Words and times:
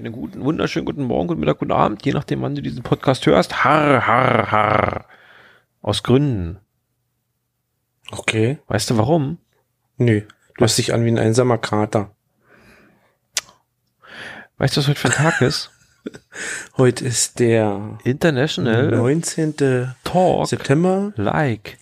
einen 0.00 0.12
guten, 0.12 0.42
wunderschönen 0.42 0.86
guten 0.86 1.04
Morgen, 1.04 1.28
guten 1.28 1.40
Mittag, 1.40 1.58
guten 1.58 1.72
Abend, 1.72 2.04
je 2.04 2.12
nachdem, 2.12 2.42
wann 2.42 2.54
du 2.54 2.62
diesen 2.62 2.82
Podcast 2.82 3.26
hörst. 3.26 3.64
Har, 3.64 4.06
har, 4.06 4.50
har. 4.50 5.04
Aus 5.82 6.02
Gründen. 6.02 6.58
Okay. 8.10 8.58
Weißt 8.66 8.90
du 8.90 8.98
warum? 8.98 9.38
Nö. 9.96 10.22
Du 10.56 10.64
hast 10.64 10.78
dich 10.78 10.92
an 10.92 11.04
wie 11.04 11.10
ein 11.10 11.18
einsamer 11.18 11.58
Kater. 11.58 12.14
Weißt 14.58 14.76
du, 14.76 14.80
was 14.80 14.88
heute 14.88 15.00
für 15.00 15.08
ein 15.08 15.14
Tag 15.14 15.40
ist? 15.40 15.70
Heute 16.78 17.04
ist 17.04 17.40
der 17.40 17.98
International 18.04 18.88
19. 18.88 19.54
Talk 20.02 20.46
September. 20.46 21.12
Like 21.16 21.76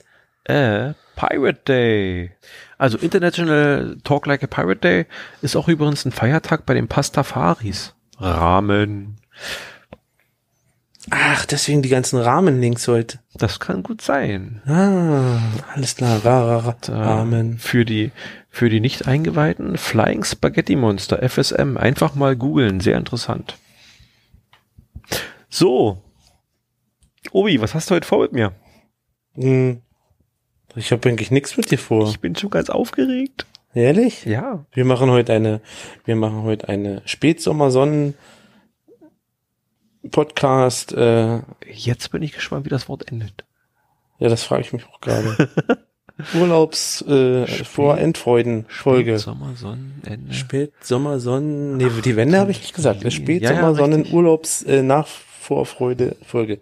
a 0.49 0.95
Pirate 1.15 1.61
Day. 1.69 2.33
Also 2.79 2.99
International 2.99 3.97
Talk 4.03 4.27
Like 4.27 4.43
a 4.43 4.49
Pirate 4.49 4.81
Day 4.81 5.07
ist 5.41 5.55
auch 5.55 5.69
übrigens 5.69 6.05
ein 6.05 6.11
Feiertag 6.11 6.67
bei 6.67 6.75
den 6.75 6.89
Pastafaris. 6.89 7.95
Rahmen. 8.19 9.17
Ach, 11.11 11.47
deswegen 11.47 11.83
die 11.83 11.89
ganzen 11.89 12.19
Rahmenlinks 12.19 12.87
heute. 12.89 13.21
Das 13.35 13.61
kann 13.61 13.83
gut 13.83 14.03
sein. 14.03 14.61
Ah, 14.67 15.39
alles 15.75 15.97
klar. 15.97 16.25
Ra, 16.25 16.45
ra, 16.45 16.59
ra. 16.59 16.77
Rahmen. 16.89 17.59
Für 17.59 17.85
die, 17.85 18.11
für 18.51 18.69
die 18.69 18.81
nicht 18.81 19.07
eingeweihten 19.07 19.79
Flying 19.79 20.25
Spaghetti 20.25 20.77
Monster, 20.77 21.27
FSM. 21.27 21.77
Einfach 21.77 22.15
mal 22.15 22.37
googeln. 22.37 22.81
Sehr 22.81 22.99
interessant. 22.99 23.57
So. 25.49 26.03
Obi, 27.33 27.61
was 27.61 27.75
hast 27.75 27.91
du 27.91 27.95
heute 27.95 28.07
vor 28.07 28.21
mit 28.21 28.33
mir? 28.33 28.53
Hm. 29.35 29.81
Ich 30.75 30.93
habe 30.93 31.09
eigentlich 31.09 31.31
nichts 31.31 31.57
mit 31.57 31.71
dir 31.71 31.79
vor. 31.79 32.09
Ich 32.09 32.21
bin 32.21 32.37
schon 32.37 32.51
ganz 32.51 32.69
aufgeregt. 32.69 33.47
Ehrlich? 33.75 34.25
Ja. 34.25 34.65
Wir 34.73 34.85
machen 34.85 35.11
heute 35.11 35.33
eine, 35.33 35.61
wir 36.05 36.17
machen 36.17 36.43
heute 36.43 36.69
eine 36.69 37.03
Spätsommersonnen 37.05 38.15
Podcast. 40.11 40.93
Äh, 40.93 41.41
Jetzt 41.67 42.11
bin 42.11 42.23
ich 42.23 42.33
gespannt, 42.33 42.65
wie 42.65 42.71
das 42.71 42.89
Wort 42.89 43.11
endet. 43.11 43.45
ja, 44.19 44.29
das 44.29 44.43
frage 44.43 44.63
ich 44.63 44.73
mich 44.73 44.85
auch 44.87 45.01
gerade. 45.01 45.49
Urlaubs 46.35 47.03
äh, 47.03 47.47
vor 47.47 47.99
Endfreuden 47.99 48.67
Folge. 48.69 49.19
Sommer, 49.19 49.55
Sonnenende. 49.55 50.33
Spätsommersonnen. 50.33 51.77
Nee, 51.77 51.91
die 52.05 52.17
Wende 52.17 52.39
habe 52.41 52.51
ich 52.51 52.61
nicht 52.61 52.75
gesagt. 52.75 53.01
Ja, 53.01 53.05
ja, 53.05 53.11
Spätsommersonnen 53.11 54.01
richtig. 54.01 54.15
Urlaubs 54.15 54.63
äh, 54.63 54.83
nach 54.83 55.07
Vorfreude 55.07 56.17
Folge. 56.27 56.59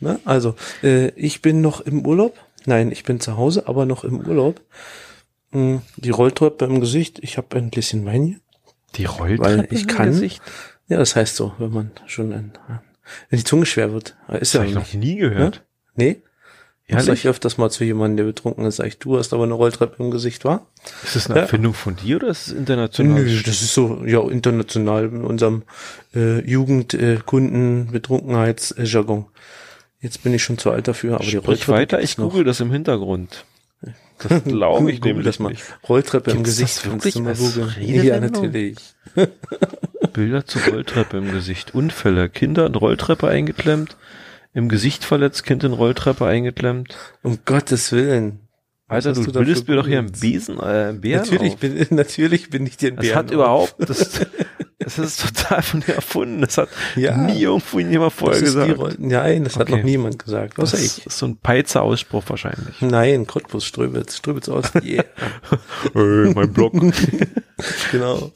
Ne? 0.00 0.20
Also, 0.24 0.56
äh, 0.82 1.08
ich 1.10 1.40
bin 1.40 1.60
noch 1.62 1.80
im 1.80 2.06
Urlaub. 2.06 2.36
Nein, 2.66 2.92
ich 2.92 3.04
bin 3.04 3.18
zu 3.18 3.36
Hause, 3.38 3.66
aber 3.66 3.86
noch 3.86 4.04
im 4.04 4.20
Urlaub. 4.20 4.60
Hm, 5.52 5.82
Die 5.96 6.10
Rolltreppe 6.10 6.64
im 6.66 6.80
Gesicht. 6.80 7.18
Ich 7.22 7.36
habe 7.38 7.56
ein 7.56 7.70
bisschen 7.70 8.04
Wein 8.04 8.22
hier. 8.24 8.40
Die 8.96 9.04
Rolltreppe 9.04 9.42
Weil 9.42 9.68
ich 9.70 9.82
im 9.82 9.86
kann. 9.88 10.08
Gesicht? 10.10 10.42
Ja, 10.88 10.98
das 10.98 11.16
heißt 11.16 11.36
so, 11.36 11.52
wenn 11.58 11.70
man 11.72 11.90
schon 12.06 12.32
ein, 12.32 12.52
wenn 13.30 13.38
die 13.38 13.44
Zunge 13.44 13.66
schwer 13.66 13.92
wird. 13.92 14.16
Ist 14.28 14.40
Das 14.40 14.52
ja 14.54 14.60
habe 14.60 14.68
ich 14.70 14.74
noch 14.74 14.92
nie 14.94 15.16
gehört. 15.16 15.64
Nee? 15.94 16.22
Ja, 16.90 17.00
sag 17.00 17.14
ich 17.14 17.28
öfters 17.28 17.58
mal 17.58 17.68
zu 17.68 17.84
jemandem, 17.84 18.16
der 18.16 18.24
betrunken 18.24 18.64
ist, 18.64 18.76
sag 18.76 18.86
ich, 18.86 18.98
du 18.98 19.18
hast 19.18 19.34
aber 19.34 19.44
eine 19.44 19.52
Rolltreppe 19.52 20.02
im 20.02 20.10
Gesicht, 20.10 20.46
war? 20.46 20.66
Ist 21.04 21.16
das 21.16 21.26
eine 21.26 21.36
Ja. 21.36 21.42
Erfindung 21.42 21.74
von 21.74 21.96
dir 21.96 22.16
oder 22.16 22.28
ist 22.28 22.46
es 22.46 22.52
international? 22.54 23.24
Nö, 23.24 23.42
das 23.44 23.60
ist 23.60 23.74
so, 23.74 24.02
ja, 24.06 24.22
international 24.26 25.04
in 25.04 25.22
unserem 25.22 25.64
äh, 26.14 26.40
Jugendkunden 26.50 27.88
äh, 27.88 27.92
Betrunkenheitsjargon. 27.92 29.26
Jetzt 30.00 30.22
bin 30.22 30.32
ich 30.32 30.42
schon 30.42 30.56
zu 30.56 30.70
alt 30.70 30.88
dafür, 30.88 31.16
aber 31.16 31.24
die 31.24 31.30
Sprich 31.32 31.46
Rolltreppe 31.46 31.72
weiter, 31.72 32.00
ich 32.00 32.16
google 32.16 32.44
das 32.44 32.60
im 32.60 32.72
Hintergrund. 32.72 33.44
Das 34.18 34.44
glaube 34.44 34.90
ich 34.90 35.00
nämlich 35.02 35.24
das 35.26 35.38
mal. 35.38 35.50
nicht. 35.50 35.62
Rolltreppe 35.88 36.30
im 36.30 36.38
Gibt's 36.38 36.50
Gesicht. 36.58 36.78
das 36.84 36.90
wirklich 36.92 37.14
du 37.14 37.22
mal 37.22 37.34
googeln. 37.34 37.74
Ja, 37.80 38.20
natürlich. 38.20 38.78
Bilder 40.12 40.44
zur 40.46 40.62
Rolltreppe 40.62 41.18
im 41.18 41.30
Gesicht. 41.32 41.74
Unfälle. 41.74 42.28
Kinder 42.28 42.66
in 42.66 42.74
Rolltreppe 42.74 43.28
eingeklemmt. 43.28 43.96
Im 44.54 44.68
Gesicht 44.68 45.04
verletzt, 45.04 45.44
Kind 45.44 45.62
in 45.64 45.72
Rolltreppe 45.72 46.26
eingeklemmt. 46.26 46.96
Um 47.22 47.38
Gottes 47.44 47.92
Willen. 47.92 48.40
Alter, 48.88 49.12
du, 49.12 49.22
du 49.22 49.32
bildest 49.32 49.68
mir 49.68 49.76
doch 49.76 49.86
hier 49.86 49.98
einen? 49.98 50.10
Besen, 50.12 50.58
äh, 50.58 50.62
einen 50.62 51.00
Bären 51.02 51.22
Natürlich 51.22 51.52
auf. 51.52 51.60
bin, 51.60 51.86
natürlich 51.90 52.48
bin 52.50 52.66
ich 52.66 52.78
dir 52.78 52.88
ein 52.92 52.96
Das 52.96 53.04
Bären 53.04 53.18
hat 53.18 53.26
auf. 53.26 53.32
überhaupt, 53.32 53.74
das, 53.78 54.26
das 54.78 54.98
ist 54.98 55.20
total 55.36 55.62
von 55.62 55.80
dir 55.80 55.94
erfunden. 55.96 56.40
Das 56.40 56.56
hat 56.58 56.68
Ja. 56.96 57.16
nie 57.16 57.42
irgendwo 57.42 57.80
jemand 57.80 58.12
vorher 58.12 58.38
die 58.38 58.44
gesagt. 58.44 58.78
Roll 58.78 58.94
Nein, 58.98 59.44
das 59.44 59.56
hat 59.56 59.62
Okay. 59.68 59.76
noch 59.78 59.84
niemand 59.84 60.18
gesagt. 60.24 60.58
Außer 60.58 60.76
Das 60.76 60.84
ich. 60.98 61.06
ist 61.06 61.18
so 61.18 61.26
ein 61.26 61.36
Peizer 61.36 61.82
Ausspruch 61.82 62.22
wahrscheinlich. 62.28 62.80
Nein, 62.80 63.26
Cottbus, 63.26 63.64
Ströbitz, 63.64 64.16
Ströbitz 64.18 64.48
aus. 64.48 64.72
Yeah. 64.82 65.04
Hey, 65.94 66.32
mein 66.34 66.52
Blog. 66.52 66.72
genau. 67.90 68.30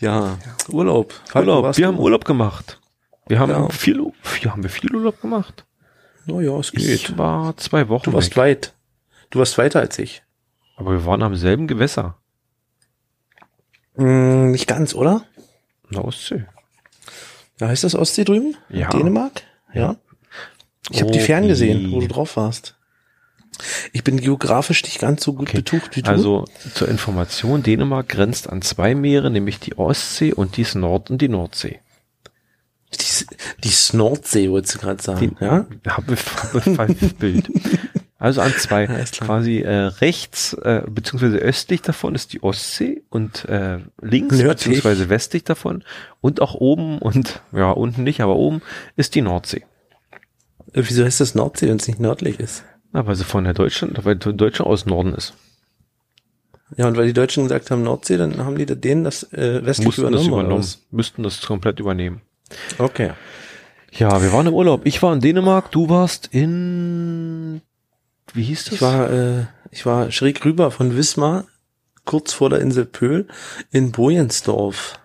Ja, 0.00 0.38
Urlaub. 0.68 1.12
Falco, 1.26 1.48
Urlaub. 1.48 1.64
warst 1.64 1.78
Wir 1.78 1.86
haben 1.86 1.98
Urlaub 1.98 2.24
gemacht. 2.24 2.80
Wir 3.28 3.38
haben 3.38 3.50
Ja. 3.50 3.68
viel, 3.70 4.00
ja, 4.42 4.52
haben 4.52 4.62
wir 4.62 4.70
viel 4.70 4.94
Urlaub 4.94 5.20
gemacht. 5.20 5.64
Oh 6.28 6.40
ja, 6.40 6.56
es 6.58 6.72
geht. 6.72 6.82
Ich 6.82 7.16
war 7.18 7.56
zwei 7.56 7.88
Wochen 7.88 8.10
du 8.10 8.12
warst 8.12 8.30
weg, 8.30 8.36
weit. 8.36 8.74
Du 9.30 9.38
warst 9.38 9.56
weiter 9.58 9.80
als 9.80 9.98
ich. 9.98 10.22
aber 10.76 10.92
wir 10.92 11.06
waren 11.06 11.22
am 11.22 11.34
selben 11.36 11.66
Gewässer. 11.66 12.16
Hm, 13.96 14.50
nicht 14.52 14.66
ganz, 14.66 14.94
oder? 14.94 15.22
Der 15.90 16.04
Ostsee. 16.04 16.44
Ja, 17.60 17.68
heißt 17.68 17.84
das 17.84 17.94
Ostsee 17.94 18.24
drüben? 18.24 18.56
Ja. 18.68 18.90
Dänemark? 18.90 19.42
Ja. 19.72 19.96
Ich 20.90 21.00
habe 21.00 21.10
die 21.10 21.20
Oh, 21.20 21.22
fern 21.22 21.48
gesehen, 21.48 21.90
wo 21.92 22.00
du 22.00 22.08
drauf 22.08 22.36
warst. 22.36 22.74
Ich 23.92 24.04
bin 24.04 24.20
geografisch 24.20 24.82
nicht 24.84 24.98
ganz 24.98 25.24
so 25.24 25.32
gut 25.32 25.48
Okay. 25.48 25.58
betucht 25.58 25.96
wie 25.96 26.02
du. 26.02 26.10
Also 26.10 26.44
zur 26.74 26.88
Information, 26.88 27.62
Dänemark 27.62 28.08
grenzt 28.08 28.50
an 28.50 28.60
zwei 28.60 28.94
Meere, 28.94 29.30
nämlich 29.30 29.58
die 29.60 29.78
Ostsee 29.78 30.32
und 30.34 30.56
die 30.58 30.66
Nord- 30.74 31.10
und 31.10 31.22
die 31.22 31.28
Nordsee. 31.30 31.80
die, 32.92 33.26
die 33.64 33.68
Snordsee, 33.70 34.50
wolltest 34.50 34.74
du 34.74 34.78
gerade 34.80 35.02
sagen. 35.02 35.36
ja? 35.40 35.66
Habe 35.86 36.16
hab 36.16 36.62
falsches 36.76 37.14
Bild. 37.18 37.48
Also 38.18 38.40
an 38.40 38.52
zwei, 38.52 38.86
quasi 39.20 39.58
äh, 39.60 39.74
rechts 40.00 40.54
äh, 40.54 40.82
beziehungsweise 40.88 41.36
östlich 41.36 41.82
davon 41.82 42.14
ist 42.14 42.32
die 42.32 42.42
Ostsee 42.42 43.02
und 43.10 43.44
äh, 43.46 43.80
links 44.00 44.36
Nördlich. 44.38 44.48
beziehungsweise 44.48 45.08
westlich 45.10 45.44
davon 45.44 45.84
und 46.22 46.40
auch 46.40 46.54
oben 46.54 46.98
und 46.98 47.42
ja 47.52 47.70
unten 47.70 48.04
nicht, 48.04 48.20
aber 48.20 48.36
oben 48.36 48.62
ist 48.96 49.14
die 49.14 49.22
Nordsee. 49.22 49.64
Äh, 50.72 50.82
Wieso 50.86 51.04
heißt 51.04 51.20
das 51.20 51.34
Nordsee, 51.34 51.68
wenn 51.68 51.76
es 51.76 51.88
nicht 51.88 52.00
nördlich 52.00 52.40
ist? 52.40 52.64
Na, 52.92 53.06
weil 53.06 53.16
sie 53.16 53.24
von 53.24 53.44
der 53.44 53.52
Deutschland, 53.52 54.02
weil 54.04 54.16
Deutschland 54.16 54.70
aus 54.70 54.86
Norden 54.86 55.12
ist. 55.14 55.34
Ja, 56.76 56.88
und 56.88 56.96
weil 56.96 57.06
die 57.06 57.12
Deutschen 57.12 57.44
gesagt 57.44 57.70
haben 57.70 57.82
Nordsee, 57.82 58.16
dann 58.16 58.38
haben 58.38 58.56
die 58.56 58.66
denen 58.66 59.04
das 59.04 59.30
äh, 59.32 59.64
westlich 59.64 59.86
Mussten 59.86 60.00
übernommen. 60.00 60.24
das 60.24 60.26
übernommen, 60.26 60.66
müssten 60.90 61.22
das 61.22 61.40
komplett 61.42 61.78
übernehmen. 61.78 62.22
Okay. 62.78 63.12
Ja, 63.92 64.20
wir 64.22 64.32
waren 64.32 64.46
im 64.46 64.54
Urlaub. 64.54 64.82
Ich 64.84 65.02
war 65.02 65.12
in 65.12 65.20
Dänemark, 65.20 65.70
du 65.70 65.88
warst 65.88 66.28
in 66.32 67.62
wie 68.36 68.44
hieß 68.44 68.64
das? 68.64 68.74
Ich 68.74 68.82
war, 68.82 69.10
äh, 69.10 69.46
ich 69.70 69.86
war 69.86 70.10
schräg 70.10 70.44
rüber 70.44 70.70
von 70.70 70.96
Wismar, 70.96 71.46
kurz 72.04 72.32
vor 72.32 72.50
der 72.50 72.60
Insel 72.60 72.84
Pöhl, 72.84 73.26
in 73.70 73.92
Bojensdorf. 73.92 74.98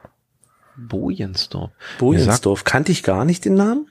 Bojensdorf. 0.77 1.71
Bojensdorf. 1.99 2.63
Kannte 2.63 2.91
ich 2.91 3.03
gar 3.03 3.25
nicht 3.25 3.45
den 3.45 3.55
Namen. 3.55 3.87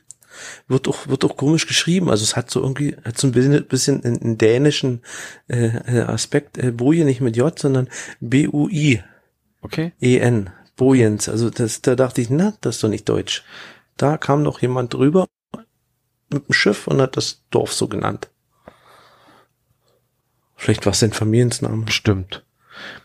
Wird 0.69 0.89
auch, 0.89 1.09
wird 1.09 1.25
auch 1.25 1.37
komisch 1.37 1.67
geschrieben. 1.67 2.11
Also 2.11 2.23
es 2.23 2.37
hat 2.37 2.51
so 2.51 2.61
irgendwie, 2.63 2.97
hat 3.05 3.19
so 3.19 3.27
ein 3.27 3.33
bisschen, 3.33 3.67
bisschen 3.67 4.05
einen, 4.05 4.23
einen 4.23 4.39
dänischen 4.39 5.03
äh, 5.49 5.67
äh, 5.67 6.03
Aspekt. 6.03 6.57
Äh, 6.59 6.71
Boje 6.71 7.05
nicht 7.05 7.21
mit 7.21 7.37
J, 7.37 7.57
sondern 7.59 7.89
B-U-I. 8.21 9.03
Okay. 9.61 9.93
E-N. 10.01 10.51
Bojens. 10.77 11.29
Also 11.29 11.51
das, 11.51 11.83
da 11.83 11.95
dachte 11.95 12.21
ich, 12.23 12.31
na, 12.31 12.55
das 12.61 12.77
ist 12.77 12.85
doch 12.85 12.89
nicht 12.89 13.09
deutsch. 13.09 13.45
Da 13.97 14.17
kam 14.17 14.45
doch 14.45 14.63
jemand 14.63 14.95
drüber 14.95 15.27
mit 16.33 16.49
dem 16.49 16.53
Schiff 16.53 16.87
und 16.87 17.01
hat 17.03 17.17
das 17.17 17.43
Dorf 17.51 17.73
so 17.73 17.89
genannt. 17.89 18.30
Vielleicht 20.61 20.85
war 20.85 20.93
es 20.93 21.03
ein 21.03 21.13
Familiensname. 21.13 21.87
Bestimmt. 21.87 22.45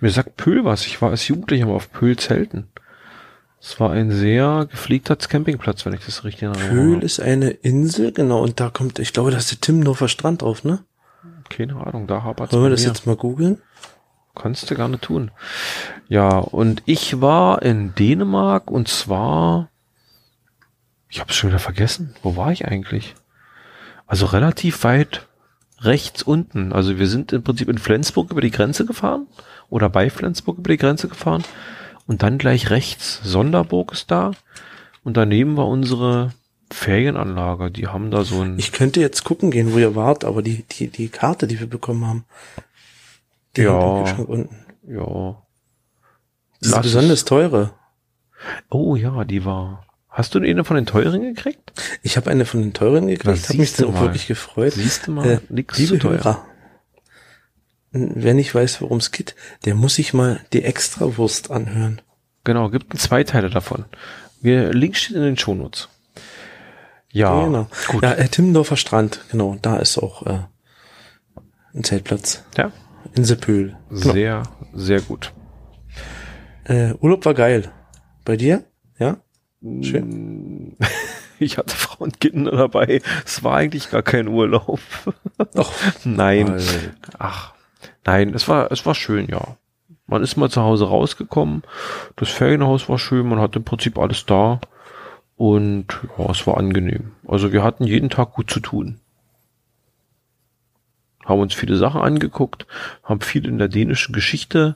Mir 0.02 0.12
sagt 0.12 0.36
Pöhl 0.36 0.66
was. 0.66 0.86
Ich 0.88 1.02
war 1.02 1.12
als 1.12 1.26
Jugendlicher 1.30 1.66
mal 1.66 1.76
auf 1.76 1.90
Pöhl 1.90 2.18
zelten. 2.18 2.68
Es 3.62 3.80
war 3.80 3.92
ein 3.92 4.12
sehr 4.12 4.68
gepflegter 4.70 5.16
Campingplatz, 5.16 5.86
wenn 5.86 5.94
ich 5.94 6.06
das 6.06 6.26
richtig 6.26 6.44
in 6.44 6.50
Erinnerung 6.50 6.76
Pöhl 6.76 7.04
ist 7.04 7.22
eine 7.22 7.52
Insel, 7.52 8.12
genau, 8.12 8.44
und 8.44 8.60
da 8.60 8.70
kommt, 8.70 9.00
ich 9.00 9.14
glaube, 9.14 9.32
da 9.32 9.38
ist 9.38 9.52
der 9.52 9.62
Timmendorfer 9.62 10.10
Strand 10.10 10.42
drauf, 10.42 10.66
ne? 10.66 10.84
Keine 11.50 11.78
Ahnung, 11.78 12.08
da 12.08 12.24
hapert 12.24 12.52
Wollen 12.52 12.64
wir 12.64 12.70
das 12.72 12.84
jetzt 12.84 13.08
mal 13.08 13.16
googeln? 13.16 13.62
Kannst 14.36 14.70
du 14.70 14.76
gerne 14.76 15.00
tun. 15.00 15.32
Ja, 16.10 16.38
und 16.38 16.84
ich 16.86 17.22
war 17.22 17.62
in 17.62 17.96
Dänemark 17.96 18.70
und 18.70 18.90
zwar, 18.90 19.70
ich 21.08 21.22
habe 21.22 21.30
es 21.30 21.38
schon 21.38 21.52
wieder 21.52 21.60
vergessen. 21.60 22.16
Wo 22.22 22.36
war 22.36 22.52
ich 22.52 22.68
eigentlich? 22.68 23.16
Also 24.08 24.26
relativ 24.26 24.84
weit 24.84 25.26
rechts 25.80 26.24
unten. 26.24 26.74
Also 26.74 26.98
wir 26.98 27.08
sind 27.08 27.32
im 27.34 27.44
Prinzip 27.44 27.70
in 27.70 27.78
Flensburg 27.78 28.32
über 28.32 28.42
die 28.42 28.52
Grenze 28.52 28.86
gefahren 28.86 29.28
oder 29.70 29.90
bei 29.90 30.10
Flensburg 30.10 30.58
über 30.60 30.70
die 30.70 30.78
Grenze 30.78 31.08
gefahren 31.08 31.44
und 32.08 32.24
dann 32.24 32.38
gleich 32.38 32.70
rechts 32.70 33.20
Sonderburg 33.24 33.92
ist 33.92 34.12
da 34.12 34.32
und 35.04 35.18
daneben 35.18 35.58
war 35.58 35.68
unsere 35.68 36.32
Ferienanlage. 36.72 37.72
Die 37.72 37.88
haben 37.88 38.12
da 38.12 38.24
so 38.24 38.42
ein 38.42 38.58
Ich 38.58 38.72
könnte 38.72 39.00
jetzt 39.00 39.24
gucken 39.24 39.52
gehen, 39.52 39.74
wo 39.74 39.78
ihr 39.78 39.96
wart, 39.96 40.24
aber 40.24 40.42
die, 40.42 40.64
die, 40.64 40.88
die 40.88 41.10
Karte, 41.10 41.48
die 41.48 41.60
wir 41.60 41.68
bekommen 41.68 42.06
haben, 42.08 42.26
die 43.56 43.62
Ja. 43.64 44.04
Kühlschrank 44.04 44.30
unten. 44.30 44.56
ja 44.88 45.36
eine 46.74 46.82
besonders 46.82 47.20
es. 47.20 47.26
teure. 47.26 47.74
Oh 48.70 48.96
ja, 48.96 49.24
die 49.24 49.46
war. 49.46 49.86
Hast 50.16 50.34
du 50.34 50.40
eine 50.40 50.64
von 50.64 50.78
den 50.78 50.86
teuren 50.86 51.22
gekriegt? 51.22 51.74
Ich 52.02 52.16
habe 52.16 52.32
eine 52.32 52.46
von 52.46 52.62
den 52.62 52.72
teuren 52.72 53.08
gekriegt, 53.08 53.50
habe 53.50 53.58
mich 53.58 53.74
dann 53.74 53.88
auch 53.94 54.00
wirklich 54.00 54.28
gefreut. 54.28 54.72
Siehst 54.72 55.08
du 55.08 55.12
mal, 55.12 55.28
Äh, 55.30 55.40
nix 55.50 55.78
liebe 55.78 56.00
zu. 56.00 56.10
Hörer, 56.10 56.46
wer 57.92 58.34
nicht 58.34 58.56
weiß, 58.56 58.82
worum 58.82 59.00
es 59.00 59.12
geht, 59.12 59.36
der 59.66 59.76
muss 59.76 59.96
sich 59.96 60.14
mal 60.14 60.40
die 60.54 60.64
Extrawurst 60.64 61.52
anhören. 61.52 62.02
Genau, 62.46 62.70
gibt 62.70 62.98
zwei 62.98 63.26
Teile 63.26 63.50
davon. 63.50 63.84
Wir, 64.42 64.72
Link 64.72 64.96
steht 64.96 65.18
in 65.18 65.24
den 65.24 65.38
Shownotes. 65.38 65.90
Ja, 67.12 67.44
genau. 67.44 67.68
gut. 67.90 68.02
Ja, 68.02 68.14
äh, 68.14 68.30
Timmendorfer 68.30 68.78
Strand, 68.78 69.20
genau, 69.32 69.58
da 69.62 69.78
ist 69.78 69.98
auch 69.98 70.26
äh, 70.26 70.40
ein 71.74 71.84
Zeltplatz. 71.84 72.46
Ja, 72.56 72.72
In 73.16 73.26
Seppöhl. 73.26 73.76
Genau. 73.90 74.14
sehr, 74.14 74.44
sehr 74.74 75.02
gut. 75.02 75.34
Äh, 76.64 76.94
Urlaub 77.02 77.26
war 77.26 77.34
geil. 77.34 77.70
Bei 78.24 78.38
dir? 78.38 78.64
Ja? 78.98 79.18
Schön. 79.82 80.76
Ich 81.40 81.58
hatte 81.58 81.76
Frau 81.76 82.04
und 82.04 82.22
Kinder 82.22 82.52
dabei. 82.52 83.02
Es 83.26 83.44
war 83.44 83.58
eigentlich 83.58 83.90
gar 83.90 84.04
kein 84.04 84.28
Urlaub. 84.28 84.80
Doch. 85.54 85.74
Nein. 86.06 86.50
Also, 86.50 86.78
Ach, 87.20 87.54
nein, 88.06 88.34
es 88.34 88.48
war, 88.48 88.72
es 88.72 88.86
war 88.86 88.96
schön, 88.96 89.28
ja. 89.28 89.58
Man 90.08 90.24
ist 90.24 90.38
mal 90.38 90.50
zu 90.50 90.62
Hause 90.62 90.86
rausgekommen. 90.86 91.64
Das 92.16 92.30
Ferienhaus 92.30 92.88
war 92.88 93.00
schön. 93.00 93.28
Man 93.28 93.40
hatte 93.40 93.60
im 93.60 93.66
Prinzip 93.66 93.98
alles 93.98 94.26
da. 94.26 94.62
Und 95.36 95.88
ja, 96.18 96.30
es 96.32 96.48
war 96.48 96.58
angenehm. 96.58 97.12
Also 97.28 97.52
wir 97.52 97.64
hatten 97.64 97.84
jeden 97.84 98.10
Tag 98.10 98.34
gut 98.34 98.50
zu 98.50 98.60
tun. 98.60 99.00
Haben 101.26 101.42
uns 101.42 101.56
viele 101.56 101.76
Sachen 101.76 102.02
angeguckt, 102.02 102.68
haben 103.04 103.20
viel 103.20 103.48
in 103.48 103.58
der 103.58 103.68
dänischen 103.68 104.14
Geschichte 104.14 104.76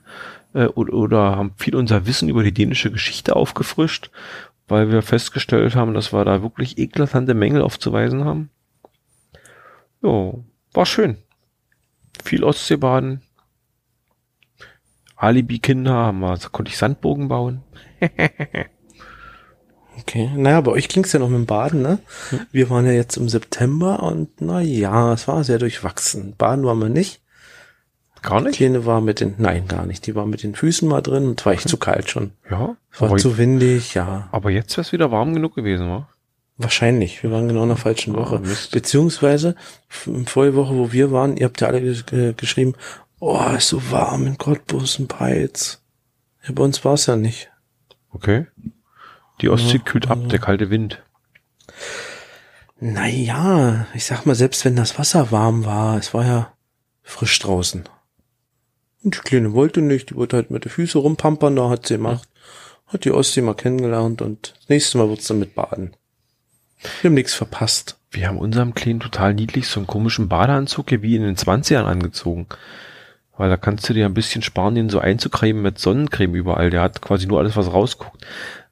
äh, 0.53 0.65
oder, 0.65 0.93
oder 0.93 1.35
haben 1.35 1.53
viel 1.57 1.75
unser 1.75 2.07
Wissen 2.07 2.27
über 2.27 2.43
die 2.43 2.51
dänische 2.51 2.91
Geschichte 2.91 3.35
aufgefrischt, 3.35 4.09
weil 4.69 4.91
wir 4.91 5.01
festgestellt 5.01 5.75
haben, 5.75 5.93
dass 5.93 6.13
wir 6.13 6.23
da 6.25 6.41
wirklich 6.41 6.77
eklatante 6.77 7.33
Mängel 7.33 7.61
aufzuweisen 7.61 8.23
haben. 8.23 8.49
Ja, 10.01 10.33
war 10.73 10.85
schön. 10.85 11.17
Viel 12.23 12.43
Ostseebaden. 12.43 13.21
Alibi-Kinder 15.15 15.93
haben 15.93 16.19
wir, 16.19 16.37
da 16.37 16.47
konnte 16.47 16.69
ich 16.69 16.77
Sandbogen 16.77 17.27
bauen. 17.27 17.63
Okay. 19.99 20.31
Naja, 20.35 20.61
bei 20.61 20.71
euch 20.71 20.87
klingt's 20.87 21.11
ja 21.11 21.19
noch 21.19 21.29
mit 21.29 21.39
dem 21.39 21.45
Baden, 21.45 21.81
ne? 21.81 21.99
Hm. 22.29 22.39
Wir 22.51 22.69
waren 22.69 22.85
ja 22.85 22.93
jetzt 22.93 23.17
im 23.17 23.27
September 23.27 24.01
und 24.01 24.29
na 24.39 24.61
ja, 24.61 25.13
es 25.13 25.27
war 25.27 25.43
sehr 25.43 25.59
durchwachsen. 25.59 26.35
Baden 26.37 26.65
waren 26.65 26.79
wir 26.79 26.89
nicht. 26.89 27.21
Gar 28.21 28.39
Die 28.41 28.47
nicht? 28.47 28.57
Kleine 28.57 28.85
war 28.85 29.01
mit 29.01 29.19
den, 29.21 29.35
nein, 29.37 29.67
gar 29.67 29.85
nicht. 29.85 30.05
Die 30.07 30.15
war 30.15 30.25
mit 30.25 30.43
den 30.43 30.55
Füßen 30.55 30.87
mal 30.87 31.01
drin 31.01 31.25
und 31.27 31.45
war 31.45 31.53
echt 31.53 31.69
zu 31.69 31.77
kalt 31.77 32.09
schon. 32.09 32.31
Ja. 32.49 32.75
Es 32.91 33.01
war 33.01 33.15
zu 33.17 33.37
windig, 33.37 33.93
ja. 33.93 34.27
aber 34.31 34.49
jetzt 34.51 34.75
wäre 34.75 34.81
es 34.81 34.91
wieder 34.91 35.11
warm 35.11 35.33
genug 35.33 35.55
gewesen, 35.55 35.89
wa? 35.89 36.07
Wahrscheinlich. 36.57 37.23
Wir 37.23 37.31
waren 37.31 37.47
genau 37.47 37.63
in 37.63 37.69
der 37.69 37.77
falschen 37.77 38.13
Woche. 38.15 38.39
Mist. 38.39 38.71
Beziehungsweise, 38.71 39.55
vorige 39.87 40.55
Woche, 40.57 40.75
wo 40.75 40.91
wir 40.91 41.11
waren, 41.11 41.37
ihr 41.37 41.45
habt 41.45 41.61
ja 41.61 41.69
alle 41.69 41.79
äh, 41.79 42.33
geschrieben, 42.33 42.73
oh, 43.19 43.39
ist 43.57 43.69
so 43.69 43.91
warm 43.91 44.27
in 44.27 44.37
Cottbus 44.37 44.99
und 44.99 45.07
Peitz. 45.07 45.81
Ja, 46.45 46.51
bei 46.53 46.63
uns 46.63 46.83
war 46.83 46.95
es 46.95 47.05
ja 47.05 47.15
nicht. 47.15 47.49
Okay. 48.11 48.47
Die 49.39 49.47
Ostsee 49.49 49.77
Ja, 49.77 49.83
kühlt 49.83 50.09
ab, 50.09 50.17
also- 50.17 50.27
der 50.29 50.39
kalte 50.39 50.69
Wind. 50.69 51.01
Naja, 52.81 53.87
ich 53.93 54.05
sag 54.05 54.25
mal, 54.25 54.35
selbst 54.35 54.63
wenn 54.65 54.75
das 54.75 54.97
Wasser 54.97 55.31
warm 55.31 55.65
war, 55.65 55.97
es 55.97 56.13
war 56.13 56.25
ja 56.25 56.53
frisch 57.03 57.37
draußen. 57.39 57.83
Und 59.03 59.15
die 59.15 59.19
Kleine 59.19 59.53
wollte 59.53 59.81
nicht, 59.81 60.09
die 60.09 60.15
wollte 60.15 60.35
halt 60.35 60.51
mit 60.51 60.65
den 60.65 60.71
Füßen 60.71 60.99
rumpampern, 60.99 61.55
da 61.55 61.69
hat 61.69 61.87
sie 61.87 61.95
gemacht. 61.95 62.27
Hat 62.87 63.05
die 63.05 63.11
Ostsee 63.11 63.41
mal 63.41 63.53
kennengelernt 63.53 64.21
und 64.21 64.53
das 64.59 64.69
nächste 64.69 64.97
Mal 64.97 65.09
wird's 65.09 65.27
dann 65.27 65.39
mit 65.39 65.55
baden. 65.55 65.95
Wir 67.01 67.09
haben 67.09 67.15
nichts 67.15 67.33
verpasst. 67.33 67.97
Wir 68.11 68.27
haben 68.27 68.39
unserem 68.39 68.73
Kleinen 68.73 68.99
total 68.99 69.33
niedlich 69.33 69.67
so 69.67 69.79
einen 69.79 69.87
komischen 69.87 70.27
Badeanzug 70.27 70.89
hier 70.89 71.01
wie 71.01 71.15
in 71.15 71.21
den 71.21 71.35
20ern 71.35 71.83
angezogen. 71.83 72.47
Weil 73.37 73.49
da 73.49 73.57
kannst 73.57 73.87
du 73.87 73.93
dir 73.93 74.05
ein 74.05 74.13
bisschen 74.13 74.41
sparen, 74.41 74.75
den 74.75 74.89
so 74.89 74.99
einzucremen 74.99 75.61
mit 75.61 75.79
Sonnencreme 75.79 76.35
überall. 76.35 76.71
Der 76.71 76.81
hat 76.81 77.01
quasi 77.01 77.27
nur 77.27 77.39
alles, 77.39 77.55
was 77.55 77.71
rausguckt. 77.71 78.25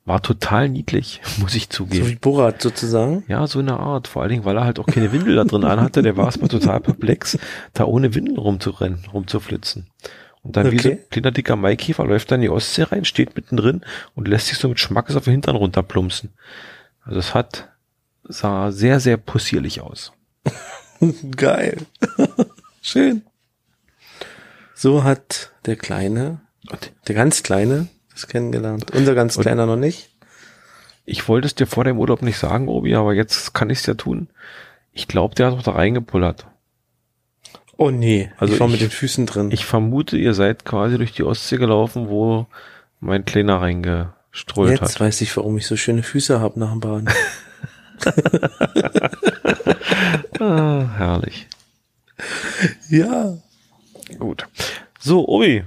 War 0.07 0.21
total 0.24 0.69
niedlich, 0.69 1.21
muss 1.38 1.54
ich 1.54 1.63
So 1.63 1.69
zugeben. 1.83 2.07
wie 2.07 2.15
Borat 2.15 2.62
sozusagen. 2.62 3.24
Ja, 3.27 3.45
so 3.45 3.59
eine 3.59 3.77
Art. 3.77 4.07
Vor 4.07 4.21
allen 4.21 4.31
Dingen, 4.31 4.45
weil 4.45 4.56
er 4.57 4.63
halt 4.63 4.80
auch 4.80 4.86
keine 4.88 5.12
Windel 5.12 5.36
da 5.36 5.44
drin 5.44 5.65
anhatte. 5.65 6.01
Der 6.01 6.15
war 6.15 6.25
erstmal 6.25 6.48
total 6.50 6.80
perplex, 6.80 7.38
da 7.74 7.83
ohne 7.83 8.15
Windel 8.15 8.39
rumzurennen, 8.39 9.04
rumzuflitzen. 9.13 9.88
Und 10.44 10.56
dann 10.56 10.71
wie 10.71 10.80
so 10.80 10.88
ein 10.89 10.95
Okay. 10.95 11.06
kleiner 11.12 11.31
dicker 11.31 11.57
Maikäfer 11.57 12.06
läuft 12.06 12.31
dann 12.31 12.38
in 12.39 12.44
die 12.44 12.50
Ostsee 12.50 12.83
rein, 12.83 13.04
steht 13.04 13.36
mittendrin 13.36 13.81
und 14.15 14.30
lässt 14.30 14.48
sich 14.48 14.57
so 14.57 14.69
mit 14.69 14.80
Schmackes 14.80 15.18
auf 15.18 15.25
den 15.25 15.31
Hintern 15.31 15.57
runterplumpsen. 15.57 16.30
Also 17.04 17.19
es 17.19 17.33
hat, 17.33 17.68
sah 18.24 18.71
sehr, 18.71 19.01
sehr 19.01 19.18
possierlich 19.18 19.81
aus. 19.81 20.13
Geil. 21.36 21.80
Schön. 22.81 23.24
So 24.74 25.04
hat 25.04 25.51
der 25.65 25.75
Kleine, 25.75 26.39
der 27.07 27.15
ganz 27.15 27.44
Kleine, 27.44 27.88
das 28.17 28.27
kennengelernt. 28.27 28.91
Unser 28.91 29.15
ganz 29.15 29.35
Und- 29.37 29.43
Kleiner 29.43 29.65
noch 29.65 29.75
nicht. 29.77 30.09
ich 31.05 31.27
wollte 31.27 31.47
es 31.47 31.55
dir 31.55 31.67
vor 31.67 31.83
dem 31.83 31.97
Urlaub 31.99 32.21
nicht 32.21 32.37
sagen, 32.37 32.67
Obi, 32.67 32.95
aber 32.95 33.13
jetzt 33.13 33.53
kann 33.53 33.69
ich 33.69 33.79
es 33.79 33.85
ja 33.85 33.93
tun. 33.93 34.27
Ich 34.91 35.07
glaube, 35.07 35.35
der 35.35 35.47
hat 35.47 35.53
doch 35.53 35.63
da 35.63 35.71
reingepullert. 35.71 36.47
Oh 37.77 37.91
nee, 37.91 38.31
Also 38.37 38.55
ich 38.55 38.59
war 38.59 38.67
ich- 38.67 38.73
mit 38.73 38.81
den 38.81 38.89
Füßen 38.89 39.25
drin. 39.27 39.51
Ich 39.51 39.65
vermute, 39.65 40.17
ihr 40.17 40.33
seid 40.33 40.65
quasi 40.65 40.97
durch 40.97 41.11
die 41.13 41.23
Ostsee 41.23 41.57
gelaufen, 41.57 42.09
wo 42.09 42.47
mein 42.99 43.23
Kleiner 43.25 43.61
reingestrollt 43.61 44.71
Jetzt 44.81 44.95
hat. 44.95 44.99
weiß 44.99 45.21
ich, 45.21 45.37
warum 45.37 45.57
ich 45.57 45.67
so 45.67 45.75
schöne 45.75 46.01
Füße 46.01 46.39
habe 46.39 46.59
nach 46.59 46.71
dem 46.71 46.79
Baden. 46.79 47.09
Ah, 50.39 50.85
herrlich. 50.97 51.47
ja. 52.89 53.37
Gut. 54.19 54.47
So, 54.99 55.27
Obi, 55.27 55.63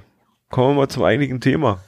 kommen 0.48 0.70
wir 0.76 0.82
mal 0.82 0.88
zum 0.88 1.02
eigentlichen 1.04 1.40
Thema. 1.40 1.80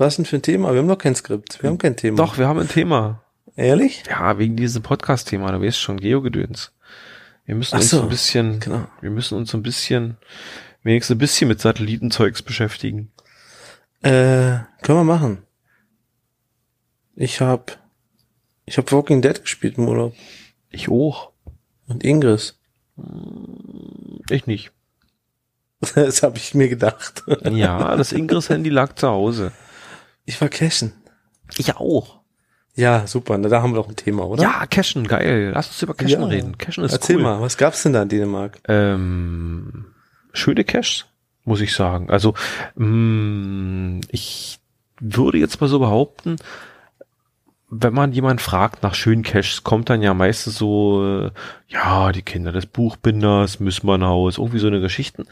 Was 0.00 0.16
denn 0.16 0.24
für 0.24 0.36
ein 0.36 0.42
Thema? 0.42 0.72
Wir 0.72 0.78
haben 0.78 0.86
noch 0.86 0.96
kein 0.96 1.14
Skript. 1.14 1.62
Wir 1.62 1.68
haben 1.68 1.76
kein 1.76 1.94
Thema. 1.94 2.16
Doch, 2.16 2.38
wir 2.38 2.48
haben 2.48 2.58
ein 2.58 2.68
Thema. 2.68 3.22
Ehrlich? 3.54 4.02
Ja, 4.08 4.38
wegen 4.38 4.56
diesem 4.56 4.82
Podcast-Thema, 4.82 5.52
du 5.52 5.60
weißt 5.60 5.78
schon, 5.78 6.00
Geogedöns. 6.00 6.72
Wir 7.44 7.54
müssen 7.54 7.76
Ach 7.76 7.80
uns 7.80 7.90
so, 7.90 8.00
ein 8.00 8.08
bisschen, 8.08 8.60
genau. 8.60 8.86
wir 9.02 9.10
müssen 9.10 9.36
uns 9.36 9.54
ein 9.54 9.62
bisschen, 9.62 10.16
wenigstens 10.82 11.16
ein 11.16 11.18
bisschen 11.18 11.48
mit 11.48 11.60
Satellitenzeugs 11.60 12.40
beschäftigen. 12.40 13.12
Äh, 14.00 14.60
können 14.80 15.00
wir 15.00 15.04
machen. 15.04 15.42
Ich 17.14 17.42
hab, 17.42 17.78
ich 18.64 18.78
hab 18.78 18.90
Walking 18.92 19.20
Dead 19.20 19.38
gespielt 19.42 19.76
im 19.76 19.86
Urlaub. 19.86 20.14
Ich 20.70 20.88
auch. 20.88 21.32
Und 21.88 22.04
Ingris. 22.04 22.58
Ich 24.30 24.46
nicht. 24.46 24.72
Das 25.94 26.22
habe 26.22 26.38
ich 26.38 26.54
mir 26.54 26.70
gedacht. 26.70 27.22
Ja, 27.50 27.96
das 27.96 28.12
Ingress-Handy 28.12 28.70
lag 28.70 28.94
zu 28.94 29.08
Hause. 29.08 29.52
Ich 30.30 30.40
war 30.40 30.48
cashen. 30.48 30.92
Ich 31.58 31.74
auch. 31.76 32.20
Ja, 32.76 33.04
super. 33.08 33.36
Na, 33.36 33.48
da 33.48 33.62
haben 33.62 33.72
wir 33.72 33.76
doch 33.82 33.88
ein 33.88 33.96
Thema, 33.96 34.24
oder? 34.28 34.44
Ja, 34.44 34.64
Cashen, 34.66 35.08
geil. 35.08 35.50
Lass 35.52 35.66
uns 35.66 35.82
über 35.82 35.92
Cashen 35.94 36.20
Ja. 36.20 36.26
reden. 36.28 36.56
Cashen 36.56 36.84
ist 36.84 36.92
Erzähl 36.92 37.16
cool. 37.16 37.22
mal, 37.22 37.40
was 37.40 37.56
gab's 37.56 37.82
denn 37.82 37.92
da 37.92 38.02
in 38.02 38.08
Dänemark? 38.08 38.60
Ähm, 38.68 39.86
schöne 40.32 40.62
Caches, 40.62 41.06
muss 41.44 41.60
ich 41.60 41.74
sagen. 41.74 42.10
Also, 42.10 42.34
mh, 42.76 44.02
ich 44.10 44.60
würde 45.00 45.38
jetzt 45.38 45.60
mal 45.60 45.66
so 45.66 45.80
behaupten, 45.80 46.36
wenn 47.72 47.94
man 47.94 48.12
jemand 48.12 48.40
fragt 48.40 48.82
nach 48.82 48.94
schönen 48.94 49.22
Caches, 49.22 49.62
kommt 49.62 49.90
dann 49.90 50.02
ja 50.02 50.12
meistens 50.12 50.58
so, 50.58 51.04
äh, 51.04 51.30
ja, 51.68 52.10
die 52.10 52.22
Kinder 52.22 52.50
des 52.50 52.66
Buchbinders, 52.66 53.60
Müssmannhaus, 53.60 54.38
irgendwie 54.38 54.58
so 54.58 54.66
eine 54.66 54.80
Geschichten. 54.80 55.26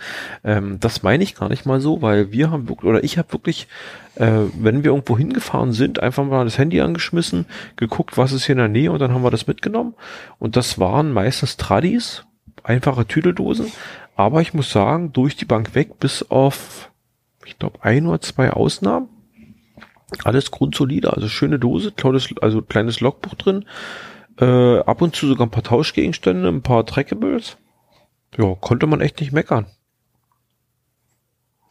Ähm, 0.44 0.78
das 0.78 1.02
meine 1.02 1.24
ich 1.24 1.34
gar 1.34 1.48
nicht 1.48 1.66
mal 1.66 1.80
so, 1.80 2.00
weil 2.00 2.30
wir 2.30 2.52
haben 2.52 2.68
wirklich, 2.68 2.88
oder 2.88 3.02
ich 3.02 3.18
habe 3.18 3.32
wirklich, 3.32 3.66
äh, 4.14 4.42
wenn 4.54 4.84
wir 4.84 4.92
irgendwo 4.92 5.18
hingefahren 5.18 5.72
sind, 5.72 6.00
einfach 6.00 6.24
mal 6.24 6.44
das 6.44 6.58
Handy 6.58 6.80
angeschmissen, 6.80 7.46
geguckt, 7.74 8.16
was 8.16 8.30
ist 8.30 8.44
hier 8.44 8.52
in 8.52 8.58
der 8.58 8.68
Nähe 8.68 8.92
und 8.92 9.00
dann 9.00 9.12
haben 9.12 9.24
wir 9.24 9.32
das 9.32 9.48
mitgenommen. 9.48 9.94
Und 10.38 10.54
das 10.54 10.78
waren 10.78 11.12
meistens 11.12 11.56
Tradis, 11.56 12.24
einfache 12.62 13.04
Tüdeldosen. 13.04 13.72
Aber 14.14 14.40
ich 14.40 14.54
muss 14.54 14.70
sagen, 14.70 15.12
durch 15.12 15.34
die 15.34 15.44
Bank 15.44 15.74
weg, 15.74 15.98
bis 15.98 16.22
auf, 16.30 16.92
ich 17.44 17.58
glaube, 17.58 17.82
ein 17.82 18.06
oder 18.06 18.20
zwei 18.20 18.50
Ausnahmen, 18.50 19.08
alles 20.24 20.50
grundsolide, 20.50 21.12
also 21.12 21.28
schöne 21.28 21.58
Dose, 21.58 21.92
kleines, 21.92 22.28
also 22.40 22.62
kleines 22.62 23.00
Logbuch 23.00 23.34
drin, 23.34 23.66
äh, 24.40 24.78
ab 24.78 25.02
und 25.02 25.14
zu 25.14 25.26
sogar 25.26 25.46
ein 25.46 25.50
paar 25.50 25.62
Tauschgegenstände, 25.62 26.48
ein 26.48 26.62
paar 26.62 26.86
Trackables. 26.86 27.56
Ja, 28.36 28.54
konnte 28.54 28.86
man 28.86 29.00
echt 29.00 29.20
nicht 29.20 29.32
meckern. 29.32 29.66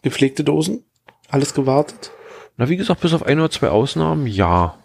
Gepflegte 0.01 0.43
Dosen? 0.43 0.83
Alles 1.29 1.53
gewartet? 1.53 2.11
Na, 2.57 2.69
wie 2.69 2.77
gesagt, 2.77 3.01
bis 3.01 3.13
auf 3.13 3.23
ein 3.23 3.39
oder 3.39 3.51
zwei 3.51 3.69
Ausnahmen, 3.69 4.27
ja. 4.27 4.77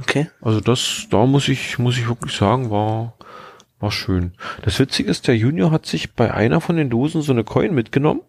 Okay. 0.00 0.28
Also 0.40 0.60
das, 0.60 1.06
da 1.10 1.26
muss 1.26 1.48
ich, 1.48 1.78
muss 1.78 1.98
ich 1.98 2.08
wirklich 2.08 2.34
sagen, 2.34 2.70
war, 2.70 3.14
war 3.78 3.92
schön. 3.92 4.32
Das 4.62 4.78
Witzige 4.78 5.10
ist, 5.10 5.28
der 5.28 5.36
Junior 5.36 5.70
hat 5.70 5.86
sich 5.86 6.14
bei 6.14 6.32
einer 6.32 6.60
von 6.60 6.76
den 6.76 6.90
Dosen 6.90 7.22
so 7.22 7.32
eine 7.32 7.44
Coin 7.44 7.74
mitgenommen 7.74 8.22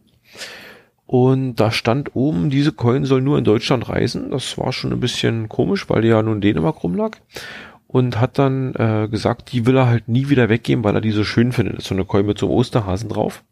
Und 1.16 1.58
da 1.58 1.70
stand 1.70 2.16
oben, 2.16 2.50
diese 2.50 2.72
Coin 2.72 3.06
soll 3.06 3.22
nur 3.22 3.38
in 3.38 3.44
Deutschland 3.44 3.88
reisen. 3.88 4.32
Das 4.32 4.58
war 4.58 4.74
schon 4.74 4.92
ein 4.92 5.00
bisschen 5.00 5.48
komisch, 5.48 5.88
weil 5.88 6.02
die 6.02 6.08
ja 6.08 6.24
nun 6.24 6.38
in 6.38 6.42
Dänemark 6.42 6.82
rumlag. 6.82 7.18
Und 7.86 8.20
hat 8.20 8.40
dann 8.40 8.74
äh, 8.74 9.08
gesagt, 9.12 9.52
die 9.52 9.68
will 9.68 9.78
er 9.78 9.86
halt 9.86 10.08
nie 10.08 10.30
wieder 10.30 10.50
weggeben, 10.50 10.84
weil 10.84 10.96
er 10.96 11.02
die 11.02 11.12
so 11.12 11.24
schön 11.24 11.52
findet. 11.52 11.76
Das 11.76 11.84
ist 11.84 11.90
so 11.90 11.94
eine 11.94 12.06
Coin 12.06 12.26
mit 12.26 12.40
so 12.40 12.48
einem 12.48 12.56
Osterhasen 12.56 13.10
drauf. 13.10 13.44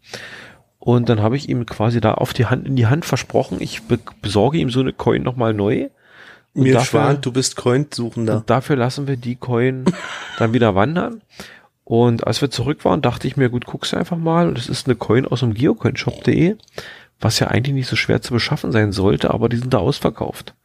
Und 0.80 1.08
dann 1.08 1.22
habe 1.22 1.38
ich 1.38 1.50
ihm 1.50 1.68
quasi 1.68 2.02
da 2.02 2.16
auf 2.16 2.34
die 2.34 2.48
Hand, 2.48 2.66
in 2.68 2.76
die 2.76 2.88
Hand 2.88 3.06
versprochen, 3.06 3.58
ich 3.60 3.84
be 3.84 4.00
besorge 4.24 4.58
ihm 4.58 4.72
so 4.72 4.80
eine 4.80 4.92
Coin 4.94 5.22
nochmal 5.22 5.54
neu. 5.54 5.90
Und 6.56 6.64
Mir 6.64 6.74
dafür- 6.74 7.02
schwant, 7.02 7.24
du 7.28 7.32
bist 7.32 7.58
Coin-Suchender. 7.58 8.38
und 8.38 8.50
dafür 8.50 8.76
lassen 8.76 9.06
wir 9.08 9.18
die 9.18 9.36
Coin 9.36 9.86
dann 10.40 10.54
wieder 10.54 10.74
wandern. 10.74 11.22
Und 11.84 12.26
als 12.26 12.42
wir 12.42 12.50
zurück 12.50 12.84
waren, 12.86 13.04
dachte 13.04 13.28
ich 13.28 13.38
mir, 13.38 13.50
gut, 13.50 13.66
guckst 13.68 13.94
du 13.94 13.98
einfach 13.98 14.18
mal. 14.18 14.48
Und 14.48 14.58
es 14.58 14.68
ist 14.68 14.88
eine 14.88 14.96
Coin 14.96 15.28
aus 15.28 15.42
dem 15.42 15.54
geocoinshop.de, 15.54 16.56
was 17.22 17.40
ja 17.40 17.48
eigentlich 17.48 17.76
nicht 17.76 17.88
so 17.88 17.96
schwer 17.96 18.22
zu 18.22 18.34
beschaffen 18.34 18.72
sein 18.72 18.92
sollte, 18.92 19.32
aber 19.32 19.48
die 19.48 19.58
sind 19.58 19.74
da 19.74 19.78
ausverkauft. 19.78 20.56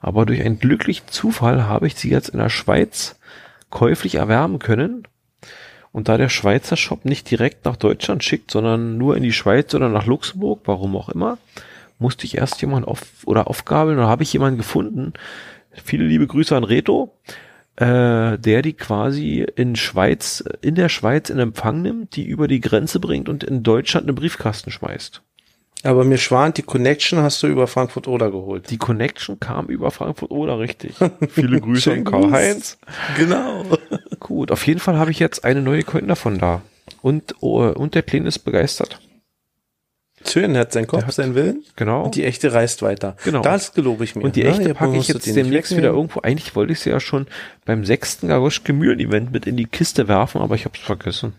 Aber 0.00 0.26
durch 0.26 0.40
einen 0.42 0.58
glücklichen 0.58 1.08
Zufall 1.08 1.64
habe 1.64 1.86
ich 1.86 1.96
sie 1.96 2.10
jetzt 2.10 2.28
in 2.28 2.38
der 2.38 2.50
Schweiz 2.50 3.18
käuflich 3.70 4.16
erwerben 4.16 4.58
können. 4.58 5.04
Und 5.92 6.08
da 6.08 6.18
der 6.18 6.28
Schweizer 6.28 6.76
Shop 6.76 7.06
nicht 7.06 7.30
direkt 7.30 7.64
nach 7.64 7.76
Deutschland 7.76 8.22
schickt, 8.22 8.50
sondern 8.50 8.98
nur 8.98 9.16
in 9.16 9.22
die 9.22 9.32
Schweiz 9.32 9.74
oder 9.74 9.88
nach 9.88 10.04
Luxemburg, 10.04 10.60
warum 10.66 10.94
auch 10.94 11.08
immer, 11.08 11.38
musste 11.98 12.26
ich 12.26 12.36
erst 12.36 12.60
jemanden 12.60 12.86
auf 12.86 13.02
oder 13.24 13.48
aufgabeln 13.48 13.96
oder 13.96 14.06
habe 14.06 14.22
ich 14.22 14.32
jemanden 14.32 14.58
gefunden. 14.58 15.14
Viele 15.72 16.04
liebe 16.04 16.26
Grüße 16.26 16.54
an 16.54 16.64
Reto, 16.64 17.16
äh, 17.76 18.38
der 18.38 18.62
die 18.62 18.74
quasi 18.74 19.46
in 19.56 19.76
Schweiz, 19.76 20.44
in 20.60 20.74
der 20.74 20.90
Schweiz 20.90 21.30
in 21.30 21.38
Empfang 21.38 21.80
nimmt, 21.80 22.16
die 22.16 22.24
über 22.24 22.48
die 22.48 22.60
Grenze 22.60 23.00
bringt 23.00 23.28
und 23.30 23.44
in 23.44 23.62
Deutschland 23.62 24.06
einen 24.06 24.16
Briefkasten 24.16 24.70
schmeißt. 24.70 25.22
Aber 25.82 26.04
mir 26.04 26.18
schwant, 26.18 26.56
die 26.56 26.62
Connection 26.62 27.20
hast 27.20 27.42
du 27.42 27.46
über 27.46 27.66
Frankfurt 27.66 28.08
Oder 28.08 28.30
geholt. 28.30 28.70
Die 28.70 28.78
Connection 28.78 29.38
kam 29.38 29.66
über 29.66 29.90
Frankfurt 29.90 30.30
oder 30.30 30.58
richtig. 30.58 30.94
Viele 31.28 31.60
Grüße 31.60 31.92
an 31.92 32.04
Karl-Heinz. 32.04 32.78
Genau. 33.16 33.64
Gut, 34.18 34.50
auf 34.50 34.66
jeden 34.66 34.80
Fall 34.80 34.98
habe 34.98 35.10
ich 35.10 35.18
jetzt 35.18 35.44
eine 35.44 35.62
neue 35.62 35.84
Coin 35.84 36.08
davon 36.08 36.38
da. 36.38 36.62
Und, 37.02 37.36
oh, 37.40 37.62
und 37.68 37.94
der 37.94 38.02
Plane 38.02 38.26
ist 38.26 38.40
begeistert. 38.40 39.00
Schön, 40.24 40.54
er 40.54 40.62
hat 40.62 40.72
seinen 40.72 40.86
Kopf, 40.86 41.04
hat- 41.04 41.14
seinen 41.14 41.34
Willen. 41.34 41.62
Genau. 41.76 42.04
Und 42.04 42.16
die 42.16 42.24
echte 42.24 42.52
reist 42.52 42.82
weiter. 42.82 43.16
Genau. 43.24 43.42
Das 43.42 43.74
gelobe 43.74 44.02
ich 44.02 44.16
mir. 44.16 44.24
Und 44.24 44.34
die 44.34 44.42
ne? 44.42 44.50
echte 44.50 44.62
Ihr 44.64 44.74
packe 44.74 44.96
ich 44.96 45.08
jetzt 45.08 45.26
demnächst 45.26 45.76
wieder 45.76 45.90
irgendwo. 45.90 46.20
Eigentlich 46.20 46.56
wollte 46.56 46.72
ich 46.72 46.80
sie 46.80 46.90
ja 46.90 47.00
schon 47.00 47.26
beim 47.64 47.84
sechsten 47.84 48.28
Garoschke 48.28 48.72
Mühlen-Event 48.72 49.30
mit 49.30 49.46
in 49.46 49.56
die 49.56 49.66
Kiste 49.66 50.08
werfen, 50.08 50.40
aber 50.40 50.54
ich 50.54 50.64
habe 50.64 50.76
es 50.76 50.82
vergessen. 50.82 51.34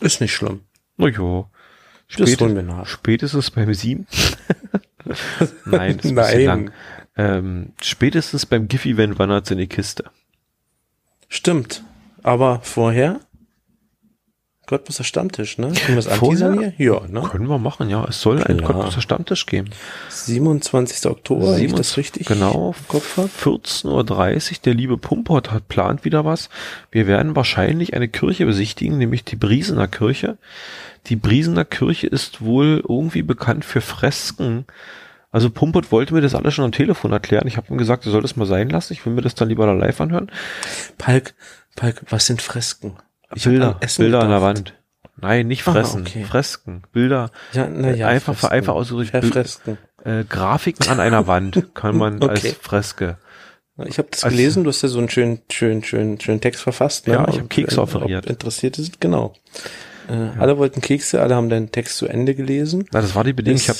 Ist 0.00 0.20
nicht 0.20 0.34
schlimm. 0.34 0.60
Na 0.96 1.08
jo. 1.08 1.48
Das 1.48 1.59
Spät, 2.10 2.40
spätestens 2.84 3.50
beim 3.52 3.72
sieben. 3.72 4.06
Nein, 5.64 5.96
das 5.96 6.06
ist 6.06 6.12
Nein. 6.12 6.44
lang. 6.44 6.70
Ähm, 7.16 7.72
spätestens 7.80 8.46
beim 8.46 8.66
GIF-Event 8.66 9.18
wandert 9.18 9.46
sie 9.46 9.54
in 9.54 9.58
die 9.58 9.66
Kiste. 9.68 10.04
Stimmt. 11.28 11.84
Aber 12.22 12.60
vorher? 12.62 13.20
Der 14.70 15.04
Stammtisch, 15.04 15.58
ne? 15.58 15.72
Können 15.72 15.96
wir 15.96 15.98
es 15.98 16.06
Vorher? 16.06 16.48
anteasern 16.48 16.72
hier? 16.76 16.92
Ja, 16.94 17.00
ne? 17.08 17.22
Können 17.22 17.48
wir 17.48 17.58
machen, 17.58 17.90
ja. 17.90 18.04
Es 18.08 18.20
soll 18.20 18.42
ein. 18.42 18.62
Cottbusser 18.62 19.00
Stammtisch 19.00 19.46
geben. 19.46 19.70
27. 20.10 21.10
Oktober, 21.10 21.52
wenn 21.52 21.64
ich 21.64 21.72
das 21.72 21.94
27 21.94 21.96
richtig 21.96 22.26
genau, 22.26 22.74
im 22.78 22.88
Kopf 22.88 23.16
habe. 23.16 23.28
14.30 23.42 23.86
Uhr, 23.88 24.58
der 24.64 24.74
liebe 24.74 24.96
Pumpert 24.96 25.50
hat 25.50 25.68
plant 25.68 26.04
wieder 26.04 26.24
was. 26.24 26.48
Wir 26.90 27.06
werden 27.06 27.34
wahrscheinlich 27.34 27.94
eine 27.94 28.08
Kirche 28.08 28.46
besichtigen, 28.46 28.98
nämlich 28.98 29.24
die 29.24 29.36
Briesener 29.36 29.88
Kirche. 29.88 30.38
Die 31.06 31.16
Briesener 31.16 31.64
Kirche 31.64 32.06
ist 32.06 32.40
wohl 32.40 32.84
irgendwie 32.88 33.22
bekannt 33.22 33.64
für 33.64 33.80
Fresken. 33.80 34.66
Also 35.32 35.50
Pumpert 35.50 35.92
wollte 35.92 36.14
mir 36.14 36.20
das 36.20 36.34
alles 36.34 36.54
schon 36.54 36.64
am 36.64 36.72
Telefon 36.72 37.12
erklären. 37.12 37.46
Ich 37.46 37.56
habe 37.56 37.68
ihm 37.72 37.78
gesagt, 37.78 38.04
er 38.04 38.12
soll 38.12 38.22
das 38.22 38.36
mal 38.36 38.46
sein 38.46 38.68
lassen. 38.68 38.92
Ich 38.92 39.06
will 39.06 39.12
mir 39.12 39.22
das 39.22 39.34
dann 39.34 39.48
lieber 39.48 39.66
da 39.66 39.72
live 39.72 40.00
anhören. 40.00 40.30
Palk, 40.98 41.34
Palk, 41.76 42.02
was 42.10 42.26
sind 42.26 42.42
Fresken? 42.42 42.96
Ich 43.34 43.44
Bilder, 43.44 43.68
an 43.76 43.76
Essen 43.80 44.02
Bilder 44.02 44.20
an 44.20 44.28
der. 44.30 44.42
Wand. 44.42 44.74
Nein, 45.22 45.48
nicht 45.48 45.66
Ah, 45.68 45.72
fressen. 45.72 46.02
okay. 46.02 46.24
Fresken, 46.24 46.82
Bilder. 46.92 47.30
Ja, 47.52 47.68
na 47.68 47.90
ja, 47.92 48.08
einfach, 48.08 48.34
Fresken. 48.34 48.54
einfach 48.56 48.74
ausgedrückt. 48.74 49.12
Äh, 50.04 50.24
Grafiken 50.28 50.88
an 50.88 50.98
einer 50.98 51.26
Wand 51.26 51.74
kann 51.74 51.96
man 51.96 52.22
als 52.28 52.40
Okay. 52.44 52.54
Freske. 52.60 53.18
Ich 53.86 53.98
habe 53.98 54.08
das 54.10 54.24
Also- 54.24 54.36
gelesen, 54.36 54.64
du 54.64 54.70
hast 54.70 54.82
ja 54.82 54.88
so 54.88 54.98
einen 54.98 55.08
schönen, 55.10 55.40
schönen, 55.50 55.82
schönen, 55.84 56.20
schönen 56.20 56.40
Text 56.40 56.62
verfasst. 56.62 57.06
Ne? 57.06 57.14
Ja, 57.14 57.28
ich 57.28 57.36
hab 57.36 57.44
Ob- 57.44 57.50
Kekse 57.50 57.80
ob 57.80 57.88
offeriert. 57.94 58.26
Interessiert 58.26 58.78
ist, 58.78 59.00
genau. 59.00 59.34
Äh, 60.08 60.38
Alle 60.38 60.58
wollten 60.58 60.80
Kekse, 60.80 61.22
alle 61.22 61.34
haben 61.36 61.48
deinen 61.50 61.70
Text 61.70 61.96
zu 61.98 62.06
Ende 62.06 62.34
gelesen. 62.34 62.84
Na, 62.92 63.00
das 63.00 63.14
war 63.14 63.22
die 63.24 63.32
Bedingung. 63.32 63.60
Ich 63.60 63.68
habe 63.68 63.78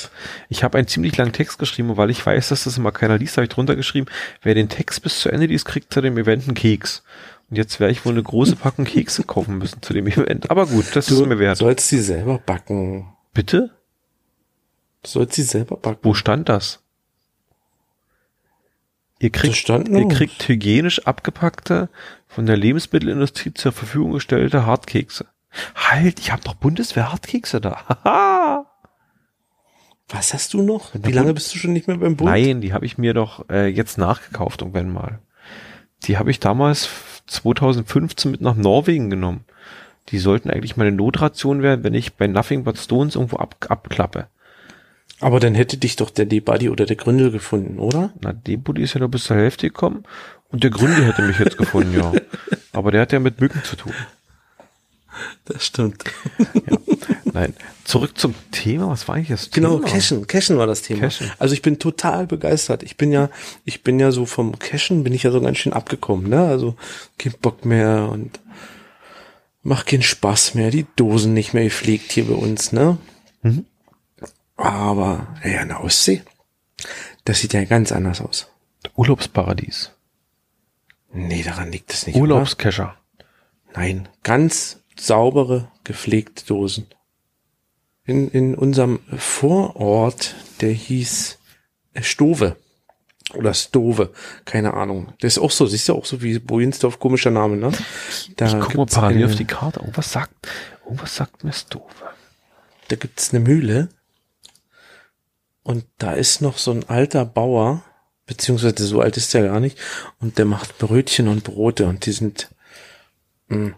ich 0.49 0.63
hab 0.63 0.75
einen 0.75 0.87
ziemlich 0.87 1.17
langen 1.17 1.33
Text 1.33 1.59
geschrieben, 1.59 1.89
und 1.91 1.97
weil 1.97 2.09
ich 2.09 2.25
weiß, 2.25 2.49
dass 2.49 2.63
das 2.63 2.77
immer 2.77 2.91
keiner 2.91 3.17
liest, 3.17 3.37
habe 3.37 3.45
ich 3.45 3.49
drunter 3.49 3.75
geschrieben, 3.75 4.07
wer 4.41 4.53
den 4.55 4.69
Text 4.69 5.01
bis 5.03 5.19
zu 5.19 5.29
Ende 5.29 5.47
liest, 5.47 5.65
kriegt 5.65 5.93
zu 5.93 6.01
dem 6.01 6.17
Event 6.17 6.43
einen 6.45 6.53
Keks. 6.55 7.03
Und 7.51 7.57
jetzt 7.57 7.81
werde 7.81 7.91
ich 7.91 8.05
wohl 8.05 8.13
eine 8.13 8.23
große 8.23 8.55
Packung 8.55 8.85
Kekse 8.85 9.23
kaufen 9.23 9.57
müssen 9.57 9.81
zu 9.81 9.91
dem 9.91 10.07
Event. 10.07 10.49
Aber 10.49 10.65
gut, 10.65 10.95
das 10.95 11.11
ist 11.11 11.25
mir 11.25 11.37
wert. 11.37 11.57
sollst 11.57 11.89
sie 11.89 11.99
selber 11.99 12.37
backen. 12.37 13.13
Bitte? 13.33 13.71
Du 15.03 15.09
sollst 15.09 15.33
sie 15.33 15.43
selber 15.43 15.75
backen. 15.75 15.99
Wo 16.01 16.13
stand 16.13 16.47
das? 16.47 16.79
Ihr 19.19 19.31
Das 19.31 19.41
kriegt, 19.41 19.57
stand 19.57 19.89
ihr 19.89 20.07
kriegt 20.07 20.47
hygienisch 20.47 21.05
abgepackte, 21.05 21.89
von 22.25 22.45
der 22.45 22.55
Lebensmittelindustrie 22.55 23.53
zur 23.53 23.73
Verfügung 23.73 24.13
gestellte 24.13 24.65
Hartkekse. 24.65 25.25
Halt, 25.75 26.21
ich 26.21 26.31
habe 26.31 26.41
doch 26.43 26.53
Bundeswehr-Hartkekse 26.53 27.59
da. 27.59 27.85
Haha. 28.05 28.65
Was 30.07 30.33
hast 30.33 30.53
du 30.53 30.61
noch? 30.61 30.91
Wie 30.93 31.11
lange 31.11 31.33
bist 31.33 31.53
du 31.53 31.57
schon 31.57 31.73
nicht 31.73 31.89
mehr 31.89 31.97
beim 31.97 32.15
Bund? 32.15 32.31
Nein, 32.31 32.61
die 32.61 32.71
habe 32.71 32.85
ich 32.85 32.97
mir 32.97 33.13
doch 33.13 33.49
äh, 33.49 33.67
jetzt 33.67 33.97
nachgekauft, 33.97 34.61
irgendwann 34.61 34.89
mal. 34.89 35.19
Die 36.03 36.17
habe 36.17 36.31
ich 36.31 36.39
damals 36.39 36.89
2015 37.27 38.31
mit 38.31 38.41
nach 38.41 38.55
Norwegen 38.55 39.09
genommen. 39.09 39.45
Die 40.09 40.19
sollten 40.19 40.49
eigentlich 40.49 40.77
meine 40.77 40.91
Notration 40.91 41.61
werden, 41.61 41.83
wenn 41.83 41.93
ich 41.93 42.13
bei 42.13 42.27
Nothing 42.27 42.63
But 42.63 42.77
Stones 42.77 43.15
irgendwo 43.15 43.37
ab, 43.37 43.55
abklappe. 43.69 44.27
Aber 45.19 45.39
dann 45.39 45.53
hätte 45.53 45.77
dich 45.77 45.95
doch 45.95 46.09
der 46.09 46.25
D-Buddy 46.25 46.69
oder 46.69 46.85
der 46.85 46.95
Gründel 46.95 47.31
gefunden, 47.31 47.77
oder? 47.79 48.11
Na, 48.21 48.33
dem 48.33 48.63
Buddy 48.63 48.81
ist 48.81 48.95
ja 48.95 48.99
noch 48.99 49.09
bis 49.09 49.25
zur 49.25 49.37
Hälfte 49.37 49.67
gekommen 49.67 50.03
und 50.49 50.63
der 50.63 50.71
Gründe 50.71 51.05
hätte 51.05 51.21
mich 51.21 51.39
jetzt 51.39 51.57
gefunden, 51.57 51.95
ja. 51.97 52.11
Aber 52.73 52.91
der 52.91 53.01
hat 53.01 53.11
ja 53.11 53.19
mit 53.19 53.39
Mücken 53.39 53.63
zu 53.63 53.75
tun. 53.75 53.93
Das 55.45 55.65
stimmt. 55.65 56.03
Nein, 57.33 57.53
zurück 57.91 58.17
zum 58.17 58.33
Thema. 58.51 58.87
Was 58.87 59.09
war 59.09 59.15
eigentlich 59.15 59.27
das 59.27 59.51
Genau, 59.51 59.77
Thema? 59.77 59.89
Cashen, 59.89 60.25
Cashen 60.25 60.57
war 60.57 60.65
das 60.65 60.81
Thema. 60.81 61.01
Cashen. 61.01 61.29
Also 61.39 61.53
ich 61.53 61.61
bin 61.61 61.77
total 61.77 62.25
begeistert. 62.25 62.83
Ich 62.83 62.95
bin 62.95 63.11
ja, 63.11 63.29
ich 63.65 63.83
bin 63.83 63.99
ja 63.99 64.11
so 64.11 64.25
vom 64.25 64.57
Cashen 64.59 65.03
bin 65.03 65.13
ich 65.13 65.23
ja 65.23 65.31
so 65.31 65.41
ganz 65.41 65.57
schön 65.57 65.73
abgekommen, 65.73 66.29
ne? 66.29 66.45
Also 66.45 66.75
kein 67.17 67.33
Bock 67.41 67.65
mehr 67.65 68.07
und 68.09 68.39
macht 69.61 69.87
keinen 69.87 70.03
Spaß 70.03 70.55
mehr. 70.55 70.71
Die 70.71 70.85
Dosen 70.95 71.33
nicht 71.33 71.53
mehr 71.53 71.65
gepflegt 71.65 72.13
hier 72.13 72.27
bei 72.27 72.33
uns, 72.33 72.71
ne? 72.71 72.97
Mhm. 73.41 73.65
Aber 74.55 75.27
ja, 75.43 75.59
eine 75.59 75.81
Ostsee, 75.81 76.21
das 77.25 77.41
sieht 77.41 77.51
ja 77.51 77.65
ganz 77.65 77.91
anders 77.91 78.21
aus. 78.21 78.47
Urlaubsparadies. 78.95 79.91
Nee, 81.11 81.43
daran 81.43 81.73
liegt 81.73 81.91
es 81.91 82.07
nicht. 82.07 82.15
Oder? 82.15 82.35
Urlaubscacher. 82.35 82.95
Nein, 83.75 84.07
ganz 84.23 84.79
saubere, 84.95 85.69
gepflegte 85.83 86.45
Dosen. 86.45 86.87
In, 88.05 88.29
in 88.31 88.55
unserem 88.55 88.99
Vorort, 89.17 90.35
der 90.61 90.71
hieß 90.71 91.37
äh, 91.93 92.01
Stove. 92.01 92.55
Oder 93.35 93.53
Stove, 93.53 94.11
keine 94.43 94.73
Ahnung. 94.73 95.13
Der 95.21 95.27
ist 95.27 95.37
auch 95.39 95.51
so, 95.51 95.65
siehst 95.65 95.87
du 95.87 95.93
auch 95.95 96.05
so 96.05 96.21
wie 96.21 96.37
Bojinsdorf, 96.39 96.99
komischer 96.99 97.31
Name, 97.31 97.55
ne? 97.55 97.71
Da 98.35 98.47
Ich 98.47 98.59
guck 98.59 98.75
mal 98.75 98.85
parallel 98.87 99.17
eine, 99.17 99.25
auf 99.27 99.35
die 99.35 99.45
Karte. 99.45 99.79
Irgendwas 99.79 100.11
sagt, 100.11 100.33
irgendwas 100.83 101.15
sagt 101.15 101.43
mir 101.43 101.53
Stove. 101.53 101.85
Da 102.89 102.95
gibt's 102.97 103.33
eine 103.33 103.39
Mühle. 103.39 103.87
Und 105.63 105.85
da 105.97 106.13
ist 106.13 106.41
noch 106.41 106.57
so 106.57 106.71
ein 106.71 106.89
alter 106.89 107.23
Bauer, 107.23 107.83
beziehungsweise 108.25 108.85
so 108.85 108.99
alt 108.99 109.15
ist 109.15 109.33
der 109.33 109.43
gar 109.43 109.59
nicht, 109.59 109.77
und 110.19 110.37
der 110.37 110.45
macht 110.45 110.77
Brötchen 110.79 111.27
und 111.27 111.43
Brote 111.43 111.85
und 111.85 112.05
die 112.05 112.11
sind, 112.11 112.49
mh, 113.47 113.75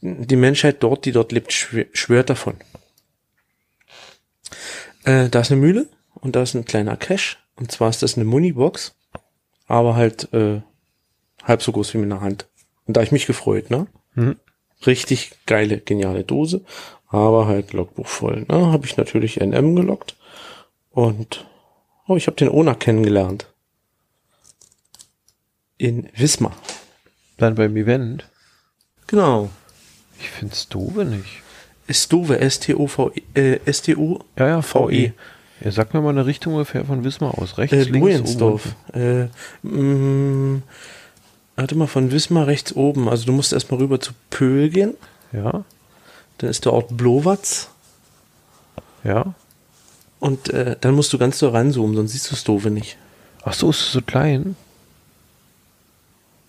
die 0.00 0.36
Menschheit 0.36 0.82
dort, 0.82 1.04
die 1.04 1.12
dort 1.12 1.32
lebt, 1.32 1.50
schwör- 1.52 1.88
schwört 1.92 2.30
davon. 2.30 2.54
Äh, 5.04 5.28
da 5.28 5.40
ist 5.40 5.52
eine 5.52 5.60
Mühle 5.60 5.88
und 6.14 6.34
da 6.36 6.42
ist 6.42 6.54
ein 6.54 6.64
kleiner 6.64 6.96
Cache, 6.96 7.36
und 7.56 7.70
zwar 7.70 7.90
ist 7.90 8.02
das 8.02 8.16
eine 8.16 8.24
Munibox, 8.24 8.96
aber 9.66 9.96
halt 9.96 10.32
äh, 10.32 10.62
halb 11.42 11.62
so 11.62 11.72
groß 11.72 11.94
wie 11.94 11.98
meine 11.98 12.20
Hand. 12.20 12.48
Und 12.86 12.96
da 12.96 13.02
ich 13.02 13.12
mich 13.12 13.26
gefreut, 13.26 13.70
ne? 13.70 13.86
Mhm. 14.14 14.36
Richtig 14.86 15.32
geile, 15.46 15.78
geniale 15.78 16.24
Dose, 16.24 16.64
aber 17.08 17.46
halt 17.46 17.72
Logbuch 17.72 18.06
voll. 18.06 18.44
Ne? 18.48 18.72
Habe 18.72 18.86
ich 18.86 18.96
natürlich 18.96 19.40
NM 19.40 19.76
gelockt 19.76 20.16
und 20.90 21.46
oh, 22.06 22.16
ich 22.16 22.26
habe 22.26 22.36
den 22.36 22.48
Owner 22.48 22.74
kennengelernt. 22.74 23.46
In 25.76 26.08
Wismar. 26.14 26.56
Dann 27.36 27.56
beim 27.56 27.76
Event. 27.76 28.28
Genau. 29.06 29.50
Ich 30.20 30.30
finde 30.30 30.54
Stove 30.54 31.04
nicht. 31.04 31.43
Stove, 31.88 32.38
S-T-O-V, 32.40 33.12
äh, 33.34 33.60
S-T-O, 33.64 34.20
Ja, 34.38 34.46
ja, 34.48 34.62
VE. 34.62 35.12
Ja, 35.60 35.70
sag 35.70 35.94
mir 35.94 36.00
mal 36.00 36.10
eine 36.10 36.26
Richtung 36.26 36.54
ungefähr 36.54 36.84
von 36.84 37.04
Wismar 37.04 37.38
aus. 37.38 37.58
Rechts, 37.58 37.74
Äh, 37.76 37.82
links, 37.84 38.00
Bohensdorf. 38.00 38.74
oben, 38.92 39.00
Äh, 39.00 39.28
mh, 39.62 40.62
warte 41.56 41.74
mal, 41.76 41.86
von 41.86 42.10
Wismar 42.10 42.46
rechts 42.46 42.74
oben. 42.74 43.08
Also 43.08 43.26
du 43.26 43.32
musst 43.32 43.52
erstmal 43.52 43.80
rüber 43.80 44.00
zu 44.00 44.12
Pöhl 44.30 44.68
gehen. 44.70 44.94
Ja, 45.32 45.64
Dann 46.38 46.50
ist 46.50 46.64
der 46.64 46.72
Ort 46.72 46.96
Blowatz. 46.96 47.68
ja. 49.04 49.34
Und 50.20 50.48
äh, 50.48 50.76
dann 50.80 50.94
musst 50.94 51.12
du 51.12 51.18
ganz 51.18 51.38
so 51.38 51.48
ranzoomen, 51.50 51.94
sonst 51.96 52.12
siehst 52.12 52.30
du 52.32 52.36
Doofe 52.52 52.70
nicht. 52.70 52.96
Ach 53.42 53.52
so, 53.52 53.68
ist 53.70 53.80
es 53.80 53.92
so 53.92 54.00
klein? 54.00 54.56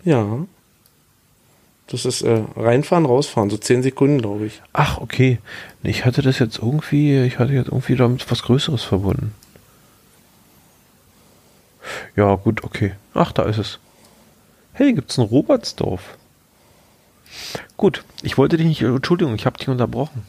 Ja. 0.05 0.45
Das 1.87 2.05
ist 2.05 2.23
äh, 2.23 2.43
reinfahren, 2.55 3.05
rausfahren, 3.05 3.49
so 3.49 3.57
10 3.57 3.83
Sekunden, 3.83 4.19
glaube 4.19 4.47
ich. 4.47 4.61
Ach, 4.73 4.97
okay. 4.97 5.37
Ich 5.83 6.03
hatte 6.05 6.21
das 6.21 6.39
jetzt 6.39 6.57
irgendwie, 6.57 7.23
ich 7.23 7.37
hatte 7.37 7.53
jetzt 7.53 7.67
irgendwie 7.67 7.95
damit 7.95 8.29
was 8.31 8.41
Größeres 8.41 8.83
verbunden. 8.83 9.35
Ja, 12.15 12.35
gut, 12.35 12.63
okay. 12.63 12.93
Ach, 13.13 13.31
da 13.31 13.43
ist 13.43 13.59
es. 13.59 13.79
Hey, 14.73 14.93
gibt's 14.93 15.17
ein 15.17 15.25
Robertsdorf? 15.25 16.17
Gut, 17.77 18.03
ich 18.23 18.37
wollte 18.37 18.57
dich 18.57 18.65
nicht, 18.65 18.81
Entschuldigung, 18.81 19.35
ich 19.35 19.45
habe 19.45 19.57
dich 19.57 19.67
unterbrochen. 19.67 20.23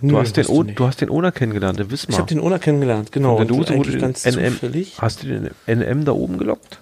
Du, 0.00 0.08
Nö, 0.08 0.18
hast 0.18 0.36
den 0.36 0.46
o, 0.46 0.64
du 0.64 0.72
du 0.72 0.86
hast 0.86 1.00
den 1.00 1.10
Owner 1.10 1.30
kennengelernt, 1.30 1.78
der 1.78 1.90
Wismar. 1.90 2.10
Ich 2.14 2.18
habe 2.18 2.28
den 2.28 2.40
Owner 2.40 2.58
kennengelernt, 2.58 3.12
genau. 3.12 3.36
Und 3.36 3.48
der 3.48 3.56
Dose 3.56 3.76
wurde 3.76 3.96
ganz 3.98 4.24
NM, 4.24 4.52
zufällig. 4.52 5.00
Hast 5.00 5.22
du 5.22 5.28
den 5.28 5.50
NM 5.66 6.04
da 6.04 6.12
oben 6.12 6.38
gelockt? 6.38 6.80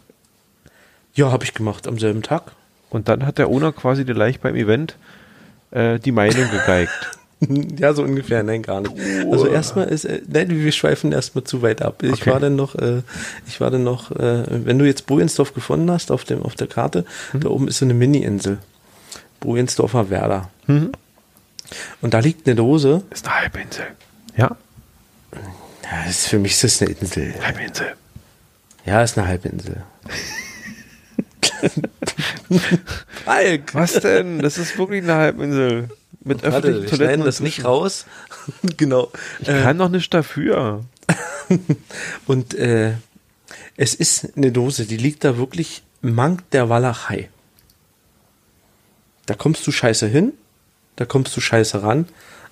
Ja, 1.15 1.31
habe 1.31 1.45
ich 1.45 1.53
gemacht 1.53 1.87
am 1.87 1.99
selben 1.99 2.23
Tag. 2.23 2.53
Und 2.91 3.09
dann 3.09 3.27
hat 3.27 3.39
der 3.39 3.49
Owner 3.49 3.73
quasi 3.73 4.05
gleich 4.05 4.41
beim 4.41 4.55
Event 4.55 4.97
äh, 5.71 5.99
die 5.99 6.13
Meinung 6.13 6.51
gegeigt. 6.51 6.91
Ja, 7.79 7.93
so 7.93 8.03
ungefähr, 8.03 8.43
nein, 8.43 8.63
gar 8.63 8.81
nicht. 8.81 8.95
Also 9.31 9.47
erstmal 9.47 9.89
ist, 9.89 10.07
äh, 10.07 10.23
nein, 10.27 10.49
wir 10.49 10.73
schweifen 10.73 11.13
erstmal 11.13 11.45
zu 11.45 11.61
weit 11.61 11.83
ab. 11.83 12.03
Ich 12.03 12.13
Okay. 12.23 12.31
war 12.31 12.41
dann 12.41 12.57
noch, 12.57 12.75
äh, 12.77 13.03
ich 13.47 13.61
war 13.61 13.71
dann 13.71 13.85
noch, 13.85 14.11
äh, 14.11 14.45
wenn 14.65 14.79
du 14.79 14.87
jetzt 14.87 15.07
Bohensdorf 15.07 15.53
gefunden 15.53 15.91
hast 15.91 16.11
auf 16.11 16.25
dem, 16.25 16.43
auf 16.43 16.55
der 16.55 16.67
Karte, 16.67 17.05
da 17.35 17.51
oben 17.51 17.69
ist 17.69 17.77
so 17.81 17.85
eine 17.85 17.93
Mini-Insel. 17.93 18.57
Bohensdorfer 19.41 20.09
Werder. 20.09 20.49
Mhm. 20.67 20.93
Und 22.01 22.15
da 22.15 22.21
liegt 22.21 22.47
eine 22.47 22.57
Dose. 22.57 23.03
Ist 23.11 23.27
eine 23.29 23.39
Halbinsel. 23.43 23.85
Ja? 24.39 24.57
Ja, 25.35 26.09
ist 26.09 26.29
für 26.29 26.39
mich 26.39 26.53
ist 26.53 26.65
das 26.65 26.81
eine 26.81 26.93
Insel. 26.99 27.35
Halbinsel. 27.45 27.87
Ja, 28.87 29.03
ist 29.03 29.19
eine 29.19 29.29
Halbinsel. 29.29 29.83
Falk! 33.25 33.75
Was 33.75 33.95
denn? 33.95 34.41
Das 34.41 34.59
ist 34.59 34.79
wirklich 34.79 35.03
eine 35.03 35.15
Halbinsel. 35.15 35.89
Mit 36.25 36.43
Warte, 36.43 36.69
öffentlichen 36.69 36.91
wir 36.91 36.99
Toiletten. 36.99 37.25
das 37.25 37.41
nicht 37.41 37.65
raus. 37.65 38.07
genau. 38.77 39.13
Ich 39.41 39.47
kann 39.47 39.79
doch 39.79 39.89
nicht 39.89 40.13
dafür. 40.13 40.85
Und 42.27 42.55
äh, 42.55 42.95
es 43.77 43.95
ist 43.95 44.37
eine 44.37 44.51
Dose, 44.51 44.87
die 44.87 44.97
liegt 44.97 45.25
da 45.25 45.37
wirklich 45.37 45.83
mank 46.01 46.49
der 46.51 46.69
Walachei. 46.69 47.31
Da 49.27 49.35
kommst 49.35 49.67
du 49.67 49.73
scheiße 49.73 50.07
hin, 50.07 50.33
da 50.97 51.05
kommst 51.05 51.37
du 51.37 51.41
scheiße 51.41 51.83
ran, 51.83 52.07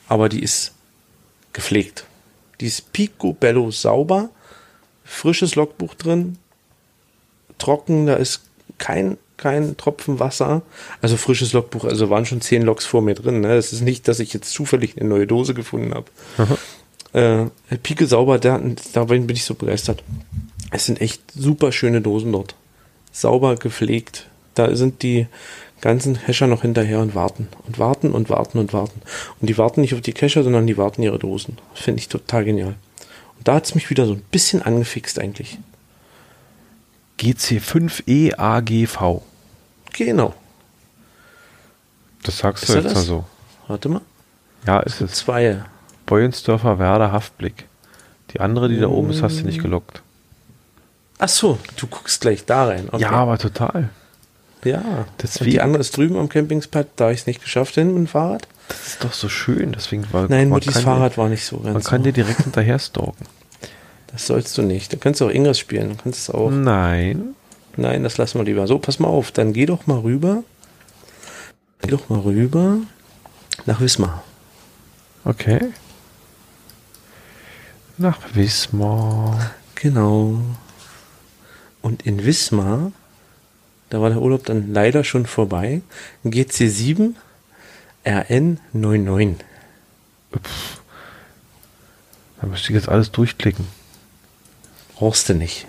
aber 0.08 0.28
die 0.28 0.42
ist 0.42 0.72
gepflegt. 1.52 2.04
Die 2.60 2.66
ist 2.66 2.92
picobello 2.92 3.70
sauber, 3.70 4.30
frisches 5.04 5.54
Logbuch 5.54 5.94
drin, 5.94 6.38
trocken, 7.58 8.06
da 8.06 8.14
ist 8.16 8.42
kein, 8.78 9.18
kein 9.36 9.76
Tropfen 9.76 10.20
Wasser. 10.20 10.62
Also 11.00 11.16
frisches 11.16 11.52
Logbuch, 11.52 11.84
also 11.84 12.10
waren 12.10 12.26
schon 12.26 12.40
zehn 12.40 12.62
Logs 12.62 12.84
vor 12.84 13.02
mir 13.02 13.14
drin. 13.14 13.40
Ne? 13.40 13.54
Es 13.54 13.72
ist 13.72 13.82
nicht, 13.82 14.08
dass 14.08 14.20
ich 14.20 14.32
jetzt 14.32 14.52
zufällig 14.52 14.96
eine 14.96 15.08
neue 15.08 15.26
Dose 15.26 15.54
gefunden 15.54 15.94
habe. 15.94 16.06
Äh, 17.12 17.46
Pike 17.78 18.06
sauber, 18.06 18.38
da, 18.38 18.60
da 18.92 19.04
bin 19.04 19.28
ich 19.28 19.44
so 19.44 19.54
begeistert. 19.54 20.02
Es 20.70 20.86
sind 20.86 21.00
echt 21.00 21.22
super 21.34 21.70
schöne 21.70 22.00
Dosen 22.00 22.32
dort. 22.32 22.56
Sauber 23.12 23.54
gepflegt. 23.54 24.26
Da 24.54 24.74
sind 24.74 25.02
die 25.02 25.28
ganzen 25.80 26.16
Häscher 26.16 26.46
noch 26.46 26.62
hinterher 26.62 27.00
und 27.00 27.14
warten 27.14 27.48
und 27.66 27.78
warten 27.78 28.12
und 28.12 28.30
warten 28.30 28.58
und 28.58 28.72
warten. 28.72 29.02
Und 29.40 29.48
die 29.48 29.58
warten 29.58 29.82
nicht 29.82 29.94
auf 29.94 30.00
die 30.00 30.12
Kescher, 30.12 30.42
sondern 30.42 30.66
die 30.66 30.76
warten 30.76 31.02
ihre 31.02 31.18
Dosen. 31.18 31.58
Das 31.74 31.84
finde 31.84 32.00
ich 32.00 32.08
total 32.08 32.44
genial. 32.44 32.74
Und 33.38 33.46
da 33.46 33.54
hat 33.54 33.66
es 33.66 33.74
mich 33.74 33.90
wieder 33.90 34.06
so 34.06 34.14
ein 34.14 34.22
bisschen 34.30 34.62
angefixt 34.62 35.18
eigentlich. 35.18 35.58
GC5EAGV. 37.32 39.20
Genau. 39.92 40.34
Das 42.22 42.38
sagst 42.38 42.64
Ist 42.64 42.74
du 42.74 42.78
jetzt 42.78 42.94
mal 42.94 43.02
so. 43.02 43.24
Warte 43.68 43.88
mal. 43.88 44.00
Ja, 44.66 44.80
ist 44.80 45.00
es. 45.00 45.12
Zwei. 45.12 45.62
Boyensdorfer 46.06 46.78
Werder 46.78 47.12
Haftblick. 47.12 47.66
Die 48.32 48.40
andere, 48.40 48.68
die 48.68 48.78
da 48.80 48.88
oben 48.88 49.10
ist, 49.10 49.22
hast 49.22 49.40
du 49.40 49.44
nicht 49.44 49.62
gelockt. 49.62 50.02
Ach 51.18 51.28
so, 51.28 51.58
du 51.76 51.86
guckst 51.86 52.20
gleich 52.20 52.44
da 52.44 52.66
rein. 52.66 52.88
Okay. 52.90 53.02
Ja, 53.02 53.10
aber 53.12 53.38
total. 53.38 53.90
ja. 54.64 54.82
Deswegen- 55.22 55.44
Und 55.44 55.52
die 55.52 55.60
andere 55.60 55.80
ist 55.82 55.96
drüben 55.96 56.16
am 56.18 56.28
Campingspot, 56.28 56.88
da 56.96 57.10
ich 57.10 57.20
es 57.20 57.26
nicht 57.26 57.42
geschafft 57.42 57.74
hin 57.76 57.88
mit 57.88 57.96
dem 57.98 58.06
Fahrrad. 58.06 58.48
Das 58.68 58.86
ist 58.88 59.04
doch 59.04 59.12
so 59.12 59.28
schön. 59.28 59.72
Deswegen 59.72 60.06
war 60.12 60.26
Nein, 60.28 60.48
Muttis 60.48 60.78
Fahrrad 60.80 61.16
war 61.18 61.28
nicht 61.28 61.44
so 61.44 61.58
Dir, 61.58 61.64
man 61.64 61.72
ganz 61.74 61.86
kann 61.86 62.00
so. 62.00 62.04
dir 62.04 62.12
direkt 62.12 62.42
hinterher 62.42 62.78
stalken. 62.78 63.26
Das 64.14 64.28
sollst 64.28 64.56
du 64.56 64.62
nicht. 64.62 64.92
Da 64.92 64.96
kannst 64.96 65.20
du 65.20 65.26
auch 65.26 65.30
Ingress 65.30 65.58
spielen. 65.58 65.88
Du 65.88 65.96
kannst 65.96 66.20
es 66.20 66.30
auch. 66.30 66.48
Nein. 66.48 67.34
Nein, 67.76 68.04
das 68.04 68.16
lassen 68.16 68.38
wir 68.38 68.44
lieber. 68.44 68.68
So, 68.68 68.78
pass 68.78 69.00
mal 69.00 69.08
auf. 69.08 69.32
Dann 69.32 69.52
geh 69.52 69.66
doch 69.66 69.88
mal 69.88 69.98
rüber. 69.98 70.44
Geh 71.82 71.90
doch 71.90 72.08
mal 72.08 72.20
rüber 72.20 72.76
nach 73.66 73.80
Wismar. 73.80 74.22
Okay. 75.24 75.72
Nach 77.98 78.20
Wismar. 78.34 79.50
Genau. 79.74 80.38
Und 81.82 82.06
in 82.06 82.24
Wismar, 82.24 82.92
da 83.90 84.00
war 84.00 84.10
der 84.10 84.22
Urlaub 84.22 84.46
dann 84.46 84.72
leider 84.72 85.02
schon 85.02 85.26
vorbei. 85.26 85.82
GC7 86.24 87.14
RN99. 88.04 89.34
Da 92.40 92.46
müsste 92.46 92.68
ich 92.68 92.76
jetzt 92.76 92.88
alles 92.88 93.10
durchklicken. 93.10 93.66
Brauchst 95.04 95.28
du 95.28 95.34
nicht. 95.34 95.66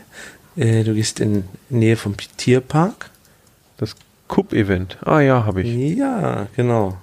Äh, 0.56 0.86
du 0.86 0.94
gehst 0.94 1.20
in 1.20 1.44
Nähe 1.68 1.98
vom 1.98 2.16
Tierpark. 2.38 3.10
Das 3.76 3.98
Cup-Event. 4.30 4.98
Ah 5.04 5.20
ja, 5.20 5.44
habe 5.46 5.62
ich. 5.62 5.98
Ja, 5.98 6.48
genau. 6.56 6.98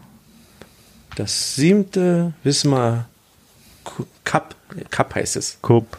Das 1.16 1.56
siebte 1.56 2.32
Wismar 2.42 3.10
Cup. 4.24 4.54
Cup 4.90 5.14
heißt 5.14 5.36
es. 5.36 5.58
Cup. 5.60 5.98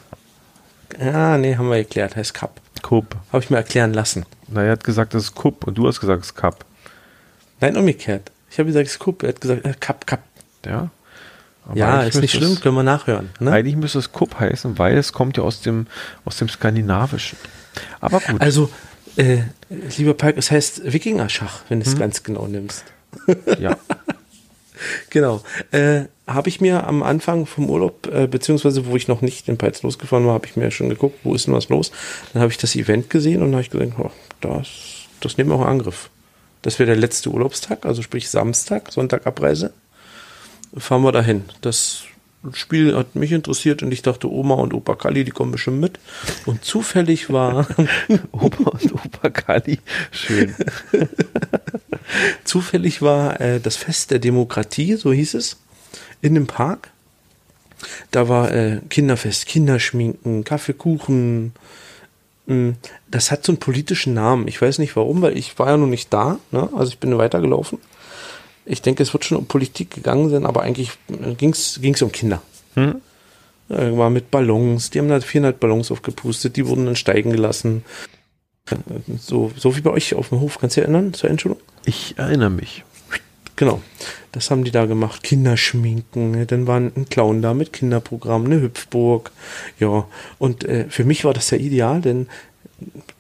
Ah, 1.00 1.38
nee, 1.38 1.56
haben 1.56 1.70
wir 1.70 1.78
geklärt. 1.78 2.16
Heißt 2.16 2.34
Cup. 2.34 2.60
Cup. 2.82 3.16
Habe 3.32 3.44
ich 3.44 3.52
mir 3.52 3.58
erklären 3.58 3.94
lassen. 3.94 4.26
Na, 4.48 4.64
er 4.64 4.72
hat 4.72 4.84
gesagt, 4.84 5.14
das 5.14 5.26
ist 5.26 5.36
Cup 5.36 5.68
und 5.68 5.78
du 5.78 5.88
hast 5.88 6.00
gesagt, 6.00 6.24
es 6.24 6.32
ist 6.32 6.36
Cup. 6.36 6.66
Nein, 7.60 7.78
umgekehrt. 7.78 8.32
Ich 8.50 8.58
habe 8.58 8.66
gesagt, 8.66 8.88
es 8.88 8.94
ist 8.94 9.00
Cup. 9.00 9.22
Er 9.22 9.30
hat 9.30 9.40
gesagt, 9.40 9.64
äh, 9.68 9.76
Cup, 9.80 10.08
Cup. 10.08 10.24
Ja. 10.66 10.90
Aber 11.66 11.78
Ja, 11.78 12.04
ist 12.04 12.20
nicht 12.20 12.34
schlimm. 12.34 12.54
Es, 12.54 12.62
Können 12.62 12.76
wir 12.76 12.84
nachhören. 12.84 13.30
Ne? 13.40 13.52
Eigentlich 13.52 13.76
müsste 13.76 14.00
es 14.00 14.12
Cup 14.12 14.40
heißen, 14.40 14.78
weil 14.78 14.98
es 14.98 15.14
kommt 15.14 15.38
ja 15.38 15.44
aus 15.44 15.62
dem, 15.62 15.88
aus 16.26 16.38
dem 16.38 16.50
Skandinavischen. 16.50 17.38
Aber 18.02 18.20
gut. 18.20 18.42
Also, 18.42 18.70
äh, 19.16 19.40
lieber 19.98 20.14
Palk, 20.14 20.38
es 20.38 20.52
heißt 20.52 20.92
Wikingerschach, 20.92 21.62
wenn 21.70 21.80
du 21.80 21.86
es 21.86 21.98
ganz 21.98 22.24
genau 22.24 22.48
nimmst. 22.48 22.84
ja. 23.60 23.78
Genau. 25.10 25.42
Äh, 25.72 26.06
habe 26.28 26.50
ich 26.50 26.62
mir 26.62 26.88
am 26.88 27.04
Anfang 27.04 27.46
vom 27.46 27.70
Urlaub, 27.70 28.08
äh, 28.08 28.28
beziehungsweise 28.28 28.86
wo 28.86 28.96
ich 28.96 29.08
noch 29.08 29.22
nicht 29.22 29.48
in 29.48 29.58
Peitz 29.58 29.82
losgefahren 29.82 30.26
war, 30.26 30.34
habe 30.34 30.46
ich 30.46 30.56
mir 30.56 30.72
schon 30.72 30.90
geguckt, 30.90 31.20
wo 31.24 31.34
ist 31.34 31.48
denn 31.48 31.54
was 31.54 31.70
los. 31.70 31.92
Dann 32.32 32.42
habe 32.42 32.52
ich 32.52 32.58
das 32.58 32.76
Event 32.76 33.10
gesehen 33.10 33.42
und 33.42 33.52
habe 33.52 33.62
ich 33.62 33.70
gesagt, 33.70 33.94
oh, 33.98 34.12
das, 34.42 34.68
das 35.20 35.38
nehmen 35.38 35.50
wir 35.50 35.56
auch 35.56 35.62
in 35.62 35.68
Angriff. 35.68 36.10
Das 36.62 36.80
wäre 36.80 36.88
der 36.88 36.96
letzte 36.96 37.30
Urlaubstag, 37.30 37.86
also 37.86 38.02
sprich 38.02 38.30
Samstag, 38.30 38.92
Sonntag 38.92 39.28
Abreise. 39.28 39.74
Fahren 40.78 41.04
wir 41.04 41.12
dahin. 41.12 41.46
Das 41.62 42.04
Spiel 42.54 42.96
hat 42.96 43.16
mich 43.16 43.32
interessiert 43.32 43.84
und 43.84 43.92
ich 43.92 44.02
dachte, 44.02 44.30
Oma 44.30 44.56
und 44.56 44.74
Opa 44.74 44.96
Kali, 44.96 45.24
die 45.24 45.32
kommen 45.32 45.52
bestimmt 45.52 45.80
mit. 45.80 46.00
Und 46.46 46.66
zufällig 46.66 47.32
war, 47.32 47.68
Opa 48.32 48.72
und 48.72 48.94
Opa 48.94 49.30
Kali. 49.30 49.80
Schön. 50.12 50.54
zufällig 52.44 53.02
war 53.02 53.40
äh, 53.40 53.60
das 53.62 53.78
Fest 53.78 54.12
der 54.12 54.20
Demokratie, 54.20 54.96
so 54.96 55.14
hieß 55.14 55.36
es, 55.36 55.58
in 56.22 56.34
dem 56.34 56.48
Park. 56.48 56.90
Da 58.12 58.28
war 58.28 58.52
äh, 58.52 58.80
Kinderfest, 58.90 59.46
Kinderschminken, 59.46 60.44
Kaffeekuchen. 60.44 61.54
Mm, 62.46 62.72
Das 63.10 63.32
hat 63.32 63.46
so 63.46 63.52
einen 63.52 63.60
politischen 63.60 64.14
Namen. 64.14 64.48
Ich 64.48 64.62
weiß 64.62 64.80
nicht 64.80 64.96
warum, 64.96 65.22
weil 65.22 65.38
ich 65.38 65.58
war 65.60 65.70
ja 65.70 65.78
noch 65.78 65.88
nicht 65.88 66.12
da. 66.14 66.40
Ne? 66.52 66.70
Also 66.76 66.92
ich 66.92 67.00
bin 67.00 67.18
weitergelaufen. 67.18 67.80
Ich 68.66 68.82
denke, 68.82 69.04
es 69.04 69.14
wird 69.14 69.26
schon 69.26 69.38
um 69.38 69.46
Politik 69.46 69.92
gegangen 69.92 70.30
sein, 70.30 70.46
aber 70.46 70.62
eigentlich 70.62 70.92
ging 71.38 71.52
es 71.52 72.02
um 72.02 72.12
Kinder. 72.12 72.42
Hm? 72.76 73.02
Ja, 73.70 73.98
war 73.98 74.10
mit 74.10 74.32
Ballons. 74.32 74.90
Die 74.90 75.00
haben 75.00 75.10
da 75.10 75.20
400 75.20 75.60
Ballons 75.60 75.92
aufgepustet. 75.92 76.56
Die 76.56 76.68
wurden 76.68 76.86
dann 76.86 76.96
steigen 76.96 77.32
gelassen. 77.32 77.84
So, 79.20 79.52
so 79.58 79.76
wie 79.76 79.82
bei 79.82 79.92
euch 79.92 80.14
auf 80.16 80.30
dem 80.30 80.40
Hof. 80.40 80.60
Kannst 80.60 80.78
du 80.78 80.82
dich 80.82 80.90
erinnern 80.90 81.14
zur 81.14 81.30
Entschuldigung? 81.30 81.64
Ich 81.86 82.18
erinnere 82.18 82.50
mich. 82.50 82.84
Genau. 83.56 83.82
Das 84.32 84.50
haben 84.50 84.64
die 84.64 84.72
da 84.72 84.86
gemacht. 84.86 85.24
Kinderschminken. 85.24 86.48
Dann 86.48 86.68
war 86.68 86.80
ein 86.80 87.06
Clown 87.10 87.42
da 87.42 87.54
mit 87.54 87.74
Kinderprogramm, 87.74 88.46
eine 88.46 88.62
Hüpfburg. 88.62 89.32
Ja, 89.80 90.08
und 90.40 90.64
äh, 90.64 90.86
für 90.90 91.04
mich 91.04 91.26
war 91.26 91.34
das 91.34 91.52
ja 91.52 91.58
ideal, 91.58 92.02
denn 92.02 92.28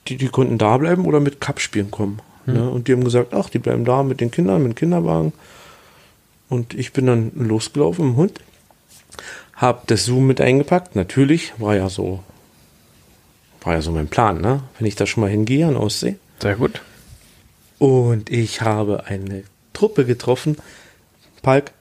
die, 0.08 0.18
die 0.18 0.28
konnten 0.28 0.58
da 0.58 0.78
bleiben 0.78 1.06
oder 1.06 1.20
mit 1.20 1.40
Cup 1.40 1.60
spielen 1.60 1.92
kommen. 1.92 2.20
Ne? 2.46 2.70
Und 2.70 2.88
die 2.88 2.94
haben 2.94 3.04
gesagt, 3.04 3.34
ach, 3.34 3.50
die 3.50 3.60
bleiben 3.60 3.86
da 3.86 4.04
mit 4.04 4.20
den 4.20 4.32
Kindern, 4.32 4.64
mit 4.64 4.74
dem 4.74 4.76
Kinderwagen. 4.76 5.34
Und 6.50 6.74
ich 6.74 6.94
bin 6.94 7.08
dann 7.08 7.32
losgelaufen 7.36 8.10
im 8.10 8.16
Hund, 8.16 8.40
hab 9.56 9.88
das 9.88 10.06
Zoom 10.06 10.28
mit 10.28 10.42
eingepackt. 10.42 10.96
Natürlich 10.96 11.54
war 11.58 11.76
ja 11.76 11.90
so, 11.90 12.24
war 13.62 13.74
ja 13.74 13.82
so 13.82 13.92
mein 13.92 14.08
Plan, 14.08 14.42
ne? 14.42 14.62
Wenn 14.78 14.88
ich 14.88 14.96
da 14.96 15.06
schon 15.06 15.22
mal 15.22 15.30
hingehe 15.30 15.66
an 15.68 15.78
Ostsee. 15.78 16.18
Sehr 16.42 16.56
gut. 16.56 16.82
Und 17.80 18.30
ich 18.30 18.62
habe 18.62 19.06
eine 19.06 19.44
Truppe 19.74 20.06
getroffen. 20.06 20.58
Palk, 21.42 21.72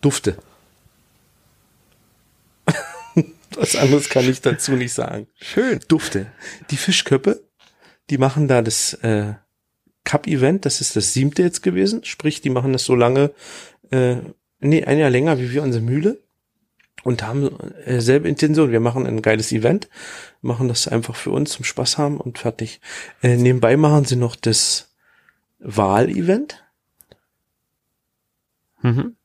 Dufte. 0.00 0.36
Was 3.54 3.76
anderes 3.76 4.08
kann 4.08 4.28
ich 4.28 4.40
dazu 4.40 4.72
nicht 4.72 4.92
sagen. 4.92 5.26
Schön. 5.36 5.80
Dufte. 5.88 6.26
Die 6.70 6.76
Fischköppe, 6.76 7.42
die 8.10 8.18
machen 8.18 8.48
da 8.48 8.62
das 8.62 8.94
äh, 8.94 9.34
Cup-Event, 10.04 10.64
das 10.66 10.80
ist 10.80 10.96
das 10.96 11.12
siebte 11.12 11.42
jetzt 11.42 11.62
gewesen. 11.62 12.04
Sprich, 12.04 12.40
die 12.40 12.50
machen 12.50 12.72
das 12.72 12.84
so 12.84 12.94
lange, 12.94 13.32
äh, 13.90 14.16
nee, 14.60 14.84
ein 14.84 14.98
Jahr 14.98 15.10
länger 15.10 15.38
wie 15.38 15.52
wir 15.52 15.62
unsere 15.62 15.84
Mühle 15.84 16.20
und 17.02 17.22
haben 17.22 17.50
äh, 17.86 18.00
selbe 18.00 18.28
Intention. 18.28 18.70
Wir 18.70 18.80
machen 18.80 19.06
ein 19.06 19.22
geiles 19.22 19.52
Event, 19.52 19.88
machen 20.42 20.68
das 20.68 20.88
einfach 20.88 21.16
für 21.16 21.30
uns 21.30 21.50
zum 21.52 21.64
Spaß 21.64 21.98
haben 21.98 22.20
und 22.20 22.38
fertig. 22.38 22.80
Äh, 23.22 23.36
nebenbei 23.36 23.76
machen 23.76 24.04
sie 24.04 24.16
noch 24.16 24.36
das 24.36 24.94
Wahl-Event 25.58 26.64
Mhm. 28.84 29.16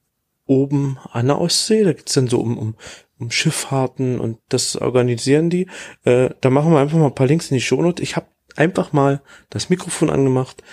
oben 0.46 0.98
an 1.12 1.28
der 1.28 1.40
Ostsee. 1.40 1.84
Da 1.84 1.92
geht's 1.92 2.14
dann 2.14 2.28
so 2.28 2.40
um, 2.40 2.58
um, 2.58 2.76
um 3.20 3.30
Schifffahrten 3.30 4.20
und 4.20 4.40
das 4.48 4.78
organisieren 4.78 5.50
die. 5.50 5.68
Äh, 6.06 6.30
da 6.40 6.50
machen 6.50 6.72
wir 6.72 6.80
einfach 6.80 6.98
mal 6.98 7.08
ein 7.08 7.16
paar 7.16 7.28
Links 7.28 7.52
in 7.52 7.56
die 7.56 7.62
Shownote. 7.62 8.02
Ich 8.02 8.16
habe 8.16 8.28
einfach 8.60 8.92
mal 8.92 9.22
das 9.50 9.70
Mikrofon 9.70 10.10
angemacht, 10.10 10.64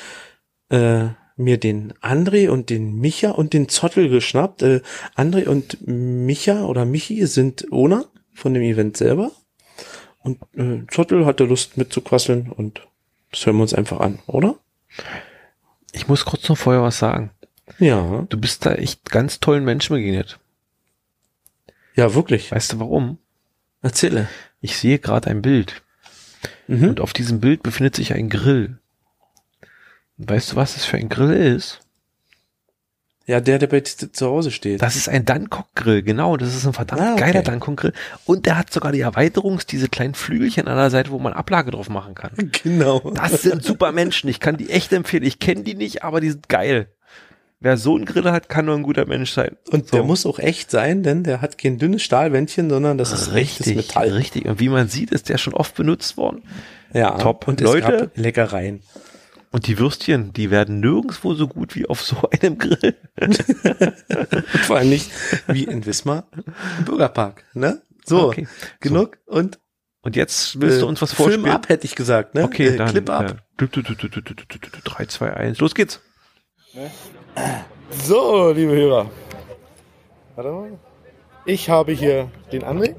äh, 0.70 1.08
mir 1.36 1.58
den 1.58 1.92
André 2.00 2.48
und 2.48 2.70
den 2.70 2.98
Micha 2.98 3.30
und 3.30 3.52
den 3.52 3.68
Zottel 3.68 4.08
geschnappt. 4.08 4.62
Äh, 4.62 4.80
André 5.14 5.46
und 5.46 5.86
Micha 5.86 6.64
oder 6.64 6.84
Michi 6.84 7.26
sind 7.26 7.70
Owner 7.70 8.06
von 8.34 8.54
dem 8.54 8.62
Event 8.62 8.96
selber. 8.96 9.30
Und 10.20 10.38
äh, 10.56 10.86
Zottel 10.90 11.24
hatte 11.26 11.44
Lust 11.44 11.76
mitzuquasseln 11.76 12.50
und 12.50 12.86
das 13.30 13.44
hören 13.46 13.56
wir 13.56 13.62
uns 13.62 13.74
einfach 13.74 14.00
an, 14.00 14.18
oder? 14.26 14.56
Ich 15.92 16.08
muss 16.08 16.24
kurz 16.24 16.48
noch 16.48 16.58
vorher 16.58 16.82
was 16.82 16.98
sagen. 16.98 17.30
Ja. 17.78 18.26
Du 18.28 18.40
bist 18.40 18.64
da 18.64 18.74
echt 18.74 19.10
ganz 19.10 19.40
tollen 19.40 19.64
Menschen 19.64 19.94
begegnet. 19.94 20.38
Ja, 21.94 22.14
wirklich. 22.14 22.50
Weißt 22.52 22.72
du 22.72 22.80
warum? 22.80 23.18
Erzähle. 23.82 24.28
Ich 24.60 24.76
sehe 24.78 24.98
gerade 24.98 25.30
ein 25.30 25.42
Bild. 25.42 25.82
Mhm. 26.66 26.88
Und 26.90 27.00
auf 27.00 27.12
diesem 27.12 27.40
Bild 27.40 27.62
befindet 27.62 27.96
sich 27.96 28.14
ein 28.14 28.28
Grill. 28.28 28.78
Und 30.18 30.30
weißt 30.30 30.52
du, 30.52 30.56
was 30.56 30.74
das 30.74 30.84
für 30.84 30.96
ein 30.96 31.08
Grill 31.08 31.32
ist? 31.32 31.80
Ja, 33.28 33.40
der, 33.40 33.58
der 33.58 33.66
bei 33.66 33.80
dir 33.80 34.12
zu 34.12 34.26
Hause 34.26 34.52
steht. 34.52 34.80
Das 34.82 34.94
ist 34.94 35.08
ein 35.08 35.24
Dancock-Grill, 35.24 36.02
genau. 36.04 36.36
Das 36.36 36.54
ist 36.54 36.64
ein 36.64 36.72
verdammt 36.72 37.02
Ah, 37.02 37.12
okay. 37.14 37.20
geiler 37.22 37.42
Dancock-Grill. 37.42 37.92
Und 38.24 38.46
der 38.46 38.56
hat 38.56 38.72
sogar 38.72 38.92
die 38.92 39.00
Erweiterung, 39.00 39.60
diese 39.68 39.88
kleinen 39.88 40.14
Flügelchen 40.14 40.68
an 40.68 40.76
der 40.76 40.90
Seite, 40.90 41.10
wo 41.10 41.18
man 41.18 41.32
Ablage 41.32 41.72
drauf 41.72 41.88
machen 41.88 42.14
kann. 42.14 42.30
Genau. 42.62 43.00
Das 43.10 43.42
sind 43.42 43.64
super 43.64 43.90
Menschen. 43.90 44.30
Ich 44.30 44.38
kann 44.38 44.56
die 44.56 44.70
echt 44.70 44.92
empfehlen. 44.92 45.24
Ich 45.24 45.40
kenne 45.40 45.64
die 45.64 45.74
nicht, 45.74 46.04
aber 46.04 46.20
die 46.20 46.30
sind 46.30 46.48
geil. 46.48 46.86
Wer 47.66 47.76
so 47.76 47.96
einen 47.96 48.04
Grill 48.04 48.30
hat, 48.30 48.48
kann 48.48 48.66
nur 48.66 48.76
ein 48.76 48.84
guter 48.84 49.06
Mensch 49.06 49.32
sein. 49.32 49.56
Und 49.72 49.88
so. 49.88 49.96
der 49.96 50.04
muss 50.04 50.24
auch 50.24 50.38
echt 50.38 50.70
sein, 50.70 51.02
denn 51.02 51.24
der 51.24 51.40
hat 51.40 51.58
kein 51.58 51.78
dünnes 51.78 52.00
Stahlwändchen, 52.04 52.70
sondern 52.70 52.96
das 52.96 53.10
ist 53.10 53.32
richtig, 53.32 53.66
echtes 53.66 53.74
Metall. 53.74 54.12
Richtig. 54.12 54.44
Und 54.44 54.60
wie 54.60 54.68
man 54.68 54.86
sieht, 54.86 55.10
ist 55.10 55.28
der 55.28 55.36
schon 55.36 55.52
oft 55.52 55.74
benutzt 55.74 56.16
worden. 56.16 56.44
Ja. 56.94 57.18
Top. 57.18 57.48
Und 57.48 57.60
Leute, 57.60 58.12
Leckereien. 58.14 58.84
Und 59.50 59.66
die 59.66 59.80
Würstchen, 59.80 60.32
die 60.32 60.52
werden 60.52 60.78
nirgendwo 60.78 61.34
so 61.34 61.48
gut 61.48 61.74
wie 61.74 61.86
auf 61.86 62.02
so 62.02 62.30
einem 62.30 62.56
Grill. 62.56 62.94
vor 64.62 64.76
allem 64.76 64.88
nicht 64.88 65.10
wie 65.48 65.64
in 65.64 65.84
Wismar 65.86 66.28
im 66.78 66.84
Bürgerpark, 66.84 67.42
ne? 67.52 67.82
So, 68.04 68.28
okay. 68.28 68.46
genug 68.78 69.18
so. 69.26 69.32
und 69.32 69.58
und 70.02 70.14
jetzt 70.14 70.60
willst 70.60 70.76
äh, 70.76 70.80
du 70.82 70.86
uns 70.86 71.02
was 71.02 71.14
vorstellen? 71.14 71.42
Film 71.42 71.52
ab, 71.52 71.68
hätte 71.68 71.84
ich 71.84 71.96
gesagt, 71.96 72.36
ne? 72.36 72.44
Okay, 72.44 72.68
äh, 72.68 72.76
dann, 72.76 72.90
Clip 72.90 73.10
ab. 73.10 73.42
Äh, 73.60 73.66
3, 73.66 75.06
2, 75.06 75.34
1, 75.34 75.58
los 75.58 75.74
geht's. 75.74 76.00
So, 77.90 78.50
liebe 78.52 78.72
Hörer. 78.72 79.10
Warte 80.34 80.50
mal. 80.50 80.70
Ich 81.44 81.68
habe 81.70 81.92
hier 81.92 82.28
den 82.52 82.62
André 82.64 82.94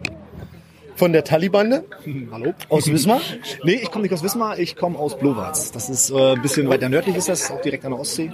von 0.95 1.13
der 1.13 1.23
Taliban 1.23 1.83
Hallo? 2.31 2.53
aus 2.69 2.91
Wismar. 2.91 3.21
Nee, 3.63 3.79
ich 3.83 3.91
komme 3.91 4.03
nicht 4.03 4.13
aus 4.13 4.23
Wismar, 4.23 4.57
ich 4.57 4.75
komme 4.75 4.97
aus 4.97 5.17
Blowatz. 5.17 5.71
Das 5.71 5.89
ist 5.89 6.09
äh, 6.09 6.33
ein 6.33 6.41
bisschen 6.41 6.67
weiter 6.69 6.89
nördlich 6.89 7.15
ist 7.15 7.29
das, 7.29 7.51
auch 7.51 7.61
direkt 7.61 7.85
an 7.85 7.91
der 7.91 7.99
Ostsee. 7.99 8.31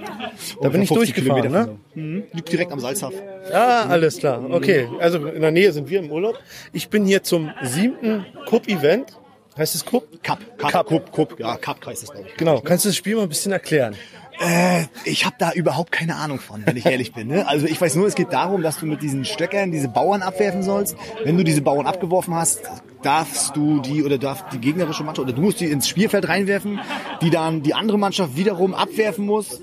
Da 0.61 0.69
bin 0.69 0.81
ich 0.81 0.89
durchgefahren, 0.89 1.51
ne? 1.51 1.77
Mhm. 1.95 2.23
Liegt 2.31 2.51
direkt 2.51 2.71
am 2.71 2.79
Salzhafen. 2.79 3.19
Ja, 3.51 3.85
alles 3.85 4.17
klar. 4.19 4.41
Okay, 4.49 4.87
also 4.99 5.25
in 5.27 5.41
der 5.41 5.51
Nähe 5.51 5.71
sind 5.73 5.89
wir 5.89 5.99
im 5.99 6.11
Urlaub. 6.11 6.39
Ich 6.71 6.89
bin 6.89 7.05
hier 7.05 7.23
zum 7.23 7.51
siebten 7.63 8.25
Cup-Event. 8.49 9.17
Heißt 9.57 9.75
es 9.75 9.85
Cup? 9.85 10.03
Cup, 10.23 10.39
Cup, 10.57 10.87
Cup, 10.87 11.11
Cup. 11.11 11.39
Ja, 11.39 11.57
Cup 11.57 11.85
heißt 11.85 12.03
das, 12.03 12.11
glaube 12.11 12.27
ich. 12.29 12.37
Genau. 12.37 12.59
Kannst 12.61 12.85
du 12.85 12.89
das 12.89 12.95
Spiel 12.95 13.15
mal 13.15 13.23
ein 13.23 13.29
bisschen 13.29 13.51
erklären? 13.51 13.95
Äh, 14.39 14.85
ich 15.05 15.25
habe 15.25 15.35
da 15.39 15.51
überhaupt 15.53 15.91
keine 15.91 16.15
Ahnung 16.15 16.39
von, 16.39 16.65
wenn 16.65 16.75
ich 16.77 16.85
ehrlich 16.85 17.13
bin. 17.13 17.27
Ne? 17.27 17.47
Also 17.47 17.65
ich 17.65 17.79
weiß 17.79 17.95
nur, 17.95 18.07
es 18.07 18.15
geht 18.15 18.33
darum, 18.33 18.61
dass 18.61 18.79
du 18.79 18.85
mit 18.85 19.01
diesen 19.01 19.25
Stöckern 19.25 19.71
diese 19.71 19.87
Bauern 19.87 20.21
abwerfen 20.21 20.63
sollst. 20.63 20.95
Wenn 21.23 21.37
du 21.37 21.43
diese 21.43 21.61
Bauern 21.61 21.85
abgeworfen 21.85 22.33
hast, 22.33 22.61
darfst 23.03 23.55
du 23.55 23.79
die 23.81 24.03
oder 24.03 24.17
darf 24.17 24.49
die 24.49 24.59
gegnerische 24.59 25.03
Mannschaft 25.03 25.27
oder 25.27 25.33
du 25.35 25.41
musst 25.41 25.59
die 25.59 25.65
ins 25.67 25.87
Spielfeld 25.87 26.27
reinwerfen, 26.27 26.79
die 27.21 27.29
dann 27.29 27.61
die 27.63 27.73
andere 27.73 27.97
Mannschaft 27.99 28.35
wiederum 28.35 28.73
abwerfen 28.73 29.25
muss. 29.25 29.61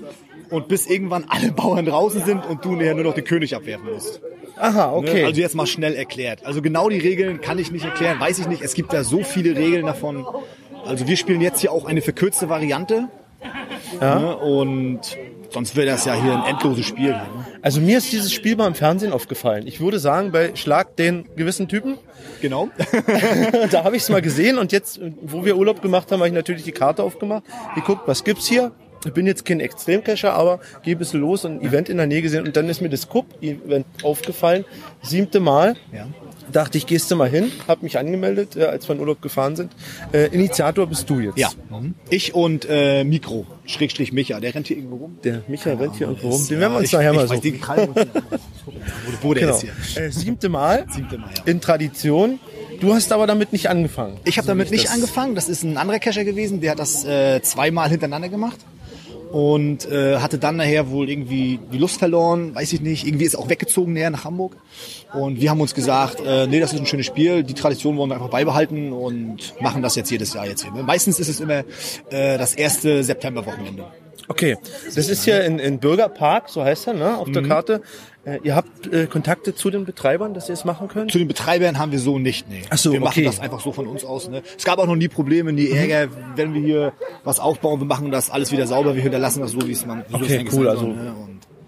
Und 0.49 0.67
bis 0.67 0.85
irgendwann 0.85 1.25
alle 1.29 1.53
Bauern 1.53 1.85
draußen 1.85 2.25
sind 2.25 2.45
und 2.45 2.65
du 2.65 2.73
nachher 2.75 2.93
nur 2.93 3.05
noch 3.05 3.13
den 3.13 3.23
König 3.23 3.55
abwerfen 3.55 3.85
musst. 3.93 4.21
Aha, 4.57 4.87
Ne? 4.87 4.93
okay. 4.97 5.23
Also 5.23 5.39
jetzt 5.39 5.55
mal 5.55 5.65
schnell 5.65 5.95
erklärt. 5.95 6.45
Also 6.45 6.61
genau 6.61 6.89
die 6.89 6.97
Regeln 6.97 7.39
kann 7.39 7.57
ich 7.57 7.71
nicht 7.71 7.85
erklären, 7.85 8.19
weiß 8.19 8.37
ich 8.39 8.47
nicht. 8.49 8.61
Es 8.61 8.73
gibt 8.73 8.91
da 8.91 9.05
so 9.05 9.23
viele 9.23 9.55
Regeln 9.55 9.85
davon. 9.85 10.25
Also 10.85 11.07
wir 11.07 11.15
spielen 11.15 11.39
jetzt 11.39 11.61
hier 11.61 11.71
auch 11.71 11.85
eine 11.85 12.01
verkürzte 12.01 12.49
Variante. 12.49 13.07
Ne? 13.99 14.37
Und 14.37 15.01
sonst 15.49 15.75
wäre 15.75 15.87
das 15.87 16.05
ja 16.05 16.13
hier 16.13 16.33
ein 16.33 16.49
endloses 16.49 16.85
Spiel. 16.85 17.11
Ne? 17.11 17.21
Also 17.61 17.81
mir 17.81 17.97
ist 17.97 18.11
dieses 18.11 18.31
Spiel 18.31 18.55
mal 18.55 18.67
im 18.67 18.75
Fernsehen 18.75 19.11
aufgefallen. 19.11 19.67
Ich 19.67 19.79
würde 19.79 19.99
sagen, 19.99 20.31
bei 20.31 20.55
Schlag 20.55 20.95
den 20.95 21.25
gewissen 21.35 21.67
Typen, 21.67 21.97
Genau. 22.41 22.69
da 23.71 23.83
habe 23.83 23.95
ich 23.95 24.03
es 24.03 24.09
mal 24.09 24.21
gesehen 24.21 24.57
und 24.57 24.71
jetzt, 24.71 24.99
wo 25.21 25.45
wir 25.45 25.57
Urlaub 25.57 25.81
gemacht 25.81 26.11
haben, 26.11 26.19
habe 26.19 26.27
ich 26.27 26.33
natürlich 26.33 26.63
die 26.63 26.71
Karte 26.71 27.03
aufgemacht, 27.03 27.43
geguckt, 27.75 28.01
was 28.05 28.23
gibt's 28.23 28.47
hier. 28.47 28.71
Ich 29.05 29.13
bin 29.13 29.25
jetzt 29.25 29.45
kein 29.45 29.59
Extremcacher, 29.59 30.33
aber 30.33 30.59
gehe 30.83 30.95
ein 30.95 30.99
bisschen 30.99 31.21
los 31.21 31.43
und 31.43 31.59
ein 31.59 31.61
Event 31.61 31.89
in 31.89 31.97
der 31.97 32.05
Nähe 32.05 32.21
gesehen 32.21 32.45
und 32.45 32.55
dann 32.55 32.69
ist 32.69 32.81
mir 32.81 32.89
das 32.89 33.09
Cup-Event 33.09 33.85
aufgefallen. 34.03 34.63
Siebte 35.01 35.39
Mal. 35.39 35.75
ja. 35.91 36.07
Dachte 36.51 36.77
ich, 36.77 36.85
gehst 36.87 37.09
du 37.11 37.15
mal 37.15 37.29
hin, 37.29 37.51
habe 37.67 37.83
mich 37.83 37.97
angemeldet, 37.97 38.55
äh, 38.55 38.65
als 38.65 38.87
wir 38.87 38.95
in 38.95 39.01
Urlaub 39.01 39.21
gefahren 39.21 39.55
sind. 39.55 39.71
Äh, 40.13 40.27
Initiator 40.27 40.87
bist 40.87 41.09
du 41.09 41.19
jetzt. 41.19 41.37
ja. 41.37 41.49
Ich 42.09 42.33
und 42.33 42.65
äh, 42.69 43.03
Mikro, 43.03 43.45
Schrägstrich 43.65 44.11
Micha, 44.11 44.39
der 44.39 44.53
rennt 44.55 44.67
hier 44.67 44.77
irgendwo 44.77 44.97
rum. 44.97 45.17
Der 45.23 45.41
Michael 45.47 45.77
rennt 45.77 45.95
hier 45.95 46.07
irgendwo 46.07 46.29
rum. 46.29 46.47
Den 46.47 46.59
werden 46.59 46.73
wir 46.73 46.79
uns 46.79 46.91
nachher 46.91 47.13
mal 47.13 47.27
suchen. 47.27 47.41
den 47.41 47.61
Wo, 49.21 49.33
der 49.33 49.43
Genau. 49.47 49.55
ist 49.55 49.61
hier. 49.93 50.03
Äh, 50.03 50.11
siebte 50.11 50.49
Mal. 50.49 50.85
Siebte 50.89 51.17
Mal, 51.17 51.29
ja. 51.35 51.43
In 51.45 51.61
Tradition. 51.61 52.39
Du 52.79 52.93
hast 52.93 53.11
aber 53.11 53.27
damit 53.27 53.53
nicht 53.53 53.69
angefangen. 53.69 54.17
Ich 54.25 54.37
habe 54.37 54.45
So 54.47 54.51
damit 54.53 54.71
nicht 54.71 54.89
angefangen. 54.89 55.35
Das 55.35 55.49
ist 55.49 55.63
ein 55.63 55.77
anderer 55.77 55.99
Cacher 55.99 56.23
gewesen, 56.23 56.61
der 56.61 56.71
hat 56.71 56.79
das 56.79 57.05
äh, 57.05 57.39
zweimal 57.43 57.89
hintereinander 57.89 58.29
gemacht 58.29 58.57
und 59.31 59.89
äh, 59.89 60.17
hatte 60.17 60.37
dann 60.37 60.57
nachher 60.57 60.89
wohl 60.89 61.09
irgendwie 61.09 61.59
die 61.71 61.77
Lust 61.77 61.99
verloren, 61.99 62.53
weiß 62.55 62.73
ich 62.73 62.81
nicht. 62.81 63.05
Irgendwie 63.07 63.25
ist 63.25 63.35
auch 63.35 63.49
weggezogen 63.49 63.93
näher 63.93 64.09
nach 64.09 64.25
Hamburg. 64.25 64.55
Und 65.13 65.39
wir 65.41 65.49
haben 65.49 65.61
uns 65.61 65.73
gesagt, 65.73 66.19
äh, 66.25 66.47
nee, 66.47 66.59
das 66.59 66.73
ist 66.73 66.79
ein 66.79 66.85
schönes 66.85 67.05
Spiel, 67.05 67.43
die 67.43 67.53
Tradition 67.53 67.97
wollen 67.97 68.09
wir 68.09 68.15
einfach 68.15 68.29
beibehalten 68.29 68.91
und 68.91 69.53
machen 69.61 69.81
das 69.81 69.95
jetzt 69.95 70.11
jedes 70.11 70.33
Jahr 70.33 70.47
jetzt 70.47 70.63
hier. 70.63 70.71
ne? 70.71 70.83
Meistens 70.83 71.19
ist 71.19 71.29
es 71.29 71.39
immer 71.39 71.59
äh, 72.09 72.37
das 72.37 72.53
erste 72.53 73.03
Septemberwochenende. 73.03 73.85
Okay, 74.27 74.57
das 74.85 75.09
ist 75.09 75.25
hier 75.25 75.43
in, 75.43 75.59
in 75.59 75.79
Bürgerpark, 75.79 76.47
so 76.47 76.63
heißt 76.63 76.87
er, 76.87 76.93
ne, 76.93 77.17
auf 77.17 77.27
Mhm. 77.27 77.33
der 77.33 77.43
Karte. 77.43 77.81
Äh, 78.23 78.39
ihr 78.43 78.55
habt 78.55 78.85
äh, 78.93 79.07
Kontakte 79.07 79.55
zu 79.55 79.71
den 79.71 79.85
Betreibern, 79.85 80.33
dass 80.35 80.47
ihr 80.47 80.53
es 80.53 80.63
machen 80.63 80.87
könnt? 80.87 81.11
Zu 81.11 81.17
den 81.17 81.27
Betreibern 81.27 81.79
haben 81.79 81.91
wir 81.91 81.97
so 81.99 82.19
nicht, 82.19 82.47
nee. 82.49 82.61
Ach 82.69 82.77
so, 82.77 82.91
wir 82.93 82.99
machen 82.99 83.13
okay. 83.13 83.23
das 83.25 83.39
einfach 83.39 83.59
so 83.61 83.71
von 83.71 83.87
uns 83.87 84.05
aus. 84.05 84.29
Ne? 84.29 84.43
Es 84.57 84.63
gab 84.63 84.77
auch 84.77 84.85
noch 84.85 84.95
nie 84.95 85.07
Probleme, 85.07 85.51
nie 85.51 85.69
Ärger, 85.71 86.07
wenn 86.35 86.53
wir 86.53 86.61
hier 86.61 86.93
was 87.23 87.39
aufbauen, 87.39 87.79
wir 87.79 87.87
machen 87.87 88.11
das 88.11 88.29
alles 88.29 88.51
wieder 88.51 88.67
sauber, 88.67 88.93
wir 88.95 89.01
hinterlassen 89.01 89.41
das 89.41 89.51
so, 89.51 89.67
wie 89.67 89.71
es 89.71 89.85
man 89.87 90.03
wie 90.07 90.15
Okay, 90.15 90.45
cool, 90.51 90.67
also- 90.67 90.87
ne? 90.87 91.13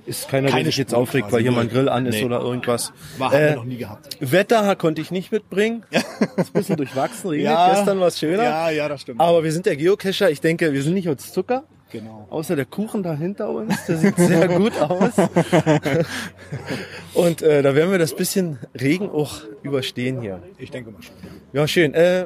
Ist 0.06 0.28
keiner, 0.28 0.50
Keine 0.50 0.64
der 0.64 0.72
sich 0.74 0.78
jetzt 0.80 0.94
aufregt, 0.94 1.32
weil 1.32 1.42
hier 1.44 1.54
mal 1.54 1.62
ein 1.62 1.68
null. 1.68 1.76
Grill 1.76 1.88
an 1.90 2.06
ist 2.06 2.16
Nee. 2.16 2.26
oder 2.26 2.42
irgendwas. 2.42 2.92
war, 3.18 3.32
haben 3.32 3.40
wir 3.40 3.48
Äh, 3.48 3.56
noch 3.56 3.64
nie 3.64 3.78
gehabt. 3.78 4.18
Wetter 4.20 4.76
konnte 4.76 5.02
ich 5.02 5.12
nicht 5.12 5.32
mitbringen. 5.32 5.86
Ist 5.92 6.06
ein 6.38 6.46
bisschen 6.54 6.76
durchwachsen, 6.76 7.30
regnet. 7.30 7.46
Ja. 7.46 7.74
Gestern 7.74 8.02
war 8.02 8.08
es 8.08 8.20
schöner. 8.20 8.44
Ja, 8.44 8.70
ja, 8.70 8.90
das 8.90 9.00
stimmt. 9.00 9.22
Aber 9.22 9.46
wir 9.46 9.54
sind 9.54 9.66
der 9.66 9.78
Geocacher. 9.78 10.30
Ich 10.30 10.42
denke, 10.42 10.74
wir 10.74 10.84
sind 10.84 10.96
nicht 10.96 11.08
uns 11.08 11.32
Zucker. 11.32 11.64
Genau. 11.94 12.26
Außer 12.32 12.56
der 12.56 12.66
Kuchen 12.66 13.04
da 13.04 13.14
hinter 13.14 13.52
uns, 13.52 13.86
der 13.86 13.98
sieht 13.98 14.18
sehr 14.18 14.48
gut 14.48 14.76
aus. 14.82 15.12
Und 17.14 17.44
äh, 17.44 17.62
da 17.62 17.76
werden 17.76 17.92
wir 17.92 18.00
das 18.00 18.16
bisschen 18.16 18.58
Regen 18.74 19.12
auch 19.12 19.42
überstehen 19.62 20.20
hier. 20.20 20.42
Ich 20.58 20.72
denke 20.72 20.90
mal 20.90 21.04
schon. 21.04 21.16
Ja, 21.54 21.68
schön. 21.68 21.94
Äh, 21.94 22.26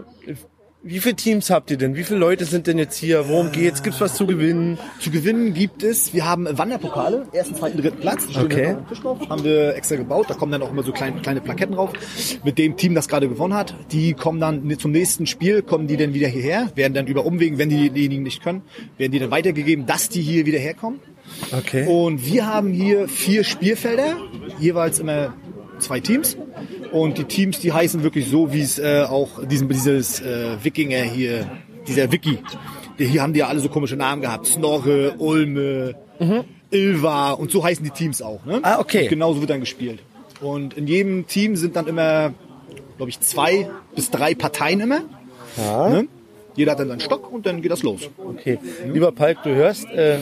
wie 0.87 0.99
viele 0.99 1.15
Teams 1.15 1.49
habt 1.49 1.69
ihr 1.69 1.77
denn? 1.77 1.95
Wie 1.95 2.03
viele 2.03 2.19
Leute 2.19 2.45
sind 2.45 2.65
denn 2.65 2.77
jetzt 2.77 2.95
hier? 2.97 3.27
Worum 3.27 3.51
geht's? 3.51 3.83
Gibt's 3.83 3.99
was 3.99 4.15
zu 4.15 4.25
gewinnen? 4.25 4.77
Zu 4.99 5.11
gewinnen 5.11 5.53
gibt 5.53 5.83
es, 5.83 6.13
wir 6.13 6.25
haben 6.25 6.47
Wanderpokale, 6.57 7.27
ersten, 7.33 7.55
zweiten, 7.55 7.77
dritten 7.77 7.99
Platz. 7.99 8.25
Okay. 8.35 8.77
drauf. 9.01 9.19
Haben 9.29 9.43
wir 9.43 9.75
extra 9.75 9.97
gebaut. 9.97 10.27
Da 10.29 10.33
kommen 10.33 10.53
dann 10.53 10.61
auch 10.61 10.71
immer 10.71 10.83
so 10.83 10.93
kleine, 10.93 11.21
kleine 11.21 11.41
Plaketten 11.41 11.75
drauf. 11.75 11.91
Mit 12.45 12.57
dem 12.57 12.77
Team, 12.77 12.95
das 12.95 13.09
gerade 13.09 13.27
gewonnen 13.27 13.53
hat. 13.53 13.75
Die 13.91 14.13
kommen 14.13 14.39
dann 14.39 14.77
zum 14.79 14.91
nächsten 14.91 15.27
Spiel, 15.27 15.61
kommen 15.61 15.87
die 15.87 15.97
dann 15.97 16.13
wieder 16.13 16.29
hierher, 16.29 16.71
werden 16.75 16.93
dann 16.93 17.07
über 17.07 17.25
Umwegen, 17.25 17.57
wenn 17.57 17.69
die 17.69 17.89
diejenigen 17.89 18.23
nicht 18.23 18.41
können, 18.41 18.61
werden 18.97 19.11
die 19.11 19.19
dann 19.19 19.31
weitergegeben, 19.31 19.85
dass 19.85 20.07
die 20.07 20.21
hier 20.21 20.45
wieder 20.45 20.59
herkommen. 20.59 21.01
Okay. 21.51 21.85
Und 21.85 22.25
wir 22.25 22.45
haben 22.45 22.71
hier 22.71 23.09
vier 23.09 23.43
Spielfelder, 23.43 24.15
jeweils 24.59 24.99
immer 24.99 25.33
zwei 25.79 25.99
Teams. 25.99 26.37
Und 26.91 27.17
die 27.17 27.25
Teams, 27.25 27.59
die 27.59 27.73
heißen 27.73 28.03
wirklich 28.03 28.27
so, 28.27 28.53
wie 28.53 28.61
es 28.61 28.79
äh, 28.79 29.05
auch 29.07 29.45
diesen, 29.45 29.67
dieses 29.69 30.21
äh, 30.21 30.57
Wikinger 30.63 31.03
hier, 31.03 31.49
dieser 31.87 32.11
Wiki. 32.11 32.39
Die, 32.99 33.05
hier 33.05 33.21
haben 33.21 33.33
die 33.33 33.39
ja 33.39 33.47
alle 33.47 33.59
so 33.59 33.69
komische 33.69 33.95
Namen 33.95 34.21
gehabt. 34.21 34.47
Snorre, 34.47 35.15
Ulme, 35.17 35.95
Ilva 36.71 37.31
und 37.31 37.51
so 37.51 37.63
heißen 37.63 37.83
die 37.83 37.91
Teams 37.91 38.21
auch. 38.21 38.45
Ne? 38.45 38.59
Ah, 38.63 38.79
okay. 38.79 39.03
Und 39.03 39.09
genauso 39.09 39.39
wird 39.39 39.49
dann 39.49 39.59
gespielt. 39.59 39.99
Und 40.41 40.75
in 40.75 40.87
jedem 40.87 41.27
Team 41.27 41.55
sind 41.55 41.75
dann 41.75 41.87
immer, 41.87 42.33
glaube 42.97 43.09
ich, 43.09 43.19
zwei 43.19 43.69
bis 43.95 44.11
drei 44.11 44.35
Parteien 44.35 44.79
immer. 44.79 45.01
Ja. 45.57 45.89
Ne? 45.89 46.07
Jeder 46.55 46.71
hat 46.71 46.79
dann 46.79 46.87
seinen 46.87 46.99
Stock 46.99 47.31
und 47.31 47.45
dann 47.45 47.61
geht 47.61 47.71
das 47.71 47.83
los. 47.83 48.09
Okay. 48.17 48.57
Lieber 48.91 49.11
Palk, 49.11 49.43
du 49.43 49.53
hörst, 49.53 49.85
äh, 49.89 50.19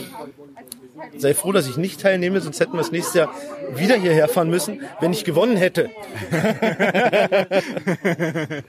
sei 1.16 1.34
froh, 1.34 1.52
dass 1.52 1.68
ich 1.68 1.76
nicht 1.76 2.00
teilnehme, 2.00 2.40
sonst 2.40 2.60
hätten 2.60 2.72
wir 2.72 2.78
das 2.78 2.92
nächste 2.92 3.18
Jahr 3.18 3.34
wieder 3.74 3.96
hierher 3.96 4.28
fahren 4.28 4.50
müssen, 4.50 4.82
wenn 5.00 5.12
ich 5.12 5.24
gewonnen 5.24 5.56
hätte. 5.56 5.90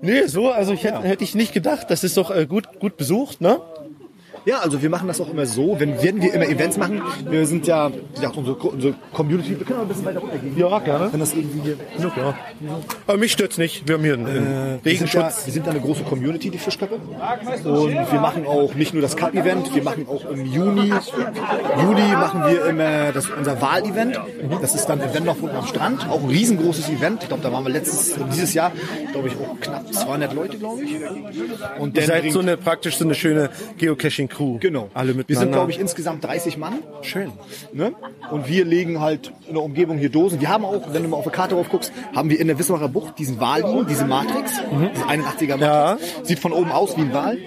nee, 0.00 0.26
so, 0.26 0.50
also 0.50 0.72
ich 0.72 0.84
hätte, 0.84 1.02
hätte 1.02 1.24
ich 1.24 1.34
nicht 1.34 1.52
gedacht. 1.52 1.90
Das 1.90 2.04
ist 2.04 2.16
doch 2.16 2.30
äh, 2.30 2.46
gut, 2.46 2.80
gut 2.80 2.96
besucht, 2.96 3.40
ne? 3.40 3.60
Ja, 4.46 4.58
also 4.60 4.80
wir 4.80 4.88
machen 4.88 5.06
das 5.08 5.20
auch 5.20 5.30
immer 5.30 5.44
so, 5.46 5.78
wenn, 5.78 6.02
wenn 6.02 6.22
wir 6.22 6.32
immer 6.32 6.46
Events 6.46 6.78
machen, 6.78 7.02
wir 7.28 7.46
sind 7.46 7.66
ja, 7.66 7.90
gesagt, 8.14 8.36
unsere, 8.36 8.56
unsere 8.56 8.94
Community, 9.12 9.58
wir 9.58 9.66
können 9.66 9.80
auch 9.80 9.82
ein 9.82 9.88
bisschen 9.88 10.04
weiter 10.06 10.20
runtergehen. 10.20 10.56
Ja, 10.56 10.78
gerne. 10.78 11.12
Wenn 11.12 11.20
das 11.20 11.34
irgendwie 11.34 11.60
hier, 11.60 11.76
genug, 11.96 12.16
ja. 12.16 12.34
Aber 13.06 13.18
mich 13.18 13.32
stört's 13.32 13.58
nicht. 13.58 13.86
Wir 13.86 13.96
haben 13.96 14.04
hier 14.04 14.14
einen, 14.14 14.26
einen 14.26 14.36
Wir 14.82 14.96
sind, 14.96 15.12
ja, 15.12 15.20
Regenschutz. 15.20 15.46
wir 15.46 15.52
sind 15.52 15.66
ja 15.66 15.72
eine 15.72 15.80
große 15.80 16.04
Community, 16.04 16.50
die 16.50 16.58
Fischköppe. 16.58 16.94
Und 16.94 18.12
wir 18.12 18.20
machen 18.20 18.46
auch 18.46 18.74
nicht 18.74 18.94
nur 18.94 19.02
das 19.02 19.16
Cup-Event, 19.16 19.74
wir 19.74 19.82
machen 19.82 20.06
auch 20.08 20.24
im 20.30 20.46
Juni, 20.46 20.92
Juli 21.82 22.08
machen 22.12 22.44
wir 22.46 22.66
immer 22.66 23.12
das, 23.12 23.28
unser 23.30 23.60
Wahlevent. 23.60 24.18
Das 24.62 24.74
ist 24.74 24.86
dann 24.86 25.00
Event 25.00 25.26
noch 25.26 25.40
unten 25.40 25.56
am 25.56 25.66
Strand, 25.66 26.08
auch 26.08 26.22
ein 26.22 26.28
riesengroßes 26.28 26.88
Event. 26.88 27.22
Ich 27.22 27.28
glaube, 27.28 27.42
da 27.42 27.52
waren 27.52 27.64
wir 27.64 27.72
letztes, 27.72 28.14
dieses 28.32 28.54
Jahr, 28.54 28.72
glaube 29.12 29.28
ich, 29.28 29.34
auch 29.34 29.60
knapp 29.60 29.92
200 29.92 30.32
Leute, 30.32 30.58
glaube 30.58 30.82
ich. 30.82 30.96
Und 31.78 31.96
Ihr 31.96 32.02
seid 32.02 32.32
so 32.32 32.40
eine 32.40 32.56
praktisch 32.56 32.96
so 32.96 33.04
eine 33.04 33.14
schöne 33.14 33.50
Geocaching-Crew. 34.30 34.58
Genau. 34.60 34.90
Alle 34.94 35.08
wir 35.08 35.16
miteinander. 35.16 35.40
sind, 35.40 35.52
glaube 35.52 35.70
ich, 35.72 35.80
insgesamt 35.80 36.24
30 36.24 36.56
Mann. 36.56 36.74
Schön. 37.02 37.32
Ne? 37.72 37.92
Und 38.30 38.48
wir 38.48 38.64
legen 38.64 39.00
halt 39.00 39.32
in 39.48 39.54
der 39.54 39.62
Umgebung 39.62 39.98
hier 39.98 40.10
Dosen. 40.10 40.40
Wir 40.40 40.48
haben 40.48 40.64
auch, 40.64 40.92
wenn 40.92 41.02
du 41.02 41.08
mal 41.08 41.16
auf 41.16 41.24
der 41.24 41.32
Karte 41.32 41.54
drauf 41.54 41.68
guckst, 41.68 41.92
haben 42.14 42.30
wir 42.30 42.40
in 42.40 42.46
der 42.46 42.58
Wismarer 42.58 42.88
Bucht 42.88 43.18
diesen 43.18 43.40
Walliegen, 43.40 43.86
diese 43.86 44.04
Matrix, 44.04 44.60
diese 44.94 45.04
81er 45.06 45.56
Matrix. 45.56 46.28
Sieht 46.28 46.38
von 46.38 46.52
oben 46.52 46.70
aus 46.70 46.96
wie 46.96 47.02
ein 47.02 47.12
Wal. 47.12 47.38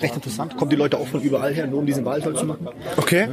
Recht 0.00 0.14
interessant. 0.14 0.56
Kommen 0.56 0.70
die 0.70 0.76
Leute 0.76 0.98
auch 0.98 1.06
von 1.06 1.20
überall 1.20 1.52
her, 1.52 1.66
nur 1.66 1.80
um 1.80 1.86
diesen 1.86 2.04
Wal 2.04 2.22
voll 2.22 2.36
zu 2.36 2.44
machen. 2.44 2.68
Okay. 2.96 3.28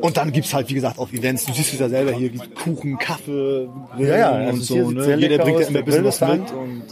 Und 0.00 0.16
dann 0.16 0.32
gibt's 0.32 0.52
halt, 0.52 0.68
wie 0.68 0.74
gesagt, 0.74 0.98
auf 0.98 1.12
Events, 1.12 1.44
du 1.44 1.52
siehst 1.52 1.74
es 1.74 1.78
ja 1.78 1.88
selber 1.88 2.12
hier, 2.12 2.30
Kuchen, 2.62 2.98
Kaffee, 2.98 3.68
Ja, 3.98 4.18
ja, 4.18 4.30
und 4.30 4.46
also 4.46 4.62
so. 4.62 4.90
Ne? 4.90 5.16
Jeder 5.16 5.38
bringt 5.38 5.60
ja 5.60 5.66
immer 5.68 5.78
ein 5.78 5.84
bisschen 5.84 6.04
was 6.04 6.20
mit. 6.20 6.52
Und 6.52 6.82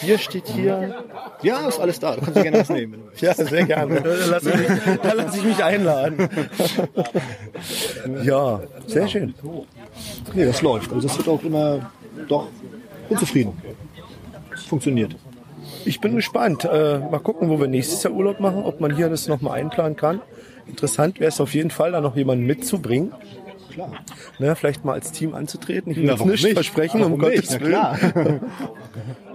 Hier 0.00 0.18
steht 0.18 0.48
hier. 0.48 1.04
ja, 1.42 1.68
ist 1.68 1.78
alles 1.78 1.98
da. 2.00 2.14
Du 2.16 2.20
kannst 2.22 2.36
dir 2.36 2.42
gerne 2.42 2.58
was 2.60 2.68
nehmen. 2.68 2.92
wenn 2.94 3.00
du 3.00 3.06
willst. 3.10 3.22
Ja, 3.22 3.34
sehr 3.34 3.64
gerne. 3.64 4.00
Da 4.02 4.26
lasse 4.26 4.50
ich, 4.50 4.56
mich- 4.68 5.00
da 5.02 5.12
lass 5.12 5.36
ich 5.36 5.44
mich 5.44 5.64
einladen. 5.64 6.28
Ja, 8.22 8.60
sehr 8.86 9.08
schön. 9.08 9.34
Nee, 10.34 10.44
das 10.44 10.62
läuft. 10.62 10.92
Also 10.92 11.06
das 11.08 11.16
wird 11.18 11.28
auch 11.28 11.42
immer, 11.42 11.90
doch, 12.28 12.48
bin 13.08 13.18
zufrieden. 13.18 13.52
Funktioniert. 14.68 15.14
Ich 15.84 16.00
bin 16.00 16.16
gespannt. 16.16 16.64
Äh, 16.64 16.98
mal 16.98 17.20
gucken, 17.20 17.48
wo 17.50 17.60
wir 17.60 17.66
nächstes 17.68 18.02
Jahr 18.02 18.12
Urlaub 18.14 18.40
machen, 18.40 18.62
ob 18.64 18.80
man 18.80 18.94
hier 18.96 19.08
das 19.08 19.28
nochmal 19.28 19.58
einplanen 19.60 19.96
kann. 19.96 20.20
Interessant 20.66 21.20
wäre 21.20 21.28
es 21.28 21.40
auf 21.40 21.52
jeden 21.54 21.70
Fall, 21.70 21.92
da 21.92 22.00
noch 22.00 22.16
jemanden 22.16 22.46
mitzubringen. 22.46 23.12
Klar. 23.70 23.90
Ne, 24.38 24.54
vielleicht 24.56 24.84
mal 24.84 24.92
als 24.94 25.12
Team 25.12 25.34
anzutreten. 25.34 25.90
Ich 25.92 25.98
will 25.98 26.04
Na, 26.06 26.12
jetzt 26.12 26.24
nicht 26.24 26.44
nicht? 26.44 26.54
versprechen, 26.54 27.02
um 27.02 27.18
Gottes 27.18 27.60
Willen. 27.60 28.40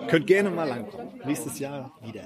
Könnt 0.10 0.28
gerne 0.28 0.50
mal 0.50 0.68
langkommen. 0.68 1.08
Nächstes 1.26 1.60
Jahr 1.60 1.92
wieder. 2.04 2.22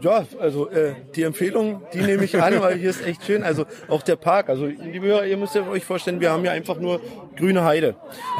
Ja, 0.00 0.24
also 0.38 0.68
äh, 0.68 0.94
die 1.14 1.22
Empfehlung, 1.22 1.82
die 1.94 2.00
nehme 2.02 2.24
ich 2.24 2.40
an, 2.40 2.60
weil 2.60 2.76
hier 2.76 2.90
ist 2.90 3.04
echt 3.06 3.24
schön. 3.24 3.42
Also 3.42 3.64
auch 3.88 4.02
der 4.02 4.16
Park. 4.16 4.50
Also 4.50 4.66
liebe 4.66 5.06
Hörer, 5.06 5.24
ihr 5.26 5.36
müsst 5.38 5.54
ja 5.54 5.66
euch 5.66 5.84
vorstellen, 5.86 6.20
wir 6.20 6.30
haben 6.30 6.42
hier 6.42 6.52
einfach 6.52 6.78
nur 6.78 7.00
grüne 7.36 7.64
Heide. 7.64 7.96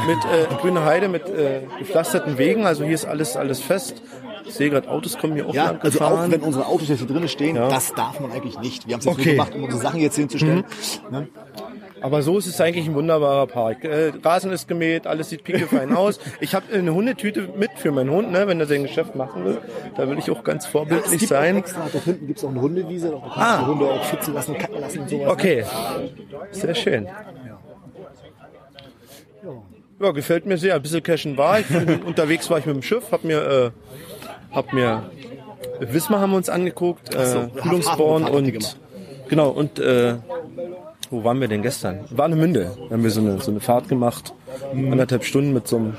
Mit 0.07 0.19
äh, 0.25 0.55
grüne 0.61 0.85
Heide 0.85 1.09
mit 1.09 1.27
äh, 1.29 1.63
gepflasterten 1.79 2.37
Wegen. 2.37 2.67
Also 2.67 2.85
hier 2.85 2.95
ist 2.95 3.07
alles 3.07 3.37
alles 3.37 3.61
fest. 3.61 4.03
Ich 4.45 4.55
sehe 4.55 4.71
gerade 4.71 4.89
Autos 4.89 5.19
kommen 5.19 5.35
hier 5.35 5.49
auch 5.49 5.55
Ja, 5.55 5.67
lang 5.73 5.81
also 5.81 5.99
auch 6.01 6.11
gefahren. 6.11 6.31
wenn 6.31 6.41
unsere 6.43 6.67
Autos 6.67 6.89
jetzt 6.89 6.99
hier 6.99 7.09
drinnen 7.09 7.29
stehen, 7.29 7.57
Ja. 7.57 7.69
das 7.69 7.93
darf 7.95 8.21
man 8.21 8.31
eigentlich 8.33 8.59
nicht. 8.61 8.87
Wir 8.87 8.93
haben 8.95 9.01
es 9.01 9.07
jetzt 9.07 9.15
Okay. 9.19 9.29
Mhm. 9.31 9.33
gemacht, 9.33 9.55
um 9.57 9.65
unsere 9.65 9.83
Sachen 9.83 10.01
jetzt 10.01 10.15
hinzustellen. 10.17 10.65
Ne? 11.11 11.27
Aber 12.01 12.23
so 12.23 12.37
ist 12.39 12.47
es 12.47 12.61
eigentlich 12.61 12.87
ein 12.87 12.95
wunderbarer 12.95 13.47
Park. 13.47 13.85
Äh, 13.85 14.13
Rasen 14.23 14.53
ist 14.53 14.69
gemäht, 14.69 15.07
alles 15.07 15.31
sieht 15.31 15.45
piekefein 15.45 15.95
aus. 15.97 16.19
Ich 16.41 16.55
habe 16.55 16.67
eine 16.73 16.93
Hundetüte 16.93 17.49
mit 17.57 17.71
für 17.77 17.91
meinen 17.91 18.11
Hund, 18.11 18.31
ne, 18.33 18.47
wenn 18.47 18.61
er 18.61 18.67
sein 18.67 18.83
Geschäft 18.83 19.15
machen 19.15 19.45
will. 19.45 19.59
Da 19.97 20.09
will 20.09 20.19
ich 20.19 20.31
auch 20.31 20.45
ganz 20.45 20.67
vorbildlich 20.67 21.25
auch 21.25 21.29
sein. 21.29 21.57
extra, 21.57 21.89
dort 21.91 22.05
hinten 22.05 22.27
gibt 22.27 22.39
es 22.39 22.45
auch 22.45 22.51
eine 22.51 22.61
Hundewiese, 22.61 23.11
da 23.11 23.19
kannst 23.19 23.37
Ah. 23.39 23.57
du 23.57 23.63
die 23.65 23.71
Hunde 23.71 23.85
auch 23.91 24.05
schützen 24.05 24.35
lassen 24.35 24.51
und 24.53 24.59
kacken 24.59 24.81
lassen 24.81 24.99
und 25.01 25.09
sowas. 25.11 25.33
Okay, 25.33 25.65
sehr 26.53 26.75
schön. 26.75 27.09
Ja, 30.01 30.11
gefällt 30.11 30.45
mir 30.47 30.59
sehr. 30.59 30.75
Ein 30.75 30.83
bisschen 30.83 31.03
cashen 31.03 31.37
war 31.39 31.61
ich. 31.61 31.67
Bin, 31.69 32.03
unterwegs 32.07 32.51
war 32.51 32.59
ich 32.59 32.67
mit 32.67 32.75
dem 32.77 32.83
Schiff, 32.83 33.11
hab 33.13 33.25
mir, 33.25 33.73
äh, 34.53 34.55
hab 34.55 34.73
mir 34.73 35.11
Wismar 35.81 36.21
haben 36.21 36.31
wir 36.31 36.37
uns 36.37 36.49
angeguckt, 36.51 37.15
äh, 37.15 37.27
so, 37.27 37.49
Kühlungsborn 37.63 38.25
und 38.25 38.53
gemacht. 38.53 38.77
genau 39.29 39.49
und 39.51 39.79
äh, 39.79 40.17
wo 41.11 41.25
waren 41.25 41.41
wir 41.41 41.49
denn 41.49 41.63
gestern? 41.63 42.01
Warnemünde. 42.11 42.73
Da 42.89 42.95
haben 42.95 43.03
wir 43.03 43.11
so 43.11 43.21
eine, 43.21 43.41
so 43.41 43.51
eine 43.51 43.61
Fahrt 43.61 43.89
gemacht, 43.89 44.35
anderthalb 44.73 45.25
Stunden 45.25 45.53
mit 45.53 45.69
so 45.69 45.77
einem 45.77 45.95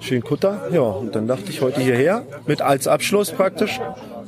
schönen 0.00 0.22
Kutter. 0.22 0.68
Ja, 0.72 0.80
und 0.80 1.14
dann 1.14 1.26
dachte 1.26 1.50
ich 1.50 1.60
heute 1.60 1.80
hierher 1.80 2.24
mit 2.46 2.62
als 2.62 2.86
Abschluss 2.88 3.32
praktisch. 3.32 3.80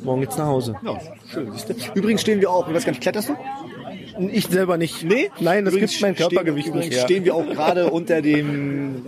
Morgen 0.03 0.21
geht's 0.21 0.37
nach 0.39 0.47
Hause. 0.47 0.75
Ja, 0.85 0.99
schön. 1.33 1.53
Übrigens 1.95 2.21
stehen 2.21 2.41
wir 2.41 2.51
auch, 2.51 2.69
ich 2.69 2.75
weiß 2.75 2.85
gar 2.85 2.93
nicht, 2.93 3.03
kletterst 3.03 3.29
du? 3.29 3.37
Ich 4.19 4.47
selber 4.47 4.77
nicht. 4.77 5.05
Nee? 5.05 5.31
Nein, 5.41 5.65
das 5.65 5.75
Übrigens 5.75 5.93
gibt 5.93 6.03
mein 6.03 6.15
Körpergewicht 6.15 6.69
stehen, 6.69 6.79
nicht 6.79 6.93
her. 6.93 7.03
stehen 7.03 7.25
wir 7.25 7.35
auch 7.35 7.47
gerade 7.47 7.91
unter 7.91 8.21
dem 8.23 9.05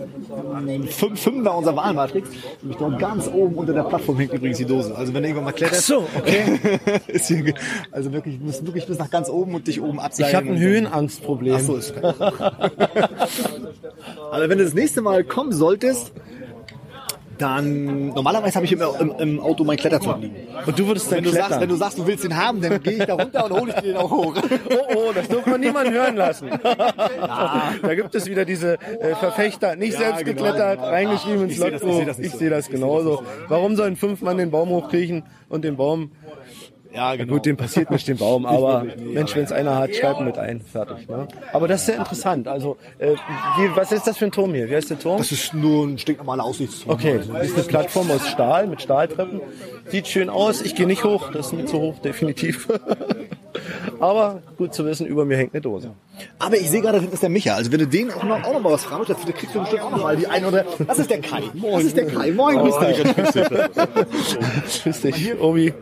fünf, 0.89 1.21
Fünfer 1.21 1.57
unserer 1.57 1.75
Wahlmatrix. 1.75 2.29
Nämlich 2.61 2.77
dort 2.77 2.99
ganz 2.99 3.27
oben 3.27 3.55
unter 3.55 3.73
der 3.73 3.83
Plattform 3.83 4.17
hängt 4.17 4.33
übrigens 4.33 4.57
die 4.57 4.65
Dose. 4.65 4.95
Also 4.95 5.13
wenn 5.13 5.23
du 5.23 5.29
irgendwann 5.29 5.45
mal 5.45 5.53
kletterst. 5.53 5.91
Ach 5.91 6.01
so, 6.01 6.07
okay. 6.17 6.59
ist 7.07 7.27
hier, 7.27 7.53
also 7.91 8.13
wirklich, 8.13 8.39
du 8.39 8.45
musst 8.45 8.65
wirklich 8.65 8.85
bis 8.85 8.97
nach 8.97 9.09
ganz 9.09 9.29
oben 9.29 9.55
und 9.55 9.67
dich 9.67 9.81
oben 9.81 9.99
abseilen. 9.99 10.29
Ich 10.29 10.35
habe 10.35 10.47
ein 10.47 10.59
Höhenangstproblem. 10.59 11.55
Ach 11.55 11.59
so, 11.59 11.75
ist 11.75 11.93
Also 14.31 14.49
wenn 14.49 14.57
du 14.57 14.63
das 14.63 14.73
nächste 14.73 15.01
Mal 15.01 15.23
kommen 15.23 15.51
solltest, 15.51 16.13
dann 17.41 18.09
normalerweise 18.09 18.55
habe 18.55 18.65
ich 18.65 18.71
immer 18.71 18.99
im, 18.99 19.11
im 19.19 19.39
Auto 19.39 19.63
mein 19.63 19.77
Kletterzeug 19.77 20.19
liegen. 20.21 20.35
Und 20.65 20.77
du 20.79 20.87
würdest 20.87 21.11
dann 21.11 21.17
Wenn 21.17 21.23
du, 21.25 21.29
klettern. 21.31 21.49
sagst, 21.49 21.61
wenn 21.61 21.69
du 21.69 21.75
sagst, 21.75 21.97
du 21.97 22.07
willst 22.07 22.23
den 22.23 22.35
haben, 22.37 22.61
dann 22.61 22.81
gehe 22.81 22.93
ich 22.93 23.05
da 23.05 23.13
runter 23.15 23.45
und 23.45 23.59
hole 23.59 23.73
ich 23.75 23.81
den 23.81 23.97
auch 23.97 24.11
hoch. 24.11 24.35
oh, 24.69 24.95
oh, 24.95 25.11
das 25.13 25.27
darf 25.27 25.45
man 25.45 25.59
niemand 25.59 25.89
hören 25.91 26.15
lassen. 26.15 26.49
Da 27.81 27.95
gibt 27.95 28.13
es 28.15 28.25
wieder 28.27 28.45
diese 28.45 28.73
äh, 28.99 29.15
Verfechter, 29.15 29.75
nicht 29.75 29.93
Ja, 29.93 29.99
selbst 29.99 30.25
genau, 30.25 30.43
geklettert, 30.43 30.77
genau. 30.79 30.89
reingeschrieben 30.89 31.43
ins 31.43 31.53
Ich 31.53 31.59
seh 31.59 31.71
das- 31.71 31.81
ich 31.81 31.87
Logbuch. 31.87 31.99
seh 31.99 32.05
das 32.05 32.17
sehe 32.39 32.49
das 32.49 32.65
seh 32.65 32.71
genauso. 32.71 33.23
Warum 33.47 33.75
sollen 33.75 33.95
fünf 33.95 34.21
Mann 34.21 34.37
den 34.37 34.51
Baum 34.51 34.69
hochkriechen 34.69 35.23
und 35.49 35.63
den 35.63 35.77
Baum, 35.77 36.11
Ja, 36.93 37.15
genau. 37.15 37.33
gut, 37.33 37.45
dem 37.45 37.57
passiert 37.57 37.91
nicht 37.91 38.07
den 38.07 38.17
Baum, 38.17 38.45
aber 38.45 38.83
nee, 38.83 39.13
Mensch, 39.13 39.35
wenn 39.35 39.43
es 39.43 39.51
einer 39.51 39.77
hat, 39.77 39.95
schreib 39.95 40.21
mit 40.21 40.37
ein, 40.37 40.61
fertig. 40.61 41.07
Ne? 41.07 41.27
Aber 41.53 41.67
das 41.67 41.81
ist 41.81 41.85
sehr 41.87 41.97
interessant. 41.97 42.47
Also, 42.47 42.77
äh, 42.99 43.15
wie, 43.57 43.75
was 43.75 43.91
ist 43.91 44.07
das 44.07 44.17
für 44.17 44.25
ein 44.25 44.31
Turm 44.31 44.53
hier? 44.53 44.69
Wie 44.69 44.75
heißt 44.75 44.89
der 44.89 44.99
Turm? 44.99 45.17
Das 45.17 45.31
ist 45.31 45.53
nur 45.53 45.85
ein 45.85 45.97
stinknormaler 45.97 46.43
Aussichtsturm. 46.43 46.93
Okay, 46.93 47.19
das 47.19 47.47
ist 47.47 47.55
eine 47.55 47.63
Plattform 47.63 48.11
aus 48.11 48.27
Stahl 48.27 48.67
mit 48.67 48.81
Stahltreppen. 48.81 49.41
Sieht 49.87 50.07
schön 50.07 50.29
aus. 50.29 50.61
Ich 50.61 50.75
gehe 50.75 50.87
nicht 50.87 51.03
hoch, 51.03 51.31
das 51.31 51.47
ist 51.47 51.53
mir 51.53 51.65
zu 51.65 51.79
hoch, 51.79 51.99
definitiv. 51.99 52.67
Aber 53.99 54.41
gut 54.57 54.73
zu 54.73 54.85
wissen, 54.85 55.05
über 55.05 55.25
mir 55.25 55.37
hängt 55.37 55.53
eine 55.53 55.61
Dose. 55.61 55.91
Aber 56.39 56.57
ich 56.57 56.69
sehe 56.69 56.81
gerade, 56.81 57.01
das 57.01 57.13
ist 57.13 57.23
der 57.23 57.29
Micha. 57.29 57.55
Also 57.55 57.71
wenn 57.71 57.79
du 57.79 57.87
den 57.87 58.11
auch 58.11 58.23
noch, 58.23 58.43
auch 58.43 58.53
noch 58.53 58.61
mal 58.61 58.71
was 58.71 58.83
fragen 58.83 59.03
dann 59.07 59.17
kriegst 59.17 59.55
du 59.55 59.59
bestimmt 59.59 59.83
auch 59.83 59.91
noch 59.91 60.03
mal 60.03 60.15
die 60.15 60.27
ein 60.27 60.45
oder... 60.45 60.65
Das 60.87 60.99
ist 60.99 61.09
der 61.09 61.21
Kai. 61.21 61.43
Das 61.53 61.83
ist 61.83 61.97
der 61.97 62.07
Kai. 62.07 62.31
Moin, 62.31 62.57
grüß 62.59 62.75
dich. 62.79 64.83
Grüß 64.83 65.01
dich, 65.01 65.39
Obi. 65.39 65.73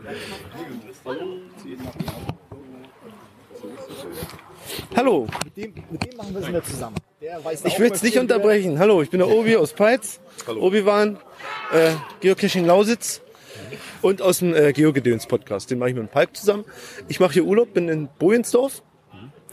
Hallo, 4.96 5.26
Mit 5.44 5.56
dem, 5.56 5.74
mit 5.90 6.04
dem 6.04 6.16
machen 6.16 6.34
wir 6.34 6.40
es 6.40 6.48
wieder 6.48 6.62
zusammen. 6.62 6.96
Der 7.20 7.44
weiß 7.44 7.64
ich 7.64 7.78
will 7.78 7.90
es 7.90 8.02
nicht 8.02 8.18
unterbrechen. 8.18 8.78
Hallo, 8.78 9.02
ich 9.02 9.10
bin 9.10 9.18
der 9.18 9.28
Obi 9.28 9.56
aus 9.56 9.72
Peitz. 9.72 10.20
Obi-Wan, 10.46 11.18
äh, 11.72 11.92
Geocaching 12.20 12.64
Lausitz 12.64 13.20
und 14.02 14.22
aus 14.22 14.38
dem 14.38 14.54
äh, 14.54 14.72
Geogedöns-Podcast. 14.72 15.70
Den 15.70 15.78
mache 15.78 15.90
ich 15.90 15.94
mit 15.96 16.04
dem 16.04 16.08
Palk 16.08 16.36
zusammen. 16.36 16.64
Ich 17.08 17.20
mache 17.20 17.34
hier 17.34 17.44
Urlaub, 17.44 17.72
bin 17.74 17.88
in 17.88 18.08
Bojensdorf. 18.18 18.82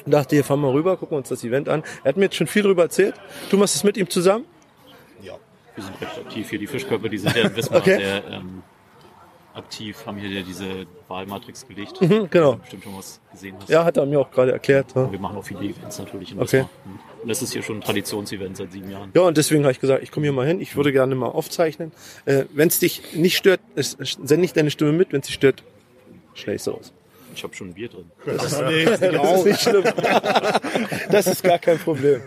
Dachte, 0.05 0.35
hier 0.35 0.43
fahren 0.45 0.61
wir 0.61 0.73
rüber, 0.73 0.95
gucken 0.95 1.15
wir 1.15 1.17
uns 1.17 1.29
das 1.29 1.43
Event 1.43 1.67
an. 1.67 1.83
Er 2.03 2.09
hat 2.09 2.17
mir 2.17 2.25
jetzt 2.25 2.35
schon 2.35 2.47
viel 2.47 2.63
drüber 2.63 2.83
erzählt. 2.83 3.15
Du 3.49 3.57
machst 3.57 3.75
es 3.75 3.83
mit 3.83 3.97
ihm 3.97 4.09
zusammen? 4.09 4.45
Wir 5.77 5.83
sind 5.83 6.01
recht 6.01 6.17
aktiv 6.17 6.49
hier. 6.49 6.57
Die 6.59 6.65
Fischkörper, 6.65 7.07
die 7.07 7.19
sind 7.19 7.35
ja 7.35 7.43
in 7.43 7.55
Wismar 7.55 7.81
Okay. 7.81 7.97
sehr 7.97 8.23
ähm, 8.31 8.63
aktiv, 9.57 10.05
haben 10.05 10.17
hier 10.17 10.43
diese 10.43 10.85
Wahlmatrix 11.07 11.67
gelegt. 11.67 12.01
Mhm, 12.01 12.29
genau. 12.29 12.55
Bestimmt 12.55 12.83
schon 12.83 12.97
was 12.97 13.19
gesehen 13.31 13.55
hast. 13.59 13.69
Ja, 13.69 13.83
hat 13.83 13.97
er 13.97 14.05
mir 14.05 14.19
auch 14.19 14.31
gerade 14.31 14.51
erklärt. 14.51 14.93
Ja. 14.95 15.11
Wir 15.11 15.19
machen 15.19 15.37
auch 15.37 15.43
viele 15.43 15.61
Events 15.61 15.99
natürlich 15.99 16.31
in 16.31 16.39
Okay. 16.39 16.63
Mhm. 16.63 16.99
Und 17.23 17.29
das 17.29 17.41
ist 17.41 17.53
hier 17.53 17.63
schon 17.63 17.77
ein 17.77 17.81
Traditionsevent 17.81 18.57
seit 18.57 18.71
sieben 18.71 18.89
Jahren. 18.89 19.11
Ja, 19.13 19.21
und 19.21 19.37
deswegen 19.37 19.63
habe 19.63 19.71
ich 19.71 19.79
gesagt, 19.79 20.03
ich 20.03 20.11
komme 20.11 20.25
hier 20.25 20.33
mal 20.33 20.47
hin. 20.47 20.61
Ich 20.61 20.75
würde 20.75 20.91
gerne 20.91 21.15
mal 21.15 21.27
aufzeichnen. 21.27 21.91
Äh, 22.25 22.45
wenn 22.53 22.67
es 22.67 22.79
dich 22.79 23.15
nicht 23.15 23.37
stört, 23.37 23.59
es, 23.75 23.97
send 23.99 24.39
nicht 24.39 24.55
deine 24.55 24.71
Stimme 24.71 24.93
mit. 24.93 25.11
Wenn 25.11 25.21
es 25.21 25.27
dich 25.27 25.35
stört, 25.35 25.63
schlägst 26.33 26.67
du 26.67 26.71
raus. 26.71 26.93
Ich 27.33 27.43
habe 27.43 27.53
schon 27.55 27.69
ein 27.69 27.73
Bier 27.73 27.89
drin. 27.89 28.09
Das 28.25 28.53
ist 28.53 29.45
nicht 29.45 29.61
schlimm. 29.61 29.83
das 31.11 31.27
ist 31.27 31.43
gar 31.43 31.59
kein 31.59 31.77
Problem. 31.77 32.21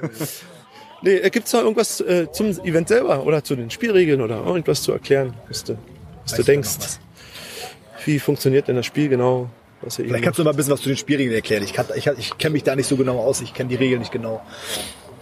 Nee, 1.03 1.17
äh, 1.17 1.31
gibt's 1.31 1.53
noch 1.53 1.63
irgendwas 1.63 2.01
äh, 2.01 2.31
zum 2.31 2.49
Event 2.65 2.89
selber 2.89 3.25
oder 3.25 3.43
zu 3.43 3.57
den 3.57 3.71
Spielregeln 3.71 4.21
oder 4.21 4.45
irgendwas 4.45 4.83
zu 4.83 4.93
erklären, 4.93 5.35
was 5.49 5.65
du, 5.65 5.79
was 6.25 6.35
du 6.35 6.43
denkst? 6.43 6.99
Wie 8.05 8.19
funktioniert 8.19 8.69
denn 8.69 8.77
das 8.77 8.87
Spiel 8.87 9.09
genau? 9.09 9.49
Was 9.83 9.99
ihr 9.99 10.05
Vielleicht 10.07 10.25
kannst 10.25 10.39
du 10.39 10.45
mal 10.45 10.51
ein 10.51 10.57
bisschen 10.57 10.73
was 10.73 10.81
zu 10.83 10.89
den 10.89 10.97
Spielregeln 10.97 11.35
erklären. 11.35 11.63
Ich, 11.65 11.73
kann- 11.73 11.87
ich, 11.97 12.07
ich 12.07 12.37
kenne 12.39 12.53
mich 12.53 12.65
da 12.65 12.77
nicht 12.77 12.87
so 12.87 12.97
genau 12.97 13.19
aus. 13.19 13.41
Ich 13.41 13.55
kenne 13.55 13.69
die 13.71 13.77
Regeln 13.77 14.01
nicht 14.01 14.13
genau. 14.13 14.43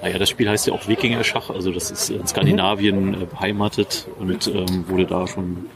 Naja, 0.02 0.18
das 0.18 0.28
Spiel 0.30 0.48
heißt 0.48 0.66
ja 0.66 0.72
auch 0.72 0.86
Wikinger-Schach, 0.86 1.50
also 1.50 1.72
das 1.72 1.90
ist 1.90 2.10
in 2.10 2.26
Skandinavien 2.26 3.14
äh, 3.14 3.26
beheimatet 3.26 4.06
und 4.18 4.46
ähm, 4.46 4.84
wurde 4.88 5.06
da 5.06 5.26
schon 5.26 5.66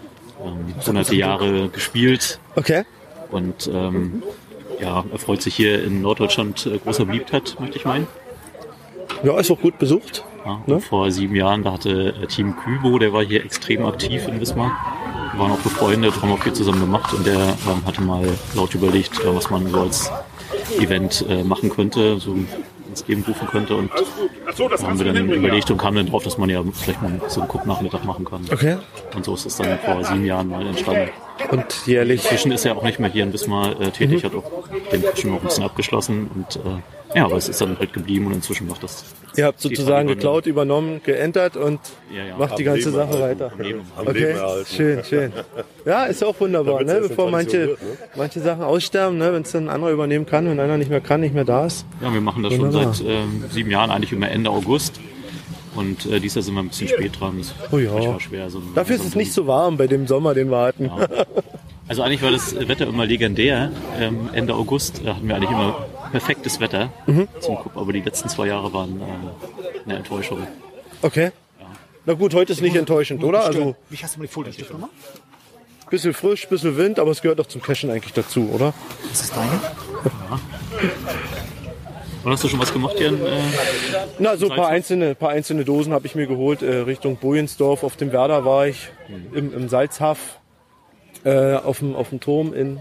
ähm, 0.45 0.75
hunderte 0.87 1.17
Jahre 1.17 1.69
gespielt 1.69 2.39
Okay. 2.55 2.85
und 3.33 3.69
ähm, 3.73 4.23
ja, 4.81 5.05
erfreut 5.13 5.43
sich 5.43 5.57
hier 5.57 5.83
in 5.83 6.03
Norddeutschland 6.03 6.67
äh, 6.67 6.79
großer 6.79 7.05
Beliebtheit, 7.05 7.57
möchte 7.59 7.79
ich 7.79 7.85
meinen. 7.85 8.07
Ja, 9.25 9.39
ist 9.41 9.51
auch 9.51 9.61
gut 9.61 9.79
besucht. 9.81 10.25
Ja, 10.45 10.61
Ne? 10.67 10.81
Vor 10.81 11.11
sieben 11.11 11.35
Jahren, 11.35 11.63
da 11.65 11.73
hatte 11.73 12.15
äh, 12.23 12.27
Team 12.27 12.55
Kübo, 12.57 12.99
der 13.01 13.13
war 13.13 13.25
hier 13.25 13.45
extrem 13.45 13.85
aktiv 13.87 14.27
in 14.29 14.41
Wismar. 14.41 14.73
Wir 15.33 15.41
waren 15.41 15.53
auch 15.53 15.59
befreundet, 15.59 16.21
haben 16.21 16.33
auch 16.33 16.43
viel 16.43 16.53
zusammen 16.53 16.81
gemacht 16.81 17.13
und 17.15 17.27
der 17.27 17.39
ähm, 17.39 17.87
hatte 17.87 18.03
mal 18.03 18.27
laut 18.55 18.75
überlegt, 18.75 19.21
äh, 19.21 19.35
was 19.35 19.51
man 19.51 19.67
so 19.69 19.81
als 19.81 20.11
Event 20.79 21.25
äh, 21.29 21.43
machen 21.43 21.71
könnte, 21.71 22.19
so 22.21 22.37
ins 22.89 23.07
Leben 23.07 23.25
rufen 23.27 23.49
könnte 23.49 23.75
und 23.77 23.91
da 23.91 24.87
haben 24.87 24.99
wir 24.99 25.13
dann 25.13 25.31
überlegt 25.31 25.71
und 25.71 25.79
kamen 25.79 25.97
dann 25.97 26.07
drauf, 26.07 26.23
dass 26.25 26.37
man 26.37 26.51
ja 26.51 26.63
vielleicht 26.73 27.01
mal 27.01 27.21
so 27.29 27.41
einen 27.41 27.49
Gucknachmittag 27.49 28.05
machen 28.05 28.25
kann. 28.25 28.43
Okay. 28.53 28.77
Und 29.15 29.25
so 29.25 29.35
ist 29.35 29.47
es 29.47 29.57
dann 29.57 29.79
vor 29.79 30.05
sieben 30.05 30.27
Jahren 30.27 30.49
mal 30.49 30.67
entstanden. 30.67 31.11
Und 31.51 31.65
jährlich. 31.87 32.23
Zwischen 32.23 32.53
ist 32.53 32.65
er 32.65 32.77
auch 32.77 32.83
nicht 32.83 32.99
mehr 32.99 33.11
hier 33.11 33.25
in 33.25 33.33
Wismar 33.33 33.81
äh, 33.81 33.91
tätig, 33.91 34.25
hat 34.25 34.35
auch 34.35 34.45
den 34.93 35.03
schon 35.17 35.31
noch 35.33 35.41
ein 35.41 35.45
bisschen 35.45 35.65
abgeschlossen 35.65 36.31
und 36.35 36.57
äh, 36.65 36.81
ja, 37.15 37.27
aber 37.27 37.37
es 37.37 37.47
ist 37.49 37.61
dann 37.61 37.79
halt 37.79 37.93
geblieben 37.93 38.27
und 38.27 38.33
inzwischen 38.33 38.67
macht 38.67 38.83
das 38.83 39.05
Ihr 39.37 39.45
habt 39.47 39.61
sozusagen 39.61 40.09
geklaut, 40.09 40.47
übernommen, 40.47 41.01
geändert 41.05 41.57
und 41.59 41.79
Ja, 42.15 42.25
ja. 42.25 42.37
macht 42.39 42.59
die 42.59 42.65
ganze 42.65 42.89
Leben 42.91 42.97
Sache 42.97 43.17
erhalten. 43.19 43.41
weiter. 43.41 43.53
am 43.55 43.61
Leben. 43.61 43.81
Am 43.97 44.07
Okay, 44.07 44.19
Leben 44.33 44.67
schön, 44.67 45.05
schön. 45.05 45.33
Ja, 45.85 46.05
ist 46.05 46.23
ja 46.23 46.29
auch 46.29 46.41
wunderbar, 46.41 46.83
ne? 46.85 47.01
bevor 47.07 47.31
manche, 47.31 47.69
wird, 47.69 47.83
ne? 47.83 47.89
manche 48.17 48.41
Sachen 48.41 48.63
aussterben, 48.63 49.19
ne? 49.19 49.33
wenn 49.33 49.43
es 49.43 49.53
dann 49.53 49.65
ein 49.65 49.69
anderer 49.75 49.91
übernehmen 49.93 50.25
kann, 50.27 50.49
wenn 50.49 50.59
einer 50.61 50.79
nicht 50.79 50.91
mehr 50.91 51.01
kann, 51.03 51.21
nicht 51.21 51.35
mehr 51.35 51.45
da 51.45 51.67
ist. 51.67 51.85
Ja, 52.01 52.13
wir 52.13 52.21
machen 52.23 52.43
das 52.43 52.55
schon 52.55 52.67
Wunderbar. 52.73 52.95
seit 52.95 53.07
ähm, 53.07 53.45
sieben 53.51 53.71
Jahren, 53.71 53.91
eigentlich 53.91 54.13
immer 54.13 54.31
Ende 54.31 54.49
August. 54.51 55.01
Und 55.75 56.05
äh, 56.07 56.21
dieses 56.21 56.35
Jahr 56.37 56.43
sind 56.43 56.55
wir 56.55 56.61
ein 56.63 56.69
bisschen 56.69 56.89
spät 56.89 57.19
dran. 57.21 57.39
Das 57.39 57.55
Oh 57.73 57.79
ja. 57.79 57.93
war 57.95 58.21
schwer. 58.21 58.51
So 58.51 58.61
Dafür 58.75 58.97
ist 58.97 59.05
es 59.07 59.15
nicht 59.15 59.33
so 59.33 59.47
warm 59.47 59.77
bei 59.77 59.87
dem 59.87 60.07
Sommer, 60.07 60.35
den 60.35 60.51
wir 60.51 60.59
hatten. 60.61 60.91
Also 61.89 62.03
eigentlich 62.03 62.23
war 62.23 62.31
das 62.31 62.55
Wetter 62.69 62.87
immer 62.87 63.07
legendär. 63.07 63.71
Ähm, 63.99 64.31
Ende 64.33 64.55
August 64.55 65.03
äh, 65.05 65.09
hatten 65.09 65.27
wir 65.29 65.35
eigentlich 65.37 65.51
immer 65.51 65.87
perfektes 66.11 66.61
Wetter 66.61 66.91
Mhm. 67.07 67.27
zum 67.41 67.57
Gucken. 67.57 67.81
Aber 67.81 67.93
die 67.93 68.01
letzten 68.01 68.29
zwei 68.29 68.47
Jahre 68.49 68.73
waren 68.73 69.01
äh, 69.01 69.05
eine 69.87 69.97
Enttäuschung. 69.99 70.47
Okay. 71.01 71.33
Na 72.05 72.15
gut, 72.15 72.35
heute 72.35 72.53
ist 72.53 72.61
nicht 72.61 72.77
enttäuschend, 72.77 73.23
oder? 73.25 73.45
Also 73.45 73.77
Wie 73.89 73.97
hast 73.97 74.17
du 74.17 74.19
mal 74.21 74.27
die 74.27 74.33
Fotostift 74.33 74.73
nochmal? 74.73 74.91
bisschen 75.89 76.15
frisch, 76.15 76.49
bisschen 76.49 76.77
Wind, 76.79 76.99
aber 76.99 77.11
es 77.11 77.21
gehört 77.21 77.39
doch 77.39 77.47
zum 77.47 77.61
Cashen 77.61 77.91
eigentlich 77.91 78.15
dazu, 78.15 78.49
oder? 78.51 78.73
Das 79.11 79.21
ist 79.25 79.37
deine? 79.37 79.61
Und 82.25 82.31
hast 82.31 82.45
du 82.45 82.49
schon 82.49 82.61
was 82.61 82.73
gemacht 82.73 82.95
hier? 82.99 83.09
In, 83.09 83.25
äh, 83.25 83.31
Na, 84.19 84.37
so 84.37 84.49
ein 84.49 84.57
paar 84.57 84.69
einzelne, 84.69 85.15
paar 85.15 85.31
einzelne 85.31 85.65
Dosen 85.65 85.93
habe 85.93 86.07
ich 86.07 86.15
mir 86.15 86.27
geholt. 86.27 86.63
Äh, 86.63 86.79
Richtung 86.79 87.17
Bojensdorf, 87.17 87.83
auf 87.83 87.97
dem 87.97 88.13
Werder 88.13 88.45
war 88.45 88.67
ich, 88.67 88.91
im, 89.33 89.53
im 89.53 89.69
Salzhaff, 89.69 90.39
äh, 91.25 91.55
auf, 91.55 91.81
dem, 91.81 91.97
auf 91.97 92.11
dem 92.11 92.21
Turm 92.21 92.55
in 92.55 92.81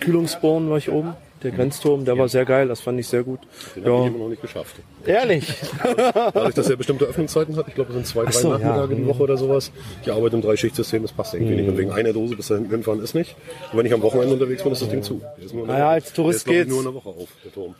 Kühlungsborn 0.00 0.70
war 0.70 0.78
ich 0.78 0.90
oben. 0.90 1.14
Der 1.46 1.56
Grenzturm, 1.56 2.04
der 2.04 2.18
war 2.18 2.28
sehr 2.28 2.44
geil, 2.44 2.66
das 2.66 2.80
fand 2.80 2.98
ich 2.98 3.06
sehr 3.06 3.22
gut. 3.22 3.38
Den 3.76 3.84
habe 3.84 3.94
ich 3.94 4.00
Ja, 4.02 4.06
immer 4.08 4.18
noch 4.18 4.28
nicht 4.30 4.42
geschafft. 4.42 4.74
ehrlich. 5.06 5.46
Dadurch, 5.82 6.54
dass 6.54 6.68
er 6.68 6.76
bestimmte 6.76 7.04
Öffnungszeiten 7.04 7.54
hat, 7.56 7.68
ich 7.68 7.74
glaube, 7.74 7.90
es 7.90 7.94
sind 7.94 8.06
zwei, 8.06 8.24
drei 8.24 8.32
so, 8.32 8.50
ja. 8.52 8.58
Nachmittage 8.58 8.96
die 8.96 9.06
Woche 9.06 9.22
oder 9.22 9.36
sowas. 9.36 9.70
Ich 10.02 10.10
arbeite 10.12 10.34
im 10.34 10.42
Dreischichtsystem, 10.42 11.02
das 11.02 11.12
passt 11.12 11.34
irgendwie 11.34 11.54
nicht. 11.54 11.68
Und 11.68 11.78
wegen 11.78 11.92
einer 11.92 12.12
Dose 12.12 12.34
bis 12.34 12.48
dahin 12.48 12.68
hinfahren 12.68 13.00
ist 13.00 13.14
nicht. 13.14 13.36
Und 13.70 13.78
wenn 13.78 13.86
ich 13.86 13.94
am 13.94 14.02
Wochenende 14.02 14.34
unterwegs 14.34 14.62
bin, 14.64 14.72
ist 14.72 14.82
das 14.82 14.88
Ding 14.88 15.02
zu. 15.04 15.20
Naja, 15.66 15.90
als 15.90 16.12
Tourist 16.12 16.46
der 16.48 16.52
ist, 16.52 16.58
geht's. 16.64 16.70
nur 16.70 16.80
eine 16.80 16.94
Woche 16.94 17.10
auf, 17.10 17.28
der 17.44 17.52
Turm. 17.52 17.76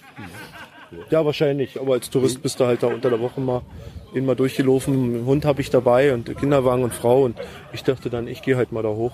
Ja, 1.10 1.24
wahrscheinlich. 1.24 1.80
Aber 1.80 1.94
als 1.94 2.08
Tourist 2.10 2.40
bist 2.42 2.60
du 2.60 2.66
halt 2.66 2.84
da 2.84 2.86
unter 2.86 3.10
der 3.10 3.20
Woche 3.20 3.40
mal 3.40 3.62
den 4.14 4.24
mal 4.24 4.36
durchgelaufen. 4.36 4.94
Einen 4.94 5.26
Hund 5.26 5.44
habe 5.44 5.60
ich 5.60 5.70
dabei 5.70 6.14
und 6.14 6.38
Kinderwagen 6.38 6.84
und 6.84 6.94
Frau. 6.94 7.24
Und 7.24 7.36
ich 7.72 7.82
dachte 7.82 8.10
dann, 8.10 8.28
ich 8.28 8.42
gehe 8.42 8.56
halt 8.56 8.70
mal 8.70 8.82
da 8.84 8.90
hoch. 8.90 9.12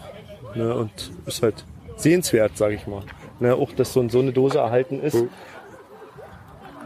Ne, 0.55 0.75
und 0.75 0.91
ist 1.25 1.43
halt 1.43 1.65
sehenswert, 1.97 2.59
sage 2.59 2.75
ich 2.75 2.87
mal. 2.87 3.03
Ne, 3.40 3.55
auch, 3.55 3.73
dass 3.73 3.92
so, 3.92 4.09
so 4.09 4.21
eine 4.21 4.33
Dose 4.33 4.59
erhalten 4.59 5.01
ist. 5.01 5.25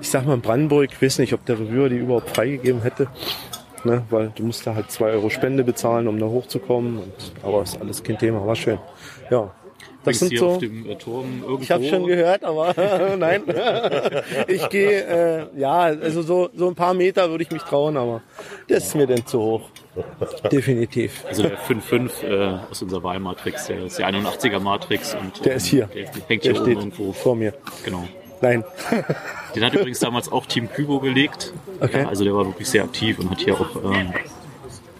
Ich 0.01 0.11
sag 0.11 0.27
mal, 0.27 0.35
in 0.35 0.41
Brandenburg, 0.41 0.91
ich 0.93 1.01
weiß 1.01 1.19
nicht, 1.19 1.33
ob 1.33 1.45
der 1.45 1.59
Reviewer 1.59 1.89
die 1.89 1.97
überhaupt 1.97 2.31
freigegeben 2.31 2.83
hätte. 2.83 3.09
Ne, 3.85 4.03
weil 4.11 4.33
du 4.35 4.43
musst 4.43 4.67
da 4.67 4.75
halt 4.75 4.91
zwei 4.91 5.11
Euro 5.11 5.31
Spende 5.31 5.63
bezahlen, 5.63 6.09
um 6.09 6.19
da 6.19 6.27
hochzukommen. 6.27 6.99
Und, 6.99 7.33
aber 7.43 7.63
ist 7.63 7.81
alles 7.81 8.03
kein 8.03 8.19
Thema, 8.19 8.45
war 8.47 8.57
schön. 8.57 8.79
Ja, 9.31 9.51
das 10.13 10.19
sind 10.21 10.39
so. 10.39 10.49
auf 10.49 10.59
dem 10.59 10.89
äh, 10.89 10.97
Turm 10.97 11.43
irgendwo. 11.43 11.63
Ich 11.63 11.71
habe 11.71 11.85
schon 11.85 12.07
gehört, 12.07 12.45
aber 12.45 12.75
nein. 13.19 13.43
ich 14.49 14.69
gehe, 14.69 15.05
äh, 15.05 15.61
ja, 15.61 15.81
also 15.81 16.23
so, 16.23 16.49
so 16.55 16.69
ein 16.69 16.75
paar 16.75 16.95
Meter 16.95 17.31
würde 17.31 17.43
ich 17.43 17.51
mich 17.51 17.63
trauen, 17.63 17.97
aber 17.97 18.23
das 18.69 18.87
ist 18.87 18.95
mir 18.95 19.07
denn 19.07 19.27
zu 19.27 19.41
hoch. 19.41 19.63
Definitiv. 20.51 21.25
Also 21.27 21.43
der 21.45 21.59
5.5 21.59 22.23
äh, 22.25 22.59
aus 22.71 22.83
unserer 22.83 23.03
Wahlmatrix, 23.03 23.67
der 23.67 23.85
ist 23.87 23.99
die 23.99 24.05
81er 24.05 24.61
Matrix. 24.61 25.15
Und, 25.15 25.45
Der 25.45 25.55
ist 25.55 25.67
hier. 25.67 25.87
Der 25.95 26.05
hängt 26.29 26.45
Der 26.45 26.53
hier 26.53 26.61
oben 26.61 26.63
steht 26.71 26.79
irgendwo. 26.79 27.13
vor 27.13 27.35
mir. 27.37 27.55
Genau. 27.85 28.05
Nein. 28.43 28.65
Den 29.55 29.65
hat 29.65 29.73
übrigens 29.73 29.99
damals 30.01 30.31
auch 30.31 30.45
Team 30.47 30.71
Kübo 30.71 31.01
gelegt. 31.01 31.55
Okay. 31.81 32.03
Ja, 32.03 32.09
also 32.09 32.25
der 32.25 32.35
war 32.35 32.45
wirklich 32.47 32.69
sehr 32.69 32.85
aktiv 32.85 33.19
und 33.19 33.31
hat 33.31 33.41
hier 33.41 33.55
auch 33.59 33.77
ähm, 33.77 34.13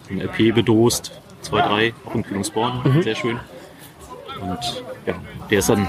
ein 0.09 0.21
LP 0.21 0.55
bedost. 0.55 1.11
Zwei, 1.41 1.61
drei, 1.61 1.93
auch 2.05 2.15
in 2.15 2.23
Kühlungsborn. 2.23 2.81
Mhm. 2.83 3.03
Sehr 3.03 3.15
schön. 3.15 3.39
Und 4.41 4.83
ja, 5.05 5.15
der 5.49 5.59
ist 5.59 5.69
dann 5.69 5.87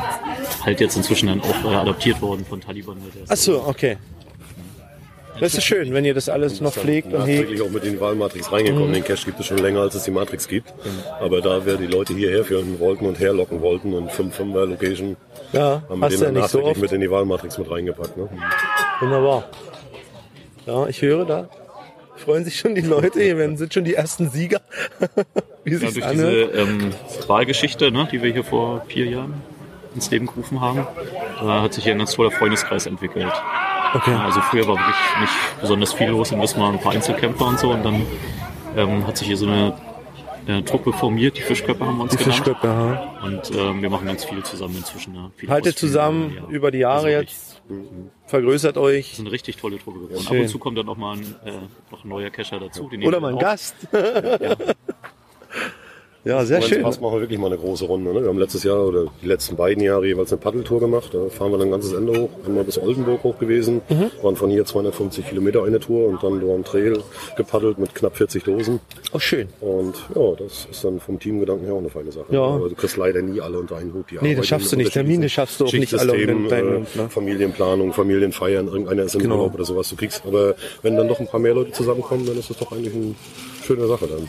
halt 0.64 0.80
jetzt 0.80 0.96
inzwischen 0.96 1.28
dann 1.28 1.40
auch 1.40 1.70
äh, 1.70 1.74
adaptiert 1.74 2.20
worden 2.22 2.44
von 2.48 2.60
Taliban. 2.60 2.96
Der 3.14 3.22
ist 3.24 3.30
Ach 3.30 3.36
so, 3.36 3.62
okay. 3.66 3.96
Das 5.40 5.54
ist 5.54 5.62
schön, 5.62 5.94
wenn 5.94 6.04
ihr 6.04 6.14
das 6.14 6.28
alles 6.28 6.60
noch 6.60 6.72
pflegt 6.72 7.12
und 7.12 7.20
nachträglich 7.20 7.62
auch 7.62 7.70
mit 7.70 7.84
in 7.84 7.92
die 7.92 8.00
Wahlmatrix 8.00 8.50
reingekommen. 8.50 8.92
Den 8.92 9.04
Cache 9.04 9.24
gibt 9.26 9.38
es 9.38 9.46
schon 9.46 9.58
länger, 9.58 9.82
als 9.82 9.94
es 9.94 10.02
die 10.02 10.10
Matrix 10.10 10.48
gibt. 10.48 10.74
Aber 11.20 11.40
da 11.40 11.64
wir 11.64 11.76
die 11.76 11.86
Leute 11.86 12.12
hierher 12.12 12.44
führen 12.44 12.80
wollten 12.80 13.06
und 13.06 13.20
herlocken 13.20 13.60
wollten 13.60 13.94
und 13.94 14.10
5-5er 14.10 14.66
Location, 14.66 15.16
Ja, 15.52 15.82
haben 15.88 16.00
wir 16.00 16.06
hast 16.06 16.14
den 16.20 16.20
ja 16.22 16.26
so 16.28 16.58
nachträglich 16.58 16.70
oft. 16.72 16.80
mit 16.80 16.90
in 16.92 17.00
die 17.02 17.10
Wahlmatrix 17.10 17.56
mit 17.56 17.70
reingepackt. 17.70 18.16
Ne? 18.16 18.28
Wunderbar. 19.00 19.44
Ja, 20.66 20.88
ich 20.88 21.00
höre 21.02 21.24
da. 21.24 21.48
Freuen 22.24 22.44
sich 22.44 22.58
schon 22.58 22.74
die 22.74 22.80
Leute, 22.82 23.20
hier 23.22 23.38
werden, 23.38 23.56
sind 23.56 23.72
schon 23.72 23.84
die 23.84 23.94
ersten 23.94 24.30
Sieger. 24.30 24.60
Wie 25.64 25.72
Ja, 25.72 25.78
durch 25.78 25.94
diese 25.94 26.04
anhört. 26.06 26.54
ähm, 26.56 26.90
Wahlgeschichte, 27.26 27.90
ne, 27.90 28.08
die 28.10 28.22
wir 28.22 28.32
hier 28.32 28.44
vor 28.44 28.84
vier 28.88 29.06
Jahren 29.06 29.34
ins 29.94 30.10
Leben 30.10 30.26
gerufen 30.26 30.60
haben, 30.60 30.80
äh, 31.40 31.44
hat 31.44 31.74
sich 31.74 31.84
hier 31.84 31.92
ein 31.94 31.98
ganz 31.98 32.12
toller 32.14 32.30
Freundeskreis 32.30 32.86
entwickelt. 32.86 33.32
Okay. 33.94 34.12
Also 34.14 34.40
früher 34.42 34.66
war 34.68 34.74
wirklich 34.76 35.20
nicht 35.20 35.32
besonders 35.60 35.92
viel 35.94 36.08
los 36.08 36.30
in 36.32 36.40
Wismar, 36.42 36.72
ein 36.72 36.78
paar 36.80 36.92
Einzelkämpfer 36.92 37.46
und 37.46 37.58
so 37.58 37.70
und 37.70 37.82
dann 37.84 38.02
ähm, 38.76 39.06
hat 39.06 39.16
sich 39.16 39.28
hier 39.28 39.36
so 39.38 39.46
eine 39.46 39.74
äh, 40.46 40.62
Truppe 40.62 40.92
formiert, 40.92 41.36
die 41.38 41.42
Fischköpfe 41.42 41.86
haben 41.86 41.96
wir 41.96 42.02
uns 42.04 42.12
Die 42.12 42.18
genannt. 42.18 42.34
Fischköpfe, 42.44 42.66
ja. 42.66 43.14
Und 43.22 43.50
ähm, 43.56 43.80
wir 43.82 43.88
machen 43.90 44.06
ganz 44.06 44.24
viel 44.24 44.42
zusammen 44.42 44.76
inzwischen. 44.76 45.16
Viele 45.36 45.52
Haltet 45.52 45.78
zusammen 45.78 46.34
ja. 46.36 46.42
über 46.50 46.70
die 46.70 46.78
Jahre 46.78 47.06
Also 47.06 47.08
jetzt. 47.08 47.57
Vergrößert 48.26 48.76
Das 48.76 48.82
euch. 48.82 49.12
ist 49.12 49.20
eine 49.20 49.30
richtig 49.32 49.56
tolle 49.56 49.78
Truppe 49.78 50.00
geworden. 50.00 50.26
Ab 50.26 50.32
und 50.32 50.48
zu 50.48 50.58
kommt 50.58 50.78
dann 50.78 50.86
noch 50.86 50.96
mal 50.96 51.16
ein, 51.16 51.34
äh, 51.44 51.52
noch 51.90 52.04
ein 52.04 52.08
neuer 52.08 52.30
Cacher 52.30 52.58
dazu. 52.60 52.90
Oder 53.04 53.20
mal 53.20 53.32
ein. 53.32 53.38
Gast. 53.38 53.74
Ja, 53.92 54.56
sehr 56.44 56.58
Wenn 56.58 56.62
es 56.64 56.68
schön. 56.68 56.82
passt, 56.82 57.00
machen 57.00 57.14
wir 57.14 57.20
wirklich 57.20 57.38
mal 57.38 57.46
eine 57.46 57.56
große 57.58 57.84
Runde. 57.86 58.12
Ne? 58.12 58.20
Wir 58.22 58.28
haben 58.28 58.38
letztes 58.38 58.62
Jahr 58.62 58.84
oder 58.86 59.06
die 59.22 59.26
letzten 59.26 59.56
beiden 59.56 59.82
Jahre 59.82 60.06
jeweils 60.06 60.30
eine 60.32 60.40
Paddeltour 60.40 60.80
gemacht. 60.80 61.10
Da 61.12 61.28
fahren 61.30 61.50
wir 61.52 61.58
dann 61.58 61.68
ein 61.68 61.70
ganzes 61.72 61.92
Ende 61.92 62.20
hoch. 62.20 62.28
Sind 62.44 62.54
mal 62.54 62.64
bis 62.64 62.78
Oldenburg 62.78 63.22
hoch 63.24 63.38
gewesen. 63.38 63.80
Mhm. 63.88 64.10
Waren 64.22 64.36
von 64.36 64.50
hier 64.50 64.64
250 64.64 65.26
Kilometer 65.28 65.64
eine 65.64 65.80
Tour 65.80 66.08
und 66.08 66.22
dann 66.22 66.34
einen 66.34 66.64
Trail 66.64 67.00
gepaddelt 67.36 67.78
mit 67.78 67.94
knapp 67.94 68.16
40 68.16 68.44
Dosen. 68.44 68.80
Oh, 69.12 69.18
schön. 69.18 69.48
Und 69.60 69.94
ja, 70.14 70.32
das 70.38 70.66
ist 70.70 70.84
dann 70.84 71.00
vom 71.00 71.18
Teamgedanken 71.18 71.64
her 71.64 71.74
auch 71.74 71.78
eine 71.78 71.90
feine 71.90 72.12
Sache. 72.12 72.26
Ja. 72.30 72.42
Aber 72.42 72.68
du 72.68 72.74
kriegst 72.74 72.96
leider 72.96 73.22
nie 73.22 73.40
alle 73.40 73.58
unter 73.58 73.76
einen 73.76 73.94
Hut. 73.94 74.10
Die 74.10 74.18
Nee, 74.20 74.34
das 74.34 74.46
schaffst 74.46 74.70
du 74.72 74.76
nicht. 74.76 74.92
Termine 74.92 75.28
schaffst 75.28 75.60
du 75.60 75.66
auch 75.66 75.72
nicht 75.72 75.94
alle 75.94 76.12
unter 76.12 76.58
äh, 76.58 76.62
Hut, 76.80 76.96
ne? 76.96 77.08
Familienplanung, 77.08 77.92
Familienfeiern, 77.92 78.66
irgendeiner 78.68 79.04
ist 79.04 79.14
im 79.14 79.22
Genau. 79.22 79.36
Urlaub 79.36 79.54
oder 79.54 79.64
sowas. 79.64 79.88
Du 79.88 79.96
kriegst, 79.96 80.22
aber 80.26 80.54
wenn 80.82 80.96
dann 80.96 81.06
noch 81.06 81.20
ein 81.20 81.26
paar 81.26 81.40
mehr 81.40 81.54
Leute 81.54 81.72
zusammenkommen, 81.72 82.26
dann 82.26 82.38
ist 82.38 82.50
das 82.50 82.58
doch 82.58 82.72
eigentlich 82.72 82.94
eine 82.94 83.14
schöne 83.64 83.86
Sache 83.86 84.06
dann. 84.06 84.28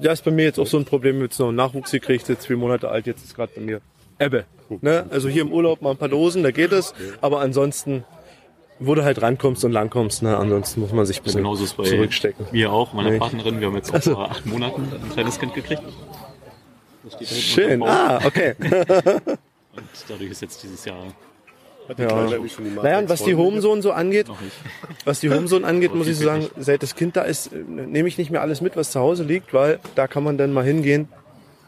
Ja, 0.00 0.12
ist 0.12 0.24
bei 0.24 0.30
mir 0.30 0.44
jetzt 0.44 0.58
auch 0.58 0.66
so 0.66 0.76
ein 0.78 0.84
Problem, 0.84 1.20
jetzt 1.22 1.38
noch 1.40 1.48
einen 1.48 1.56
Nachwuchs 1.56 1.90
gekriegt, 1.90 2.28
jetzt 2.28 2.46
vier 2.46 2.56
Monate 2.56 2.88
alt, 2.88 3.06
jetzt 3.06 3.24
ist 3.24 3.34
gerade 3.34 3.52
bei 3.54 3.60
mir 3.60 3.80
Ebbe. 4.18 4.44
Ne? 4.80 5.06
Also 5.10 5.28
hier 5.28 5.42
im 5.42 5.52
Urlaub 5.52 5.82
mal 5.82 5.90
ein 5.92 5.96
paar 5.96 6.08
Dosen, 6.08 6.42
da 6.42 6.50
geht 6.52 6.70
es, 6.72 6.94
aber 7.20 7.40
ansonsten, 7.40 8.04
wo 8.78 8.94
du 8.94 9.02
halt 9.02 9.20
rankommst 9.20 9.64
und 9.64 9.72
langkommst, 9.72 10.22
ne? 10.22 10.36
ansonsten 10.36 10.80
muss 10.80 10.92
man 10.92 11.06
sich 11.06 11.20
ein 11.20 11.24
bisschen 11.24 11.38
Genauso 11.42 11.64
ist 11.64 11.76
bei 11.76 11.84
zurückstecken. 11.84 12.46
mir 12.52 12.70
auch, 12.72 12.92
meiner 12.92 13.10
Nicht? 13.10 13.20
Partnerin. 13.20 13.58
Wir 13.60 13.66
haben 13.66 13.76
jetzt 13.76 13.92
Also. 13.92 14.12
vor 14.14 14.30
acht 14.30 14.46
Monaten 14.46 14.82
ein 14.92 15.10
kleines 15.10 15.38
Kind 15.40 15.54
gekriegt. 15.54 15.82
Schön, 17.24 17.82
ah, 17.82 18.20
okay. 18.24 18.54
Und 18.60 19.84
dadurch 20.08 20.30
ist 20.30 20.42
jetzt 20.42 20.62
dieses 20.62 20.84
Jahr 20.84 21.02
Ja. 21.96 22.28
Naja, 22.82 22.98
und 22.98 23.08
was 23.08 23.22
die 23.24 23.34
Homezone 23.34 23.82
so 23.82 23.92
angeht, 23.92 24.26
was 25.04 25.20
die 25.20 25.30
Homezone 25.30 25.66
angeht, 25.66 25.94
muss 25.94 26.06
ich 26.06 26.18
so 26.18 26.24
sagen, 26.24 26.48
seit 26.56 26.82
das 26.82 26.94
Kind 26.94 27.16
da 27.16 27.22
ist, 27.22 27.52
äh, 27.52 27.56
nehme 27.56 28.08
ich 28.08 28.18
nicht 28.18 28.30
mehr 28.30 28.42
alles 28.42 28.60
mit, 28.60 28.76
was 28.76 28.90
zu 28.90 29.00
Hause 29.00 29.24
liegt, 29.24 29.52
weil 29.54 29.78
da 29.94 30.06
kann 30.06 30.22
man 30.22 30.38
dann 30.38 30.52
mal 30.52 30.64
hingehen, 30.64 31.08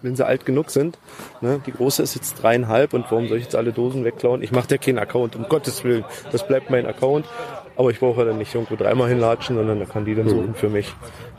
wenn 0.03 0.17
sie 0.17 0.27
alt 0.27 0.45
genug 0.45 0.71
sind. 0.71 0.99
Ne? 1.41 1.61
Die 1.67 1.73
große 1.73 2.03
ist 2.03 2.15
jetzt 2.15 2.35
dreieinhalb 2.43 2.93
und 2.93 3.11
warum 3.11 3.29
soll 3.29 3.39
ich 3.39 3.45
jetzt 3.45 3.57
alle 3.57 3.73
Dosen 3.73 4.05
wegklauen? 4.05 4.43
Ich 4.43 4.53
mache 4.53 4.69
da 4.69 4.77
keinen 4.77 4.99
Account, 4.99 5.37
um 5.37 5.49
Gottes 5.49 5.85
Willen. 5.85 6.05
Das 6.31 6.47
bleibt 6.47 6.71
mein 6.71 6.87
Account. 6.87 7.27
Aber 7.77 7.91
ich 7.91 8.01
brauche 8.01 8.21
ja 8.21 8.27
dann 8.27 8.39
nicht 8.39 8.55
irgendwo 8.55 8.77
dreimal 8.77 9.09
hinlatschen, 9.09 9.57
sondern 9.57 9.79
da 9.79 9.87
kann 9.87 10.05
die 10.05 10.15
dann 10.15 10.29
suchen 10.29 10.55
für 10.55 10.69
mich. 10.69 10.93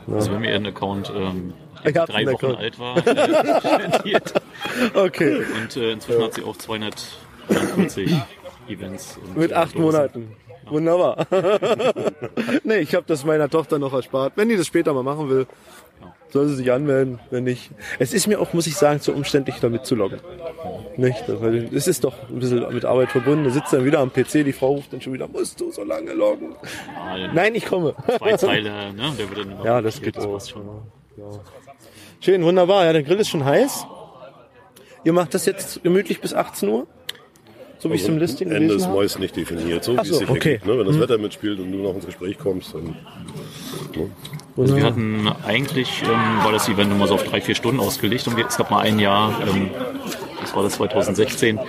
Ne? 0.06 0.16
Also 0.16 0.32
wenn 0.32 0.40
mir 0.40 0.54
ein 0.54 0.66
Account 0.66 1.12
ähm, 1.14 1.52
drei 1.84 2.26
Wochen 2.26 2.46
Account. 2.46 2.58
alt 2.58 2.78
war, 2.78 2.96
äh. 3.06 4.20
Okay, 4.94 5.42
Und 5.62 5.76
äh, 5.76 5.92
inzwischen 5.92 6.22
hat 6.22 6.34
sie 6.34 6.42
auch 6.42 6.56
240 6.56 8.12
Events. 8.68 9.18
Und, 9.24 9.36
mit 9.36 9.52
acht 9.52 9.74
Dosen. 9.74 9.82
Monaten. 9.82 10.36
Wunderbar. 10.68 11.26
nee, 12.64 12.78
ich 12.78 12.94
habe 12.94 13.04
das 13.06 13.24
meiner 13.24 13.48
Tochter 13.50 13.78
noch 13.78 13.92
erspart. 13.92 14.32
Wenn 14.36 14.48
die 14.48 14.56
das 14.56 14.66
später 14.66 14.94
mal 14.94 15.02
machen 15.02 15.28
will, 15.28 15.46
soll 16.30 16.48
sie 16.48 16.56
sich 16.56 16.72
anmelden, 16.72 17.20
wenn 17.30 17.44
nicht. 17.44 17.70
Es 17.98 18.12
ist 18.12 18.26
mir 18.26 18.40
auch, 18.40 18.52
muss 18.54 18.66
ich 18.66 18.76
sagen, 18.76 19.00
zu 19.00 19.12
umständlich 19.12 19.60
damit 19.60 19.86
zu 19.86 19.94
loggen. 19.94 20.20
Nicht? 20.96 21.22
Weil 21.28 21.68
es 21.74 21.86
ist 21.86 22.02
doch 22.04 22.28
ein 22.28 22.38
bisschen 22.38 22.72
mit 22.72 22.84
Arbeit 22.84 23.10
verbunden. 23.10 23.44
Da 23.44 23.50
sitzt 23.50 23.72
dann 23.72 23.84
wieder 23.84 24.00
am 24.00 24.10
PC, 24.12 24.44
die 24.44 24.52
Frau 24.52 24.72
ruft 24.72 24.92
dann 24.92 25.00
schon 25.00 25.12
wieder, 25.12 25.28
musst 25.28 25.60
du 25.60 25.70
so 25.70 25.84
lange 25.84 26.12
loggen? 26.12 26.56
Ah, 26.98 27.16
Nein, 27.32 27.54
ich 27.54 27.66
komme. 27.66 27.94
Zwei 28.18 28.36
Zeiler, 28.36 28.92
ne? 28.92 29.12
Der 29.18 29.30
wird 29.30 29.46
dann 29.46 29.58
Ja, 29.64 29.80
das 29.80 30.00
geht 30.00 30.16
das 30.16 30.24
auch. 30.24 30.40
schon. 30.44 30.62
Schön, 32.20 32.42
wunderbar. 32.42 32.84
Ja, 32.86 32.92
der 32.92 33.02
Grill 33.02 33.20
ist 33.20 33.28
schon 33.28 33.44
heiß. 33.44 33.86
Ihr 35.04 35.12
macht 35.12 35.34
das 35.34 35.44
jetzt 35.46 35.82
gemütlich 35.82 36.20
bis 36.20 36.32
18 36.32 36.68
Uhr? 36.68 36.86
So 37.84 37.90
wie 37.90 37.96
ich 37.96 38.02
es 38.02 38.08
im 38.08 38.16
Listing 38.16 38.48
Also 38.48 38.56
Ende 38.56 38.74
ist 38.74 38.78
gelesen 38.78 38.88
habe? 38.92 39.02
meist 39.02 39.18
nicht 39.18 39.36
definiert, 39.36 39.84
so 39.84 39.94
Ach 39.98 40.04
wie 40.04 40.08
so, 40.08 40.14
es 40.14 40.18
sich 40.20 40.30
okay. 40.30 40.52
ergibt. 40.52 40.66
Ne? 40.66 40.78
Wenn 40.78 40.86
das 40.86 40.98
Wetter 40.98 41.18
mitspielt 41.18 41.60
und 41.60 41.70
du 41.70 41.76
noch 41.78 41.94
ins 41.94 42.06
Gespräch 42.06 42.38
kommst, 42.38 42.72
dann 42.74 42.96
Also 44.56 44.74
wir 44.76 44.84
hatten 44.84 45.28
eigentlich, 45.46 46.02
ähm, 46.02 46.44
war 46.44 46.50
das 46.52 46.66
Event 46.66 46.90
immer 46.92 47.06
so 47.06 47.12
auf 47.14 47.24
drei, 47.24 47.42
vier 47.42 47.54
Stunden 47.54 47.80
ausgelegt 47.80 48.26
und 48.26 48.38
es 48.38 48.56
gab 48.56 48.70
mal 48.70 48.80
ein 48.80 48.98
Jahr, 48.98 49.38
ähm, 49.46 49.68
das 50.40 50.56
war 50.56 50.62
das 50.62 50.76
2016, 50.76 51.60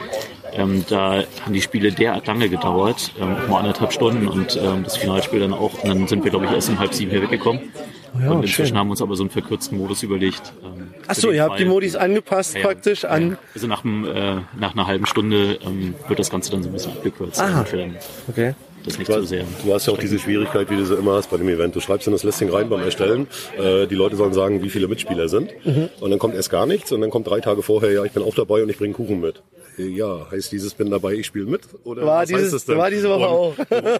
ähm, 0.53 0.86
da 0.88 1.24
haben 1.43 1.53
die 1.53 1.61
Spiele 1.61 1.91
derart 1.91 2.28
lange 2.28 2.47
gedauert, 2.47 3.11
ähm, 3.20 3.36
mal 3.49 3.59
anderthalb 3.59 3.91
Stunden 3.91 4.30
und 4.30 4.55
ähm, 4.55 4.84
das 4.86 4.95
Finalspiel 4.95 5.41
dann 5.41 5.53
auch. 5.53 5.84
Und 5.84 5.89
dann 5.89 6.07
sind 6.07 6.24
wir, 6.24 6.32
glaube 6.32 6.45
ich, 6.45 6.51
erst 6.51 6.70
um 6.70 6.80
halb 6.80 6.93
sieben 6.93 7.11
hier 7.11 7.24
weggekommen. 7.24 7.74
ja, 8.22 8.32
und 8.32 8.38
inzwischen 8.38 8.68
schön. 8.68 8.78
haben 8.78 8.88
wir 8.88 8.91
uns 8.91 9.01
aber 9.01 9.18
so 9.18 9.24
einen 9.24 9.32
verkürzten 9.32 9.78
Modus 9.78 10.01
überlegt. 10.01 10.53
Ähm, 10.63 10.85
Ach 11.08 11.16
für 11.16 11.22
so, 11.22 11.28
den 11.28 11.36
ihr 11.38 11.43
habt 11.43 11.60
die. 11.60 11.66
Modis 11.66 11.95
angepasst 11.95 12.53
Ja, 12.56 12.62
ja. 12.62 12.66
praktisch 12.68 13.06
an. 13.06 13.38
Also 13.53 13.68
nach, 13.68 13.84
äh, 13.86 14.41
nach 14.60 14.74
einer 14.74 14.88
halben 14.88 15.06
Stunde 15.06 15.60
ähm, 15.66 15.95
wird 16.08 16.20
das 16.20 16.30
Ganze 16.30 16.51
dann 16.51 16.64
so 16.64 16.70
ein 16.70 16.74
bisschen 16.74 16.91
abgekürzt. 16.93 17.39
Aha. 17.41 17.66
dann 17.72 17.95
Okay. 18.30 18.53
das 18.86 18.97
nicht 18.97 19.10
Du 19.10 19.14
so 19.14 19.22
hast, 19.22 19.30
sehr. 19.30 19.43
du 19.64 19.74
hast 19.74 19.88
ja 19.88 19.93
auch 19.93 19.97
diese 19.97 20.20
Schwierigkeit, 20.20 20.70
wie 20.70 20.76
du 20.76 20.86
sie 20.86 20.95
immer 20.95 21.14
hast 21.14 21.30
bei 21.32 21.38
dem 21.38 21.49
Event. 21.49 21.76
Du 21.76 21.80
schreibst 21.80 22.08
in 22.08 22.14
das 22.14 22.24
Listing 22.24 22.49
rein 22.49 22.70
beim 22.70 22.82
Erstellen. 22.82 23.28
Äh, 23.58 23.88
die 23.88 23.95
Leute 23.95 24.16
sollen 24.16 24.34
sagen, 24.34 24.62
wie 24.64 24.70
viele 24.70 24.88
Mitspieler 24.88 25.28
sind. 25.30 25.51
Mhm. 25.66 25.89
Und 25.99 26.10
dann 26.12 26.20
kommt 26.20 26.36
erst 26.36 26.49
gar 26.49 26.66
nichts. 26.66 26.91
Und 26.91 27.01
dann 27.01 27.10
kommt 27.10 27.28
drei 27.28 27.39
Tage 27.39 27.62
vorher, 27.62 27.91
ja, 27.91 28.03
ich 28.03 28.12
bin 28.12 28.24
auch 28.24 28.36
dabei 28.36 28.62
und 28.64 28.70
ich 28.70 28.78
bringe 28.78 28.93
Kuchen 28.93 29.22
mit. 29.22 29.41
Äh, 29.78 29.84
Ja, 29.88 30.28
heißt 30.32 30.51
dieses 30.51 30.73
bin 30.73 30.89
dabei, 30.89 31.13
ich 31.13 31.26
spiele 31.28 31.45
mit? 31.45 31.61
Oder 31.84 32.05
War 32.05 32.21
was 32.21 32.28
dieses- 32.30 32.43
heißt 32.45 32.53
das 32.53 32.65
denn? 32.65 32.78
war 32.78 32.89
diese 32.89 33.09
Woche 33.09 33.55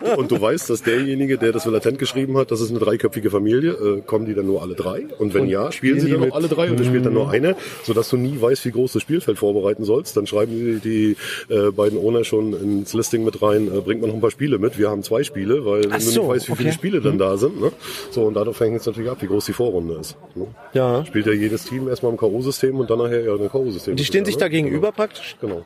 und, 0.10 0.18
Und 0.18 0.32
du 0.32 0.42
weißt, 0.42 0.70
dass 0.70 0.82
derjenige, 0.84 1.38
der 1.38 1.52
das 1.52 1.64
so 1.64 1.70
latent 1.70 2.00
geschrieben 2.00 2.38
hat, 2.38 2.52
das 2.52 2.62
ist 2.62 2.70
eine 2.72 2.80
dreiköpfige 2.80 3.30
Familie, 3.30 3.72
äh, 3.72 4.02
kommen 4.02 4.26
die 4.26 4.34
dann 4.34 4.46
nur 4.48 4.62
alle 4.62 4.76
drei? 4.76 5.06
Und 5.20 5.34
wenn 5.34 5.48
ja, 5.48 5.72
spielen 5.72 6.00
sie 6.00 6.10
dann 6.12 6.30
auch 6.32 6.36
alle 6.36 6.48
drei 6.48 6.72
oder 6.72 6.84
spielt 6.84 7.06
dann 7.06 7.14
nur 7.14 7.30
eine, 7.30 7.56
sodass 7.84 8.10
du 8.10 8.18
nie 8.18 8.40
weißt, 8.40 8.66
wie 8.66 8.72
groß 8.72 8.94
das 8.94 9.02
Spielfeld 9.02 9.38
vorbereiten 9.38 9.84
sollst. 9.84 10.16
Dann 10.18 10.28
schreiben 10.28 10.82
die, 10.82 11.16
die 11.50 11.54
äh, 11.54 11.72
beiden 11.72 11.98
Owner 12.00 12.24
schon 12.24 12.54
ins 12.54 12.94
Listing 12.94 13.24
mit 13.24 13.42
rein, 13.42 13.68
äh, 13.68 13.82
bringt 13.82 14.02
man 14.02 14.10
noch 14.10 14.16
ein 14.16 14.22
paar 14.22 14.32
Spiele 14.32 14.58
mit. 14.60 14.78
Wir 14.78 14.90
haben 14.90 15.04
zwei 15.04 15.24
Spiele, 15.24 15.66
weil 15.66 15.82
Ach 15.90 15.94
wenn 15.94 16.00
du 16.00 16.00
so, 16.00 16.22
nicht 16.22 16.30
weißt, 16.32 16.50
wie 16.50 16.56
viele 16.56 16.70
okay. 16.70 16.78
Spiele 16.78 17.02
dann 17.02 17.18
da 17.18 17.38
sind. 17.38 17.60
Ne? 17.62 17.72
So, 18.12 18.24
und 18.24 18.34
dadurch 18.36 18.58
fängt 18.58 18.80
es 18.80 18.86
natürlich 18.86 19.10
ab, 19.10 19.18
wie 19.22 19.28
groß 19.28 19.46
die 19.46 19.54
Vorrunde 19.54 19.96
ist. 19.96 20.16
Ne? 20.36 20.48
Ja. 20.74 21.06
Spielt 21.06 21.26
ja 21.28 21.34
jedes 21.34 21.66
Team 21.66 21.88
erstmal 21.88 22.12
im 22.12 22.18
K.O.-System 22.18 22.72
und 22.80 22.90
dann 22.90 23.00
nachher 23.00 23.24
ja 23.24 23.34
ein 23.34 23.50
K.O.-System. 23.50 23.96
Die 23.96 24.06
stehen 24.06 24.26
sich 24.26 24.38
da 24.38 24.48
gegenüber 24.48 24.92
praktisch. 24.92 25.36
Genau. 25.42 25.65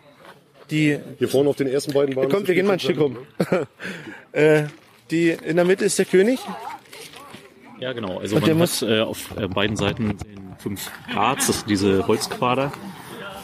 Die, 0.72 1.00
Hier 1.18 1.28
vorne 1.30 1.50
auf 1.50 1.56
den 1.56 1.68
ersten 1.68 1.94
beiden 1.94 2.16
Bahnen. 2.16 2.30
kommt, 2.30 2.48
wir 2.48 2.56
gehen 2.56 2.68
mal 2.68 2.74
ein 2.74 2.80
Stück 2.80 3.00
rum. 3.00 3.18
äh, 4.32 4.64
die, 5.12 5.30
in 5.32 5.56
der 5.56 5.66
Mitte 5.66 5.86
ist 5.86 5.98
der 5.98 6.06
König. 6.06 6.40
Ja, 7.80 7.94
genau. 7.94 8.20
Also 8.20 8.36
Und 8.36 8.46
der 8.46 8.54
man 8.54 8.60
muss- 8.62 8.82
hat 8.82 8.90
äh, 8.90 9.00
auf 9.02 9.36
äh, 9.38 9.48
beiden 9.48 9.76
Seiten 9.78 10.10
den 10.18 10.56
fünf 10.60 10.92
Grats, 11.12 11.48
das 11.48 11.60
sind 11.60 11.70
diese 11.70 12.08
Holzquader. 12.08 12.72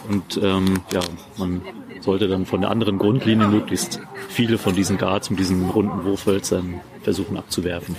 Und 0.10 0.40
ähm, 0.44 0.82
ja, 0.92 1.00
man 1.38 1.62
sollte 2.02 2.28
dann 2.28 2.46
von 2.46 2.62
der 2.62 2.70
anderen 2.70 3.00
Grundlinie 3.00 3.48
möglichst 3.48 4.00
viele 4.30 4.58
von 4.60 4.76
diesen 4.76 4.98
Guards 5.00 5.30
mit 5.32 5.40
diesen 5.40 5.68
runden 5.70 6.04
Wurfhölzern 6.04 6.82
versuchen 7.02 7.38
abzuwerfen. 7.38 7.96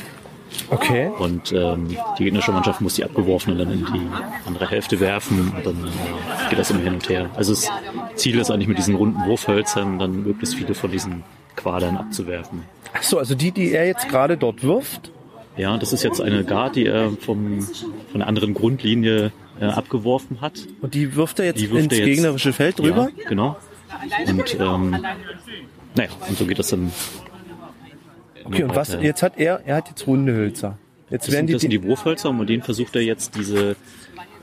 Okay. 0.71 1.11
Und 1.19 1.53
ähm, 1.53 1.89
die 2.19 2.25
gegnerische 2.25 2.53
Mannschaft 2.53 2.81
muss 2.81 2.95
die 2.95 3.05
abgeworfenen 3.05 3.59
dann 3.59 3.71
in 3.73 3.85
die 3.87 4.01
andere 4.47 4.69
Hälfte 4.71 5.01
werfen 5.01 5.53
und 5.57 5.67
dann 5.67 5.77
äh, 5.85 6.49
geht 6.51 6.59
das 6.59 6.71
immer 6.71 6.81
hin 6.81 6.95
und 6.95 7.09
her. 7.09 7.31
Also 7.37 7.53
das 7.53 7.69
Ziel 8.17 8.39
ist 8.39 8.51
eigentlich 8.51 8.69
mit 8.69 8.79
diesen 8.79 8.95
runden 8.95 9.25
Wurfhölzern 9.27 9.99
dann 9.99 10.23
möglichst 10.25 10.55
viele 10.57 10.75
von 10.75 10.91
diesen 10.91 11.23
Quadern 11.57 11.97
abzuwerfen. 11.97 12.63
Ach 12.95 13.03
so, 13.03 13.19
also 13.19 13.35
die, 13.35 13.51
die 13.53 13.73
er 13.73 13.87
jetzt 13.87 14.09
gerade 14.09 14.37
dort 14.37 14.63
wirft. 14.63 15.11
Ja, 15.57 15.79
das 15.79 15.93
ist 15.93 16.03
jetzt 16.03 16.21
eine 16.21 16.45
Guard, 16.45 16.77
die 16.77 16.87
er 16.87 17.11
vom, 17.13 17.63
von 17.63 18.19
der 18.21 18.27
anderen 18.27 18.53
Grundlinie 18.53 19.33
äh, 19.59 19.65
abgeworfen 19.65 20.41
hat. 20.43 20.67
Und 20.83 20.93
die 20.95 21.17
wirft 21.17 21.39
er 21.39 21.47
jetzt 21.47 21.63
wirft 21.71 21.85
ins 21.85 21.93
er 21.95 21.99
jetzt- 22.01 22.07
gegnerische 22.17 22.53
Feld 22.53 22.79
rüber. 22.81 23.09
Ja, 23.17 23.29
genau. 23.29 23.57
Und 24.27 24.55
ähm, 24.61 24.91
naja, 25.95 26.11
und 26.29 26.37
so 26.37 26.45
geht 26.45 26.59
das 26.59 26.69
dann. 26.69 26.93
Okay, 28.47 28.65
und 28.65 28.75
was, 28.75 28.97
jetzt 29.01 29.23
hat 29.23 29.39
er, 29.39 29.61
er 29.67 29.77
hat 29.77 29.89
jetzt 29.89 30.07
runde 30.07 30.33
Hölzer. 30.33 30.79
Jetzt 31.11 31.29
Das 31.29 31.35
werden 31.35 31.47
sind, 31.47 31.55
das 31.55 31.63
sind 31.63 31.73
die, 31.73 31.79
die 31.79 31.89
Wurfhölzer 31.89 32.31
und 32.31 32.39
mit 32.39 32.49
denen 32.49 32.63
versucht 32.63 32.97
er 32.97 33.03
jetzt 33.03 33.37
diese 33.37 33.77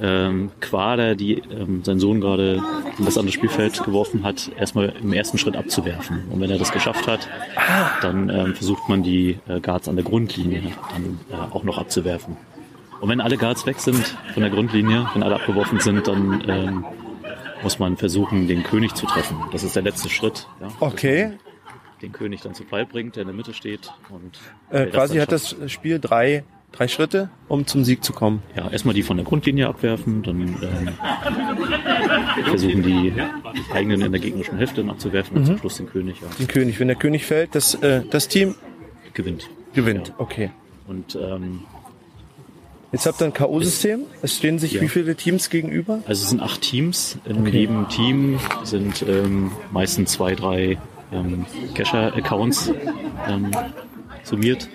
ähm, 0.02 0.52
Quader, 0.60 1.16
die 1.16 1.42
ähm, 1.52 1.84
sein 1.84 2.00
Sohn 2.00 2.22
gerade 2.22 2.62
in 2.98 3.06
das 3.06 3.18
andere 3.18 3.34
Spielfeld 3.34 3.84
geworfen 3.84 4.24
hat, 4.24 4.52
erstmal 4.58 4.94
im 5.02 5.14
ersten 5.14 5.38
Schritt 5.38 5.56
abzuwerfen. 5.56 6.24
Und 6.30 6.42
wenn 6.42 6.50
er 6.50 6.58
das 6.58 6.72
geschafft 6.72 7.08
hat, 7.08 7.28
dann 8.02 8.30
ähm, 8.30 8.56
versucht 8.56 8.88
man 8.90 9.04
die 9.04 9.40
äh, 9.48 9.60
Guards 9.60 9.88
an 9.88 9.96
der 9.96 10.06
Grundlinie 10.06 10.62
dann 10.92 11.20
äh, 11.32 11.54
auch 11.54 11.64
noch 11.64 11.78
abzuwerfen. 11.78 12.38
Und 13.02 13.10
wenn 13.10 13.20
alle 13.20 13.38
Guards 13.38 13.66
weg 13.66 13.80
sind 13.80 14.16
von 14.34 14.42
der 14.42 14.50
Grundlinie, 14.50 15.08
wenn 15.14 15.24
alle 15.24 15.36
abgeworfen 15.36 15.80
sind, 15.80 16.08
dann 16.08 16.44
ähm, 16.48 16.86
muss 17.62 17.80
man 17.80 17.98
versuchen, 17.98 18.48
den 18.48 18.64
König 18.64 18.94
zu 18.96 19.06
treffen. 19.06 19.38
Das 19.52 19.64
ist 19.64 19.76
der 19.76 19.84
letzte 19.84 20.10
Schritt. 20.10 20.48
Ja, 20.62 20.68
okay, 20.80 21.32
den 22.04 22.12
König 22.12 22.42
dann 22.42 22.54
zu 22.54 22.64
Fall 22.66 22.86
bringt, 22.86 23.16
der 23.16 23.22
in 23.24 23.28
der 23.28 23.36
Mitte 23.36 23.54
steht. 23.54 23.92
Und 24.10 24.38
äh, 24.70 24.86
quasi 24.88 25.18
hat 25.18 25.32
das 25.32 25.56
Spiel 25.68 26.00
drei, 26.00 26.44
drei 26.72 26.88
Schritte, 26.88 27.30
um 27.48 27.66
zum 27.66 27.84
Sieg 27.84 28.04
zu 28.04 28.14
kommen. 28.14 28.44
Ja, 28.56 28.70
erstmal 28.70 28.94
die 28.94 29.02
von 29.04 29.18
der 29.18 29.26
Grundlinie 29.26 29.68
abwerfen, 29.68 30.22
dann 30.22 30.42
ähm, 30.42 30.90
versuchen 32.46 32.84
die 32.84 33.14
eigenen 33.74 34.02
in 34.02 34.12
der 34.12 34.22
gegnerischen 34.22 34.58
Hälfte 34.58 34.84
abzuwerfen 34.88 35.38
und 35.38 35.46
zum 35.46 35.58
Schluss 35.58 35.78
den 35.78 35.88
König 35.88 36.18
ja, 36.22 36.28
Den 36.38 36.48
König. 36.48 36.80
Wenn 36.80 36.88
der 36.88 36.98
König 36.98 37.26
fällt, 37.26 37.56
das, 37.56 37.76
äh, 37.76 38.02
das 38.10 38.28
Team 38.28 38.56
gewinnt. 39.14 39.50
gewinnt. 39.74 40.14
Okay. 40.18 40.52
Und 40.88 41.16
ähm, 41.16 41.62
Jetzt 42.92 43.08
habt 43.08 43.20
ihr 43.22 43.26
ein 43.26 43.34
K.O.-System. 43.34 44.02
Es 44.22 44.36
stehen 44.36 44.60
sich 44.60 44.74
Ja. 44.74 44.82
wie 44.82 44.88
viele 44.88 45.16
Teams 45.16 45.50
gegenüber? 45.50 46.04
also 46.06 46.22
es 46.24 46.30
sind 46.30 46.42
acht 46.42 46.62
Teams. 46.62 47.18
In 47.26 47.44
jedem 47.48 47.90
Team 47.90 48.40
sind 48.64 49.04
ähm, 49.08 49.52
meistens 49.72 50.12
zwei, 50.12 50.36
drei 50.36 50.78
ähm, 51.14 51.46
Cacher-Accounts 51.76 52.74
ähm, 53.30 53.52
summiert. 54.24 54.68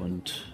Und 0.00 0.46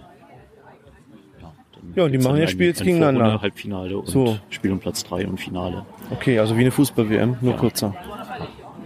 ja, 1.40 1.52
dann 1.72 1.92
Ja, 1.94 2.06
die 2.06 2.12
Gibt's 2.12 2.26
machen 2.26 2.38
ja 2.40 2.46
Spiel 2.48 2.66
jetzt 2.68 2.80
ein 2.80 2.86
gegeneinander. 2.86 3.40
Halbfinale 3.42 3.98
und 3.98 4.08
So. 4.08 4.38
Spiel 4.50 4.72
um 4.72 4.78
Platz 4.78 5.04
3 5.04 5.26
und 5.26 5.38
Finale. 5.40 5.84
Okay, 6.10 6.38
also 6.38 6.56
wie 6.56 6.60
eine 6.60 6.70
Fußball-WM, 6.70 7.36
nur 7.40 7.54
Ja. 7.54 7.58
kürzer. 7.60 7.94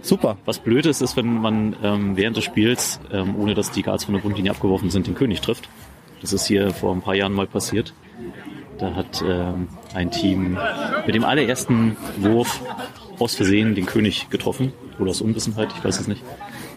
Super. 0.01 0.37
Was 0.45 0.59
blöd 0.59 0.85
ist, 0.85 1.01
ist, 1.01 1.17
wenn 1.17 1.41
man 1.41 1.75
ähm, 1.83 2.15
während 2.15 2.37
des 2.37 2.43
Spiels, 2.45 2.99
ähm, 3.11 3.35
ohne 3.37 3.53
dass 3.55 3.71
die 3.71 3.81
Guards 3.83 4.05
von 4.05 4.13
der 4.13 4.21
Grundlinie 4.21 4.51
abgeworfen 4.51 4.89
sind, 4.89 5.07
den 5.07 5.15
König 5.15 5.41
trifft. 5.41 5.67
Das 6.21 6.33
ist 6.33 6.45
hier 6.47 6.71
vor 6.71 6.93
ein 6.93 7.01
paar 7.01 7.15
Jahren 7.15 7.33
mal 7.33 7.47
passiert. 7.47 7.93
Da 8.77 8.93
hat 8.95 9.23
ähm, 9.27 9.67
ein 9.93 10.11
Team 10.11 10.57
mit 11.05 11.15
dem 11.15 11.23
allerersten 11.23 11.97
Wurf 12.17 12.61
aus 13.19 13.35
Versehen 13.35 13.75
den 13.75 13.85
König 13.85 14.29
getroffen. 14.29 14.71
Oder 14.99 15.11
aus 15.11 15.21
Unwissenheit, 15.21 15.69
ich 15.77 15.83
weiß 15.83 15.99
es 15.99 16.07
nicht. 16.07 16.23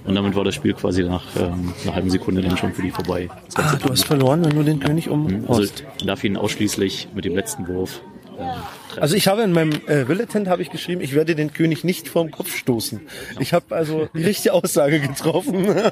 Und 0.04 0.14
damit 0.14 0.34
war 0.34 0.44
das 0.44 0.54
Spiel 0.54 0.74
quasi 0.74 1.04
nach 1.04 1.24
ähm, 1.38 1.72
einer 1.84 1.94
halben 1.94 2.10
Sekunde 2.10 2.42
dann 2.42 2.56
schon 2.56 2.72
für 2.72 2.82
die 2.82 2.90
vorbei. 2.90 3.28
Ah, 3.56 3.76
du 3.76 3.90
hast 3.90 4.04
verloren, 4.04 4.44
wenn 4.44 4.56
du 4.56 4.62
den 4.62 4.80
König 4.80 5.06
Also 5.08 5.14
umhaust. 5.14 5.84
man 5.98 6.06
darf 6.06 6.24
ihn 6.24 6.36
ausschließlich 6.36 7.08
mit 7.14 7.24
dem 7.24 7.34
letzten 7.34 7.66
Wurf 7.68 8.00
treffen. 8.36 8.62
Also 9.02 9.16
ich 9.16 9.28
habe 9.28 9.42
in 9.42 9.52
meinem 9.52 9.72
äh, 9.86 10.08
Willetent 10.08 10.48
habe 10.48 10.62
ich 10.62 10.70
geschrieben, 10.70 11.00
ich 11.00 11.14
werde 11.14 11.34
den 11.34 11.52
König 11.52 11.84
nicht 11.84 12.08
vorm 12.08 12.30
Kopf 12.30 12.56
stoßen. 12.56 13.00
Ich 13.38 13.52
habe 13.52 13.74
also 13.74 14.08
die 14.14 14.24
richtige 14.24 14.52
Aussage 14.54 15.00
getroffen. 15.00 15.66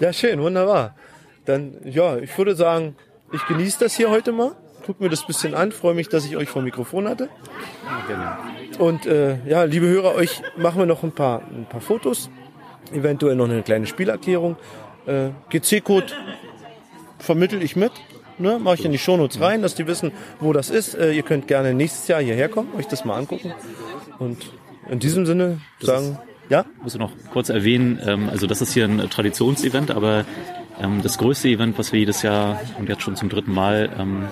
ja, 0.00 0.12
schön, 0.12 0.40
wunderbar. 0.40 0.96
Dann, 1.44 1.74
ja, 1.84 2.16
ich 2.18 2.36
würde 2.36 2.56
sagen, 2.56 2.96
ich 3.32 3.44
genieße 3.46 3.78
das 3.80 3.96
hier 3.96 4.10
heute 4.10 4.32
mal. 4.32 4.52
Guck 4.86 5.00
mir 5.00 5.08
das 5.08 5.26
bisschen 5.26 5.54
an, 5.54 5.72
freue 5.72 5.94
mich, 5.94 6.08
dass 6.08 6.26
ich 6.26 6.36
euch 6.36 6.48
vor 6.48 6.60
dem 6.62 6.66
Mikrofon 6.66 7.08
hatte. 7.08 7.28
Und 8.78 9.06
äh, 9.06 9.38
ja, 9.46 9.64
liebe 9.64 9.86
Hörer, 9.86 10.14
euch 10.14 10.42
machen 10.56 10.78
wir 10.78 10.86
noch 10.86 11.02
ein 11.02 11.12
paar, 11.12 11.42
ein 11.42 11.66
paar 11.68 11.80
Fotos, 11.80 12.30
eventuell 12.92 13.36
noch 13.36 13.48
eine 13.48 13.62
kleine 13.62 13.86
Spielerklärung. 13.86 14.56
Äh, 15.06 15.30
GC-Code 15.50 16.12
vermittel 17.18 17.62
ich 17.62 17.76
mit. 17.76 17.92
Ne, 18.36 18.58
mache 18.58 18.74
ich 18.74 18.84
in 18.84 18.90
die 18.90 18.98
Shownotes 18.98 19.40
rein, 19.40 19.62
dass 19.62 19.76
die 19.76 19.86
wissen, 19.86 20.10
wo 20.40 20.52
das 20.52 20.68
ist. 20.68 20.94
Äh, 20.94 21.12
ihr 21.12 21.22
könnt 21.22 21.46
gerne 21.46 21.72
nächstes 21.72 22.08
Jahr 22.08 22.20
hierher 22.20 22.48
kommen, 22.48 22.68
euch 22.76 22.88
das 22.88 23.04
mal 23.04 23.16
angucken. 23.16 23.54
Und 24.18 24.50
in 24.90 24.98
diesem 24.98 25.24
Sinne 25.24 25.60
sagen, 25.78 26.18
ja, 26.48 26.64
Ich 26.76 26.82
muss 26.82 26.98
noch 26.98 27.12
kurz 27.32 27.48
erwähnen, 27.48 28.00
ähm, 28.04 28.28
also 28.28 28.46
das 28.46 28.60
ist 28.60 28.74
hier 28.74 28.84
ein 28.86 29.08
Traditionsevent, 29.08 29.90
aber 29.92 30.24
ähm, 30.80 31.00
das 31.02 31.16
größte 31.16 31.48
Event, 31.48 31.78
was 31.78 31.92
wir 31.92 32.00
jedes 32.00 32.22
Jahr 32.22 32.60
und 32.78 32.88
jetzt 32.88 33.02
schon 33.02 33.16
zum 33.16 33.28
dritten 33.28 33.52
Mal 33.52 33.90
ähm, 33.98 34.28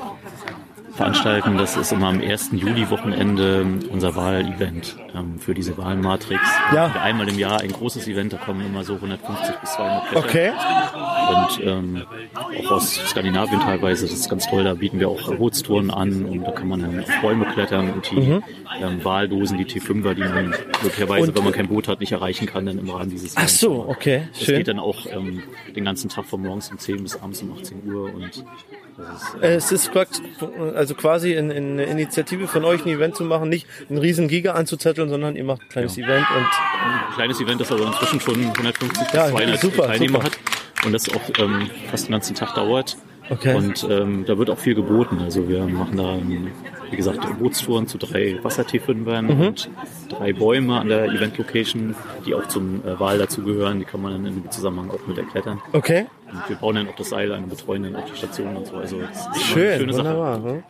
veranstalten, 1.07 1.59
das 1.59 1.77
ist 1.77 1.91
immer 1.93 2.09
am 2.09 2.21
1. 2.21 2.51
Juli-Wochenende 2.53 3.67
unser 3.91 4.15
Wahlevent 4.15 4.97
ähm, 5.15 5.39
für 5.39 5.53
diese 5.53 5.77
Wahlmatrix. 5.77 6.41
Ja. 6.75 6.93
Einmal 7.03 7.29
im 7.29 7.39
Jahr 7.39 7.61
ein 7.61 7.73
großes 7.73 8.07
Event, 8.07 8.33
da 8.33 8.37
kommen 8.37 8.65
immer 8.65 8.85
so 8.85 8.95
150 8.95 9.57
bis 9.61 9.73
200 9.73 10.09
Plätze. 10.11 10.25
okay. 10.25 10.53
Und 11.29 11.67
ähm, 11.67 12.03
auch 12.65 12.71
aus 12.73 12.95
Skandinavien 12.95 13.61
teilweise, 13.61 14.07
das 14.07 14.15
ist 14.15 14.29
ganz 14.31 14.47
toll, 14.49 14.63
da 14.65 14.75
bieten 14.75 15.01
wir 15.01 15.09
auch 15.09 15.35
Bootstouren 15.35 15.91
an 15.91 16.25
und 16.25 16.43
da 16.45 16.53
kann 16.53 16.69
man 16.69 16.81
dann 16.83 17.01
auf 17.01 17.11
Bäume 17.21 17.47
klettern 17.47 17.91
und 17.95 18.11
die 18.11 18.41
ähm, 18.81 19.05
Wahldosen, 19.05 19.59
die 19.59 19.65
T5er, 19.65 20.15
die 20.15 20.23
man 20.23 20.55
möglicherweise, 20.83 21.23
Mhm. 21.23 21.29
Und- 21.29 21.37
wenn 21.37 21.45
man 21.45 21.53
kein 21.53 21.69
Boot 21.69 21.89
hat, 21.89 22.01
nicht 22.01 22.13
erreichen 22.13 22.47
kann, 22.47 22.67
dann 22.67 22.79
im 22.79 22.89
Rahmen 22.91 23.11
dieses 23.11 23.37
Ach 23.37 23.49
so, 23.49 23.85
okay, 23.89 24.29
Das 24.33 24.43
schön. 24.45 24.59
geht 24.59 24.69
dann 24.69 24.79
auch 24.79 25.07
ähm, 25.11 25.43
den 25.75 25.85
ganzen 25.85 26.09
Tag 26.09 26.25
von 26.27 26.43
morgens 26.43 26.71
um 26.71 26.79
10 26.79 27.03
bis 27.03 27.17
abends 27.21 27.43
um 27.43 27.53
18 27.53 27.83
Uhr 27.93 28.05
und 28.15 28.45
das 28.97 29.23
ist, 29.23 29.43
äh, 29.43 29.55
Es 29.55 29.73
ist 29.73 29.93
quasi- 29.93 30.23
also 30.77 30.92
quasi 30.95 31.33
in, 31.35 31.51
in 31.51 31.73
eine 31.73 31.85
Initiative 31.85 32.47
von 32.49 32.65
euch, 32.65 32.85
ein 32.85 32.89
Event 32.89 33.17
zu 33.17 33.25
machen, 33.25 33.49
nicht 33.49 33.67
einen 33.89 33.99
riesen 33.99 34.29
Giga 34.29 34.53
anzuzetteln, 34.53 35.09
sondern 35.09 35.37
ihr 35.37 35.45
macht 35.45 35.63
ein 35.63 35.69
kleines 35.69 35.97
Event 35.99 36.27
und 36.31 36.45
ein 36.45 37.15
kleines 37.15 37.41
Event, 37.41 37.61
das 37.61 37.73
aber 37.73 37.87
inzwischen 37.87 38.21
schon 38.21 38.35
150 38.41 38.89
bis 39.05 39.13
Ja, 39.13 39.29
200 39.29 39.61
super, 39.61 39.87
Teilnehmer 39.87 40.21
super. 40.23 40.25
hat 40.25 40.87
und 40.87 40.93
das 40.93 41.09
auch 41.09 41.21
ähm, 41.39 41.71
fast 41.91 42.07
den 42.09 42.13
ganzen 42.13 42.35
Tag 42.35 42.55
dauert. 42.55 42.97
Okay. 43.31 43.55
Und 43.55 43.87
ähm, 43.89 44.25
da 44.27 44.37
wird 44.37 44.51
auch 44.51 44.59
viel 44.59 44.75
geboten. 44.75 45.21
Also 45.23 45.49
wir 45.49 45.65
machen 45.65 45.97
da, 45.97 46.15
ähm, 46.15 46.49
wie 46.91 46.97
gesagt, 46.97 47.21
Bootstouren 47.39 47.87
zu 47.87 47.97
drei 47.97 48.39
Wasser-T5ern 48.43 49.23
Mhm. 49.23 49.41
und 49.47 49.71
drei 50.09 50.33
Bäume 50.33 50.81
an 50.81 50.89
der 50.89 51.05
Event-Location, 51.05 51.95
die 52.27 52.35
auch 52.35 52.49
zum 52.49 52.83
äh, 52.85 52.99
Wahl 52.99 53.19
dazugehören. 53.19 53.79
Die 53.79 53.85
kann 53.85 54.03
man 54.03 54.13
dann 54.13 54.27
in 54.27 54.43
dem 54.43 54.51
Zusammenhang 54.51 54.91
auch 54.91 55.07
mit 55.07 55.17
erklettern. 55.19 55.63
okay, 55.73 56.07
Und 56.31 56.49
wir 56.49 56.57
bauen 56.57 56.75
dann 56.75 56.89
auch 56.89 56.97
das 56.97 57.11
Seil 57.11 57.33
an, 57.33 57.49
betreuen 57.49 57.85
dann 57.85 57.97
auch 57.97 58.05
die 58.11 58.17
Station 58.17 58.57
und 58.57 58.67
so. 58.67 58.77
Also 58.77 58.99
das 59.01 59.11
ist 59.11 59.25
immer 59.25 59.35
eine 59.35 59.45
schön, 59.45 59.79
schöne 59.79 59.93
Sache. 59.95 60.05
wunderbar. 60.17 60.63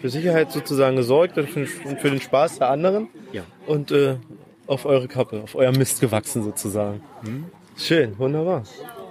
Für 0.00 0.10
Sicherheit 0.10 0.52
sozusagen 0.52 0.96
gesorgt 0.96 1.38
und 1.38 1.48
für, 1.48 1.66
und 1.84 2.00
für 2.00 2.10
den 2.10 2.20
Spaß 2.20 2.58
der 2.58 2.68
anderen 2.70 3.08
Ja. 3.32 3.42
und 3.66 3.90
äh, 3.90 4.16
auf 4.66 4.84
eure 4.84 5.08
Kappe, 5.08 5.42
auf 5.42 5.54
euer 5.54 5.72
Mist 5.72 6.00
gewachsen 6.00 6.42
sozusagen. 6.42 7.00
Schön, 7.76 8.18
wunderbar. 8.18 8.64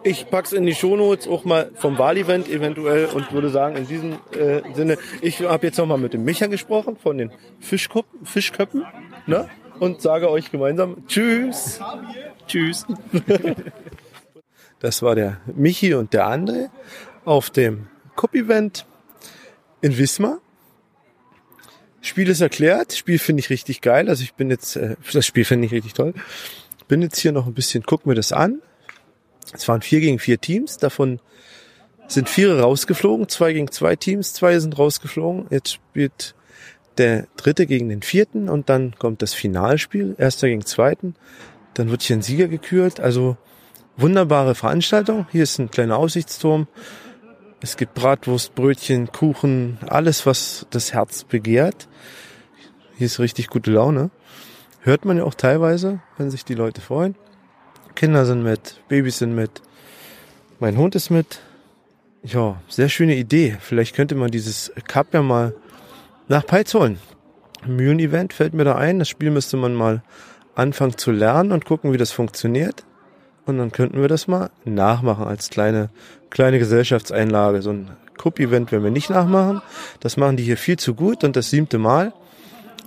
Ich 0.04 0.30
pack's 0.30 0.52
in 0.54 0.66
die 0.66 0.76
Shownotes 0.76 1.28
auch 1.28 1.46
mal 1.46 1.72
vom 1.76 1.98
Wahlevent 1.98 2.48
eventuell 2.48 3.06
und 3.08 3.32
würde 3.32 3.50
sagen, 3.50 3.76
in 3.76 3.88
diesem 3.88 4.14
äh, 4.38 4.62
Sinne, 4.76 4.98
ich 5.22 5.42
habe 5.42 5.66
jetzt 5.66 5.78
nochmal 5.78 5.98
mit 5.98 6.14
dem 6.14 6.24
Micha 6.24 6.46
gesprochen 6.48 6.96
von 7.02 7.18
den 7.18 7.32
Fischkup 7.60 8.06
Fischköppen 8.24 8.86
ne? 9.26 9.50
und 9.80 10.02
sage 10.02 10.30
euch 10.30 10.52
gemeinsam 10.52 11.08
Tschüss. 11.08 11.80
Tschüss. 12.48 12.86
Das 14.80 15.02
war 15.02 15.16
der 15.16 15.38
Michi 15.56 15.94
und 15.96 16.14
der 16.14 16.28
André 16.28 16.70
auf 17.24 17.50
dem 17.50 17.88
Cup-Event 18.16 18.86
in 19.82 19.98
Wismar. 19.98 20.40
Spiel 22.06 22.30
ist 22.30 22.42
erklärt. 22.42 22.94
Spiel 22.94 23.20
finde 23.20 23.40
ich 23.40 23.50
richtig 23.50 23.82
geil. 23.82 24.10
Also 24.10 24.24
ich 24.24 24.36
bin 24.36 24.50
jetzt, 24.50 24.76
äh, 24.76 24.96
das 25.12 25.26
Spiel 25.26 25.46
finde 25.46 25.66
ich 25.66 25.72
richtig 25.72 25.94
toll. 25.94 26.14
Bin 26.88 27.02
jetzt 27.02 27.18
hier 27.18 27.32
noch 27.32 27.48
ein 27.48 27.54
bisschen, 27.54 27.84
guck 27.84 28.06
mir 28.06 28.16
das 28.16 28.32
an. 28.32 28.62
Es 29.54 29.68
waren 29.68 29.82
vier 29.82 30.00
gegen 30.00 30.20
vier 30.20 30.40
Teams. 30.40 30.78
Davon 30.78 31.20
sind 32.08 32.30
vier 32.30 32.60
rausgeflogen. 32.60 33.28
Zwei 33.28 33.54
gegen 33.54 33.72
zwei 33.72 33.96
Teams. 33.96 34.34
Zwei 34.34 34.60
sind 34.60 34.78
rausgeflogen. 34.78 35.48
Jetzt 35.50 35.74
spielt 35.74 36.36
der 36.98 37.28
dritte 37.38 37.66
gegen 37.66 37.90
den 37.90 38.02
vierten 38.02 38.50
und 38.50 38.70
dann 38.70 38.96
kommt 38.98 39.22
das 39.22 39.34
Finalspiel. 39.34 40.16
Erster 40.18 40.48
gegen 40.48 40.66
zweiten. 40.66 41.16
Dann 41.74 41.90
wird 41.90 42.04
hier 42.04 42.16
ein 42.16 42.22
Sieger 42.22 42.48
gekürt. 42.48 43.00
Also 43.00 43.38
wunderbare 43.98 44.56
Veranstaltung. 44.56 45.28
Hier 45.32 45.44
ist 45.44 45.60
ein 45.60 45.72
kleiner 45.72 45.98
Aussichtsturm. 45.98 46.68
Es 47.66 47.78
gibt 47.78 47.96
Bratwurst, 47.96 48.54
Brötchen, 48.54 49.12
Kuchen, 49.12 49.80
alles, 49.88 50.28
was 50.28 50.68
das 50.70 50.94
Herz 50.94 51.24
begehrt. 51.24 51.88
Hier 52.96 53.08
ist 53.08 53.18
richtig 53.18 53.48
gute 53.48 53.72
Laune. 53.72 54.12
Hört 54.82 55.04
man 55.04 55.18
ja 55.18 55.24
auch 55.24 55.34
teilweise, 55.34 56.00
wenn 56.20 56.30
sich 56.30 56.46
die 56.46 56.54
Leute 56.54 56.80
freuen. 56.80 57.16
Kinder 57.96 58.28
sind 58.28 58.44
mit, 58.44 58.82
Babys 58.88 59.18
sind 59.18 59.34
mit, 59.34 59.64
mein 60.60 60.78
Hund 60.78 60.94
ist 60.94 61.10
mit. 61.10 61.40
Ja, 62.22 62.62
sehr 62.68 62.88
schöne 62.88 63.16
Idee. 63.16 63.58
Vielleicht 63.60 63.96
könnte 63.96 64.14
man 64.14 64.30
dieses 64.30 64.72
Cup 64.88 65.12
ja 65.16 65.24
mal 65.24 65.56
nach 66.28 66.46
Peitz 66.46 66.76
holen. 66.76 67.00
Mühlen-Event 67.66 68.34
fällt 68.34 68.54
mir 68.54 68.66
da 68.66 68.76
ein. 68.76 69.00
Das 69.00 69.10
Spiel 69.10 69.32
müsste 69.32 69.58
man 69.58 69.74
mal 69.74 70.04
anfangen 70.54 71.00
zu 71.00 71.12
lernen 71.12 71.52
und 71.52 71.66
gucken, 71.66 71.94
wie 71.94 71.98
das 71.98 72.12
funktioniert. 72.12 72.86
Und 73.48 73.58
dann 73.58 73.72
könnten 73.72 74.02
wir 74.02 74.08
das 74.08 74.28
mal 74.28 74.52
nachmachen 74.66 75.26
als 75.26 75.50
kleine, 75.50 75.90
kleine 76.36 76.60
Gesellschaftseinlage. 76.60 77.62
So 77.62 77.72
ein 77.72 77.90
Cup-Event 78.18 78.72
werden 78.72 78.84
wir 78.84 78.92
nicht 78.92 79.10
nachmachen. 79.10 79.62
Das 80.02 80.18
machen 80.18 80.36
die 80.36 80.44
hier 80.44 80.58
viel 80.58 80.78
zu 80.78 80.94
gut 80.94 81.24
und 81.24 81.36
das 81.36 81.50
siebte 81.50 81.80
Mal. 81.80 82.14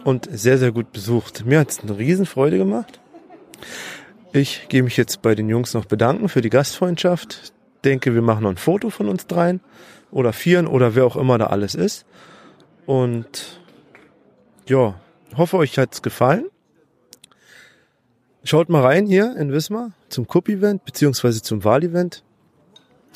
Und 0.04 0.28
sehr, 0.30 0.58
sehr 0.58 0.70
gut 0.70 0.92
besucht. 0.92 1.44
Mir 1.44 1.58
hat 1.58 1.70
es 1.70 1.80
eine 1.80 1.98
Riesenfreude 1.98 2.58
gemacht. 2.58 3.00
Ich 4.32 4.68
gehe 4.68 4.82
mich 4.82 4.96
jetzt 4.96 5.22
bei 5.22 5.34
den 5.34 5.48
Jungs 5.48 5.74
noch 5.74 5.86
bedanken 5.86 6.28
für 6.28 6.42
die 6.42 6.50
Gastfreundschaft. 6.50 7.52
Denke, 7.84 8.14
wir 8.14 8.22
machen 8.22 8.44
noch 8.44 8.50
ein 8.50 8.58
Foto 8.58 8.90
von 8.90 9.08
uns 9.08 9.26
dreien 9.26 9.60
oder 10.10 10.32
vieren 10.32 10.66
oder 10.66 10.94
wer 10.94 11.06
auch 11.06 11.16
immer 11.16 11.38
da 11.38 11.46
alles 11.46 11.74
ist. 11.74 12.04
Und 12.84 13.60
ja, 14.66 15.00
hoffe 15.36 15.56
euch 15.56 15.78
hat's 15.78 16.02
gefallen. 16.02 16.46
Schaut 18.44 18.68
mal 18.68 18.82
rein 18.82 19.06
hier 19.06 19.36
in 19.36 19.52
Wismar 19.52 19.92
zum 20.10 20.28
Cup-Event 20.28 20.84
beziehungsweise 20.84 21.42
zum 21.42 21.64
Wahlevent. 21.64 22.22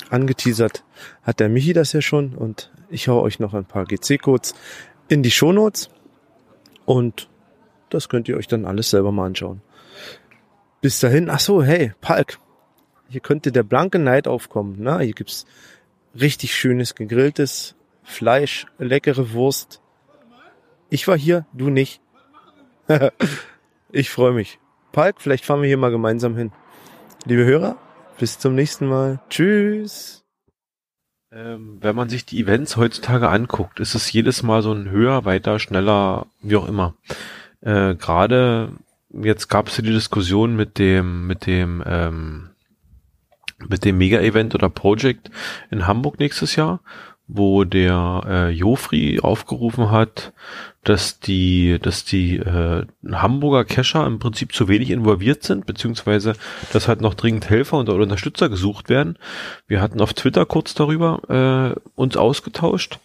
Angeteasert 0.09 0.83
hat 1.23 1.39
der 1.39 1.49
Michi 1.49 1.73
das 1.73 1.93
ja 1.93 2.01
schon 2.01 2.35
und 2.35 2.71
ich 2.89 3.07
hau 3.07 3.21
euch 3.21 3.39
noch 3.39 3.53
ein 3.53 3.65
paar 3.65 3.85
GC-Codes 3.85 4.53
in 5.07 5.23
die 5.23 5.31
Shownotes 5.31 5.89
und 6.85 7.29
das 7.89 8.09
könnt 8.09 8.27
ihr 8.27 8.37
euch 8.37 8.47
dann 8.47 8.65
alles 8.65 8.89
selber 8.89 9.11
mal 9.11 9.27
anschauen. 9.27 9.61
Bis 10.81 10.99
dahin, 10.99 11.29
ach 11.29 11.39
so, 11.39 11.63
hey, 11.63 11.93
Palk, 12.01 12.39
hier 13.07 13.21
könnte 13.21 13.51
der 13.51 13.63
blanke 13.63 13.99
Neid 13.99 14.27
aufkommen. 14.27 14.75
Na, 14.79 14.99
hier 14.99 15.13
gibt's 15.13 15.45
richtig 16.19 16.55
schönes 16.55 16.95
gegrilltes 16.95 17.75
Fleisch, 18.03 18.65
leckere 18.79 19.31
Wurst. 19.31 19.81
Ich 20.89 21.07
war 21.07 21.17
hier, 21.17 21.45
du 21.53 21.69
nicht. 21.69 22.01
ich 23.91 24.09
freue 24.09 24.33
mich. 24.33 24.59
Palk, 24.91 25.21
vielleicht 25.21 25.45
fahren 25.45 25.61
wir 25.61 25.67
hier 25.67 25.77
mal 25.77 25.91
gemeinsam 25.91 26.35
hin. 26.35 26.51
Liebe 27.25 27.45
Hörer, 27.45 27.77
bis 28.17 28.39
zum 28.39 28.55
nächsten 28.55 28.87
Mal. 28.87 29.19
Tschüss. 29.29 30.23
Ähm, 31.31 31.77
wenn 31.81 31.95
man 31.95 32.09
sich 32.09 32.25
die 32.25 32.39
Events 32.39 32.77
heutzutage 32.77 33.29
anguckt, 33.29 33.79
ist 33.79 33.95
es 33.95 34.11
jedes 34.11 34.43
Mal 34.43 34.61
so 34.61 34.71
ein 34.71 34.89
höher, 34.89 35.25
weiter, 35.25 35.59
schneller, 35.59 36.27
wie 36.41 36.55
auch 36.55 36.67
immer. 36.67 36.95
Äh, 37.61 37.95
Gerade 37.95 38.73
jetzt 39.11 39.47
gab 39.47 39.67
es 39.67 39.77
ja 39.77 39.83
die 39.83 39.91
Diskussion 39.91 40.55
mit 40.55 40.77
dem, 40.77 41.25
mit 41.25 41.45
dem, 41.47 41.83
ähm, 41.85 42.49
mit 43.67 43.85
dem 43.85 43.97
Mega-Event 43.97 44.53
oder 44.53 44.69
Project 44.69 45.31
in 45.71 45.87
Hamburg 45.87 46.19
nächstes 46.19 46.55
Jahr, 46.55 46.81
wo 47.27 47.63
der 47.63 48.23
äh, 48.27 48.49
Jofri 48.49 49.19
aufgerufen 49.21 49.91
hat, 49.91 50.33
dass 50.83 51.19
die, 51.19 51.79
dass 51.81 52.03
die 52.03 52.37
äh, 52.37 52.85
Hamburger 53.09 53.63
Kescher 53.63 54.05
im 54.05 54.19
Prinzip 54.19 54.53
zu 54.53 54.67
wenig 54.67 54.91
involviert 54.91 55.43
sind, 55.43 55.65
beziehungsweise 55.65 56.33
dass 56.73 56.87
halt 56.89 56.99
noch 56.99 57.13
dringend 57.13 57.49
Helfer 57.49 57.77
und 57.77 57.89
oder 57.89 58.03
Unterstützer 58.03 58.49
gesucht 58.49 58.89
werden. 58.89 59.17
Wir 59.67 59.81
hatten 59.81 60.01
auf 60.01 60.13
Twitter 60.13 60.45
kurz 60.45 60.73
darüber 60.73 61.75
äh, 61.75 61.79
uns 61.95 62.17
ausgetauscht, 62.17 62.99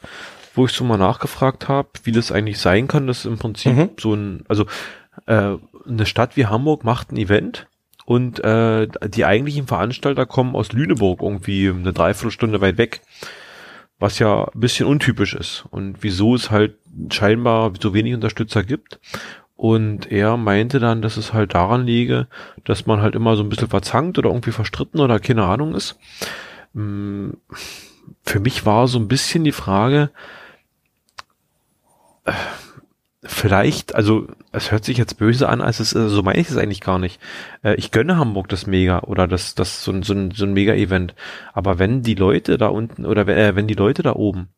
wo 0.55 0.67
ich 0.67 0.73
so 0.73 0.83
mal 0.83 0.99
nachgefragt 0.99 1.69
habe, 1.69 1.89
wie 2.03 2.13
das 2.13 2.33
eigentlich 2.33 2.59
sein 2.59 2.89
kann, 2.89 3.07
dass 3.07 3.25
im 3.25 3.39
Prinzip 3.39 3.77
Mhm. 3.77 3.91
so 4.01 4.15
ein, 4.15 4.45
also 4.49 4.67
äh, 5.27 5.55
eine 5.87 6.07
Stadt 6.07 6.37
wie 6.37 6.47
Hamburg 6.47 6.83
macht 6.83 7.13
ein 7.13 7.17
Event 7.17 7.69
und 8.05 8.43
äh, 8.43 8.89
die 9.07 9.25
eigentlichen 9.25 9.69
Veranstalter 9.69 10.27
kommen 10.27 10.57
aus 10.57 10.73
Lüneburg 10.73 11.23
irgendwie 11.23 11.69
eine 11.69 11.93
Dreiviertelstunde 11.93 12.61
weit 12.61 12.79
weg 12.79 13.03
was 13.99 14.19
ja 14.19 14.45
ein 14.45 14.61
bisschen 14.61 14.87
untypisch 14.87 15.35
ist 15.35 15.65
und 15.71 16.03
wieso 16.03 16.35
es 16.35 16.51
halt 16.51 16.77
scheinbar 17.11 17.73
so 17.81 17.95
wenig 17.95 18.15
Unterstützer 18.15 18.63
gibt. 18.63 19.01
Und 19.57 20.13
er 20.13 20.37
meinte 20.37 20.79
dann, 20.79 21.03
dass 21.03 21.17
es 21.17 21.33
halt 21.33 21.55
daran 21.55 21.85
liege, 21.85 22.29
dass 22.65 22.87
man 22.87 23.03
halt 23.03 23.17
immer 23.17 23.35
so 23.37 23.43
ein 23.43 23.49
bisschen 23.49 23.69
verzankt 23.69 24.17
oder 24.17 24.31
irgendwie 24.31 24.53
verstritten 24.53 25.01
oder 25.01 25.19
keine 25.19 25.45
Ahnung 25.45 25.75
ist. 25.75 25.99
Mm, 26.75 27.31
Für 28.23 28.39
mich 28.39 28.65
war 28.65 28.87
so 28.87 29.01
ein 29.01 29.09
bisschen 29.09 29.43
die 29.43 29.53
Frage, 29.53 30.11
äh, 32.25 32.33
vielleicht, 33.29 33.95
also 33.95 34.27
es 34.53 34.73
hört 34.73 34.85
sich 34.85 34.97
jetzt 34.97 35.19
böse 35.19 35.49
an, 35.49 35.61
als 35.61 35.81
es, 35.81 35.95
äh, 35.95 36.09
so 36.09 36.23
meine 36.23 36.41
ich 36.41 36.49
es 36.49 36.57
eigentlich 36.57 36.81
gar 36.81 36.99
nicht. 36.99 37.21
Äh, 37.63 37.75
Ich 37.75 37.91
gönne 37.91 38.17
Hamburg 38.17 38.49
das 38.49 38.67
Mega 38.67 39.01
oder 39.01 39.29
das, 39.29 39.55
das 39.55 39.85
so 39.85 39.93
ein, 39.93 40.03
so 40.03 40.15
ein, 40.15 40.31
so 40.31 40.45
ein 40.45 40.55
Mega-Event. 40.55 41.15
Aber 41.53 41.79
wenn 41.79 42.03
die 42.03 42.15
Leute 42.15 42.59
da 42.59 42.69
unten 42.69 43.05
oder 43.07 43.27
wenn, 43.27 43.37
äh, 43.39 43.55
wenn 43.55 43.69
die 43.69 43.75
Leute 43.75 44.03
da 44.03 44.15
oben 44.15 44.49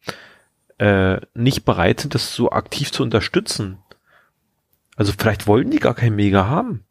äh, 0.79 1.19
nicht 1.35 1.65
bereit 1.65 2.01
sind, 2.01 2.15
das 2.15 2.35
so 2.35 2.51
aktiv 2.51 2.93
zu 2.93 3.03
unterstützen, 3.03 3.79
also 4.97 5.13
vielleicht 5.19 5.47
wollen 5.47 5.71
die 5.71 5.79
gar 5.81 5.95
kein 5.95 6.15
Mega 6.15 6.47
haben. 6.47 6.85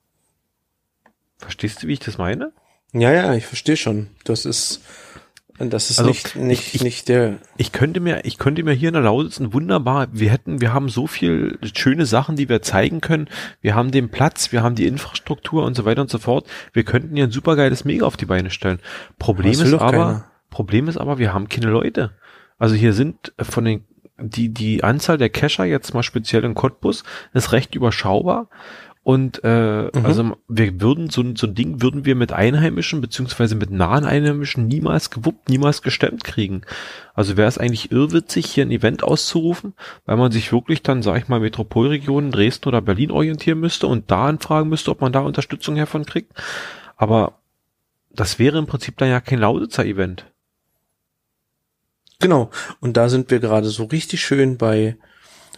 Verstehst 1.38 1.82
du, 1.82 1.88
wie 1.88 1.94
ich 1.94 2.00
das 2.00 2.18
meine? 2.18 2.52
Ja, 2.92 3.14
ja, 3.14 3.34
ich 3.34 3.46
verstehe 3.46 3.78
schon. 3.78 4.08
Das 4.26 4.46
ist, 4.46 4.82
das 5.60 5.90
ist 5.90 6.00
Also, 6.00 6.10
nicht, 6.10 6.36
nicht, 6.38 6.76
ich- 6.76 6.84
nicht 6.84 7.10
der, 7.10 7.36
Ich 7.58 7.72
könnte 7.74 8.00
mir, 8.00 8.24
ich 8.24 8.38
könnte 8.38 8.64
mir 8.64 8.72
hier 8.74 8.88
in 8.90 8.94
der 8.94 9.04
Lausitz 9.04 9.40
ein 9.40 9.54
wunderbar, 9.54 10.08
wir 10.12 10.30
hätten, 10.32 10.62
wir 10.62 10.74
haben 10.74 10.88
so 10.90 11.06
viel 11.08 11.60
schöne 11.76 12.06
Sachen, 12.06 12.36
die 12.38 12.48
wir 12.48 12.62
zeigen 12.62 13.02
können. 13.02 13.28
Wir 13.62 13.76
haben 13.76 13.92
den 13.92 14.10
Platz, 14.10 14.52
wir 14.54 14.64
haben 14.64 14.76
die 14.76 14.88
Infrastruktur 14.88 15.66
und 15.66 15.76
so 15.76 15.84
weiter 15.86 16.02
und 16.02 16.10
so 16.10 16.18
fort. 16.18 16.48
Wir 16.72 16.84
könnten 16.84 17.16
hier 17.16 17.26
ein 17.26 17.32
supergeiles 17.32 17.84
Mega 17.84 18.06
auf 18.06 18.16
die 18.16 18.26
Beine 18.26 18.50
stellen. 18.52 18.80
Problem 19.18 19.52
ist 19.52 19.74
aber, 19.74 19.92
keiner. 19.92 20.26
Problem 20.50 20.88
ist 20.88 20.98
aber, 20.98 21.18
wir 21.20 21.34
haben 21.34 21.50
keine 21.50 21.68
Leute. 21.68 22.12
Also 22.58 22.76
hier 22.76 22.94
sind 22.94 23.34
von 23.40 23.66
den, 23.66 23.84
die, 24.22 24.50
die 24.50 24.84
Anzahl 24.84 25.18
der 25.18 25.30
Cacher 25.30 25.66
jetzt 25.66 25.94
mal 25.94 26.04
speziell 26.04 26.44
in 26.44 26.54
Cottbus 26.56 27.04
ist 27.34 27.52
recht 27.52 27.76
überschaubar. 27.76 28.50
Und 29.10 29.44
äh, 29.44 29.86
Mhm. 29.86 30.06
also 30.06 30.38
wir 30.48 30.80
würden 30.82 31.10
so, 31.10 31.22
ein- 31.22 31.36
so 31.36 31.48
ein 31.48 31.56
Ding 31.56 31.82
würden 31.82 32.06
wir 32.06 32.14
mit 32.14 32.32
Einheimischen 32.32 33.02
beziehungsweise 33.02 33.56
mit 33.56 33.72
nahen 33.72 34.06
Einheimischen 34.06 34.68
niemals 34.68 35.10
gewuppt, 35.10 35.50
niemals 35.50 35.82
gestemmt 35.82 36.24
kriegen. 36.24 36.62
Also 37.16 37.36
wäre 37.36 37.48
es 37.48 37.58
eigentlich 37.58 37.92
irrwitzig, 37.92 38.46
hier 38.46 38.64
ein 38.66 38.70
Event 38.72 39.02
auszurufen, 39.02 39.74
weil 40.06 40.16
man 40.18 40.32
sich 40.32 40.52
wirklich 40.52 40.84
dann, 40.84 41.02
sag 41.02 41.18
ich 41.18 41.28
mal, 41.28 41.40
Metropolregionen 41.40 42.30
Dresden 42.30 42.68
oder 42.70 42.82
Berlin 42.82 43.10
orientieren 43.10 43.60
müsste 43.60 43.88
und 43.88 44.12
da 44.12 44.28
anfragen 44.28 44.70
müsste, 44.70 44.92
ob 44.92 45.02
man 45.02 45.12
da 45.12 45.22
Unterstützung 45.22 45.76
hervon 45.76 46.06
kriegt. 46.06 46.32
Aber 46.96 47.40
das 48.12 48.38
wäre 48.38 48.60
im 48.60 48.68
Prinzip 48.68 48.96
dann 48.98 49.10
ja 49.10 49.22
kein 49.22 49.40
Lausitzer 49.40 49.86
Event. 49.88 50.26
Genau. 52.20 52.52
Und 52.80 52.96
da 52.96 53.10
sind 53.10 53.32
wir 53.32 53.40
gerade 53.40 53.70
so 53.70 53.86
richtig 53.86 54.22
schön 54.22 54.58
bei, 54.58 54.98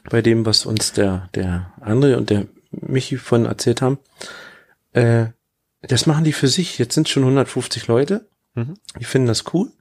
bei 0.10 0.22
dem, 0.22 0.46
was 0.46 0.66
uns 0.66 0.94
der, 0.94 1.28
der 1.36 1.74
André 1.82 2.16
und 2.16 2.30
der 2.30 2.46
Michi 2.72 3.18
von 3.18 3.46
erzählt 3.46 3.82
haben. 3.82 4.00
Äh, 4.94 5.28
das 5.82 6.06
machen 6.06 6.24
die 6.24 6.34
für 6.34 6.48
sich. 6.48 6.78
Jetzt 6.78 6.96
sind 6.96 7.10
schon 7.10 7.24
150 7.24 7.88
Leute. 7.88 8.28
Mhm. 8.56 8.76
Die 9.00 9.06
finden 9.06 9.28
das 9.28 9.54
cool. 9.54 9.72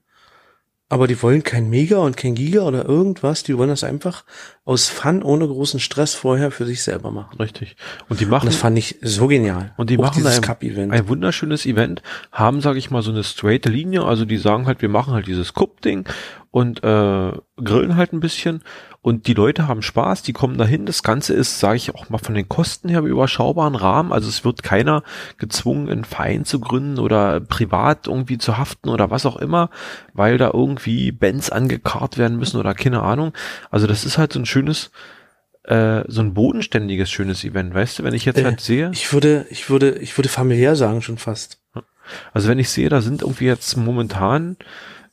Aber 0.92 1.06
die 1.06 1.22
wollen 1.22 1.44
kein 1.44 1.70
Mega 1.70 1.98
und 1.98 2.16
kein 2.16 2.34
Giga 2.34 2.62
oder 2.62 2.84
irgendwas. 2.84 3.44
Die 3.44 3.56
wollen 3.56 3.68
das 3.68 3.84
einfach 3.84 4.24
aus 4.64 4.88
Fun 4.88 5.22
ohne 5.22 5.46
großen 5.46 5.78
Stress 5.78 6.14
vorher 6.14 6.50
für 6.50 6.66
sich 6.66 6.82
selber 6.82 7.12
machen. 7.12 7.38
Richtig. 7.38 7.76
Und 8.08 8.18
die 8.18 8.24
Und 8.24 8.32
machen 8.32 8.46
das 8.46 8.56
fand 8.56 8.76
ich 8.76 8.96
so 9.00 9.28
genial. 9.28 9.72
Und 9.76 9.90
die 9.90 9.98
Auch 9.98 10.02
machen 10.02 10.16
dieses 10.16 10.36
ein, 10.36 10.42
Cup-Event. 10.42 10.92
ein 10.92 11.06
wunderschönes 11.06 11.64
Event, 11.64 12.02
haben, 12.32 12.60
sage 12.60 12.80
ich 12.80 12.90
mal, 12.90 13.02
so 13.02 13.12
eine 13.12 13.22
straighte 13.22 13.68
Linie. 13.68 14.04
Also 14.04 14.24
die 14.24 14.36
sagen 14.36 14.66
halt, 14.66 14.82
wir 14.82 14.88
machen 14.88 15.14
halt 15.14 15.28
dieses 15.28 15.54
Cup-Ding 15.54 16.08
und 16.50 16.82
äh, 16.82 17.32
grillen 17.62 17.96
halt 17.96 18.12
ein 18.12 18.20
bisschen. 18.20 18.62
Und 19.02 19.26
die 19.28 19.34
Leute 19.34 19.66
haben 19.66 19.80
Spaß, 19.80 20.22
die 20.22 20.34
kommen 20.34 20.58
dahin. 20.58 20.84
Das 20.84 21.02
Ganze 21.02 21.32
ist, 21.32 21.58
sage 21.58 21.76
ich 21.76 21.94
auch 21.94 22.10
mal, 22.10 22.18
von 22.18 22.34
den 22.34 22.48
Kosten 22.50 22.88
her 22.90 22.98
im 22.98 23.06
überschaubaren 23.06 23.74
Rahmen. 23.74 24.12
Also 24.12 24.28
es 24.28 24.44
wird 24.44 24.62
keiner 24.62 25.02
gezwungen, 25.38 25.88
einen 25.88 26.04
Verein 26.04 26.44
zu 26.44 26.60
gründen 26.60 26.98
oder 26.98 27.40
privat 27.40 28.08
irgendwie 28.08 28.36
zu 28.36 28.58
haften 28.58 28.90
oder 28.90 29.10
was 29.10 29.24
auch 29.24 29.36
immer, 29.36 29.70
weil 30.12 30.36
da 30.36 30.50
irgendwie 30.52 31.12
Bands 31.12 31.48
angekarrt 31.50 32.18
werden 32.18 32.36
müssen 32.36 32.58
oder 32.58 32.74
keine 32.74 33.00
Ahnung. 33.02 33.32
Also 33.70 33.86
das 33.86 34.04
ist 34.04 34.18
halt 34.18 34.34
so 34.34 34.40
ein 34.40 34.46
schönes, 34.46 34.90
äh, 35.64 36.02
so 36.08 36.20
ein 36.20 36.34
bodenständiges, 36.34 37.10
schönes 37.10 37.42
Event. 37.42 37.72
Weißt 37.72 37.98
du, 37.98 38.02
wenn 38.04 38.12
ich 38.12 38.26
jetzt 38.26 38.38
Äh, 38.40 38.44
halt 38.44 38.60
sehe. 38.60 38.90
Ich 38.92 39.12
würde, 39.14 39.46
ich 39.48 39.70
würde, 39.70 39.92
ich 39.92 40.18
würde 40.18 40.28
familiär 40.28 40.76
sagen 40.76 41.00
schon 41.00 41.16
fast. 41.16 41.58
Also 42.34 42.48
wenn 42.48 42.58
ich 42.58 42.68
sehe, 42.68 42.90
da 42.90 43.00
sind 43.00 43.22
irgendwie 43.22 43.46
jetzt 43.46 43.76
momentan, 43.76 44.56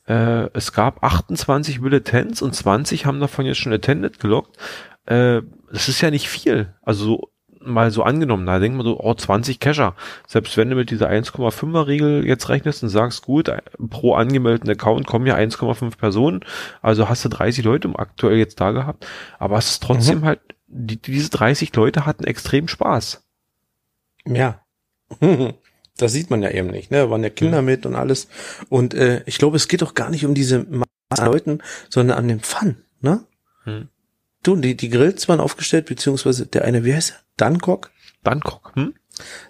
äh, 0.08 0.48
es 0.54 0.72
gab 0.72 1.04
28 1.04 1.80
Bulletins 1.80 2.40
und 2.40 2.54
20 2.54 3.04
haben 3.04 3.20
davon 3.20 3.44
jetzt 3.44 3.58
schon 3.58 3.72
attended 3.72 4.18
gelockt. 4.18 4.56
Äh, 5.04 5.42
das 5.70 5.88
ist 5.88 6.00
ja 6.00 6.10
nicht 6.10 6.28
viel. 6.28 6.74
Also 6.82 7.04
so, 7.04 7.30
mal 7.60 7.90
so 7.90 8.02
angenommen, 8.02 8.46
da 8.46 8.58
denkt 8.58 8.78
man 8.78 8.86
so, 8.86 8.98
oh, 8.98 9.12
20 9.12 9.60
Cacher. 9.60 9.94
Selbst 10.26 10.56
wenn 10.56 10.70
du 10.70 10.76
mit 10.76 10.90
dieser 10.90 11.10
1,5er 11.10 11.86
Regel 11.86 12.26
jetzt 12.26 12.48
rechnest 12.48 12.82
und 12.82 12.88
sagst, 12.88 13.22
gut, 13.22 13.50
pro 13.90 14.14
angemeldeten 14.14 14.70
Account 14.70 15.06
kommen 15.06 15.26
ja 15.26 15.36
1,5 15.36 15.98
Personen, 15.98 16.40
also 16.80 17.08
hast 17.10 17.26
du 17.26 17.28
30 17.28 17.64
Leute 17.64 17.90
aktuell 17.96 18.38
jetzt 18.38 18.60
da 18.60 18.70
gehabt. 18.70 19.06
Aber 19.38 19.58
es 19.58 19.72
ist 19.72 19.82
trotzdem 19.82 20.24
halt, 20.24 20.40
die, 20.68 21.00
diese 21.00 21.30
30 21.30 21.74
Leute 21.76 22.06
hatten 22.06 22.24
extrem 22.24 22.66
Spaß. 22.66 23.24
Ja. 24.26 24.62
Das 25.98 26.12
sieht 26.12 26.30
man 26.30 26.42
ja 26.42 26.50
eben 26.50 26.70
nicht, 26.70 26.90
ne? 26.90 26.98
Da 26.98 27.10
waren 27.10 27.22
ja 27.22 27.30
Kinder 27.30 27.60
mit 27.60 27.84
und 27.84 27.94
alles. 27.94 28.28
Und 28.68 28.94
äh, 28.94 29.22
ich 29.26 29.38
glaube, 29.38 29.56
es 29.56 29.68
geht 29.68 29.82
doch 29.82 29.94
gar 29.94 30.10
nicht 30.10 30.24
um 30.24 30.34
diese 30.34 30.64
Masse 30.68 31.24
Leuten, 31.24 31.58
sondern 31.90 32.16
an 32.16 32.28
dem 32.28 32.40
Fun, 32.40 32.76
ne? 33.00 33.24
Hm. 33.64 33.88
Du, 34.42 34.56
die, 34.56 34.76
die 34.76 34.88
Grills 34.88 35.28
waren 35.28 35.40
aufgestellt, 35.40 35.86
beziehungsweise 35.86 36.46
der 36.46 36.64
eine, 36.64 36.84
wie 36.84 36.94
heißt 36.94 37.10
er? 37.10 37.16
Dankok? 37.36 37.90
Dann 38.22 38.40
guck, 38.40 38.72
hm? 38.74 38.94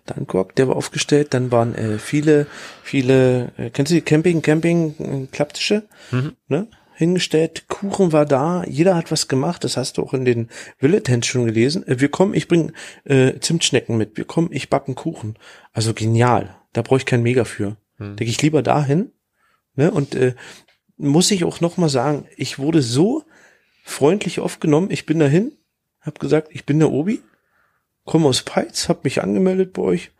Dankok, 0.06 0.54
der 0.54 0.68
war 0.68 0.76
aufgestellt. 0.76 1.34
Dann 1.34 1.52
waren 1.52 1.74
äh, 1.74 1.98
viele, 1.98 2.46
viele, 2.82 3.52
äh, 3.58 3.70
kennst 3.70 3.92
du 3.92 3.94
die 3.94 4.00
Camping, 4.00 4.42
Camping, 4.42 4.94
äh, 4.98 5.26
Klapptische? 5.30 5.84
Mhm. 6.10 6.32
Ne? 6.48 6.66
Hingestellt, 6.98 7.68
Kuchen 7.68 8.10
war 8.10 8.26
da, 8.26 8.64
jeder 8.64 8.96
hat 8.96 9.12
was 9.12 9.28
gemacht, 9.28 9.62
das 9.62 9.76
hast 9.76 9.98
du 9.98 10.02
auch 10.02 10.14
in 10.14 10.24
den 10.24 10.48
Villetents 10.80 11.28
schon 11.28 11.46
gelesen. 11.46 11.86
Äh, 11.86 12.00
wir 12.00 12.08
kommen, 12.08 12.34
ich 12.34 12.48
bring 12.48 12.72
äh, 13.04 13.38
Zimtschnecken 13.38 13.96
mit, 13.96 14.16
wir 14.16 14.24
kommen, 14.24 14.48
ich 14.50 14.68
backen 14.68 14.96
Kuchen. 14.96 15.38
Also 15.72 15.94
genial, 15.94 16.56
da 16.72 16.82
brauche 16.82 16.98
ich 16.98 17.06
kein 17.06 17.22
Mega 17.22 17.44
für. 17.44 17.76
Hm. 17.98 18.16
Da 18.16 18.24
gehe 18.24 18.32
ich 18.32 18.42
lieber 18.42 18.62
dahin. 18.62 19.12
Ne? 19.76 19.92
Und 19.92 20.16
äh, 20.16 20.34
muss 20.96 21.30
ich 21.30 21.44
auch 21.44 21.60
noch 21.60 21.76
mal 21.76 21.88
sagen, 21.88 22.26
ich 22.36 22.58
wurde 22.58 22.82
so 22.82 23.22
freundlich 23.84 24.40
aufgenommen, 24.40 24.90
ich 24.90 25.06
bin 25.06 25.20
dahin, 25.20 25.52
hab 26.00 26.18
gesagt, 26.18 26.48
ich 26.50 26.66
bin 26.66 26.80
der 26.80 26.90
Obi, 26.90 27.22
komme 28.04 28.26
aus 28.26 28.42
Peitz, 28.42 28.88
hab 28.88 29.04
mich 29.04 29.22
angemeldet 29.22 29.72
bei 29.72 29.82
euch 29.82 30.10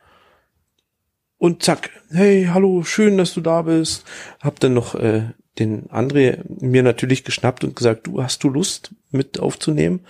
und 1.39 1.65
zack, 1.65 1.91
hey, 2.11 2.49
hallo, 2.53 2.85
schön, 2.85 3.19
dass 3.19 3.35
du 3.35 3.41
da 3.41 3.63
bist. 3.63 4.05
Hab 4.41 4.61
dann 4.61 4.75
noch 4.75 4.95
äh, 4.95 5.31
den 5.59 5.89
André 5.91 6.43
mir 6.49 6.83
natürlich 6.83 7.25
geschnappt 7.25 7.65
und 7.65 7.77
gesagt, 7.77 8.07
du 8.07 8.23
hast 8.23 8.43
du 8.45 8.49
Lust 8.49 8.95
mit 9.11 9.41
aufzunehmen? 9.41 10.07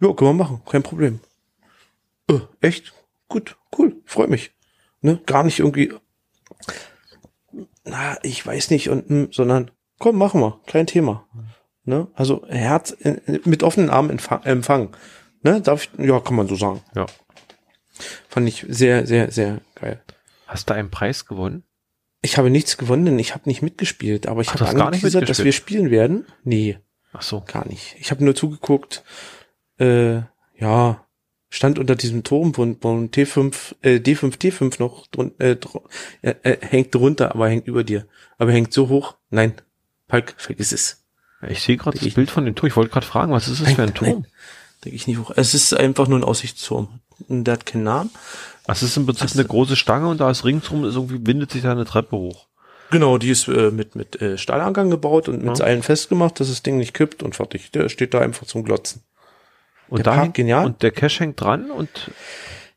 Ja, 0.00 0.12
können 0.12 0.30
wir 0.30 0.44
machen, 0.44 0.62
kein 0.66 0.82
Problem. 0.82 1.20
Äh, 2.28 2.40
echt? 2.60 2.92
Gut, 3.28 3.56
cool, 3.78 4.00
freut 4.04 4.30
mich. 4.30 4.52
Ne? 5.02 5.20
Gar 5.26 5.44
nicht 5.44 5.58
irgendwie, 5.58 5.92
na, 7.84 8.18
ich 8.22 8.44
weiß 8.44 8.70
nicht, 8.70 8.88
und 8.88 9.08
hm, 9.08 9.28
sondern 9.32 9.70
komm, 9.98 10.16
machen 10.16 10.40
wir, 10.40 10.60
kein 10.66 10.86
Thema. 10.86 11.26
Ne? 11.84 12.08
Also 12.14 12.46
Herz 12.48 12.92
äh, 13.00 13.40
mit 13.44 13.62
offenen 13.62 13.90
Armen 13.90 14.10
empfang, 14.10 14.42
empfangen. 14.44 14.90
Ne? 15.42 15.60
Darf 15.60 15.84
ich, 15.84 16.06
ja, 16.06 16.20
kann 16.20 16.36
man 16.36 16.48
so 16.48 16.56
sagen. 16.56 16.82
Ja. 16.94 17.06
Fand 18.28 18.48
ich 18.48 18.66
sehr, 18.68 19.06
sehr, 19.06 19.30
sehr 19.30 19.60
geil. 19.74 20.02
Hast 20.46 20.68
du 20.68 20.74
einen 20.74 20.90
Preis 20.90 21.26
gewonnen? 21.26 21.64
Ich 22.22 22.36
habe 22.36 22.50
nichts 22.50 22.76
gewonnen, 22.76 23.06
denn 23.06 23.18
ich 23.18 23.32
habe 23.34 23.48
nicht 23.48 23.62
mitgespielt, 23.62 24.26
aber 24.26 24.42
ich 24.42 24.52
habe 24.52 24.66
angeteasert, 24.68 25.28
dass 25.28 25.42
wir 25.44 25.52
spielen 25.52 25.90
werden. 25.90 26.26
Nee, 26.44 26.78
Ach 27.12 27.22
so. 27.22 27.42
gar 27.46 27.66
nicht. 27.66 27.96
Ich 27.98 28.10
habe 28.10 28.22
nur 28.24 28.34
zugeguckt. 28.34 29.02
Äh, 29.78 30.16
ja, 30.58 31.06
stand 31.48 31.78
unter 31.78 31.96
diesem 31.96 32.22
Turm, 32.22 32.56
wo, 32.56 32.62
wo 32.82 32.92
ein 32.96 33.10
T5, 33.10 33.74
äh, 33.82 33.96
D5, 33.96 34.36
T5 34.38 34.76
noch 34.78 35.06
drun, 35.06 35.32
äh, 35.38 35.56
dr 35.56 35.82
äh, 36.22 36.34
äh, 36.42 36.58
hängt 36.60 36.94
drunter, 36.94 37.34
aber 37.34 37.48
hängt 37.48 37.66
über 37.66 37.84
dir. 37.84 38.06
Aber 38.38 38.52
hängt 38.52 38.72
so 38.74 38.88
hoch. 38.90 39.16
Nein, 39.30 39.54
Palk, 40.06 40.34
vergiss 40.36 40.72
es. 40.72 41.02
Ich 41.48 41.62
sehe 41.62 41.78
gerade 41.78 41.96
das 41.96 42.06
Ich- 42.06 42.14
Bild 42.14 42.30
von 42.30 42.44
dem 42.44 42.54
Turm. 42.54 42.68
Ich 42.68 42.76
wollte 42.76 42.92
gerade 42.92 43.06
fragen, 43.06 43.32
was 43.32 43.48
ist 43.48 43.62
das 43.62 43.72
für 43.72 43.82
ein 43.82 43.94
Turm? 43.94 44.26
Denke 44.84 44.94
ich 44.96 45.06
nicht 45.06 45.18
hoch. 45.18 45.32
Es 45.34 45.54
ist 45.54 45.72
einfach 45.72 46.06
nur 46.06 46.18
ein 46.18 46.24
Aussichtsturm. 46.24 47.00
Der 47.28 47.54
hat 47.54 47.66
keinen 47.66 47.84
Namen. 47.84 48.10
Das 48.70 48.82
ist 48.82 48.96
im 48.96 49.06
Prinzip 49.06 49.24
Hast 49.24 49.36
eine 49.38 49.46
große 49.48 49.76
Stange 49.76 50.08
und 50.08 50.20
da 50.20 50.30
ist 50.30 50.44
ringsrum 50.44 50.84
ist 50.84 50.94
irgendwie 50.94 51.26
windet 51.26 51.50
sich 51.52 51.62
da 51.62 51.72
eine 51.72 51.84
Treppe 51.84 52.16
hoch. 52.16 52.46
Genau, 52.90 53.18
die 53.18 53.30
ist 53.30 53.46
äh, 53.48 53.70
mit, 53.70 53.94
mit 53.94 54.20
äh, 54.20 54.36
Stahlangang 54.38 54.90
gebaut 54.90 55.28
und 55.28 55.38
mit 55.38 55.46
Ja. 55.46 55.54
Seilen 55.56 55.82
festgemacht, 55.82 56.40
dass 56.40 56.48
das 56.48 56.62
Ding 56.62 56.76
nicht 56.78 56.92
kippt 56.94 57.22
und 57.22 57.36
fertig. 57.36 57.70
Der 57.72 57.88
steht 57.88 58.14
da 58.14 58.20
einfach 58.20 58.46
zum 58.46 58.64
Glotzen. 58.64 59.02
Und 59.88 59.98
Der 59.98 60.04
da 60.04 60.10
Park, 60.12 60.24
hängt, 60.24 60.34
genial. 60.34 60.66
und 60.66 60.82
der 60.82 60.90
Cache 60.92 61.20
hängt 61.20 61.40
dran 61.40 61.70
und 61.70 62.10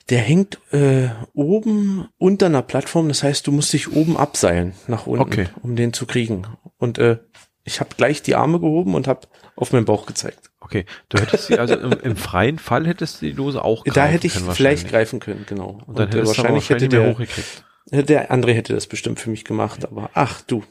Der 0.10 0.20
hängt 0.20 0.60
äh, 0.72 1.10
oben 1.34 2.10
unter 2.18 2.48
einer 2.48 2.62
Plattform, 2.62 3.08
das 3.08 3.24
heißt, 3.24 3.48
du 3.48 3.52
musst 3.54 3.72
dich 3.72 3.94
oben 3.94 4.18
abseilen 4.18 4.74
nach 4.88 5.08
unten, 5.08 5.22
Okay. 5.24 5.48
um 5.62 5.76
den 5.78 5.94
zu 5.94 6.06
kriegen. 6.06 6.46
Und 6.78 6.98
äh, 6.98 7.20
ich 7.64 7.80
habe 7.80 7.92
gleich 7.96 8.22
die 8.22 8.36
Arme 8.36 8.60
gehoben 8.60 8.96
und 8.96 9.08
habe 9.08 9.22
auf 9.56 9.72
meinen 9.72 9.86
Bauch 9.86 10.06
gezeigt. 10.06 10.52
Okay, 10.64 10.86
du 11.10 11.20
hättest 11.20 11.48
sie 11.48 11.60
also 11.60 11.76
im, 11.76 11.92
im 11.92 12.16
freien 12.16 12.58
Fall 12.58 12.88
hättest 12.88 13.22
du 13.22 13.26
die 13.28 13.34
Dose 13.34 13.64
auch 13.64 13.84
da 13.84 13.92
greifen 13.92 14.12
hätte 14.12 14.28
ich 14.28 14.34
können 14.34 14.52
vielleicht 14.52 14.90
greifen 14.90 15.20
können, 15.20 15.46
genau. 15.48 15.82
Und 15.86 16.00
dann 16.00 16.10
äh, 16.10 16.12
hättest 16.14 16.38
wahrscheinlich 16.38 16.70
hätte 16.70 16.86
wahrscheinlich 16.86 16.92
mehr 16.92 17.02
der, 17.02 17.14
hochgekriegt. 17.14 17.64
der 18.10 18.32
André 18.32 18.54
hätte 18.54 18.74
das 18.74 18.88
bestimmt 18.88 19.20
für 19.20 19.30
mich 19.30 19.46
gemacht, 19.46 19.86
aber 19.86 20.10
ach 20.14 20.42
du. 20.42 20.64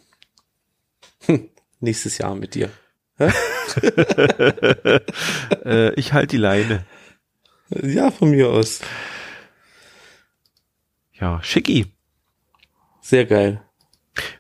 Hm, 1.27 1.49
nächstes 1.81 2.19
Jahr 2.19 2.35
mit 2.35 2.55
dir. 2.55 2.71
Äh, 5.65 5.95
ich 5.95 6.13
halte 6.13 6.27
die 6.29 6.39
Leine. 6.39 6.85
Ja, 7.71 8.11
von 8.11 8.31
mir 8.31 8.49
aus. 8.49 8.81
Ja, 11.13 11.41
schicki. 11.43 11.87
Sehr 13.01 13.25
geil. 13.25 13.63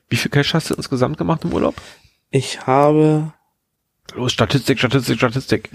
Wie 0.09 0.16
viel 0.16 0.30
Cash 0.30 0.53
hast 0.53 0.70
du 0.70 0.74
insgesamt 0.74 1.16
gemacht 1.16 1.44
im 1.44 1.53
Urlaub? 1.53 1.76
Ich 2.30 2.66
habe, 2.66 3.32
Los, 4.14 4.32
Statistik, 4.32 4.78
Statistik, 4.78 5.16
Statistik. 5.16 5.70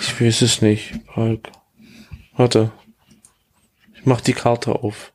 ich 0.00 0.20
weiß 0.20 0.42
es 0.42 0.62
nicht, 0.62 1.00
Falk. 1.12 1.50
Warte. 2.36 2.70
Ich 3.94 4.06
mach 4.06 4.20
die 4.20 4.32
Karte 4.32 4.72
auf. 4.72 5.12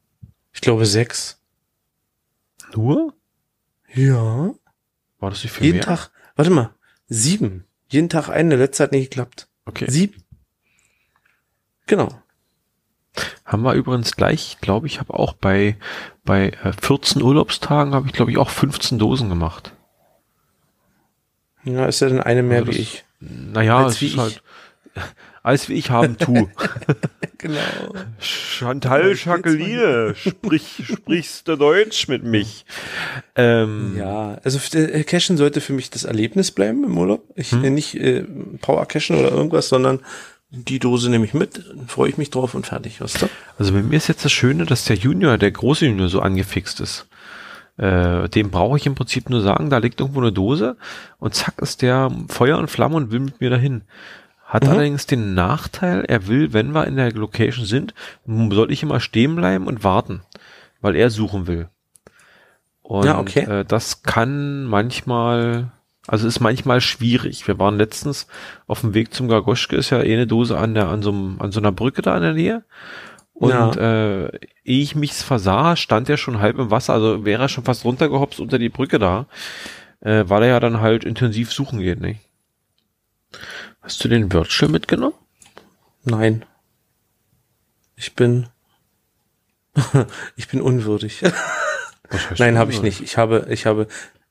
Ich 0.53 0.61
glaube 0.61 0.85
sechs. 0.85 1.41
Nur? 2.75 3.13
Ja. 3.93 4.53
War 5.19 5.29
das 5.29 5.43
nicht 5.43 5.53
viel 5.53 5.65
Jeden 5.65 5.77
mehr? 5.77 5.85
Tag, 5.85 6.11
warte 6.35 6.51
mal, 6.51 6.73
sieben. 7.07 7.65
Jeden 7.87 8.09
Tag 8.09 8.29
eine, 8.29 8.55
letzte 8.57 8.83
hat 8.83 8.91
nicht 8.91 9.11
geklappt. 9.11 9.47
Okay. 9.65 9.85
Sieben. 9.89 10.21
Genau. 11.87 12.09
Haben 13.45 13.63
wir 13.63 13.73
übrigens 13.73 14.15
gleich, 14.15 14.57
glaube 14.59 14.87
ich, 14.87 14.99
habe 14.99 15.13
auch 15.13 15.33
bei, 15.33 15.77
bei 16.25 16.49
äh, 16.63 16.73
14 16.73 17.21
Urlaubstagen 17.21 17.93
habe 17.93 18.07
ich, 18.07 18.13
glaube 18.13 18.31
ich, 18.31 18.37
auch 18.37 18.49
15 18.49 18.99
Dosen 18.99 19.29
gemacht. 19.29 19.74
Ja, 21.65 21.85
ist 21.87 21.99
ja 22.01 22.09
dann 22.09 22.21
eine 22.21 22.43
mehr 22.43 22.59
Also 22.59 22.67
wie 22.71 22.77
das- 22.77 22.81
ich. 22.81 23.03
Naja, 23.19 23.83
Als 23.85 24.01
wie 24.01 24.05
ich. 24.07 24.17
halt, 24.17 24.41
als 25.43 25.67
wie 25.69 25.73
ich 25.73 25.89
haben 25.89 26.17
tu. 26.17 26.47
Genau. 27.37 27.59
Chantal 28.17 29.13
Jacqueline, 29.15 30.15
sprich, 30.15 30.83
sprichst 30.87 31.47
du 31.47 31.55
Deutsch 31.57 32.07
mit 32.07 32.23
mich? 32.23 32.65
Ähm, 33.35 33.95
Ja, 33.97 34.39
also 34.43 34.57
äh, 34.77 35.03
Cashen 35.03 35.37
sollte 35.37 35.61
für 35.61 35.73
mich 35.73 35.89
das 35.91 36.05
Erlebnis 36.05 36.51
bleiben 36.51 36.83
im 36.85 36.97
Urlaub. 36.97 37.23
Ich 37.35 37.51
Hm. 37.51 37.63
äh, 37.63 37.69
nicht 37.69 37.95
äh, 37.95 38.23
Power 38.61 38.85
Cashen 38.87 39.17
oder 39.19 39.31
irgendwas, 39.31 39.69
sondern 39.69 39.99
die 40.49 40.79
Dose 40.79 41.09
nehme 41.11 41.25
ich 41.25 41.33
mit, 41.35 41.61
freue 41.87 42.09
ich 42.09 42.17
mich 42.17 42.31
drauf 42.31 42.55
und 42.55 42.65
fertig, 42.65 43.01
weißt 43.01 43.23
du? 43.23 43.29
Also 43.59 43.73
bei 43.73 43.83
mir 43.83 43.97
ist 43.97 44.07
jetzt 44.07 44.25
das 44.25 44.31
Schöne, 44.31 44.65
dass 44.65 44.85
der 44.85 44.95
Junior, 44.95 45.37
der 45.37 45.51
große 45.51 45.85
Junior 45.85 46.07
so 46.09 46.21
angefixt 46.21 46.79
ist. 46.79 47.05
Äh, 47.77 48.29
dem 48.29 48.51
brauche 48.51 48.77
ich 48.77 48.85
im 48.85 48.95
Prinzip 48.95 49.29
nur 49.29 49.41
sagen, 49.41 49.69
da 49.69 49.79
liegt 49.79 49.99
irgendwo 49.99 50.21
eine 50.21 50.31
Dose 50.31 50.77
und 51.19 51.33
zack 51.35 51.55
ist 51.61 51.81
der 51.81 52.09
Feuer 52.29 52.57
und 52.57 52.71
Flamme 52.71 52.95
und 52.95 53.11
will 53.11 53.19
mit 53.19 53.41
mir 53.41 53.49
dahin. 53.49 53.83
Hat 54.45 54.63
Mhm. 54.63 54.69
allerdings 54.69 55.05
den 55.07 55.33
Nachteil, 55.33 56.05
er 56.07 56.27
will, 56.27 56.53
wenn 56.53 56.71
wir 56.73 56.87
in 56.87 56.95
der 56.95 57.11
Location 57.11 57.65
sind, 57.65 57.93
soll 58.25 58.71
ich 58.71 58.83
immer 58.83 58.99
stehen 59.01 59.35
bleiben 59.35 59.67
und 59.67 59.83
warten, 59.83 60.21
weil 60.81 60.95
er 60.95 61.09
suchen 61.09 61.47
will. 61.47 61.67
Und 62.81 63.05
Ja, 63.05 63.19
okay. 63.19 63.39
äh, 63.41 63.65
das 63.65 64.03
kann 64.03 64.63
manchmal, 64.65 65.71
also 66.07 66.27
ist 66.27 66.39
manchmal 66.39 66.79
schwierig. 66.79 67.47
Wir 67.47 67.57
waren 67.59 67.77
letztens 67.77 68.27
auf 68.67 68.81
dem 68.81 68.93
Weg 68.93 69.13
zum 69.13 69.27
Gargoschke, 69.27 69.75
ist 69.75 69.89
ja 69.89 70.01
eh 70.01 70.13
eine 70.13 70.27
Dose 70.27 70.57
an 70.57 70.75
der, 70.75 70.87
an 70.89 71.01
so, 71.01 71.09
an 71.11 71.51
so 71.51 71.59
einer 71.59 71.71
Brücke 71.71 72.01
da 72.03 72.15
in 72.15 72.21
der 72.23 72.33
Nähe. 72.33 72.63
Und 73.37 73.49
Ja. 73.51 73.71
äh, 74.25 74.39
ehe 74.63 74.81
ich 74.81 74.95
mich 74.95 75.13
versah, 75.13 75.75
stand 75.75 76.09
er 76.09 76.15
schon 76.17 76.39
halb 76.39 76.57
im 76.57 76.71
Wasser, 76.71 76.93
also 76.93 77.25
wäre 77.25 77.43
er 77.43 77.49
schon 77.49 77.65
fast 77.65 77.83
runtergehopst 77.83 78.39
unter 78.39 78.57
die 78.57 78.69
Brücke 78.69 78.97
da, 78.97 79.27
äh, 79.99 80.23
weil 80.27 80.43
er 80.43 80.49
ja 80.49 80.59
dann 80.61 80.79
halt 80.79 81.03
intensiv 81.03 81.51
suchen 81.51 81.79
geht, 81.79 81.99
nicht? 81.99 82.21
Hast 83.81 84.01
du 84.03 84.07
den 84.07 84.31
Virtual 84.31 84.71
mitgenommen? 84.71 85.15
Nein. 86.05 86.45
Ich 87.97 88.15
bin 88.15 88.47
ich 90.37 90.47
bin 90.47 90.61
unwürdig. 90.61 91.21
Nein, 92.37 92.57
habe 92.57 92.71
ich 92.71 92.81
nicht. 92.81 93.01
Ich 93.01 93.17
habe 93.17 93.47
ich 93.49 93.65
habe 93.65 93.87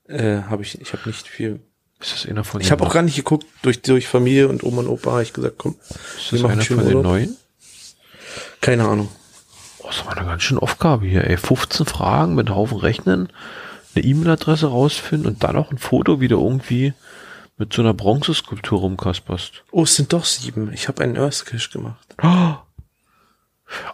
äh, 0.09 0.39
habe 0.49 0.63
ich 0.63 0.81
ich 0.81 0.93
habe 0.95 1.07
nicht 1.07 1.29
viel. 1.29 1.61
Ist 2.01 2.13
das 2.15 2.27
einer 2.27 2.45
von 2.45 2.61
Ich 2.63 2.71
habe 2.71 2.85
auch 2.85 2.93
gar 2.93 3.03
nicht 3.03 3.17
geguckt 3.17 3.47
durch 3.63 3.83
durch 3.83 4.09
Familie 4.09 4.49
und 4.49 4.63
Oma 4.65 4.81
und 4.81 4.89
Opa. 4.89 5.13
habe 5.13 5.23
Ich 5.23 5.33
gesagt, 5.35 5.59
komm, 5.59 5.77
ist 6.17 6.33
das 6.33 6.41
machen 6.41 6.53
einer 6.53 6.63
von 6.63 6.79
den 6.79 6.87
Urlaub. 6.87 7.03
neuen? 7.05 7.37
Keine 8.65 8.89
Ahnung. 8.89 9.11
Oh, 9.81 9.89
das 9.89 10.07
war 10.07 10.17
eine 10.17 10.27
ganz 10.27 10.43
schöne 10.43 10.63
Aufgabe 10.63 11.05
hier, 11.05 11.25
ey. 11.25 11.37
15 11.37 11.85
Fragen 11.85 12.35
mit 12.35 12.47
einem 12.47 12.57
Haufen 12.57 12.79
Rechnen, 12.79 13.29
eine 13.95 14.05
E-Mail-Adresse 14.05 14.69
rausfinden 14.69 15.31
und 15.31 15.45
dann 15.45 15.55
noch 15.55 15.71
ein 15.71 15.77
Foto, 15.77 16.23
wie 16.23 16.29
du 16.29 16.41
irgendwie 16.41 16.95
mit 17.59 17.75
so 17.75 17.83
einer 17.83 17.93
Bronzeskulptur 17.93 18.81
rumkasperst. 18.81 19.65
Oh, 19.71 19.83
es 19.83 19.97
sind 19.97 20.15
doch 20.15 20.25
sieben. 20.25 20.73
Ich 20.73 20.89
habe 20.89 21.05
einen 21.05 21.19
Earth 21.19 21.45
Cache 21.45 21.69
gemacht. 21.71 22.15
Oh. 22.23 22.57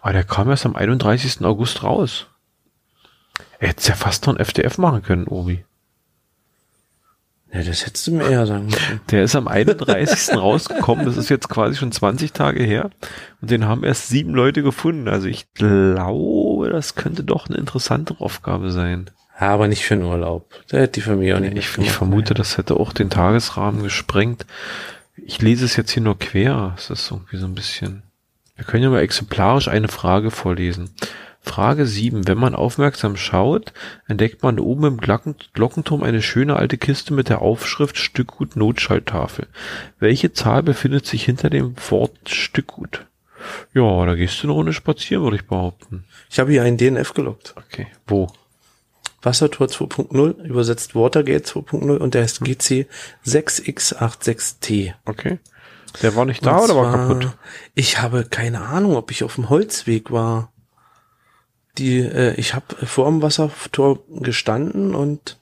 Ah, 0.02 0.12
der 0.12 0.22
kam 0.22 0.48
erst 0.48 0.66
am 0.66 0.76
31. 0.76 1.44
August 1.44 1.82
raus. 1.82 2.28
Er 3.58 3.68
hätte 3.68 3.88
ja 3.88 3.96
fast 3.96 4.26
noch 4.26 4.34
ein 4.34 4.40
FDF 4.40 4.78
machen 4.78 5.02
können, 5.02 5.26
Obi. 5.26 5.64
Ja, 7.52 7.62
das 7.62 7.84
hättest 7.84 8.06
du 8.06 8.12
mir 8.12 8.30
eher 8.30 8.46
sagen 8.46 8.66
müssen. 8.66 9.00
Der 9.10 9.24
ist 9.24 9.34
am 9.34 9.48
31. 9.48 10.34
rausgekommen. 10.36 11.04
Das 11.04 11.16
ist 11.16 11.30
jetzt 11.30 11.48
quasi 11.48 11.76
schon 11.76 11.90
20 11.90 12.32
Tage 12.32 12.62
her. 12.62 12.90
Und 13.40 13.50
den 13.50 13.66
haben 13.66 13.82
erst 13.82 14.08
sieben 14.08 14.34
Leute 14.34 14.62
gefunden. 14.62 15.08
Also 15.08 15.26
ich 15.26 15.52
glaube, 15.54 16.70
das 16.70 16.94
könnte 16.94 17.24
doch 17.24 17.48
eine 17.48 17.58
interessantere 17.58 18.20
Aufgabe 18.20 18.70
sein. 18.70 19.10
Ja, 19.40 19.48
aber 19.48 19.66
nicht 19.66 19.84
für 19.84 19.96
den 19.96 20.04
Urlaub. 20.04 20.48
Da 20.68 20.78
hätte 20.78 20.92
die 20.92 21.00
Familie 21.00 21.36
auch 21.36 21.40
nicht 21.40 21.56
Ich, 21.56 21.78
ich 21.78 21.90
vermute, 21.90 22.34
das 22.34 22.56
hätte 22.56 22.76
auch 22.76 22.92
den 22.92 23.10
Tagesrahmen 23.10 23.82
gesprengt. 23.82 24.46
Ich 25.16 25.42
lese 25.42 25.64
es 25.64 25.76
jetzt 25.76 25.90
hier 25.90 26.02
nur 26.02 26.18
quer. 26.18 26.74
Es 26.76 26.90
ist 26.90 27.10
irgendwie 27.10 27.38
so 27.38 27.46
ein 27.46 27.54
bisschen. 27.54 28.02
Wir 28.54 28.64
können 28.64 28.82
ja 28.82 28.90
mal 28.90 29.00
exemplarisch 29.00 29.68
eine 29.68 29.88
Frage 29.88 30.30
vorlesen. 30.30 30.90
Frage 31.42 31.86
7. 31.86 32.28
Wenn 32.28 32.38
man 32.38 32.54
aufmerksam 32.54 33.16
schaut, 33.16 33.72
entdeckt 34.06 34.42
man 34.42 34.58
oben 34.58 34.84
im 34.84 34.96
Glocken 34.98 35.36
Glockenturm 35.52 36.02
eine 36.02 36.22
schöne 36.22 36.56
alte 36.56 36.76
Kiste 36.76 37.14
mit 37.14 37.28
der 37.28 37.42
Aufschrift 37.42 37.96
Stückgut 37.96 38.56
Notschalttafel. 38.56 39.46
Welche 39.98 40.32
Zahl 40.32 40.62
befindet 40.62 41.06
sich 41.06 41.24
hinter 41.24 41.50
dem 41.50 41.74
Wort 41.88 42.28
Stückgut? 42.28 43.06
Ja, 43.72 44.04
da 44.04 44.14
gehst 44.14 44.42
du 44.42 44.46
eine 44.46 44.52
Runde 44.52 44.72
spazieren, 44.72 45.24
würde 45.24 45.36
ich 45.36 45.46
behaupten. 45.46 46.04
Ich 46.28 46.38
habe 46.38 46.52
hier 46.52 46.62
einen 46.62 46.76
DNF 46.76 47.14
gelockt. 47.14 47.54
Okay. 47.56 47.86
Wo? 48.06 48.30
Wassertor 49.22 49.66
2.0, 49.66 50.42
übersetzt 50.42 50.94
Watergate 50.94 51.46
2.0 51.46 51.96
und 51.96 52.14
der 52.14 52.22
heißt 52.22 52.40
GC 52.40 52.86
6X86T. 53.26 54.94
Okay. 55.04 55.38
Der 56.02 56.14
war 56.16 56.24
nicht 56.24 56.44
da 56.46 56.58
Und 56.58 56.70
oder 56.70 56.76
war 56.76 56.92
kaputt? 56.92 57.36
Ich 57.74 58.00
habe 58.00 58.24
keine 58.24 58.62
Ahnung, 58.62 58.96
ob 58.96 59.10
ich 59.10 59.24
auf 59.24 59.34
dem 59.34 59.50
Holzweg 59.50 60.10
war. 60.10 60.52
Die, 61.78 61.98
äh, 61.98 62.34
ich 62.34 62.54
habe 62.54 62.86
vor 62.86 63.06
dem 63.06 63.22
Wassertor 63.22 64.00
gestanden 64.08 64.94
und 64.94 65.38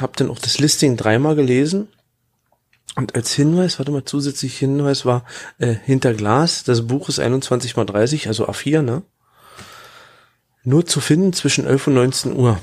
habe 0.00 0.12
dann 0.16 0.30
auch 0.30 0.38
das 0.38 0.58
Listing 0.58 0.96
dreimal 0.96 1.36
gelesen. 1.36 1.88
Und 2.96 3.14
als 3.14 3.32
Hinweis, 3.32 3.78
warte 3.78 3.92
mal, 3.92 4.04
zusätzlich 4.04 4.56
Hinweis 4.58 5.04
war 5.04 5.24
äh, 5.58 5.74
hinter 5.74 6.14
Glas, 6.14 6.64
das 6.64 6.86
Buch 6.86 7.08
ist 7.08 7.18
21 7.18 7.76
mal 7.76 7.84
30, 7.84 8.28
also 8.28 8.48
A4, 8.48 8.82
ne? 8.82 9.02
Nur 10.62 10.86
zu 10.86 11.00
finden 11.00 11.32
zwischen 11.32 11.66
11 11.66 11.88
und 11.88 11.94
19 11.94 12.36
Uhr. 12.36 12.58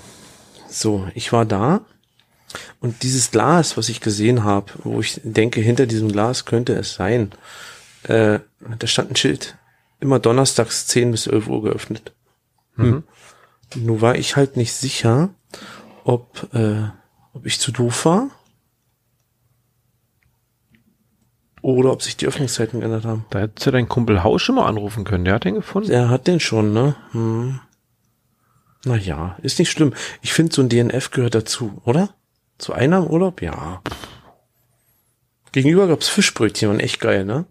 So, 0.70 1.08
ich 1.14 1.34
war 1.34 1.46
da 1.46 1.86
und 2.80 3.04
dieses 3.04 3.32
Glas, 3.32 3.78
was 3.78 3.90
ich 3.90 4.02
gesehen 4.02 4.44
habe, 4.44 4.72
wo 4.84 5.00
ich 5.00 5.22
denke, 5.24 5.62
hinter 5.62 5.86
diesem 5.86 6.12
Glas 6.12 6.46
könnte 6.46 6.74
es 6.74 6.94
sein, 6.94 7.32
äh, 8.04 8.40
da 8.80 8.88
stand 8.88 9.12
ein 9.12 9.16
Schild. 9.16 9.58
Immer 10.00 10.20
donnerstags 10.20 10.88
10 10.88 11.12
bis 11.12 11.28
11 11.28 11.48
Uhr 11.48 11.62
geöffnet. 11.64 12.14
Hm. 12.82 13.04
Nun 13.76 14.02
war 14.02 14.16
ich 14.16 14.36
halt 14.36 14.58
nicht 14.58 14.74
sicher, 14.74 15.30
ob, 16.04 16.54
äh, 16.54 16.84
ob 17.34 17.46
ich 17.46 17.60
zu 17.60 17.72
doof 17.72 18.06
war. 18.06 18.30
Oder 21.62 21.92
ob 21.92 22.02
sich 22.02 22.18
die 22.18 22.26
Öffnungszeiten 22.26 22.80
geändert 22.80 23.06
haben. 23.06 23.26
Da 23.30 23.40
hättest 23.40 23.68
du 23.68 23.72
deinen 23.72 23.88
Kumpel 23.88 24.24
Hausch 24.24 24.44
schon 24.44 24.56
mal 24.56 24.66
anrufen 24.66 25.04
können. 25.04 25.26
Der 25.26 25.36
hat 25.36 25.44
den 25.44 25.56
gefunden. 25.56 25.92
Er 25.92 26.10
hat 26.10 26.26
den 26.26 26.40
schon, 26.40 26.74
ne? 26.74 26.96
Hm. 27.12 27.60
Naja, 28.84 29.38
ist 29.44 29.60
nicht 29.60 29.70
schlimm. 29.70 29.94
Ich 30.22 30.34
finde, 30.34 30.56
so 30.56 30.64
ein 30.64 30.70
DNF 30.70 31.12
gehört 31.12 31.36
dazu, 31.36 31.80
oder? 31.86 32.10
Zu 32.58 32.74
einer 32.74 32.98
im 32.98 33.08
Urlaub? 33.08 33.42
Ja. 33.44 33.82
Gegenüber 35.52 35.88
gab's 35.88 36.10
Fischbrötchen 36.10 36.70
und 36.70 36.80
echt 36.80 37.00
geil, 37.00 37.26
ne? 37.26 37.46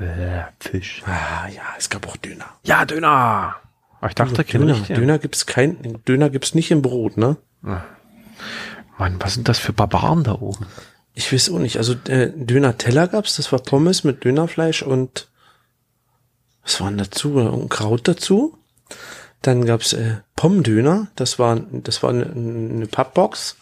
Äh, 0.00 0.42
Fisch. 0.58 1.02
Ah, 1.06 1.46
ja, 1.48 1.62
es 1.78 1.90
gab 1.90 2.08
auch 2.08 2.16
Döner. 2.16 2.46
Ja, 2.64 2.84
Döner. 2.84 3.56
Aber 4.04 4.10
ich 4.10 4.16
dachte, 4.16 4.44
kein 4.44 4.60
Döner. 4.60 4.80
Döner 4.80 5.18
gibt's 5.18 5.46
kein, 5.46 6.02
Döner 6.06 6.28
gibt's 6.28 6.54
nicht 6.54 6.70
im 6.70 6.82
Brot, 6.82 7.16
ne? 7.16 7.38
Mann, 8.98 9.16
was 9.18 9.32
sind 9.32 9.48
das 9.48 9.58
für 9.58 9.72
Barbaren 9.72 10.24
da 10.24 10.32
oben? 10.32 10.66
Ich 11.14 11.32
weiß 11.32 11.48
auch 11.48 11.58
nicht. 11.58 11.78
Also 11.78 11.94
äh, 12.08 12.30
Döner-Teller 12.36 13.08
gab's, 13.08 13.36
das 13.36 13.50
war 13.50 13.60
Pommes 13.60 14.04
mit 14.04 14.22
Dönerfleisch 14.22 14.82
und 14.82 15.28
was 16.62 16.82
war 16.82 16.88
denn 16.88 16.98
dazu? 16.98 17.36
Und 17.36 17.70
Kraut 17.70 18.06
dazu. 18.06 18.58
Dann 19.40 19.64
gab's 19.64 19.94
äh, 19.94 20.16
Pommdöner, 20.36 21.08
das 21.16 21.38
war 21.38 21.58
das 21.58 22.02
war 22.02 22.10
eine, 22.10 22.26
eine 22.26 22.86
Pappbox. 22.86 23.56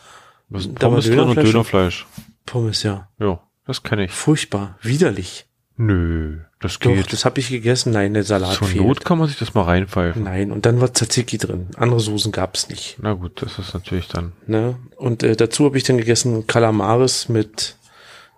Was 0.48 0.64
Da 0.64 0.72
war 0.72 0.88
Pommes 0.88 1.04
drin 1.04 1.20
und 1.20 1.36
Dönerfleisch. 1.36 1.52
Dönerfleisch? 1.52 2.06
Pommes, 2.46 2.82
ja. 2.82 3.08
Ja, 3.20 3.40
das 3.64 3.84
kenne 3.84 4.06
ich. 4.06 4.10
Furchtbar, 4.10 4.76
widerlich. 4.82 5.46
Nö, 5.76 6.40
das 6.62 6.78
Doch, 6.78 6.90
geht. 6.94 7.12
das 7.12 7.24
habe 7.24 7.38
ich 7.40 7.48
gegessen. 7.50 7.92
Nein, 7.92 8.14
der 8.14 8.24
Salat 8.24 8.54
Zur 8.54 8.66
fehlt. 8.68 8.84
Not 8.86 9.04
kann 9.04 9.18
man 9.18 9.28
sich 9.28 9.38
das 9.38 9.52
mal 9.54 9.62
reinpfeifen. 9.62 10.22
Nein, 10.24 10.50
und 10.52 10.64
dann 10.66 10.80
war 10.80 10.92
Tzatziki 10.92 11.36
drin. 11.38 11.68
Andere 11.76 12.00
Soßen 12.00 12.32
gab's 12.32 12.68
nicht. 12.68 12.96
Na 13.00 13.12
gut, 13.12 13.42
das 13.42 13.58
ist 13.58 13.74
natürlich 13.74 14.08
dann. 14.08 14.32
Ne? 14.46 14.76
Und 14.96 15.22
äh, 15.22 15.36
dazu 15.36 15.64
habe 15.66 15.76
ich 15.76 15.84
dann 15.84 15.98
gegessen 15.98 16.46
Kalamaris 16.46 17.28
mit 17.28 17.76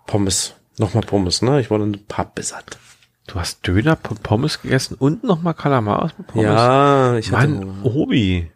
Pommes. 0.07 0.53
Nochmal 0.77 1.03
Pommes, 1.03 1.41
ne? 1.41 1.61
Ich 1.61 1.71
war 1.71 1.79
dann 1.79 1.97
pappbesatt. 2.07 2.77
Du 3.27 3.35
hast 3.35 3.65
Döner, 3.65 3.95
P- 3.95 4.13
Pommes 4.21 4.61
gegessen 4.61 4.95
und 4.99 5.23
nochmal 5.23 5.53
Kalamaris 5.53 6.11
mit 6.17 6.27
Pommes? 6.27 6.45
Ja, 6.45 7.17
ich 7.17 7.31
hatte 7.31 7.47
Mann, 7.47 7.81
Obi. 7.83 8.51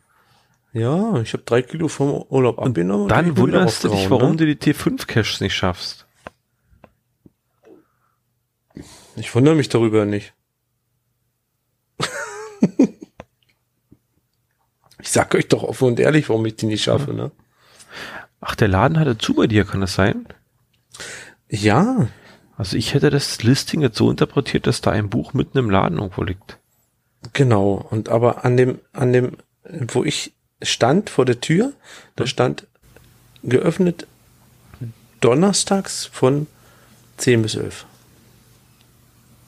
Ja, 0.73 1.19
ich 1.21 1.33
habe 1.33 1.41
drei 1.45 1.63
Kilo 1.63 1.87
vom 1.87 2.11
Urlaub 2.29 2.59
abgenommen. 2.59 3.03
und 3.03 3.09
Dann 3.11 3.25
wieder 3.31 3.37
wunderst 3.41 3.83
du 3.83 3.87
dich, 3.89 4.09
warum 4.11 4.31
ne? 4.31 4.37
du 4.37 4.45
die 4.45 4.55
T5-Caches 4.73 5.41
nicht 5.41 5.55
schaffst. 5.55 6.05
Ich 9.19 9.35
wundere 9.35 9.55
mich 9.55 9.69
darüber 9.69 10.05
nicht. 10.05 10.33
ich 15.01 15.09
sag 15.09 15.35
euch 15.35 15.47
doch 15.47 15.63
offen 15.63 15.89
und 15.89 15.99
ehrlich, 15.99 16.29
warum 16.29 16.45
ich 16.45 16.55
die 16.55 16.67
nicht 16.67 16.83
schaffe, 16.83 17.13
ne? 17.13 17.31
Ach, 18.41 18.55
der 18.55 18.69
Laden 18.69 18.97
hatte 18.99 19.17
zu 19.17 19.33
bei 19.33 19.47
dir, 19.47 19.65
kann 19.65 19.81
das 19.81 19.95
sein? 19.95 20.25
Ja, 21.49 22.07
Also 22.55 22.77
ich 22.77 22.93
hätte 22.93 23.09
das 23.09 23.41
Listing 23.43 23.81
jetzt 23.81 23.97
so 23.97 24.11
interpretiert, 24.11 24.67
dass 24.67 24.81
da 24.81 24.91
ein 24.91 25.09
Buch 25.09 25.33
mitten 25.33 25.57
im 25.57 25.69
Laden 25.69 25.97
irgendwo 25.97 26.23
liegt. 26.23 26.57
genau. 27.33 27.87
Und 27.89 28.09
aber 28.09 28.45
an 28.45 28.57
dem, 28.57 28.79
an 28.93 29.13
dem, 29.13 29.37
wo 29.63 30.03
ich 30.03 30.33
stand 30.61 31.09
vor 31.09 31.25
der 31.25 31.39
Tür, 31.41 31.73
da 32.15 32.27
stand 32.27 32.67
geöffnet 33.43 34.07
donnerstags 35.21 36.05
von 36.05 36.47
10 37.17 37.41
bis 37.41 37.55
11. 37.55 37.85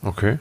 Okay. 0.01 0.39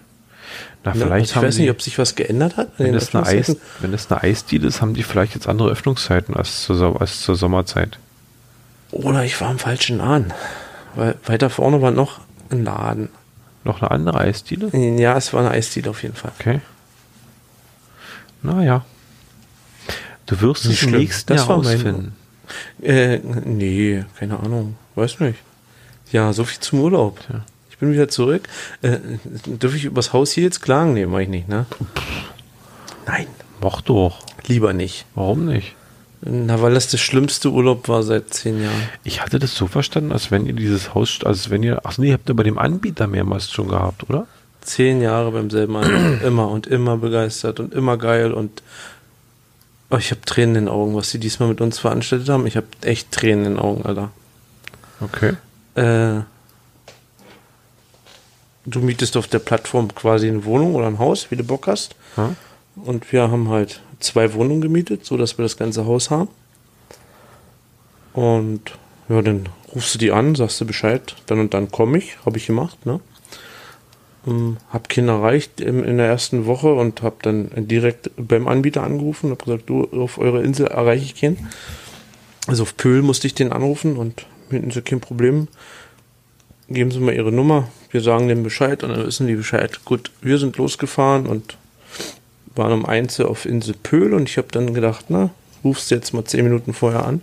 Na, 0.85 0.93
Ne? 0.95 1.01
vielleicht 1.05 1.13
Also 1.13 1.25
ich 1.25 1.37
haben 1.37 1.47
weiß 1.47 1.55
die, 1.57 1.61
nicht, 1.63 1.71
ob 1.71 1.83
sich 1.83 1.99
was 1.99 2.15
geändert 2.15 2.57
hat. 2.57 2.69
wenn 2.79 2.95
es 2.95 3.15
eine 3.15 3.27
Eis, 3.27 3.57
wenn 3.81 3.95
eine 3.95 4.23
Eisdiele 4.23 4.67
ist, 4.67 4.81
haben 4.81 4.95
die 4.95 5.03
vielleicht 5.03 5.35
jetzt 5.35 5.47
andere 5.49 5.71
Öffnungszeiten 5.71 6.35
als 6.35 6.63
zur, 6.65 7.01
als 7.01 7.21
zur 7.21 7.37
Sommerzeit. 7.37 7.99
Oder 8.91 9.25
ich 9.25 9.41
war 9.41 9.49
am 9.49 9.59
falschen 9.59 9.99
Laden. 9.99 10.33
Weil 10.97 11.17
weiter 11.27 11.51
vorne 11.51 11.81
war 11.83 11.91
noch 11.93 12.21
ein 12.51 12.65
Laden. 12.65 13.09
Noch 13.63 13.81
eine 13.83 13.91
andere 13.91 14.19
Eisdiele? 14.21 14.71
Ja, 14.99 15.17
es 15.17 15.33
war 15.33 15.41
eine 15.41 15.51
Eisdiele 15.51 15.91
auf 15.91 16.03
jeden 16.03 16.17
Fall. 16.17 16.33
Okay. 16.41 16.61
Naja. 18.43 18.85
Du 20.27 20.41
wirst 20.41 20.65
es 20.65 20.71
im 20.71 20.77
schlimm. 20.89 21.01
nächsten 21.01 21.33
Das 21.33 21.47
Jahr 21.47 21.49
war 21.49 21.63
mein-. 21.63 22.13
Äh, 22.83 23.19
nee, 23.19 24.05
keine 24.19 24.41
Ahnung. 24.41 24.77
Weiß 24.95 25.21
nicht. 25.21 25.39
Ja, 26.11 26.33
so 26.33 26.45
viel 26.45 26.59
zum 26.61 26.81
Urlaub. 26.81 27.21
Tja. 27.27 27.45
Ich 27.81 27.87
bin 27.87 27.95
wieder 27.95 28.09
zurück. 28.09 28.47
Äh, 28.83 28.99
dürfe 29.47 29.75
ich 29.79 29.87
übers 29.87 30.13
Haus 30.13 30.33
hier 30.33 30.45
jetzt 30.45 30.61
klagen? 30.61 30.93
Nee, 30.93 31.07
mach 31.07 31.21
ich 31.21 31.31
nicht, 31.31 31.49
ne? 31.49 31.65
Nein, 33.07 33.27
Mach 33.63 33.81
doch. 33.81 34.19
lieber 34.47 34.75
nicht. 34.75 35.07
Warum 35.15 35.47
nicht? 35.47 35.75
Na, 36.21 36.61
weil 36.61 36.75
das 36.75 36.89
das 36.89 37.01
schlimmste 37.01 37.49
Urlaub 37.49 37.89
war 37.89 38.03
seit 38.03 38.35
zehn 38.35 38.63
Jahren. 38.63 38.83
Ich 39.03 39.23
hatte 39.23 39.39
das 39.39 39.55
so 39.55 39.67
verstanden, 39.67 40.13
als 40.13 40.31
wenn 40.31 40.45
ihr 40.45 40.53
dieses 40.53 40.95
Haus, 40.95 41.21
als 41.25 41.49
wenn 41.49 41.63
ihr, 41.63 41.81
ach 41.85 41.97
nee, 41.97 42.13
habt 42.13 42.29
ihr 42.29 42.37
bei 42.37 42.43
dem 42.43 42.59
Anbieter 42.59 43.07
mehrmals 43.07 43.51
schon 43.51 43.69
gehabt, 43.69 44.07
oder? 44.11 44.27
Zehn 44.61 45.01
Jahre 45.01 45.33
beim 45.33 45.49
selben 45.49 45.75
Anbieter. 45.75 46.23
immer 46.27 46.51
und 46.51 46.67
immer 46.67 46.99
begeistert 46.99 47.61
und 47.61 47.73
immer 47.73 47.97
geil 47.97 48.35
und 48.35 48.63
oh, 49.89 49.97
ich 49.97 50.11
habe 50.11 50.21
Tränen 50.27 50.55
in 50.55 50.65
den 50.67 50.69
Augen, 50.69 50.95
was 50.97 51.09
sie 51.09 51.19
diesmal 51.19 51.49
mit 51.49 51.63
uns 51.63 51.79
veranstaltet 51.79 52.29
haben. 52.29 52.47
Ich 52.47 52.59
habe 52.59 52.67
echt 52.83 53.11
Tränen 53.11 53.47
in 53.47 53.53
den 53.55 53.59
Augen, 53.59 53.87
Alter. 53.87 54.11
Okay. 55.01 55.33
Äh, 55.77 56.25
du 58.71 58.81
mietest 58.81 59.17
auf 59.17 59.27
der 59.27 59.39
Plattform 59.39 59.95
quasi 59.95 60.29
eine 60.29 60.45
Wohnung 60.45 60.75
oder 60.75 60.87
ein 60.87 60.99
Haus, 60.99 61.31
wie 61.31 61.37
du 61.37 61.45
Bock 61.45 61.67
hast. 61.67 61.97
Ja. 62.17 62.35
Und 62.77 63.13
wir 63.13 63.31
haben 63.31 63.49
halt 63.49 63.81
zwei 63.99 64.33
Wohnungen 64.35 64.61
gemietet, 64.61 65.05
so 65.05 65.17
dass 65.17 65.39
wir 65.39 65.43
das 65.43 65.57
ganze 65.57 65.87
Haus 65.87 66.11
haben. 66.11 66.29
Und 68.13 68.73
ja, 69.09 69.23
dann 69.23 69.49
rufst 69.75 69.95
du 69.95 69.99
die 69.99 70.13
an, 70.13 70.35
sagst 70.35 70.61
du 70.61 70.67
Bescheid, 70.67 71.15
dann 71.27 71.41
und 71.41 71.55
dann 71.55 71.71
komme 71.71 71.99
ich, 71.99 72.17
habe 72.25 72.39
ich 72.39 72.47
gemacht, 72.47 72.87
ne? 72.87 73.01
Ähm, 74.27 74.59
hab 74.71 74.89
Kinder 74.89 75.15
erreicht 75.15 75.61
im, 75.61 75.83
in 75.83 75.97
der 75.97 76.07
ersten 76.07 76.45
Woche 76.47 76.75
und 76.75 77.03
hab 77.03 77.23
dann 77.23 77.51
direkt 77.55 78.11
beim 78.17 78.49
Anbieter 78.49 78.83
angerufen, 78.83 79.31
hab 79.31 79.45
gesagt, 79.45 79.69
du, 79.69 79.85
auf 79.93 80.19
eure 80.19 80.43
Insel 80.43 80.67
erreiche 80.67 81.05
ich 81.05 81.15
keinen. 81.15 81.49
Also 82.47 82.65
auf 82.65 82.77
Pöhl 82.77 83.03
musste 83.03 83.27
ich 83.27 83.35
den 83.35 83.53
anrufen 83.53 83.97
und 83.97 84.27
meinten 84.51 84.71
sie 84.71 84.83
kein 84.83 85.01
Problem. 85.01 85.49
Geben 86.71 86.93
Sie 86.93 87.01
mal 87.01 87.15
Ihre 87.15 87.33
Nummer, 87.33 87.69
wir 87.91 88.01
sagen 88.01 88.29
dem 88.29 88.45
Bescheid 88.45 88.85
und 88.85 88.91
dann 88.91 89.05
wissen 89.05 89.27
die 89.27 89.35
Bescheid. 89.35 89.85
Gut, 89.85 90.13
wir 90.23 90.39
sind 90.39 90.57
losgefahren 90.57 91.27
und 91.27 91.57
waren 92.55 92.73
um 92.73 92.87
eins 92.87 93.19
auf 93.19 93.45
Insel 93.45 93.75
Pöhl 93.75 94.15
und 94.15 94.29
ich 94.29 94.39
habe 94.39 94.49
dann 94.53 94.73
gedacht, 94.73 95.07
na, 95.09 95.31
rufst 95.65 95.91
du 95.91 95.97
jetzt 95.97 96.15
mal 96.15 96.25
zehn 96.25 96.45
Minuten 96.45 96.73
vorher 96.73 97.05
an, 97.05 97.23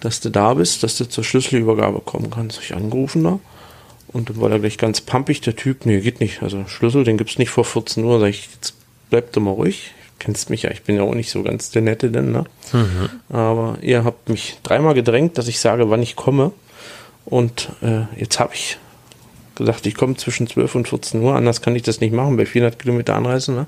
dass 0.00 0.20
du 0.20 0.28
da 0.28 0.52
bist, 0.54 0.82
dass 0.82 0.98
du 0.98 1.08
zur 1.08 1.24
Schlüsselübergabe 1.24 2.00
kommen 2.00 2.30
kannst. 2.30 2.60
Ich 2.60 2.74
angerufen 2.74 3.24
da 3.24 3.38
und 4.08 4.28
dann 4.28 4.40
war 4.40 4.50
er 4.50 4.58
gleich 4.58 4.76
ganz 4.76 5.00
pampig, 5.00 5.40
der 5.40 5.56
Typ, 5.56 5.86
nee, 5.86 6.00
geht 6.00 6.20
nicht. 6.20 6.42
Also 6.42 6.66
Schlüssel, 6.66 7.04
den 7.04 7.16
gibt's 7.16 7.38
nicht 7.38 7.50
vor 7.50 7.64
14 7.64 8.04
Uhr. 8.04 8.20
Sag 8.20 8.28
ich, 8.28 8.50
jetzt 8.54 8.74
bleib 9.08 9.32
doch 9.32 9.40
mal 9.40 9.52
ruhig. 9.52 9.92
Kennst 10.18 10.50
mich 10.50 10.62
ja, 10.64 10.70
ich 10.70 10.82
bin 10.82 10.96
ja 10.96 11.02
auch 11.02 11.14
nicht 11.14 11.30
so 11.30 11.42
ganz 11.42 11.70
der 11.70 11.80
Nette 11.80 12.10
denn, 12.10 12.30
ne? 12.30 12.44
Aber 13.30 13.78
ihr 13.80 14.04
habt 14.04 14.28
mich 14.28 14.58
dreimal 14.62 14.92
gedrängt, 14.92 15.38
dass 15.38 15.48
ich 15.48 15.60
sage, 15.60 15.88
wann 15.88 16.02
ich 16.02 16.14
komme. 16.14 16.52
Und 17.30 17.70
äh, 17.80 18.02
jetzt 18.18 18.38
habe 18.40 18.54
ich 18.54 18.76
gesagt, 19.54 19.86
ich 19.86 19.94
komme 19.94 20.16
zwischen 20.16 20.46
12 20.46 20.74
und 20.74 20.88
14 20.88 21.22
Uhr, 21.22 21.34
anders 21.34 21.62
kann 21.62 21.76
ich 21.76 21.82
das 21.82 22.00
nicht 22.00 22.12
machen, 22.12 22.36
bei 22.36 22.46
400 22.46 22.78
Kilometer 22.78 23.14
Anreise, 23.14 23.52
ne? 23.52 23.66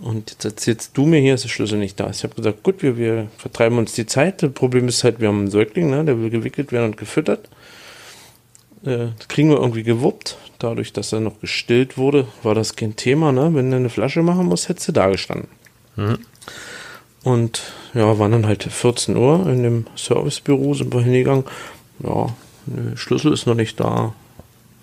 Und 0.00 0.30
jetzt 0.30 0.44
erzählst 0.44 0.96
du 0.96 1.04
mir 1.04 1.20
hier, 1.20 1.32
dass 1.32 1.42
der 1.42 1.50
Schlüssel 1.50 1.78
nicht 1.78 2.00
da 2.00 2.06
ist. 2.06 2.18
Ich 2.18 2.24
habe 2.24 2.34
gesagt, 2.34 2.62
gut, 2.62 2.82
wir, 2.82 2.96
wir 2.96 3.28
vertreiben 3.36 3.76
uns 3.76 3.92
die 3.92 4.06
Zeit. 4.06 4.42
Das 4.42 4.52
Problem 4.52 4.88
ist 4.88 5.04
halt, 5.04 5.20
wir 5.20 5.28
haben 5.28 5.40
einen 5.40 5.50
Säugling, 5.50 5.90
ne? 5.90 6.04
der 6.04 6.18
will 6.18 6.30
gewickelt 6.30 6.72
werden 6.72 6.86
und 6.86 6.96
gefüttert. 6.96 7.48
Äh, 8.84 9.08
das 9.18 9.28
kriegen 9.28 9.50
wir 9.50 9.58
irgendwie 9.58 9.82
gewuppt. 9.82 10.38
Dadurch, 10.58 10.92
dass 10.92 11.12
er 11.12 11.20
noch 11.20 11.40
gestillt 11.40 11.98
wurde, 11.98 12.26
war 12.42 12.54
das 12.54 12.74
kein 12.74 12.96
Thema. 12.96 13.32
Ne? 13.32 13.54
Wenn 13.54 13.70
du 13.70 13.76
eine 13.76 13.90
Flasche 13.90 14.22
machen 14.22 14.46
musst, 14.46 14.68
hättest 14.68 14.88
du 14.88 14.92
da 14.92 15.08
gestanden. 15.08 15.48
Und 17.22 17.62
ja, 17.94 18.18
waren 18.18 18.32
dann 18.32 18.46
halt 18.46 18.64
14 18.64 19.16
Uhr 19.16 19.46
in 19.46 19.62
dem 19.62 19.86
Servicebüro, 19.94 20.74
sind 20.74 20.92
wir 20.92 21.02
hingegangen. 21.02 21.44
Ja, 22.00 22.34
nö, 22.66 22.96
Schlüssel 22.96 23.32
ist 23.32 23.46
noch 23.46 23.54
nicht 23.54 23.78
da. 23.80 24.14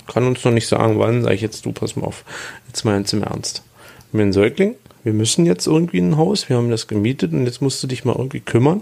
Kann 0.07 0.25
uns 0.25 0.43
noch 0.43 0.51
nicht 0.51 0.67
sagen, 0.67 0.99
wann. 0.99 1.23
Sag 1.23 1.33
ich 1.33 1.41
jetzt, 1.41 1.65
du, 1.65 1.71
pass 1.71 1.95
mal 1.95 2.05
auf. 2.05 2.23
Jetzt 2.67 2.83
mal 2.83 2.93
ganz 2.93 3.13
im 3.13 3.23
Ernst. 3.23 3.63
Haben 4.11 4.19
einen 4.19 4.33
Säugling. 4.33 4.75
Wir 5.03 5.13
müssen 5.13 5.45
jetzt 5.45 5.65
irgendwie 5.65 5.99
in 5.99 6.11
ein 6.11 6.17
Haus. 6.17 6.49
Wir 6.49 6.57
haben 6.57 6.69
das 6.69 6.87
gemietet 6.87 7.31
und 7.31 7.45
jetzt 7.45 7.61
musst 7.61 7.81
du 7.81 7.87
dich 7.87 8.03
mal 8.03 8.15
irgendwie 8.15 8.41
kümmern. 8.41 8.81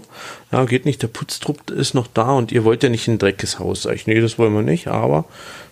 Ja, 0.50 0.64
geht 0.64 0.84
nicht. 0.84 1.02
Der 1.02 1.08
Putztrupp 1.08 1.70
ist 1.70 1.94
noch 1.94 2.08
da 2.08 2.32
und 2.32 2.50
ihr 2.50 2.64
wollt 2.64 2.82
ja 2.82 2.88
nicht 2.88 3.06
ein 3.08 3.18
dreckiges 3.18 3.58
Haus. 3.58 3.82
Sag 3.82 3.94
ich, 3.94 4.06
nee, 4.06 4.20
das 4.20 4.38
wollen 4.38 4.54
wir 4.54 4.62
nicht. 4.62 4.88
Aber 4.88 5.26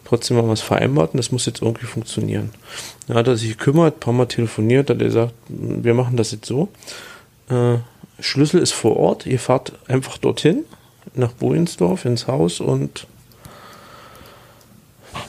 trotzdem 0.04 0.36
haben 0.36 0.46
wir 0.46 0.52
es 0.52 0.60
vereinbart 0.60 1.14
und 1.14 1.18
das 1.18 1.32
muss 1.32 1.46
jetzt 1.46 1.62
irgendwie 1.62 1.86
funktionieren. 1.86 2.50
Da 3.08 3.14
hat 3.14 3.26
er 3.26 3.36
sich 3.36 3.58
gekümmert, 3.58 3.96
ein 3.96 4.00
paar 4.00 4.12
Mal 4.12 4.26
telefoniert, 4.26 4.88
hat 4.88 5.00
er 5.00 5.06
gesagt, 5.06 5.34
wir 5.48 5.94
machen 5.94 6.16
das 6.16 6.30
jetzt 6.30 6.46
so. 6.46 6.68
Äh, 7.48 7.78
Schlüssel 8.20 8.60
ist 8.60 8.72
vor 8.72 8.96
Ort. 8.96 9.26
Ihr 9.26 9.40
fahrt 9.40 9.72
einfach 9.88 10.16
dorthin, 10.18 10.64
nach 11.14 11.32
Bohensdorf, 11.32 12.04
ins 12.04 12.28
Haus 12.28 12.60
und 12.60 13.06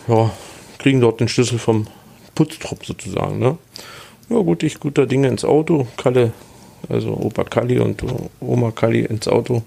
ja, 0.08 0.32
kriegen 0.78 1.02
dort 1.02 1.20
den 1.20 1.28
Schlüssel 1.28 1.60
vom 1.60 1.88
Putztrupp 2.36 2.86
sozusagen. 2.86 3.40
Ne? 3.40 3.58
Ja 4.30 4.38
gut, 4.38 4.64
ich 4.64 4.80
guter 4.80 5.06
Dinge 5.06 5.28
ins 5.28 5.46
Auto. 5.46 5.88
Kalle, 5.98 6.34
also 6.90 7.14
Opa 7.14 7.44
Kalli 7.44 7.80
und 7.80 8.04
Oma 8.40 8.72
Kalli 8.72 9.02
ins 9.06 9.28
Auto 9.28 9.64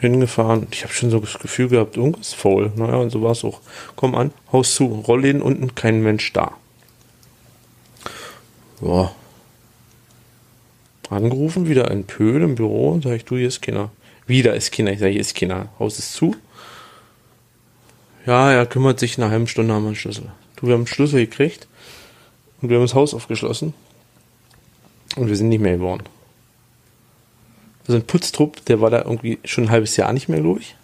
hingefahren. 0.00 0.66
Ich 0.70 0.82
habe 0.82 0.92
schon 0.92 1.10
so 1.10 1.20
das 1.20 1.38
Gefühl 1.38 1.68
gehabt, 1.68 1.96
irgendwas 1.96 2.34
faul. 2.34 2.72
Naja, 2.76 2.96
und 2.96 3.10
so 3.10 3.22
war 3.22 3.32
es 3.32 3.44
auch. 3.44 3.60
Komm 3.94 4.14
an, 4.14 4.32
Haus 4.52 4.74
zu, 4.74 4.84
Rollläden 4.86 5.42
unten, 5.42 5.74
kein 5.74 6.02
Mensch 6.02 6.32
da. 6.32 6.52
Ja. 8.82 9.12
Angerufen, 11.08 11.68
wieder 11.68 11.90
in 11.90 12.04
Pöhl 12.04 12.42
im 12.42 12.56
Büro, 12.56 13.00
sag 13.02 13.14
ich, 13.14 13.24
du, 13.24 13.36
hier 13.36 13.48
ist 13.48 13.62
keiner. 13.62 13.90
Wieder 14.26 14.54
ist 14.54 14.72
keiner. 14.72 14.92
Ich 14.92 14.98
sage, 14.98 15.12
hier 15.12 15.20
ist 15.20 15.36
keiner. 15.36 15.68
Haus 15.78 15.98
ist 15.98 16.12
zu. 16.12 16.34
Ja, 18.26 18.50
er 18.50 18.66
kümmert 18.66 18.98
sich, 18.98 19.16
in 19.16 19.22
einer 19.22 19.32
halben 19.32 19.46
Stunde 19.46 19.72
haben 19.72 19.84
wir 19.84 19.88
einen 19.88 19.96
Schlüssel. 19.96 20.30
Du, 20.56 20.66
wir 20.66 20.74
haben 20.74 20.80
einen 20.80 20.86
Schlüssel 20.88 21.20
gekriegt 21.20 21.68
und 22.60 22.68
wir 22.68 22.76
haben 22.76 22.84
das 22.84 22.94
Haus 22.94 23.14
aufgeschlossen 23.14 23.72
und 25.14 25.28
wir 25.28 25.36
sind 25.36 25.48
nicht 25.48 25.60
mehr 25.60 25.76
geworden. 25.76 26.04
Also 27.86 27.98
ein 27.98 28.06
Putztrupp, 28.06 28.64
der 28.64 28.80
war 28.80 28.90
da 28.90 28.98
irgendwie 28.98 29.38
schon 29.44 29.64
ein 29.64 29.70
halbes 29.70 29.96
Jahr 29.96 30.12
nicht 30.12 30.28
mehr, 30.28 30.40
glaube 30.40 30.60
ich. 30.60 30.74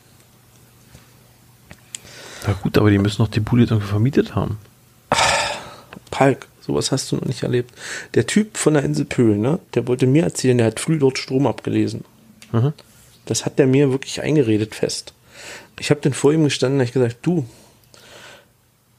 Na 2.46 2.52
gut, 2.54 2.78
aber 2.78 2.90
die 2.90 2.98
müssen 2.98 3.22
noch 3.22 3.28
die 3.28 3.40
Bude 3.40 3.64
irgendwie 3.64 3.86
vermietet 3.86 4.36
haben. 4.36 4.58
Palk, 6.10 6.46
sowas 6.60 6.92
hast 6.92 7.10
du 7.10 7.16
noch 7.16 7.24
nicht 7.24 7.42
erlebt. 7.42 7.74
Der 8.14 8.26
Typ 8.26 8.56
von 8.56 8.74
der 8.74 8.84
Insel 8.84 9.04
Pöhl, 9.04 9.36
ne, 9.36 9.58
der 9.74 9.88
wollte 9.88 10.06
mir 10.06 10.22
erzählen, 10.22 10.58
der 10.58 10.68
hat 10.68 10.78
früh 10.80 10.98
dort 10.98 11.18
Strom 11.18 11.46
abgelesen. 11.48 12.04
Mhm. 12.52 12.72
Das 13.26 13.44
hat 13.44 13.58
der 13.58 13.66
mir 13.66 13.90
wirklich 13.90 14.22
eingeredet 14.22 14.74
fest. 14.74 15.12
Ich 15.78 15.90
habe 15.90 16.00
dann 16.00 16.12
vor 16.12 16.32
ihm 16.32 16.44
gestanden 16.44 16.80
und 16.80 16.84
ich 16.84 16.92
gesagt, 16.92 17.18
du, 17.22 17.46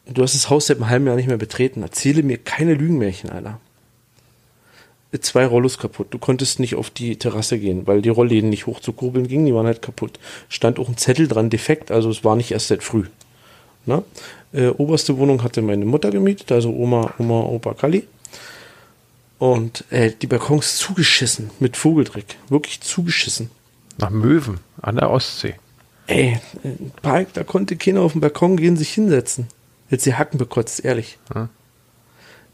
du 0.05 0.21
hast 0.21 0.35
das 0.35 0.49
Haus 0.49 0.67
seit 0.67 0.77
einem 0.77 0.89
halben 0.89 1.07
Jahr 1.07 1.15
nicht 1.15 1.27
mehr 1.27 1.37
betreten. 1.37 1.81
Erzähle 1.83 2.23
mir 2.23 2.37
keine 2.37 2.73
Lügenmärchen, 2.73 3.29
Alter. 3.29 3.59
Zwei 5.21 5.45
Rollos 5.45 5.77
kaputt. 5.77 6.07
Du 6.09 6.17
konntest 6.17 6.59
nicht 6.59 6.73
auf 6.73 6.89
die 6.89 7.17
Terrasse 7.17 7.59
gehen, 7.59 7.85
weil 7.85 8.01
die 8.01 8.09
Rollläden 8.09 8.49
nicht 8.49 8.65
hochzukurbeln 8.65 9.27
gingen, 9.27 9.45
die 9.45 9.53
waren 9.53 9.67
halt 9.67 9.83
kaputt. 9.83 10.19
Stand 10.49 10.79
auch 10.79 10.89
ein 10.89 10.97
Zettel 10.97 11.27
dran, 11.27 11.51
defekt, 11.51 11.91
also 11.91 12.09
es 12.09 12.23
war 12.23 12.35
nicht 12.35 12.51
erst 12.51 12.69
seit 12.69 12.81
früh. 12.81 13.05
Ne? 13.85 14.03
Äh, 14.53 14.69
oberste 14.69 15.17
Wohnung 15.17 15.43
hatte 15.43 15.61
meine 15.61 15.85
Mutter 15.85 16.09
gemietet, 16.09 16.51
also 16.51 16.73
Oma, 16.73 17.13
Oma, 17.19 17.41
Opa 17.41 17.75
Kalli. 17.75 18.07
Und 19.37 19.83
äh, 19.91 20.11
die 20.19 20.27
Balkons 20.27 20.77
zugeschissen 20.77 21.51
mit 21.59 21.77
Vogeldreck. 21.77 22.37
Wirklich 22.49 22.81
zugeschissen. 22.81 23.51
Nach 23.99 24.09
Möwen 24.09 24.61
an 24.81 24.95
der 24.95 25.11
Ostsee. 25.11 25.55
Ey, 26.07 26.37
ein 26.63 26.91
Park, 27.01 27.33
da 27.33 27.43
konnte 27.43 27.75
keiner 27.77 28.01
auf 28.01 28.11
dem 28.11 28.21
Balkon 28.21 28.57
gehen, 28.57 28.75
sich 28.75 28.93
hinsetzen. 28.93 29.47
Jetzt 29.89 30.05
die 30.05 30.15
Hacken 30.15 30.37
bekotzt, 30.37 30.83
ehrlich. 30.83 31.17
Ja. 31.33 31.49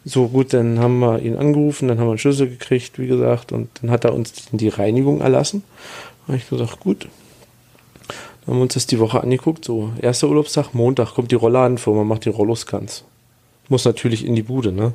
So 0.06 0.28
gut, 0.28 0.54
dann 0.54 0.80
haben 0.80 1.00
wir 1.00 1.20
ihn 1.20 1.36
angerufen, 1.36 1.88
dann 1.88 2.00
haben 2.00 2.08
wir 2.08 2.12
einen 2.12 2.20
Schlüssel 2.20 2.50
gekriegt, 2.50 3.00
wie 3.00 3.08
gesagt, 3.08 3.52
und 3.52 3.70
dann 3.82 3.91
hat 3.91 4.06
er 4.06 4.14
uns 4.14 4.34
die 4.52 4.70
Reinigung 4.70 5.22
erlassen. 5.22 5.64
Da 6.22 6.34
habe 6.34 6.38
ich 6.38 6.50
gesagt, 6.50 6.80
gut. 6.80 7.08
Dann 8.08 8.47
haben 8.47 8.58
wir 8.58 8.64
uns 8.64 8.76
das 8.76 8.88
die 8.88 9.00
Woche 9.00 9.22
angeguckt, 9.22 9.66
so 9.66 9.91
erster 10.02 10.30
Urlaubstag, 10.30 10.74
Montag 10.74 11.16
kommt 11.16 11.32
die 11.32 11.36
Rollladenfirma, 11.36 12.04
macht 12.04 12.26
die 12.26 12.30
Rolloscans. 12.30 13.04
Muss 13.68 13.86
natürlich 13.86 14.26
in 14.26 14.36
die 14.36 14.43
Bude, 14.43 14.72
ne? 14.72 14.93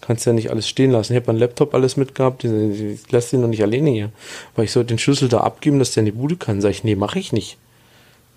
Kannst 0.00 0.26
ja 0.26 0.32
nicht 0.32 0.50
alles 0.50 0.68
stehen 0.68 0.90
lassen. 0.90 1.12
Ich 1.12 1.16
habe 1.16 1.28
meinen 1.28 1.38
Laptop 1.38 1.74
alles 1.74 1.96
mitgehabt, 1.96 2.44
ich, 2.44 3.10
lasse 3.10 3.32
den 3.32 3.40
noch 3.40 3.48
nicht 3.48 3.62
alleine 3.62 3.90
hier. 3.90 4.10
Weil 4.54 4.66
ich 4.66 4.72
soll 4.72 4.84
den 4.84 4.98
Schlüssel 4.98 5.28
da 5.28 5.40
abgeben, 5.40 5.78
dass 5.78 5.92
der 5.92 6.02
in 6.02 6.06
die 6.06 6.12
Bude 6.12 6.36
kann. 6.36 6.60
Sag 6.60 6.70
ich, 6.70 6.84
nee, 6.84 6.96
mache 6.96 7.18
ich 7.18 7.32
nicht. 7.32 7.56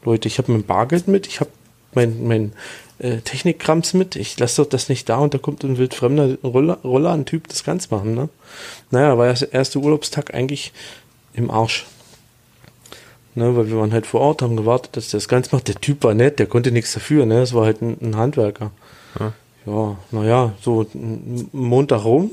Leute, 0.03 0.27
ich 0.27 0.37
habe 0.37 0.51
mein 0.51 0.63
Bargeld 0.63 1.07
mit, 1.07 1.27
ich 1.27 1.39
habe 1.39 1.49
mein, 1.93 2.25
mein 2.27 2.53
äh, 2.99 3.17
Technikkrams 3.17 3.93
mit, 3.93 4.15
ich 4.15 4.37
lasse 4.39 4.61
doch 4.61 4.69
das 4.69 4.89
nicht 4.89 5.09
da 5.09 5.17
und 5.17 5.33
da 5.33 5.37
kommt 5.37 5.63
ein 5.63 5.77
wildfremder 5.77 6.37
Roller, 6.43 6.77
Roller 6.83 7.11
ein 7.11 7.25
Typ 7.25 7.47
das 7.47 7.63
ganz 7.63 7.89
machen, 7.89 8.13
ne? 8.13 8.29
Naja, 8.91 9.17
war 9.17 9.27
das 9.27 9.41
erste 9.41 9.79
Urlaubstag 9.79 10.33
eigentlich 10.33 10.73
im 11.33 11.49
Arsch. 11.51 11.85
Ne, 13.35 13.55
weil 13.55 13.69
wir 13.69 13.77
waren 13.77 13.93
halt 13.93 14.07
vor 14.07 14.21
Ort, 14.21 14.41
haben 14.41 14.57
gewartet, 14.57 14.97
dass 14.97 15.09
der 15.09 15.19
das 15.19 15.27
ganz 15.27 15.51
macht. 15.51 15.67
Der 15.67 15.75
Typ 15.75 16.03
war 16.03 16.13
nett, 16.13 16.39
der 16.39 16.47
konnte 16.47 16.71
nichts 16.71 16.93
dafür, 16.93 17.25
ne? 17.25 17.39
Das 17.39 17.53
war 17.53 17.65
halt 17.65 17.81
ein, 17.81 17.97
ein 18.01 18.17
Handwerker. 18.17 18.71
Ja. 19.19 19.33
Ja, 19.65 19.97
naja, 20.11 20.53
so 20.61 20.87
Montag 21.51 22.03
rum, 22.03 22.31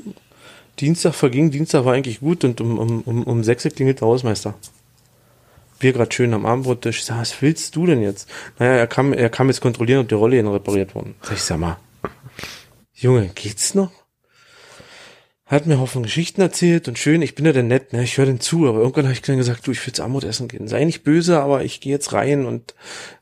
Dienstag 0.79 1.14
verging, 1.14 1.51
Dienstag 1.51 1.85
war 1.85 1.95
eigentlich 1.95 2.21
gut 2.21 2.45
und 2.45 2.61
um, 2.61 2.79
um, 2.79 3.01
um, 3.03 3.23
um 3.25 3.45
sechs 3.45 3.64
Uhr 3.64 3.71
klingelt 3.71 4.01
der 4.01 4.09
Hausmeister. 4.09 4.55
Wir 5.79 5.93
gerade 5.93 6.14
schön 6.14 6.33
am 6.35 6.47
Abendbrottisch. 6.47 6.99
Ich 6.99 7.05
sag, 7.05 7.20
was 7.20 7.41
willst 7.43 7.77
du 7.77 7.87
denn 7.87 8.03
jetzt? 8.03 8.29
Naja, 8.59 8.72
er 8.72 8.87
kam, 8.87 9.12
er 9.12 9.29
kam 9.29 9.49
jetzt 9.49 9.61
kontrollieren, 9.61 10.01
ob 10.01 10.09
die 10.09 10.14
Rollläden 10.14 10.51
repariert 10.51 10.95
wurden. 10.95 11.14
Sag 11.22 11.35
ich, 11.35 11.43
sag 11.43 11.59
mal, 11.59 11.77
Junge, 12.99 13.31
geht's 13.35 13.74
noch? 13.74 13.93
Hat 15.45 15.66
mir 15.66 15.79
Haufen 15.79 16.03
Geschichten 16.03 16.41
erzählt 16.41 16.89
und 16.89 16.99
schön, 16.99 17.22
ich 17.22 17.35
bin 17.35 17.45
ja 17.45 17.53
der 17.53 17.62
nett, 17.62 17.93
ne? 17.93 18.03
ich 18.03 18.16
höre 18.18 18.27
den 18.27 18.41
zu, 18.41 18.66
aber 18.66 18.79
irgendwann 18.79 19.05
habe 19.05 19.12
ich 19.12 19.22
dann 19.22 19.37
gesagt, 19.37 19.66
du, 19.66 19.70
ich 19.70 19.87
will 19.87 19.93
zu 19.93 20.03
Armut 20.03 20.24
essen 20.24 20.49
gehen. 20.49 20.66
Sei 20.66 20.83
nicht 20.83 21.05
böse, 21.05 21.39
aber 21.39 21.62
ich 21.62 21.81
gehe 21.81 21.93
jetzt 21.93 22.12
rein 22.12 22.47
und 22.47 22.74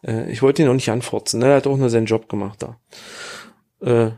äh, 0.06 0.30
ich 0.30 0.40
wollte 0.40 0.62
ihn 0.62 0.68
auch 0.68 0.74
nicht 0.74 0.90
anforzen. 0.90 1.40
Ne? 1.40 1.48
Er 1.48 1.56
hat 1.56 1.66
auch 1.66 1.76
nur 1.76 1.90
seinen 1.90 2.06
Job 2.06 2.28
gemacht 2.28 2.62
da. 2.62 2.80
Äh, 3.80 4.12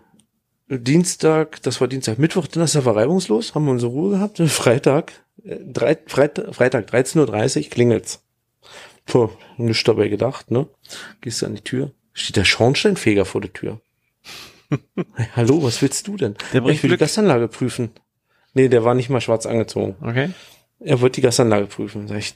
Dienstag, 0.68 1.62
das 1.62 1.80
war 1.80 1.88
Dienstag, 1.88 2.18
Mittwoch, 2.18 2.46
Donnerstag 2.46 2.84
war 2.84 2.96
reibungslos, 2.96 3.54
haben 3.54 3.64
wir 3.64 3.72
unsere 3.72 3.92
Ruhe 3.92 4.10
gehabt. 4.10 4.38
Freitag, 4.46 5.24
äh, 5.42 5.56
drei, 5.64 5.96
Freitag, 6.06 6.54
Freitag 6.54 6.88
13.30 6.88 7.64
Uhr 7.64 7.70
klingelt's. 7.70 8.25
Puh, 9.06 9.30
nichts 9.56 9.84
dabei 9.84 10.08
gedacht, 10.08 10.50
ne? 10.50 10.68
Gehst 11.20 11.42
du 11.42 11.46
an 11.46 11.54
die 11.54 11.62
Tür, 11.62 11.92
steht 12.12 12.36
der 12.36 12.44
Schornsteinfeger 12.44 13.24
vor 13.24 13.40
der 13.40 13.52
Tür. 13.52 13.80
hey, 15.14 15.28
hallo, 15.36 15.62
was 15.62 15.80
willst 15.80 16.08
du 16.08 16.16
denn? 16.16 16.34
Der 16.52 16.60
bringt 16.60 16.76
ich 16.76 16.82
will 16.82 16.90
die 16.90 16.96
Glück. 16.96 17.00
Gasanlage 17.00 17.48
prüfen. 17.48 17.90
Nee, 18.52 18.68
der 18.68 18.84
war 18.84 18.94
nicht 18.94 19.10
mal 19.10 19.20
schwarz 19.20 19.46
angezogen. 19.46 19.96
Okay. 20.00 20.30
Er 20.80 21.00
wollte 21.00 21.16
die 21.16 21.22
Gasanlage 21.22 21.66
prüfen. 21.66 22.08
Sag 22.08 22.18
ich, 22.18 22.34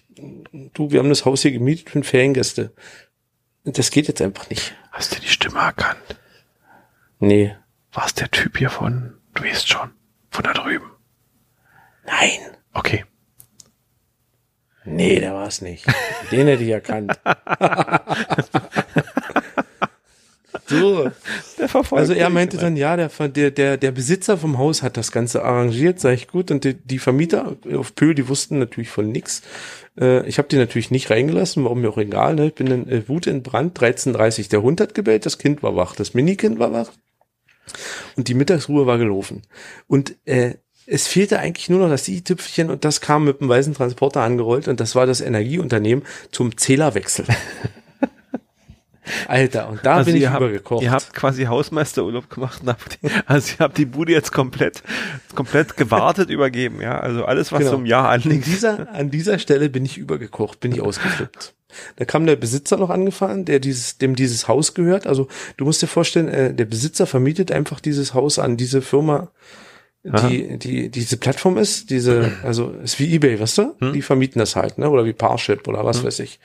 du, 0.74 0.90
wir 0.90 1.00
haben 1.00 1.08
das 1.08 1.24
Haus 1.24 1.42
hier 1.42 1.52
gemietet 1.52 1.90
für 1.90 2.02
Feriengäste. 2.02 2.72
Das 3.64 3.90
geht 3.90 4.08
jetzt 4.08 4.22
einfach 4.22 4.48
nicht. 4.48 4.74
Hast 4.92 5.14
du 5.14 5.20
die 5.20 5.28
Stimme 5.28 5.58
erkannt? 5.58 6.20
Nee. 7.18 7.54
War 7.92 8.06
es 8.06 8.14
der 8.14 8.30
Typ 8.30 8.56
hier 8.58 8.70
von, 8.70 9.14
du 9.34 9.44
weißt 9.44 9.68
schon, 9.68 9.90
von 10.30 10.44
da 10.44 10.52
drüben? 10.52 10.90
Nein. 12.06 12.38
Okay. 12.72 13.04
Nee, 14.84 15.20
der 15.20 15.34
war 15.34 15.46
es 15.46 15.60
nicht. 15.60 15.84
Den 16.30 16.46
hätte 16.46 16.62
ich 16.62 16.70
erkannt. 16.70 17.12
so. 20.66 21.10
Also 21.90 22.14
er 22.14 22.30
meinte 22.30 22.56
dann, 22.56 22.76
ja, 22.76 22.96
der, 22.96 23.10
der, 23.28 23.50
der, 23.50 23.76
der 23.76 23.90
Besitzer 23.90 24.38
vom 24.38 24.56
Haus 24.58 24.82
hat 24.82 24.96
das 24.96 25.12
Ganze 25.12 25.44
arrangiert, 25.44 26.00
sag 26.00 26.14
ich 26.14 26.28
gut. 26.28 26.50
Und 26.50 26.64
die, 26.64 26.74
die 26.74 26.98
Vermieter 26.98 27.56
auf 27.74 27.94
Pöhl, 27.94 28.14
die 28.14 28.28
wussten 28.28 28.58
natürlich 28.58 28.88
von 28.88 29.12
nix. 29.12 29.42
Äh, 29.98 30.26
ich 30.26 30.38
habe 30.38 30.48
die 30.48 30.56
natürlich 30.56 30.90
nicht 30.90 31.10
reingelassen, 31.10 31.64
warum 31.64 31.82
mir 31.82 31.90
auch 31.90 31.98
egal. 31.98 32.34
Ne? 32.34 32.46
Ich 32.46 32.54
bin 32.54 32.68
in 32.68 32.88
äh, 32.88 33.06
Wut 33.08 33.26
in 33.26 33.42
Brand, 33.42 33.78
13.30 33.78 34.48
Der 34.48 34.62
Hund 34.62 34.80
hat 34.80 34.94
gebellt, 34.94 35.26
das 35.26 35.36
Kind 35.38 35.62
war 35.62 35.76
wach, 35.76 35.94
das 35.94 36.14
Minikind 36.14 36.58
war 36.58 36.72
wach. 36.72 36.90
Und 38.16 38.28
die 38.28 38.34
Mittagsruhe 38.34 38.86
war 38.86 38.98
gelaufen. 38.98 39.42
Und 39.86 40.16
äh, 40.24 40.54
es 40.92 41.06
fehlte 41.06 41.38
eigentlich 41.38 41.70
nur 41.70 41.78
noch 41.80 41.88
das 41.88 42.08
i-Tüpfchen 42.08 42.68
und 42.68 42.84
das 42.84 43.00
kam 43.00 43.24
mit 43.24 43.40
dem 43.40 43.48
weißen 43.48 43.74
Transporter 43.74 44.22
angerollt 44.22 44.66
und 44.68 44.80
das 44.80 44.94
war 44.96 45.06
das 45.06 45.20
Energieunternehmen 45.20 46.04
zum 46.32 46.56
Zählerwechsel. 46.56 47.26
Alter, 49.26 49.68
und 49.68 49.80
da 49.84 50.02
bin 50.02 50.14
ich 50.14 50.28
habt, 50.28 50.40
übergekocht. 50.40 50.82
ihr 50.84 50.90
habt 50.92 51.12
quasi 51.14 51.44
Hausmeisterurlaub 51.44 52.30
gemacht. 52.30 52.60
und 52.62 52.68
habt 52.68 52.98
die, 53.02 53.08
also 53.26 53.54
ihr 53.54 53.58
habt 53.64 53.78
die 53.78 53.84
Bude 53.86 54.12
jetzt 54.12 54.30
komplett, 54.32 54.82
komplett 55.34 55.76
gewartet 55.76 56.30
übergeben. 56.30 56.80
Ja, 56.80 57.00
also 57.00 57.24
alles, 57.24 57.50
was 57.50 57.60
Genau. 57.60 57.70
so 57.72 57.76
im 57.78 57.86
Jahr 57.86 58.08
An 58.08 58.22
anliegt. 58.22 58.46
dieser, 58.46 58.92
an 58.92 59.10
dieser 59.10 59.38
Stelle 59.38 59.68
bin 59.68 59.84
ich 59.84 59.96
übergekocht, 59.96 60.60
bin 60.60 60.72
ich 60.72 60.80
ausgeflippt. 60.80 61.54
Da 61.96 62.04
kam 62.04 62.26
der 62.26 62.36
Besitzer 62.36 62.76
noch 62.76 62.90
angefahren, 62.90 63.44
der 63.44 63.58
dieses, 63.58 63.98
dem 63.98 64.14
dieses 64.16 64.48
Haus 64.48 64.74
gehört. 64.74 65.06
Also 65.06 65.28
du 65.56 65.64
musst 65.64 65.82
dir 65.82 65.86
vorstellen, 65.86 66.28
äh, 66.28 66.52
der 66.54 66.64
Besitzer 66.66 67.06
vermietet 67.06 67.50
einfach 67.52 67.80
dieses 67.80 68.12
Haus 68.14 68.38
an 68.38 68.56
diese 68.56 68.82
Firma, 68.82 69.28
die, 70.02 70.58
die, 70.58 70.88
diese 70.88 71.18
Plattform 71.18 71.58
ist, 71.58 71.90
diese, 71.90 72.32
also 72.42 72.70
ist 72.70 72.98
wie 72.98 73.12
Ebay, 73.12 73.38
weißt 73.38 73.58
du? 73.58 73.74
Die 73.92 74.00
vermieten 74.00 74.38
das 74.38 74.56
halt, 74.56 74.78
ne? 74.78 74.88
Oder 74.88 75.04
wie 75.04 75.12
Parship 75.12 75.68
oder 75.68 75.84
was 75.84 76.02
weiß 76.04 76.20
ich. 76.20 76.40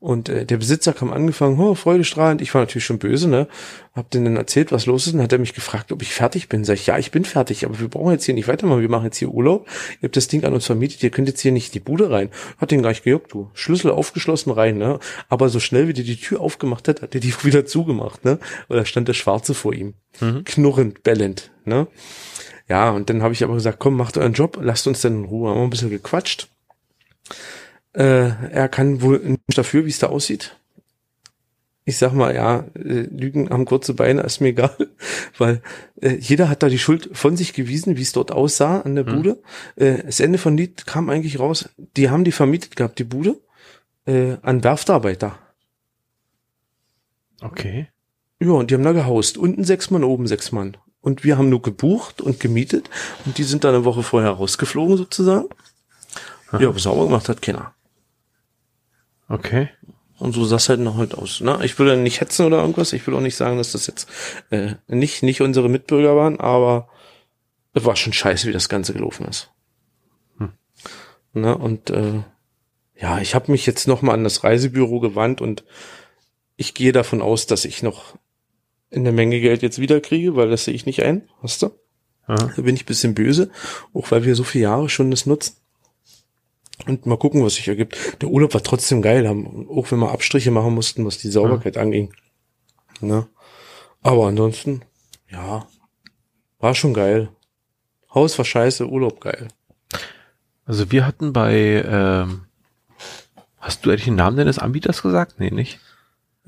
Und 0.00 0.28
äh, 0.28 0.44
der 0.44 0.58
Besitzer 0.58 0.92
kam 0.92 1.12
angefangen, 1.12 1.58
oh, 1.58 1.74
freudestrahlend. 1.74 2.40
Ich 2.40 2.54
war 2.54 2.62
natürlich 2.62 2.84
schon 2.84 2.98
böse, 2.98 3.28
ne? 3.28 3.46
Hab 3.94 4.10
denen 4.10 4.26
dann 4.26 4.36
erzählt, 4.36 4.72
was 4.72 4.86
los 4.86 5.06
ist, 5.06 5.14
und 5.14 5.22
hat 5.22 5.32
er 5.32 5.38
mich 5.38 5.54
gefragt, 5.54 5.92
ob 5.92 6.02
ich 6.02 6.12
fertig 6.12 6.48
bin. 6.48 6.64
Sag 6.64 6.74
ich, 6.74 6.86
ja, 6.86 6.98
ich 6.98 7.12
bin 7.12 7.24
fertig, 7.24 7.64
aber 7.64 7.78
wir 7.78 7.88
brauchen 7.88 8.12
jetzt 8.12 8.24
hier 8.24 8.34
nicht 8.34 8.48
weitermachen. 8.48 8.80
Wir 8.80 8.88
machen 8.88 9.06
jetzt 9.06 9.18
hier 9.18 9.28
Urlaub. 9.28 9.68
Ihr 10.00 10.08
habt 10.08 10.16
das 10.16 10.28
Ding 10.28 10.44
an 10.44 10.54
uns 10.54 10.66
vermietet, 10.66 11.02
ihr 11.02 11.10
könnt 11.10 11.28
jetzt 11.28 11.40
hier 11.40 11.52
nicht 11.52 11.68
in 11.68 11.72
die 11.72 11.80
Bude 11.80 12.10
rein. 12.10 12.30
Hat 12.58 12.72
den 12.72 12.82
gleich 12.82 13.02
gejuckt, 13.02 13.32
du. 13.32 13.50
Schlüssel 13.54 13.90
aufgeschlossen 13.92 14.52
rein, 14.52 14.78
ne? 14.78 14.98
Aber 15.28 15.48
so 15.48 15.60
schnell 15.60 15.88
wie 15.88 15.92
der 15.92 16.04
die 16.04 16.16
Tür 16.16 16.40
aufgemacht 16.40 16.88
hat, 16.88 17.02
hat 17.02 17.14
er 17.14 17.20
die 17.20 17.34
wieder 17.44 17.64
zugemacht, 17.64 18.24
ne? 18.24 18.38
Oder 18.68 18.84
stand 18.84 19.06
der 19.06 19.14
Schwarze 19.14 19.54
vor 19.54 19.72
ihm. 19.72 19.94
Knurrend, 20.44 21.02
bellend, 21.02 21.50
ne? 21.64 21.86
Ja, 22.68 22.90
und 22.90 23.08
dann 23.08 23.22
habe 23.22 23.32
ich 23.32 23.42
aber 23.42 23.54
gesagt, 23.54 23.78
komm, 23.78 23.96
macht 23.96 24.18
euren 24.18 24.34
Job, 24.34 24.58
lasst 24.60 24.86
uns 24.86 25.00
denn 25.00 25.20
in 25.20 25.24
Ruhe. 25.24 25.50
Haben 25.50 25.58
wir 25.58 25.64
ein 25.64 25.70
bisschen 25.70 25.90
gequatscht. 25.90 26.48
Äh, 27.94 28.28
er 28.50 28.68
kann 28.68 29.00
wohl 29.00 29.18
nicht 29.20 29.56
dafür, 29.56 29.84
wie 29.86 29.90
es 29.90 29.98
da 29.98 30.08
aussieht. 30.08 30.54
Ich 31.84 31.96
sag 31.96 32.12
mal, 32.12 32.34
ja, 32.34 32.66
äh, 32.74 33.08
Lügen 33.10 33.48
haben 33.48 33.64
kurze 33.64 33.94
Beine, 33.94 34.20
ist 34.20 34.40
mir 34.40 34.48
egal, 34.48 34.76
weil 35.38 35.62
äh, 36.02 36.16
jeder 36.16 36.50
hat 36.50 36.62
da 36.62 36.68
die 36.68 36.78
Schuld 36.78 37.08
von 37.14 37.34
sich 37.38 37.54
gewiesen, 37.54 37.96
wie 37.96 38.02
es 38.02 38.12
dort 38.12 38.30
aussah 38.30 38.82
an 38.82 38.94
der 38.94 39.04
Bude. 39.04 39.42
Äh, 39.76 40.02
das 40.04 40.20
Ende 40.20 40.36
von 40.36 40.54
Lied 40.54 40.84
kam 40.84 41.08
eigentlich 41.08 41.38
raus, 41.38 41.70
die 41.96 42.10
haben 42.10 42.24
die 42.24 42.32
vermietet 42.32 42.76
gehabt, 42.76 42.98
die 42.98 43.04
Bude, 43.04 43.40
äh, 44.04 44.36
an 44.42 44.62
Werftarbeiter. 44.62 45.38
Okay. 47.40 47.88
Ja, 48.40 48.50
und 48.50 48.70
die 48.70 48.74
haben 48.74 48.84
da 48.84 48.92
gehaust. 48.92 49.38
Unten 49.38 49.64
sechs 49.64 49.90
Mann, 49.90 50.04
oben 50.04 50.26
sechs 50.26 50.52
Mann. 50.52 50.76
Und 51.08 51.24
wir 51.24 51.38
haben 51.38 51.48
nur 51.48 51.62
gebucht 51.62 52.20
und 52.20 52.38
gemietet. 52.38 52.90
Und 53.24 53.38
die 53.38 53.44
sind 53.44 53.64
dann 53.64 53.74
eine 53.74 53.86
Woche 53.86 54.02
vorher 54.02 54.32
rausgeflogen 54.32 54.98
sozusagen. 54.98 55.48
Ja, 56.52 56.68
aber 56.68 56.78
sauber 56.78 57.06
gemacht 57.06 57.30
hat 57.30 57.40
keiner. 57.40 57.72
Okay. 59.26 59.70
Und 60.18 60.34
so 60.34 60.44
sah 60.44 60.56
es 60.56 60.68
halt 60.68 60.80
noch 60.80 60.98
heute 60.98 61.16
aus. 61.16 61.40
Ne? 61.40 61.58
Ich 61.62 61.78
will 61.78 61.88
ja 61.88 61.96
nicht 61.96 62.20
hetzen 62.20 62.44
oder 62.44 62.58
irgendwas. 62.58 62.92
Ich 62.92 63.06
will 63.06 63.14
auch 63.14 63.22
nicht 63.22 63.36
sagen, 63.36 63.56
dass 63.56 63.72
das 63.72 63.86
jetzt 63.86 64.06
äh, 64.50 64.74
nicht, 64.86 65.22
nicht 65.22 65.40
unsere 65.40 65.70
Mitbürger 65.70 66.14
waren, 66.14 66.40
aber 66.40 66.88
es 67.72 67.86
war 67.86 67.96
schon 67.96 68.12
scheiße, 68.12 68.46
wie 68.46 68.52
das 68.52 68.68
Ganze 68.68 68.92
gelaufen 68.92 69.24
ist. 69.28 69.50
Hm. 70.36 70.52
Ne? 71.32 71.56
Und 71.56 71.88
äh, 71.88 72.20
ja, 73.00 73.18
ich 73.20 73.34
habe 73.34 73.50
mich 73.50 73.64
jetzt 73.64 73.88
nochmal 73.88 74.14
an 74.14 74.24
das 74.24 74.44
Reisebüro 74.44 75.00
gewandt 75.00 75.40
und 75.40 75.64
ich 76.56 76.74
gehe 76.74 76.92
davon 76.92 77.22
aus, 77.22 77.46
dass 77.46 77.64
ich 77.64 77.82
noch 77.82 78.18
eine 78.94 79.12
Menge 79.12 79.40
Geld 79.40 79.62
jetzt 79.62 79.78
wieder 79.78 80.00
kriege, 80.00 80.36
weil 80.36 80.50
das 80.50 80.64
sehe 80.64 80.74
ich 80.74 80.86
nicht 80.86 81.02
ein. 81.02 81.28
Hast 81.42 81.62
du? 81.62 81.70
Ja. 82.28 82.36
Da 82.36 82.62
bin 82.62 82.74
ich 82.74 82.86
bisschen 82.86 83.14
böse, 83.14 83.50
auch 83.94 84.10
weil 84.10 84.24
wir 84.24 84.34
so 84.34 84.44
viele 84.44 84.64
Jahre 84.64 84.88
schon 84.88 85.10
das 85.10 85.26
nutzen. 85.26 85.56
Und 86.86 87.06
mal 87.06 87.18
gucken, 87.18 87.44
was 87.44 87.56
sich 87.56 87.68
ergibt. 87.68 88.22
Der 88.22 88.28
Urlaub 88.28 88.54
war 88.54 88.62
trotzdem 88.62 89.02
geil, 89.02 89.28
haben, 89.28 89.68
auch 89.68 89.90
wenn 89.90 89.98
wir 89.98 90.12
Abstriche 90.12 90.50
machen 90.50 90.74
mussten, 90.74 91.04
was 91.04 91.18
die 91.18 91.30
Sauberkeit 91.30 91.76
anging. 91.76 92.14
Ne? 93.00 93.26
Aber 94.02 94.28
ansonsten, 94.28 94.82
ja, 95.28 95.66
war 96.60 96.74
schon 96.74 96.94
geil. 96.94 97.28
Haus 98.14 98.38
war 98.38 98.44
scheiße, 98.44 98.88
Urlaub 98.88 99.20
geil. 99.20 99.48
Also 100.64 100.90
wir 100.92 101.06
hatten 101.06 101.32
bei, 101.32 101.84
ähm, 101.86 102.46
hast 103.58 103.84
du 103.84 103.90
eigentlich 103.90 104.04
den 104.04 104.16
Namen 104.16 104.36
deines 104.36 104.58
Anbieters 104.58 105.02
gesagt? 105.02 105.40
Nee, 105.40 105.50
nicht. 105.50 105.80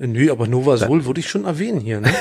Nö, 0.07 0.31
aber 0.31 0.47
Nova 0.47 0.77
Sol 0.77 1.05
würde 1.05 1.19
ich 1.19 1.29
schon 1.29 1.45
erwähnen 1.45 1.79
hier. 1.79 2.01
Ne? 2.01 2.11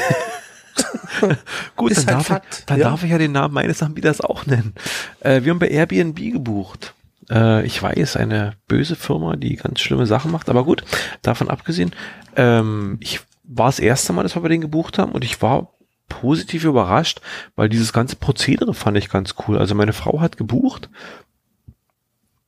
Gut, 1.77 1.97
dann, 1.97 2.07
halt 2.07 2.09
darf, 2.09 2.27
Fakt, 2.27 2.59
ich, 2.61 2.67
dann 2.67 2.79
ja. 2.79 2.91
darf 2.91 3.03
ich 3.03 3.11
ja 3.11 3.19
den 3.19 3.33
Namen 3.33 3.55
meines 3.55 3.83
Anbieters 3.83 4.21
auch 4.21 4.47
nennen. 4.47 4.75
Äh, 5.21 5.43
wir 5.43 5.51
haben 5.51 5.59
bei 5.59 5.69
Airbnb 5.69 6.17
gebucht. 6.17 6.95
Äh, 7.31 7.65
ich 7.65 7.83
weiß, 7.83 8.17
eine 8.17 8.55
böse 8.69 8.97
Firma, 8.97 9.37
die 9.37 9.57
ganz 9.57 9.81
schlimme 9.81 10.07
Sachen 10.07 10.31
macht, 10.31 10.51
aber 10.51 10.65
gut, 10.65 10.85
davon 11.23 11.49
abgesehen, 11.49 11.93
ähm, 12.37 12.99
ich 13.01 13.21
war 13.45 13.67
das 13.67 13.79
erste 13.79 14.13
Mal, 14.13 14.23
dass 14.23 14.37
wir 14.37 14.43
bei 14.43 14.49
denen 14.49 14.61
gebucht 14.61 14.99
haben 14.99 15.13
und 15.13 15.25
ich 15.25 15.41
war 15.41 15.73
positiv 16.09 16.65
überrascht, 16.65 17.21
weil 17.57 17.69
dieses 17.69 17.93
ganze 17.93 18.17
Prozedere 18.17 18.75
fand 18.75 18.99
ich 18.99 19.09
ganz 19.09 19.37
cool. 19.47 19.59
Also 19.59 19.75
meine 19.75 19.93
Frau 19.93 20.21
hat 20.21 20.37
gebucht, 20.37 20.91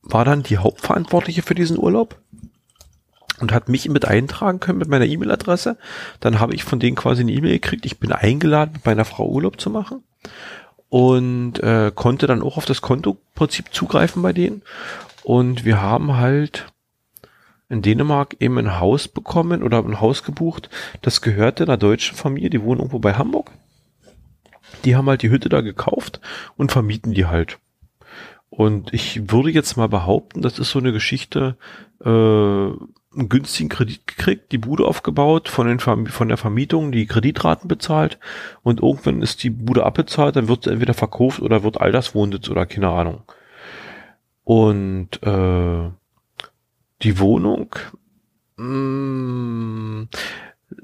war 0.01 0.25
dann 0.25 0.43
die 0.43 0.57
Hauptverantwortliche 0.57 1.41
für 1.41 1.55
diesen 1.55 1.77
Urlaub 1.77 2.19
und 3.39 3.51
hat 3.51 3.69
mich 3.69 3.87
mit 3.89 4.05
eintragen 4.05 4.59
können 4.59 4.79
mit 4.79 4.89
meiner 4.89 5.05
E-Mail-Adresse. 5.05 5.77
Dann 6.19 6.39
habe 6.39 6.53
ich 6.55 6.63
von 6.63 6.79
denen 6.79 6.95
quasi 6.95 7.21
eine 7.21 7.31
E-Mail 7.31 7.53
gekriegt. 7.53 7.85
Ich 7.85 7.99
bin 7.99 8.11
eingeladen, 8.11 8.73
mit 8.73 8.85
meiner 8.85 9.05
Frau 9.05 9.27
Urlaub 9.27 9.59
zu 9.59 9.69
machen 9.69 10.03
und 10.89 11.59
äh, 11.61 11.91
konnte 11.93 12.27
dann 12.27 12.43
auch 12.43 12.57
auf 12.57 12.65
das 12.65 12.81
Kontoprinzip 12.81 13.73
zugreifen 13.73 14.21
bei 14.21 14.33
denen. 14.33 14.61
Und 15.23 15.65
wir 15.65 15.81
haben 15.81 16.17
halt 16.17 16.67
in 17.69 17.81
Dänemark 17.81 18.35
eben 18.39 18.59
ein 18.59 18.79
Haus 18.79 19.07
bekommen 19.07 19.63
oder 19.63 19.79
ein 19.79 19.99
Haus 19.99 20.23
gebucht. 20.23 20.69
Das 21.01 21.21
gehörte 21.21 21.63
einer 21.63 21.77
deutschen 21.77 22.15
Familie, 22.15 22.51
die 22.51 22.61
wohnen 22.61 22.79
irgendwo 22.79 22.99
bei 22.99 23.13
Hamburg. 23.13 23.51
Die 24.85 24.95
haben 24.95 25.09
halt 25.09 25.23
die 25.23 25.29
Hütte 25.29 25.49
da 25.49 25.61
gekauft 25.61 26.19
und 26.57 26.71
vermieten 26.71 27.13
die 27.13 27.25
halt. 27.25 27.57
Und 28.49 28.93
ich 28.93 29.31
würde 29.31 29.49
jetzt 29.49 29.77
mal 29.77 29.87
behaupten, 29.87 30.43
das 30.43 30.59
ist 30.59 30.69
so 30.69 30.77
eine 30.77 30.91
Geschichte, 30.91 31.57
äh, 32.05 32.69
einen 33.15 33.29
günstigen 33.29 33.69
Kredit 33.69 34.07
gekriegt, 34.07 34.51
die 34.51 34.57
Bude 34.57 34.85
aufgebaut, 34.85 35.49
von, 35.49 35.67
den 35.67 35.79
von 35.79 36.27
der 36.27 36.37
Vermietung 36.37 36.91
die 36.91 37.05
Kreditraten 37.05 37.67
bezahlt 37.67 38.19
und 38.63 38.81
irgendwann 38.81 39.21
ist 39.21 39.43
die 39.43 39.49
Bude 39.49 39.85
abbezahlt, 39.85 40.35
dann 40.35 40.47
wird 40.47 40.63
sie 40.63 40.71
entweder 40.71 40.93
verkauft 40.93 41.41
oder 41.41 41.63
wird 41.63 41.79
Alterswohnsitz 41.79 42.49
oder 42.49 42.65
keine 42.65 42.89
Ahnung. 42.89 43.23
Und 44.43 45.21
äh, 45.23 45.89
die 47.01 47.19
Wohnung, 47.19 47.75
mh, 48.57 50.07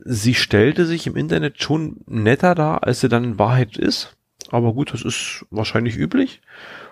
sie 0.05 0.35
stellte 0.35 0.85
sich 0.85 1.07
im 1.07 1.15
Internet 1.15 1.61
schon 1.61 1.97
netter 2.05 2.55
dar, 2.55 2.83
als 2.83 3.01
sie 3.01 3.09
dann 3.09 3.23
in 3.23 3.39
Wahrheit 3.39 3.77
ist. 3.77 4.15
Aber 4.51 4.73
gut, 4.73 4.93
das 4.93 5.03
ist 5.03 5.45
wahrscheinlich 5.49 5.97
üblich. 5.97 6.41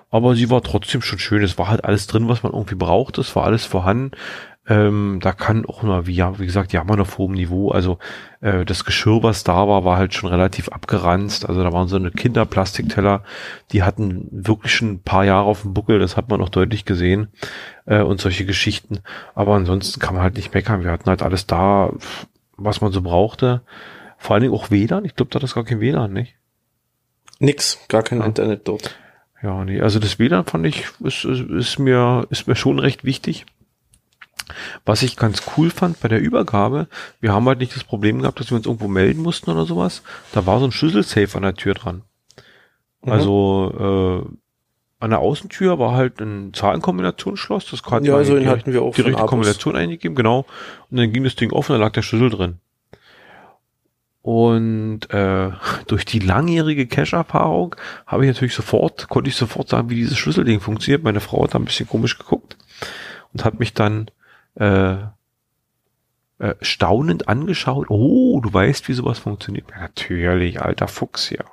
Aber 0.10 0.36
sie 0.36 0.50
war 0.50 0.62
trotzdem 0.62 1.02
schon 1.02 1.20
schön. 1.20 1.44
Es 1.44 1.58
war 1.58 1.68
halt 1.68 1.84
alles 1.84 2.08
drin, 2.08 2.30
was 2.30 2.44
man 2.44 2.54
irgendwie 2.54 2.76
braucht. 2.76 3.18
Es 3.18 3.36
war 3.36 3.44
alles 3.44 3.66
vorhanden. 3.66 4.12
Ähm, 4.70 5.20
da 5.22 5.32
kann 5.32 5.66
auch 5.66 5.82
mal, 5.84 6.08
wie, 6.08 6.14
ja, 6.14 6.38
wie 6.40 6.46
gesagt, 6.46 6.74
ja, 6.74 6.84
man 6.84 7.00
auf 7.00 7.18
hohem 7.18 7.32
Niveau. 7.32 7.72
Also 7.72 8.00
äh, 8.42 8.66
das 8.66 8.84
Geschirr, 8.84 9.24
was 9.24 9.46
da 9.46 9.68
war, 9.68 9.86
war 9.86 9.98
halt 9.98 10.14
schon 10.14 10.30
relativ 10.30 10.68
abgeranzt. 10.70 11.48
Also 11.48 11.64
da 11.64 11.72
waren 11.72 11.88
so 11.88 11.96
eine 11.96 12.12
Kinderplastikteller, 12.12 13.24
die 13.72 13.84
hatten 13.84 14.28
wirklich 14.30 14.76
schon 14.76 14.92
ein 14.92 15.02
paar 15.04 15.24
Jahre 15.24 15.46
auf 15.46 15.62
dem 15.62 15.74
Buckel. 15.74 16.00
Das 16.00 16.18
hat 16.18 16.30
man 16.30 16.42
auch 16.42 16.50
deutlich 16.50 16.84
gesehen 16.84 17.30
äh, 17.86 18.02
und 18.02 18.20
solche 18.20 18.46
Geschichten. 18.46 19.00
Aber 19.36 19.56
ansonsten 19.56 20.02
kann 20.02 20.16
man 20.16 20.24
halt 20.24 20.36
nicht 20.36 20.54
meckern. 20.54 20.84
Wir 20.84 20.92
hatten 20.92 21.10
halt 21.10 21.22
alles 21.24 21.48
da, 21.48 21.94
was 22.58 22.82
man 22.82 22.92
so 22.92 23.02
brauchte. 23.02 23.62
Vor 24.18 24.34
allen 24.34 24.44
Dingen 24.44 24.54
auch 24.54 24.70
WLAN. 24.70 25.06
Ich 25.06 25.16
glaube, 25.16 25.30
da 25.32 25.36
hat 25.36 25.44
das 25.44 25.56
gar 25.56 25.64
kein 25.64 25.80
WLAN, 25.80 26.12
nicht? 26.12 26.36
Nix, 27.40 27.80
gar 27.88 28.04
kein 28.04 28.20
Ja. 28.20 28.26
Internet 28.26 28.68
dort. 28.68 28.96
Ja, 29.44 29.64
nee, 29.64 29.80
also 29.80 30.00
das 30.00 30.18
WLAN 30.18 30.46
fand 30.46 30.66
ich, 30.66 30.86
ist, 31.02 31.24
ist, 31.24 31.42
ist 31.42 31.80
mir, 31.80 32.26
ist 32.32 32.48
mir 32.48 32.56
schon 32.56 32.80
recht 32.80 33.06
wichtig. 33.06 33.46
Was 34.86 35.04
ich 35.04 35.18
ganz 35.18 35.42
cool 35.58 35.70
fand 35.70 36.00
bei 36.00 36.08
der 36.08 36.22
Übergabe, 36.22 36.88
wir 37.20 37.34
haben 37.34 37.46
halt 37.48 37.60
nicht 37.60 37.76
das 37.76 37.84
Problem 37.84 38.22
gehabt, 38.22 38.40
dass 38.40 38.50
wir 38.50 38.58
uns 38.58 38.66
irgendwo 38.66 38.88
melden 38.88 39.22
mussten 39.22 39.52
oder 39.52 39.66
sowas. 39.66 40.04
Da 40.32 40.46
war 40.46 40.60
so 40.60 40.66
ein 40.66 40.72
Schlüsselsafe 40.72 41.36
an 41.38 41.44
der 41.44 41.56
Tür 41.56 41.74
dran. 41.74 42.04
Mhm. 43.04 43.12
Also 43.12 44.26
äh, 44.30 44.38
an 45.00 45.10
der 45.12 45.20
Außentür 45.20 45.78
war 45.80 45.94
halt 45.94 46.20
ein 46.22 46.54
Zahlenkombinationsschloss. 46.54 47.70
Das 47.70 47.84
hat 47.84 48.04
Ja, 48.06 48.14
man 48.16 48.26
so 48.26 48.36
den 48.36 48.48
hatten 48.48 48.74
wir 48.74 48.82
auch 48.82 48.96
die 48.96 49.02
richtige. 49.02 49.28
Kombination 49.28 49.76
eingegeben, 49.76 50.16
genau. 50.16 50.46
Und 50.90 50.98
dann 50.98 51.12
ging 51.12 51.24
das 51.24 51.36
Ding 51.36 51.52
offen, 51.52 51.74
da 51.74 51.78
lag 51.78 51.92
der 51.92 52.02
Schlüssel 52.02 52.30
drin. 52.30 52.60
Und 54.22 55.10
äh, 55.12 55.52
durch 55.88 56.06
die 56.06 56.20
langjährige 56.20 56.88
Cache-Erfahrung 56.88 57.76
habe 58.06 58.26
ich 58.26 58.34
natürlich 58.34 58.56
sofort, 58.56 59.08
konnte 59.08 59.30
ich 59.30 59.36
sofort 59.36 59.70
sagen, 59.70 59.90
wie 59.90 59.96
dieses 59.96 60.18
Schlüsselding 60.18 60.60
funktioniert. 60.60 61.04
Meine 61.04 61.20
Frau 61.20 61.44
hat 61.44 61.54
da 61.54 61.60
ein 61.60 61.66
bisschen 61.66 61.88
komisch 61.88 62.18
geguckt 62.18 62.58
und 63.34 63.46
hat 63.46 63.60
mich 63.60 63.74
dann 63.74 64.10
äh, 64.60 64.94
äh, 66.40 66.54
staunend 66.62 67.28
angeschaut. 67.28 67.88
Oh, 67.90 68.40
du 68.42 68.54
weißt, 68.54 68.88
wie 68.88 68.94
sowas 68.94 69.20
funktioniert. 69.20 69.66
Ja, 69.72 69.82
natürlich, 69.82 70.62
alter 70.62 70.88
Fuchs, 70.88 71.30
ja. 71.32 71.46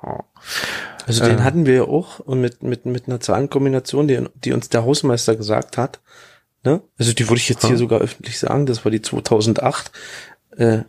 Also 1.07 1.23
Äh. 1.23 1.29
den 1.29 1.43
hatten 1.43 1.65
wir 1.65 1.73
ja 1.73 1.83
auch 1.83 2.19
und 2.19 2.39
mit, 2.41 2.61
mit, 2.63 2.85
mit 2.85 3.07
einer 3.07 3.19
Zahlenkombination, 3.19 4.07
die, 4.07 4.23
die 4.35 4.53
uns 4.53 4.69
der 4.69 4.83
Hausmeister 4.85 5.35
gesagt 5.35 5.77
hat. 5.77 6.01
Ne? 6.63 6.81
Also 6.99 7.13
die 7.13 7.27
würde 7.29 7.37
ich 7.39 7.49
jetzt 7.49 7.63
Ja. 7.63 7.69
hier 7.69 7.77
sogar 7.77 7.99
öffentlich 7.99 8.37
sagen, 8.39 8.65
das 8.65 8.85
war 8.85 8.91
die 8.91 9.01
2008. 9.01 9.91
Äh, 10.57 10.79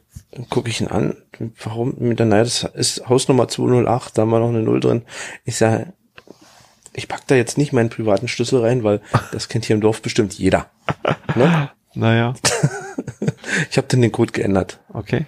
gucke 0.51 0.69
ich 0.69 0.81
ihn 0.81 0.89
an, 0.89 1.17
warum 1.65 1.95
mit 1.99 2.19
der, 2.19 2.27
naja, 2.27 2.45
das 2.45 2.65
ist 2.75 3.09
Hausnummer 3.09 3.49
208, 3.49 4.17
da 4.17 4.23
haben 4.23 4.31
wir 4.31 4.39
noch 4.41 4.51
eine 4.51 4.63
Null 4.63 4.81
drin. 4.81 5.03
Ich 5.45 5.57
sage, 5.57 5.93
ich 6.93 7.09
pack 7.09 7.27
da 7.27 7.35
jetzt 7.35 7.59
nicht 7.59 7.73
meinen 7.73 7.89
privaten 7.91 8.29
Schlüssel 8.29 8.61
rein, 8.61 8.85
weil 8.85 9.01
das 9.33 9.49
kennt 9.49 9.65
hier 9.65 9.75
im 9.75 9.81
Dorf 9.81 10.03
bestimmt 10.03 10.35
jeder. 10.35 10.67
Ne? 11.35 11.71
Naja, 11.97 12.35
Ich 13.71 13.77
habe 13.79 13.87
dann 13.89 14.03
den 14.03 14.13
Code 14.13 14.33
geändert. 14.33 14.79
okay. 14.93 15.27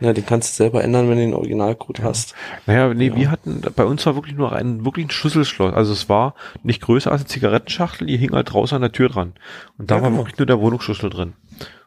Ne, 0.00 0.12
den 0.12 0.26
kannst 0.26 0.52
du 0.52 0.56
selber 0.64 0.82
ändern, 0.82 1.08
wenn 1.08 1.16
du 1.18 1.22
den 1.22 1.34
Originalcode 1.34 2.02
hast. 2.02 2.34
Naja, 2.66 2.92
nee, 2.92 3.08
Ja. 3.08 3.16
wir 3.16 3.30
hatten, 3.30 3.62
bei 3.76 3.84
uns 3.84 4.04
war 4.04 4.16
wirklich 4.16 4.34
nur 4.34 4.52
ein, 4.52 4.84
wirklich 4.84 5.06
ein 5.06 5.10
Schlüsselschloss. 5.10 5.72
Also 5.72 5.92
es 5.92 6.08
war 6.08 6.34
nicht 6.64 6.82
größer 6.82 7.12
als 7.12 7.22
eine 7.22 7.28
Zigarettenschachtel, 7.28 8.08
die 8.08 8.16
hing 8.16 8.32
halt 8.32 8.52
draußen 8.52 8.74
an 8.74 8.82
der 8.82 8.90
Tür 8.90 9.08
dran. 9.08 9.34
Und 9.78 9.92
da 9.92 9.96
Ja, 9.96 10.02
war 10.02 10.10
genau. 10.10 10.22
wirklich 10.22 10.36
nur 10.38 10.46
der 10.46 10.58
Wohnungsschlüssel 10.60 11.10
drin. 11.10 11.34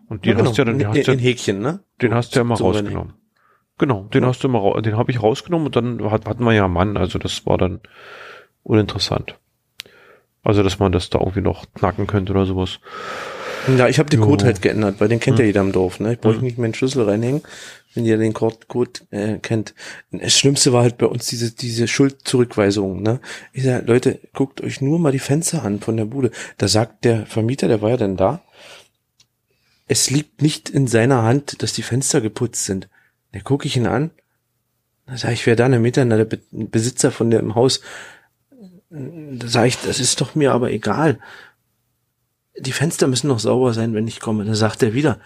Und 0.08 0.24
den 0.24 0.38
Ja, 0.40 0.46
hast 0.46 0.58
du 0.58 0.62
ja 0.62 0.66
dann, 0.66 0.80
den 0.80 0.88
hast 0.88 1.06
du 1.06 1.12
in 1.12 1.20
ja, 1.20 1.24
Häkchen, 1.26 1.60
ne? 1.60 1.82
den 2.02 2.14
hast 2.14 2.34
du 2.34 2.38
ja 2.40 2.42
immer 2.44 2.56
So 2.56 2.68
rausgenommen. 2.68 3.14
Genau, 3.78 4.04
den 4.14 4.26
hast 4.26 4.42
du 4.42 4.48
immer, 4.48 4.60
rau- 4.60 4.80
den 4.80 4.96
habe 4.98 5.12
ich 5.12 5.22
rausgenommen 5.22 5.68
und 5.68 5.76
dann 5.76 6.10
hat, 6.10 6.26
hatten 6.28 6.44
wir 6.46 6.54
ja 6.54 6.64
einen 6.66 6.74
Mann, 6.74 6.96
also 6.98 7.20
das 7.20 7.46
war 7.46 7.58
dann 7.58 7.82
uninteressant. 8.64 9.36
Also, 10.44 10.64
dass 10.64 10.80
man 10.80 10.94
das 10.94 11.10
da 11.10 11.20
irgendwie 11.20 11.42
noch 11.42 11.66
knacken 11.74 12.08
könnte 12.08 12.32
oder 12.32 12.46
sowas. 12.46 12.80
Ja, 13.76 13.88
ich 13.88 14.00
habe 14.00 14.10
den 14.10 14.20
Jo. 14.22 14.26
Code 14.28 14.46
halt 14.46 14.62
geändert, 14.62 15.00
weil 15.00 15.08
den 15.10 15.20
kennt 15.20 15.38
ja 15.40 15.44
Hm. 15.44 15.48
jeder 15.48 15.62
im 15.62 15.72
Dorf. 15.72 16.00
Ne? 16.00 16.14
Ich 16.14 16.20
brauche 16.20 16.36
Hm. 16.38 16.42
nicht 16.44 16.58
meinen 16.58 16.74
Schlüssel 16.74 17.04
reinhängen, 17.04 17.42
wenn 17.94 18.06
ihr 18.06 18.18
den 18.18 18.34
Code, 18.34 18.58
Code 18.68 18.92
äh, 19.12 19.38
kennt. 19.40 19.74
Das 20.12 20.38
Schlimmste 20.38 20.72
war 20.74 20.84
halt 20.84 20.98
bei 20.98 21.06
uns 21.08 21.26
diese 21.28 21.52
diese 21.52 21.88
Schuldzurückweisung. 21.88 23.02
Ne? 23.02 23.20
Ich 23.54 23.64
sag, 23.64 23.88
Leute, 23.88 24.20
guckt 24.34 24.62
euch 24.62 24.80
nur 24.82 25.00
mal 25.00 25.12
die 25.12 25.20
Fenster 25.20 25.64
an 25.64 25.80
von 25.80 25.98
der 25.98 26.06
Bude. 26.06 26.32
Da 26.58 26.68
sagt 26.68 27.04
der 27.04 27.26
Vermieter, 27.26 27.68
der 27.68 27.82
war 27.82 27.90
ja 27.90 27.98
dann 27.98 28.16
da, 28.18 28.42
es 29.88 30.10
liegt 30.10 30.42
nicht 30.42 30.70
in 30.70 30.88
seiner 30.88 31.24
Hand, 31.24 31.62
dass 31.62 31.74
die 31.74 31.84
Fenster 31.84 32.22
geputzt 32.22 32.66
sind. 32.66 32.88
Da 33.32 33.40
gucke 33.40 33.68
ich 33.68 33.76
ihn 33.78 33.88
an, 33.88 34.12
da 35.06 35.18
sage 35.18 35.34
ich, 35.34 35.46
wer 35.46 35.56
da 35.56 35.66
eine 35.66 35.80
Meter, 35.80 36.04
na, 36.06 36.18
der 36.18 36.26
Be 36.26 36.40
Besitzer 36.52 37.12
von 37.12 37.30
dem 37.32 37.56
Haus. 37.56 37.82
Da 38.90 39.48
sage 39.48 39.68
ich, 39.68 39.78
das 39.82 40.00
ist 40.00 40.22
doch 40.22 40.36
mir 40.36 40.52
aber 40.54 40.72
egal 40.72 41.20
die 42.60 42.72
Fenster 42.72 43.08
müssen 43.08 43.28
noch 43.28 43.40
sauber 43.40 43.74
sein, 43.74 43.94
wenn 43.94 44.08
ich 44.08 44.20
komme. 44.20 44.46
Dann 44.46 44.56
sagt 44.56 44.84
er 44.84 44.94
wieder, 44.94 45.20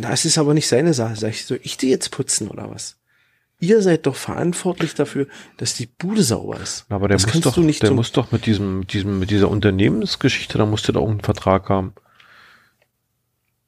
das 0.00 0.24
ist 0.24 0.38
aber 0.38 0.54
nicht 0.54 0.68
seine 0.68 0.94
Sache. 0.94 1.16
Sag 1.16 1.30
ich, 1.30 1.46
soll 1.46 1.60
ich 1.62 1.76
die 1.76 1.90
jetzt 1.90 2.10
putzen 2.10 2.48
oder 2.48 2.70
was? 2.70 2.96
Ihr 3.58 3.80
seid 3.80 4.06
doch 4.06 4.16
verantwortlich 4.16 4.94
dafür, 4.94 5.26
dass 5.56 5.74
die 5.74 5.86
Bude 5.86 6.22
sauber 6.22 6.60
ist. 6.60 6.84
Aber 6.90 7.08
der 7.08 7.16
das 7.16 7.24
muss 7.24 7.32
kannst 7.32 7.46
doch, 7.46 7.54
du 7.54 7.62
nicht 7.62 7.82
der 7.82 7.92
muss 7.92 8.12
doch 8.12 8.30
mit 8.30 8.44
diesem, 8.44 8.80
mit 8.80 8.92
diesem, 8.92 9.18
mit 9.18 9.30
dieser 9.30 9.50
Unternehmensgeschichte, 9.50 10.58
da 10.58 10.66
musste 10.66 10.92
da 10.92 11.00
irgendeinen 11.00 11.24
Vertrag 11.24 11.68
haben. 11.70 11.94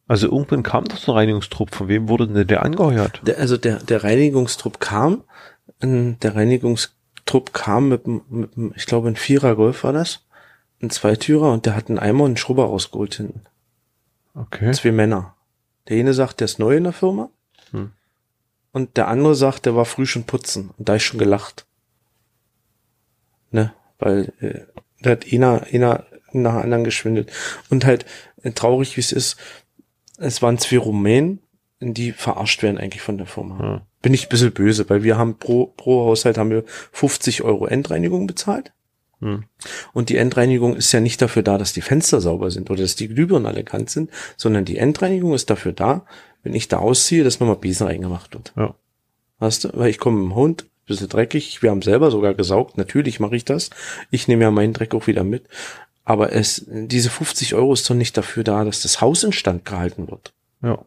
Also 0.07 0.27
irgendwann 0.27 0.63
kam 0.63 0.85
doch 0.85 0.99
so 0.99 1.13
ein 1.13 1.19
Reinigungstrupp. 1.19 1.75
Von 1.75 1.89
wem 1.89 2.09
wurde 2.09 2.29
denn 2.29 2.47
der 2.47 2.63
angeheuert? 2.65 3.21
Der, 3.27 3.39
also 3.39 3.57
der, 3.57 3.79
der 3.79 4.05
Reinigungstrupp 4.05 4.81
kam, 4.81 5.25
der 5.83 6.35
Reinigungstrupp 6.35 7.53
kam 7.53 7.89
mit, 7.89 8.07
mit, 8.07 8.51
ich 8.75 8.87
glaube, 8.87 9.09
ein 9.09 9.17
Vierer 9.17 9.55
Golf 9.55 9.85
war 9.85 9.93
das, 9.93 10.27
ein 10.83 10.91
Zweitürer 10.91 11.53
und 11.53 11.67
der 11.67 11.75
hat 11.75 11.89
einen 11.89 11.99
Eimer 11.99 12.25
und 12.25 12.31
einen 12.31 12.37
Schrubber 12.37 12.65
rausgeholt 12.65 13.15
hinten. 13.15 13.43
Okay. 14.35 14.73
Zwei 14.73 14.93
Männer. 14.93 15.35
Der 15.89 15.99
eine 15.99 16.15
sagt, 16.15 16.41
der 16.41 16.45
ist 16.47 16.59
neu 16.59 16.77
in 16.77 16.85
der 16.85 16.93
Firma. 16.93 17.31
Hm. 17.73 17.93
Und 18.73 18.97
der 18.97 19.09
andere 19.09 19.35
sagt, 19.35 19.67
der 19.67 19.75
war 19.75 19.85
früh 19.85 20.07
schon 20.07 20.25
putzen. 20.25 20.71
Und 20.77 20.89
da 20.89 20.97
ich 20.97 21.05
schon 21.05 21.19
gelacht. 21.19 21.67
Ne? 23.51 23.73
Weil 23.99 24.33
äh, 24.41 24.61
da 25.01 25.11
hat 25.11 25.33
einer, 25.33 25.67
einer 25.73 26.05
nach 26.33 26.55
anderen 26.55 26.85
geschwindelt. 26.85 27.33
Und 27.71 27.85
halt 27.85 28.05
äh, 28.43 28.53
traurig, 28.53 28.97
wie 28.97 29.01
es 29.01 29.13
ist, 29.13 29.37
es 30.19 30.43
waren 30.43 30.59
zwei 30.59 30.79
Rumänen, 30.79 31.41
die 31.81 32.13
verarscht 32.13 32.63
werden 32.63 32.79
eigentlich 32.79 33.03
von 33.03 33.19
der 33.19 33.27
Firma. 33.27 33.63
Ja. 33.63 33.87
Bin 34.03 34.15
ich 34.15 34.27
ein 34.27 34.29
bisschen 34.29 34.53
böse, 34.53 34.89
weil 34.91 35.03
wir 35.03 35.17
haben 35.17 35.39
pro, 35.39 35.67
pro 35.67 36.07
Haushalt 36.07 36.39
haben 36.39 36.51
wir 36.51 36.65
50 36.93 37.43
Euro 37.43 37.67
Endreinigung 37.67 38.27
bezahlt. 38.27 38.73
Hm. 39.21 39.45
Und 39.93 40.09
die 40.11 40.17
Endreinigung 40.17 40.77
ist 40.77 40.93
ja 40.93 41.01
nicht 41.01 41.21
dafür 41.21 41.43
da, 41.43 41.59
dass 41.59 41.73
die 41.73 41.81
Fenster 41.81 42.21
sauber 42.21 42.51
sind 42.51 42.71
oder 42.71 42.83
dass 42.83 42.97
die 42.97 43.09
Glühbirnen 43.09 43.47
alle 43.47 43.65
kant 43.65 43.91
sind, 43.91 44.11
sondern 44.37 44.65
die 44.65 44.79
Endreinigung 44.79 45.35
ist 45.35 45.51
dafür 45.51 45.73
da, 45.73 46.05
wenn 46.43 46.55
ich 46.55 46.69
da 46.69 46.79
ausziehe, 46.79 47.25
dass 47.25 47.41
nochmal 47.41 47.57
Besen 47.57 47.87
reingemacht 47.87 48.35
wird. 48.35 48.53
Ja. 48.57 48.75
Weißt 49.41 49.65
du, 49.65 49.71
weil 49.75 49.91
ich 49.91 49.99
komme 49.99 50.19
mit 50.19 50.31
dem 50.31 50.35
Hund, 50.35 50.67
bisschen 50.87 51.09
dreckig, 51.09 51.63
wir 51.63 51.71
haben 51.71 51.83
selber 51.83 52.11
sogar 52.11 52.35
gesaugt, 52.35 52.79
natürlich 52.79 53.21
mache 53.21 53.37
ich 53.37 53.45
das. 53.45 53.71
Ich 54.11 54.27
nehme 54.27 54.45
ja 54.45 54.51
meinen 54.51 54.73
Dreck 54.73 54.95
auch 54.95 55.07
wieder 55.07 55.25
mit. 55.25 55.45
Aber 56.05 56.33
es, 56.33 56.65
diese 56.67 57.11
50 57.11 57.55
Euro 57.55 57.75
ist 57.75 57.89
doch 57.89 57.95
nicht 57.95 58.17
dafür 58.17 58.43
da, 58.43 58.65
dass 58.65 58.81
das 58.81 59.01
Haus 59.03 59.25
instand 59.25 59.67
gehalten 59.67 60.09
wird. 60.09 60.33
Ja. 60.63 60.85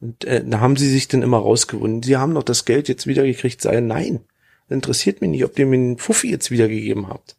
Und 0.00 0.24
äh, 0.24 0.44
da 0.44 0.60
haben 0.60 0.76
sie 0.76 0.90
sich 0.90 1.08
dann 1.08 1.22
immer 1.22 1.38
rausgewunden. 1.38 2.02
Sie 2.02 2.16
haben 2.16 2.34
doch 2.34 2.42
das 2.42 2.64
Geld 2.64 2.88
jetzt 2.88 3.06
wiedergekriegt. 3.06 3.62
Sei 3.62 3.80
nein. 3.80 4.20
Interessiert 4.68 5.20
mich 5.20 5.30
nicht, 5.30 5.44
ob 5.44 5.58
ihr 5.58 5.66
mir 5.66 5.76
einen 5.76 5.98
Fuffi 5.98 6.30
jetzt 6.30 6.50
wiedergegeben 6.50 7.08
habt. 7.08 7.36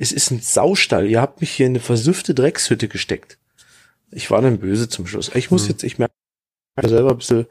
Es 0.00 0.12
ist 0.12 0.30
ein 0.30 0.40
Saustall. 0.40 1.06
Ihr 1.06 1.20
habt 1.20 1.40
mich 1.40 1.50
hier 1.50 1.66
in 1.66 1.72
eine 1.72 1.80
versüffte 1.80 2.34
Dreckshütte 2.34 2.88
gesteckt. 2.88 3.38
Ich 4.10 4.30
war 4.30 4.40
dann 4.40 4.58
böse 4.58 4.88
zum 4.88 5.06
Schluss. 5.06 5.30
Ich 5.34 5.50
muss 5.50 5.68
jetzt, 5.68 5.82
ich 5.82 5.98
merke 5.98 6.12
selber 6.82 7.10
ein 7.10 7.18
bisschen 7.18 7.46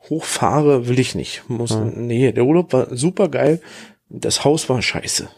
hochfahre, 0.00 0.88
will 0.88 0.98
ich 0.98 1.14
nicht. 1.14 1.48
Muss, 1.48 1.74
Nee, 1.74 2.32
der 2.32 2.44
Urlaub 2.44 2.72
war 2.72 2.94
super 2.96 3.28
geil. 3.28 3.60
Das 4.08 4.44
Haus 4.44 4.68
war 4.68 4.82
scheiße. 4.82 5.28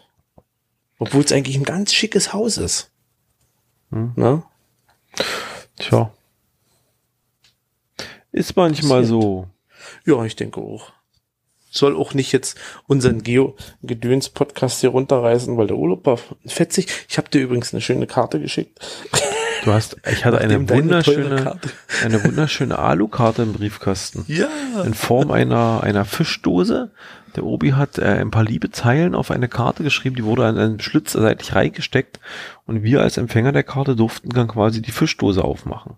Obwohl 0.99 1.23
es 1.23 1.33
eigentlich 1.33 1.57
ein 1.57 1.65
ganz 1.65 1.93
schickes 1.93 2.33
Haus 2.33 2.57
ist. 2.57 2.91
Hm. 3.91 4.13
Na? 4.17 4.43
Tja. 5.77 6.13
Ist 8.33 8.57
manchmal 8.57 9.05
so. 9.05 9.49
Ja, 10.05 10.25
ich 10.25 10.37
denke 10.37 10.61
auch. 10.61 10.93
Soll 11.79 11.97
auch 11.97 12.15
nicht 12.15 12.33
jetzt 12.33 12.59
unseren 12.87 13.23
Geo-Gedöns-Podcast 13.23 14.81
hier 14.81 14.91
runterreißen, 14.91 15.57
weil 15.57 15.67
der 15.67 15.77
Urlaub 15.77 16.07
war 16.07 16.19
fetzig. 16.47 16.89
Ich 17.09 17.19
habe 17.19 17.29
dir 17.31 17.41
übrigens 17.41 17.73
eine 17.73 17.81
schöne 17.81 18.07
Karte 18.07 18.41
geschickt. 18.41 18.79
Du 19.65 19.73
hast, 19.73 19.97
ich 20.11 20.25
hatte 20.25 20.39
eine 20.39 20.69
wunderschöne, 20.69 21.59
eine 22.05 22.25
wunderschöne 22.25 22.79
Alukarte 22.79 23.43
im 23.43 23.53
Briefkasten. 23.55 24.25
Ja. 24.29 24.49
In 24.85 24.95
Form 24.95 25.31
einer, 25.31 25.83
einer 25.83 26.05
Fischdose. 26.05 26.91
Der 27.37 27.45
Obi 27.45 27.71
hat 27.71 27.99
äh, 27.99 28.05
ein 28.05 28.31
paar 28.31 28.45
liebe 28.45 28.71
Zeilen 28.71 29.15
auf 29.15 29.31
eine 29.31 29.49
Karte 29.49 29.83
geschrieben, 29.83 30.17
die 30.17 30.25
wurde 30.25 30.47
an 30.47 30.59
einen 30.59 30.81
Schlitz 30.81 31.13
seitlich 31.13 31.55
reingesteckt 31.55 32.21
und 32.67 32.83
wir 32.83 33.03
als 33.03 33.17
Empfänger 33.17 33.53
der 33.53 33.63
Karte 33.65 33.97
durften 33.97 34.31
dann 34.31 34.49
quasi 34.49 34.81
die 34.81 34.93
Fischdose 34.93 35.45
aufmachen. 35.45 35.97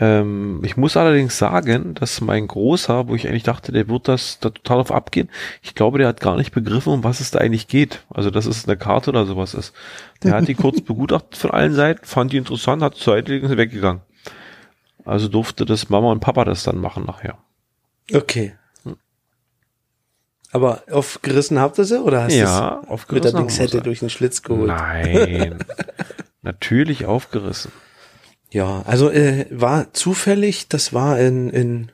Ähm, 0.00 0.62
ich 0.64 0.78
muss 0.78 0.96
allerdings 0.96 1.36
sagen, 1.36 1.94
dass 1.94 2.22
mein 2.22 2.48
Großer, 2.48 3.06
wo 3.08 3.14
ich 3.14 3.28
eigentlich 3.28 3.42
dachte, 3.42 3.70
der 3.70 3.88
wird 3.88 4.08
das 4.08 4.38
da 4.40 4.48
total 4.48 4.80
auf 4.80 4.90
abgehen, 4.92 5.28
ich 5.62 5.74
glaube, 5.74 5.98
der 5.98 6.08
hat 6.08 6.20
gar 6.20 6.36
nicht 6.36 6.52
begriffen, 6.52 6.92
um 6.92 7.04
was 7.04 7.20
es 7.20 7.30
da 7.30 7.38
eigentlich 7.38 7.68
geht. 7.68 8.02
Also, 8.08 8.30
dass 8.30 8.46
es 8.46 8.66
eine 8.66 8.78
Karte 8.78 9.10
oder 9.10 9.26
sowas 9.26 9.52
ist. 9.52 9.74
Der 10.22 10.32
hat 10.32 10.48
die 10.48 10.54
kurz 10.56 10.80
begutachtet 10.80 11.36
von 11.36 11.50
allen 11.50 11.74
Seiten, 11.74 12.04
fand 12.06 12.32
die 12.32 12.38
interessant, 12.38 12.82
hat 12.82 12.94
zur 12.94 13.14
Seite 13.14 13.40
und 13.42 13.56
weggegangen. 13.56 14.00
Also 15.04 15.28
durfte 15.28 15.66
das 15.66 15.90
Mama 15.90 16.10
und 16.10 16.20
Papa 16.20 16.44
das 16.44 16.62
dann 16.62 16.78
machen 16.78 17.04
nachher. 17.04 17.38
Okay. 18.12 18.54
Aber 20.52 20.82
aufgerissen 20.90 21.60
habt 21.60 21.78
ihr 21.78 21.84
sie 21.84 22.02
oder 22.02 22.24
hast 22.24 22.34
Ja, 22.34 22.82
du 22.86 22.94
es 22.94 23.08
mit 23.08 23.24
der 23.24 23.68
sie. 23.68 23.80
durch 23.82 24.00
den 24.00 24.10
Schlitz 24.10 24.42
geholt? 24.42 24.66
Nein. 24.66 25.58
Natürlich 26.42 27.06
aufgerissen. 27.06 27.70
Ja, 28.50 28.82
also 28.82 29.10
äh, 29.10 29.46
war 29.50 29.92
zufällig, 29.94 30.68
das 30.68 30.92
war 30.92 31.18
in, 31.20 31.50
in 31.50 31.92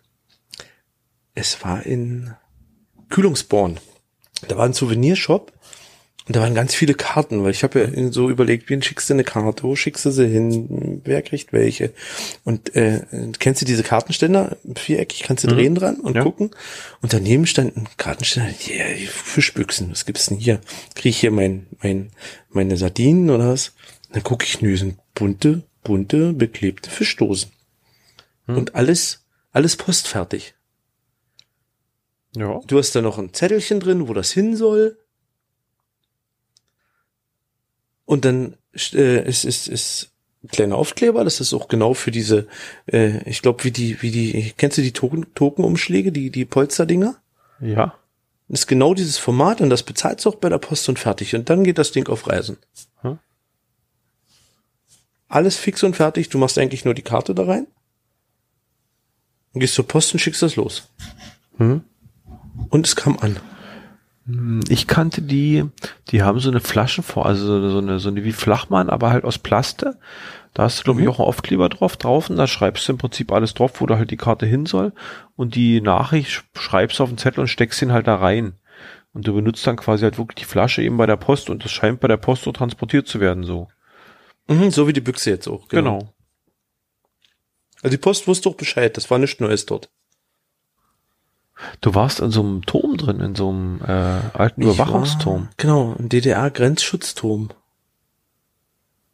es 1.35 1.63
war 1.63 1.85
in 1.85 2.35
Kühlungsborn. 3.11 3.79
Da 4.49 4.57
war 4.57 4.65
ein 4.65 4.73
Souvenirshop 4.73 5.53
und 6.27 6.35
da 6.35 6.41
waren 6.41 6.55
ganz 6.55 6.75
viele 6.75 6.95
Karten, 6.95 7.45
weil 7.45 7.51
ich 7.53 7.63
habe 7.63 7.79
ja 7.95 8.13
so 8.13 8.31
überlegt, 8.31 8.69
wen 8.69 8.83
schickst 8.83 9.09
du 9.11 9.15
eine 9.15 9.23
Karte, 9.23 9.63
wo 9.63 9.77
schickst 9.77 10.05
du 10.07 10.11
sie 10.11 10.27
hin, 10.27 11.01
wer 11.05 11.23
kriegt 11.23 11.53
welche. 11.53 11.93
Und 12.43 12.75
äh, 12.75 13.03
kennst 13.39 13.61
du 13.61 13.67
diese 13.67 13.83
Kartenständer, 13.83 14.57
viereckig, 14.75 15.23
kannst 15.23 15.45
du 15.45 15.49
drehen 15.49 15.75
dran 15.75 16.01
und 16.01 16.17
Ja. 16.17 16.23
gucken. 16.23 16.51
Und 17.03 17.13
daneben 17.13 17.47
stand 17.47 17.77
ein 17.77 17.87
Kartenständer, 17.97 18.51
yeah, 18.69 18.87
Fischbüchsen, 19.09 19.91
was 19.91 20.05
gibt's 20.07 20.27
denn 20.27 20.39
hier? 20.39 20.61
Kriege 20.95 21.11
ich 21.11 21.19
hier 21.21 21.31
mein, 21.31 21.67
mein, 21.83 22.11
meine 22.49 22.77
Sardinen 22.77 23.31
oder 23.31 23.51
was? 23.51 23.73
Dann 24.11 24.23
gucke 24.23 24.45
ich, 24.47 24.61
nö, 24.63 24.77
sind 24.77 24.99
bunte, 25.15 25.63
bunte, 25.87 26.33
beklebte 26.33 26.91
Fischdosen. 26.91 27.53
Und 28.47 28.75
alles, 28.75 29.25
alles 29.53 29.77
postfertig. 29.77 30.55
Ja. 32.37 32.61
Du 32.67 32.79
hast 32.79 32.95
da 32.95 33.03
noch 33.03 33.19
ein 33.19 33.33
Zettelchen 33.33 33.81
drin, 33.81 34.09
wo 34.09 34.15
das 34.15 34.31
hin 34.31 34.57
soll. 34.57 34.99
Und 38.05 38.25
dann 38.25 38.57
äh, 38.93 39.29
ist, 39.29 39.45
ist, 39.45 39.69
ist 39.69 40.11
ein 40.45 40.49
kleiner 40.49 40.77
Aufkleber, 40.77 41.25
das 41.25 41.41
ist 41.41 41.55
auch 41.55 41.67
genau 41.67 41.95
für 41.95 42.11
diese, 42.11 42.47
äh, 42.87 43.29
ich 43.29 43.43
glaube, 43.43 43.65
wie 43.65 43.71
die, 43.71 44.01
wie 44.03 44.11
die, 44.11 44.53
kennst 44.57 44.79
du 44.79 44.83
die 44.83 44.93
Token, 44.93 45.35
Tokenumschläge, 45.35 46.13
die, 46.13 46.31
die 46.31 46.45
Polsterdinger? 46.45 47.17
Ja. 47.61 47.99
Das 48.49 48.61
ist 48.61 48.67
genau 48.69 48.95
dieses 48.95 49.19
Format 49.19 49.61
und 49.61 49.71
das 49.71 49.83
bezahlst 49.83 50.25
du 50.25 50.31
auch 50.31 50.37
bei 50.37 50.49
der 50.49 50.59
Post 50.59 50.89
und 50.89 50.99
fertig. 50.99 51.35
Und 51.35 51.51
dann 51.51 51.65
geht 51.65 51.79
das 51.79 51.91
Ding 51.91 52.09
auf 52.09 52.29
Reisen. 52.29 52.59
Hm. 55.29 55.37
Alles 55.37 55.57
fix 55.57 55.83
und 55.83 55.97
fertig. 55.97 56.29
Du 56.29 56.39
machst 56.39 56.59
eigentlich 56.59 56.85
nur 56.85 56.95
die 56.95 57.03
Karte 57.03 57.35
da 57.35 57.45
rein. 57.45 57.67
Und 59.53 59.61
gehst 59.61 59.75
zur 59.75 59.87
Post 59.89 60.13
und 60.13 60.21
schickst 60.21 60.43
das 60.43 60.57
los. 60.57 60.89
Hm. 61.59 61.83
Und 62.71 62.87
es 62.87 62.97
kam 62.97 63.19
an. 63.21 63.37
Ich 64.69 64.89
kannte 64.89 65.23
die, 65.23 65.65
die 66.09 66.23
haben 66.25 66.41
so 66.41 66.51
eine 66.51 66.59
Flaschenform, 66.61 67.25
also 67.27 67.71
so- 67.71 67.79
eine, 67.79 68.01
so 68.01 68.09
eine 68.09 68.25
wie 68.25 68.33
Flachmann, 68.33 68.91
aber 68.91 69.11
halt 69.11 69.25
aus 69.25 69.39
Plaste. 69.39 69.99
Da 70.53 70.65
hast 70.65 70.81
du, 70.81 70.85
glaube 70.85 71.01
ich, 71.03 71.07
auch 71.09 71.21
einen 71.21 71.29
Aufkleber 71.29 71.69
drauf, 71.69 71.97
drauf 71.97 72.29
und 72.29 72.37
da 72.37 72.47
schreibst 72.49 72.89
du 72.89 72.93
im 72.93 72.99
Prinzip 72.99 73.31
alles 73.31 73.55
drauf, 73.55 73.81
wo 73.81 73.87
da 73.87 73.99
halt 73.99 74.11
die 74.11 74.17
Karte 74.17 74.45
hin 74.47 74.67
soll. 74.67 74.93
Und 75.37 75.55
die 75.55 75.81
Nachricht 75.81 76.31
sch- 76.31 76.43
schreibst 76.59 76.99
du 76.99 77.05
auf 77.05 77.09
den 77.11 77.19
Zettel 77.19 77.41
und 77.41 77.47
steckst 77.49 77.81
ihn 77.83 77.93
halt 77.93 78.09
da 78.09 78.17
rein. 78.17 78.55
Und 79.13 79.29
du 79.29 79.35
benutzt 79.35 79.65
dann 79.67 79.77
quasi 79.77 80.03
halt 80.03 80.19
wirklich 80.19 80.45
die 80.45 80.51
Flasche 80.51 80.83
eben 80.83 80.97
bei 80.97 81.07
der 81.07 81.17
Post 81.17 81.49
und 81.49 81.65
das 81.65 81.71
scheint 81.71 82.01
bei 82.01 82.09
der 82.09 82.17
Post 82.17 82.43
so 82.45 82.53
transportiert 82.53 83.07
zu 83.07 83.21
werden, 83.21 83.45
so. 83.45 83.69
Mhm, 84.49 84.71
so 84.71 84.87
wie 84.87 84.93
die 84.93 85.01
Büchse 85.01 85.31
jetzt 85.31 85.49
auch. 85.49 85.69
Genau. 85.69 86.13
Also 87.83 87.91
die 87.91 88.01
Post 88.01 88.27
wusste 88.27 88.49
doch 88.49 88.57
Bescheid. 88.57 88.97
Das 88.97 89.11
war 89.11 89.19
nichts 89.19 89.41
Neues 89.41 89.67
dort. 89.67 89.91
Du 91.81 91.95
warst 91.95 92.21
in 92.21 92.31
so 92.31 92.43
einem 92.43 92.63
Turm 92.63 92.97
drin, 92.97 93.21
in 93.21 93.35
so 93.35 93.49
einem 93.49 93.81
äh, 93.83 94.21
alten 94.35 94.63
Ich 94.63 94.69
Überwachungsturm. 94.69 95.45
War, 95.45 95.51
genau, 95.57 95.95
ein 95.99 96.09
DDR-Grenzschutzturm. 96.09 97.51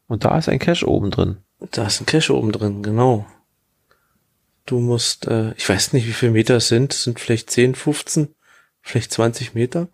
Und 0.09 0.25
da 0.25 0.37
ist 0.37 0.49
ein 0.49 0.59
Cache 0.59 0.89
oben 0.89 1.11
drin. 1.11 1.39
Da 1.71 1.87
ist 1.87 2.01
ein 2.01 2.07
Cache 2.07 2.35
oben 2.35 2.53
drin, 2.53 2.83
genau. 2.83 3.27
Du 4.67 4.79
musst, 4.81 5.27
äh, 5.27 5.53
ich 5.53 5.69
weiß 5.69 5.93
nicht, 5.93 6.07
wie 6.07 6.13
viele 6.13 6.33
Meter 6.33 6.57
es 6.57 6.69
sind. 6.69 6.93
Es 6.93 7.05
sind 7.05 7.21
vielleicht 7.21 7.51
10, 7.51 7.75
15, 7.75 8.35
vielleicht 8.81 9.13
20 9.13 9.55
Meter. 9.55 9.89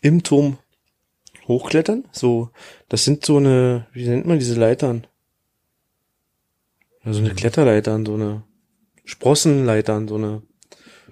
Im 0.00 0.22
Turm 0.22 0.58
hochklettern. 1.48 2.04
So, 2.12 2.50
das 2.88 3.04
sind 3.04 3.24
so 3.24 3.36
eine, 3.38 3.86
wie 3.92 4.08
nennt 4.08 4.26
man 4.26 4.38
diese 4.38 4.58
Leitern? 4.58 5.06
Ja, 7.04 7.12
so 7.12 7.20
eine 7.20 7.34
Kletterleitern, 7.34 8.04
so 8.04 8.14
eine 8.14 8.42
Sprossenleitern, 9.04 10.08
so 10.08 10.16
eine. 10.16 10.42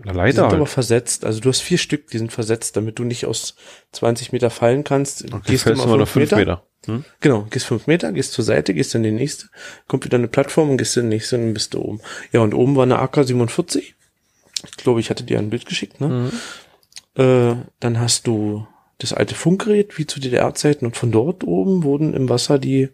Eine 0.02 0.10
Die 0.12 0.16
Leiter 0.18 0.32
sind 0.32 0.44
aber 0.46 0.58
halt. 0.58 0.68
versetzt. 0.68 1.24
Also 1.24 1.38
du 1.38 1.48
hast 1.48 1.60
vier 1.60 1.78
Stück, 1.78 2.08
die 2.08 2.18
sind 2.18 2.32
versetzt, 2.32 2.76
damit 2.76 2.98
du 2.98 3.04
nicht 3.04 3.26
aus 3.26 3.54
20 3.92 4.32
Meter 4.32 4.50
fallen 4.50 4.82
kannst. 4.82 5.32
Okay, 5.32 5.56
fällst 5.56 5.84
du 5.84 5.88
mal 5.88 5.98
noch 5.98 6.08
fünf 6.08 6.32
Meter. 6.32 6.64
Hm? 6.86 7.04
Genau, 7.20 7.46
gehst 7.48 7.66
fünf 7.66 7.86
Meter, 7.86 8.12
gehst 8.12 8.32
zur 8.32 8.44
Seite, 8.44 8.74
gehst 8.74 8.94
in 8.96 9.04
die 9.04 9.12
nächste, 9.12 9.46
kommt 9.86 10.04
wieder 10.04 10.18
eine 10.18 10.26
Plattform 10.28 10.70
und 10.70 10.78
gehst 10.78 10.96
in 10.96 11.04
die 11.04 11.16
nächste 11.16 11.36
und 11.36 11.42
dann 11.44 11.54
bist 11.54 11.74
du 11.74 11.80
oben. 11.80 12.00
Ja, 12.32 12.40
und 12.40 12.54
oben 12.54 12.74
war 12.74 12.82
eine 12.82 12.98
AK-47. 12.98 13.94
Ich 14.66 14.76
glaube, 14.76 14.98
ich 14.98 15.10
hatte 15.10 15.22
dir 15.24 15.38
ein 15.38 15.50
Bild 15.50 15.64
geschickt, 15.66 16.00
ne? 16.00 16.30
Äh, 17.16 17.54
dann 17.78 18.00
hast 18.00 18.26
du 18.26 18.66
das 18.98 19.12
alte 19.12 19.34
Funkgerät, 19.34 19.98
wie 19.98 20.06
zu 20.06 20.20
DDR-Zeiten, 20.20 20.86
und 20.86 20.96
von 20.96 21.10
dort 21.12 21.44
oben 21.44 21.82
wurden 21.82 22.14
im 22.14 22.28
Wasser 22.28 22.58
die, 22.58 22.88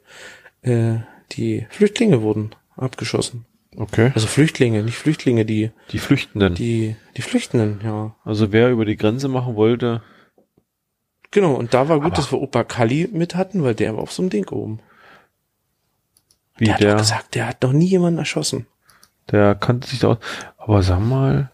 äh, 0.63 0.97
die 1.33 1.67
Flüchtlinge 1.71 2.23
wurden 2.23 2.51
abgeschossen. 2.77 3.45
Okay. 3.77 4.11
Also 4.15 4.27
Flüchtlinge, 4.27 4.83
nicht 4.83 4.97
Flüchtlinge, 4.97 5.45
die, 5.45 5.71
Die 5.93 5.99
Flüchtenden. 5.99 6.55
die, 6.55 6.97
die 7.17 7.23
Flüchtenden, 7.23 7.81
ja. 7.85 8.17
also 8.25 8.51
wer 8.53 8.71
über 8.71 8.85
die 8.85 8.97
Grenze 8.97 9.29
machen 9.29 9.55
wollte, 9.57 10.03
Genau, 11.33 11.55
und 11.55 11.75
da 11.75 11.89
war 11.89 11.99
gut, 11.99 12.07
Aber- 12.07 12.17
dass 12.17 12.33
wir 12.33 12.41
Opa 12.41 12.65
Kalli 12.65 13.09
mit 13.13 13.37
hatten, 13.37 13.63
weil 13.63 13.77
der 13.77 13.95
war 13.95 14.03
auf 14.03 14.11
so 14.11 14.21
einem 14.21 14.31
Ding 14.31 14.49
oben. 14.49 14.81
wie 16.59 16.65
Der 16.65 16.75
hat 16.75 16.81
der, 16.83 16.91
doch 16.95 16.99
gesagt, 17.03 17.35
der 17.37 17.47
hat 17.47 17.63
noch 17.63 17.73
nie 17.73 17.87
jemanden 17.87 18.19
erschossen. 18.19 18.67
der 19.31 19.55
kannte 19.55 19.87
sich 19.87 20.01
da 20.01 20.09
aus. 20.09 20.19
Aber 20.57 20.83
sag 20.83 20.99
mal, 20.99 21.53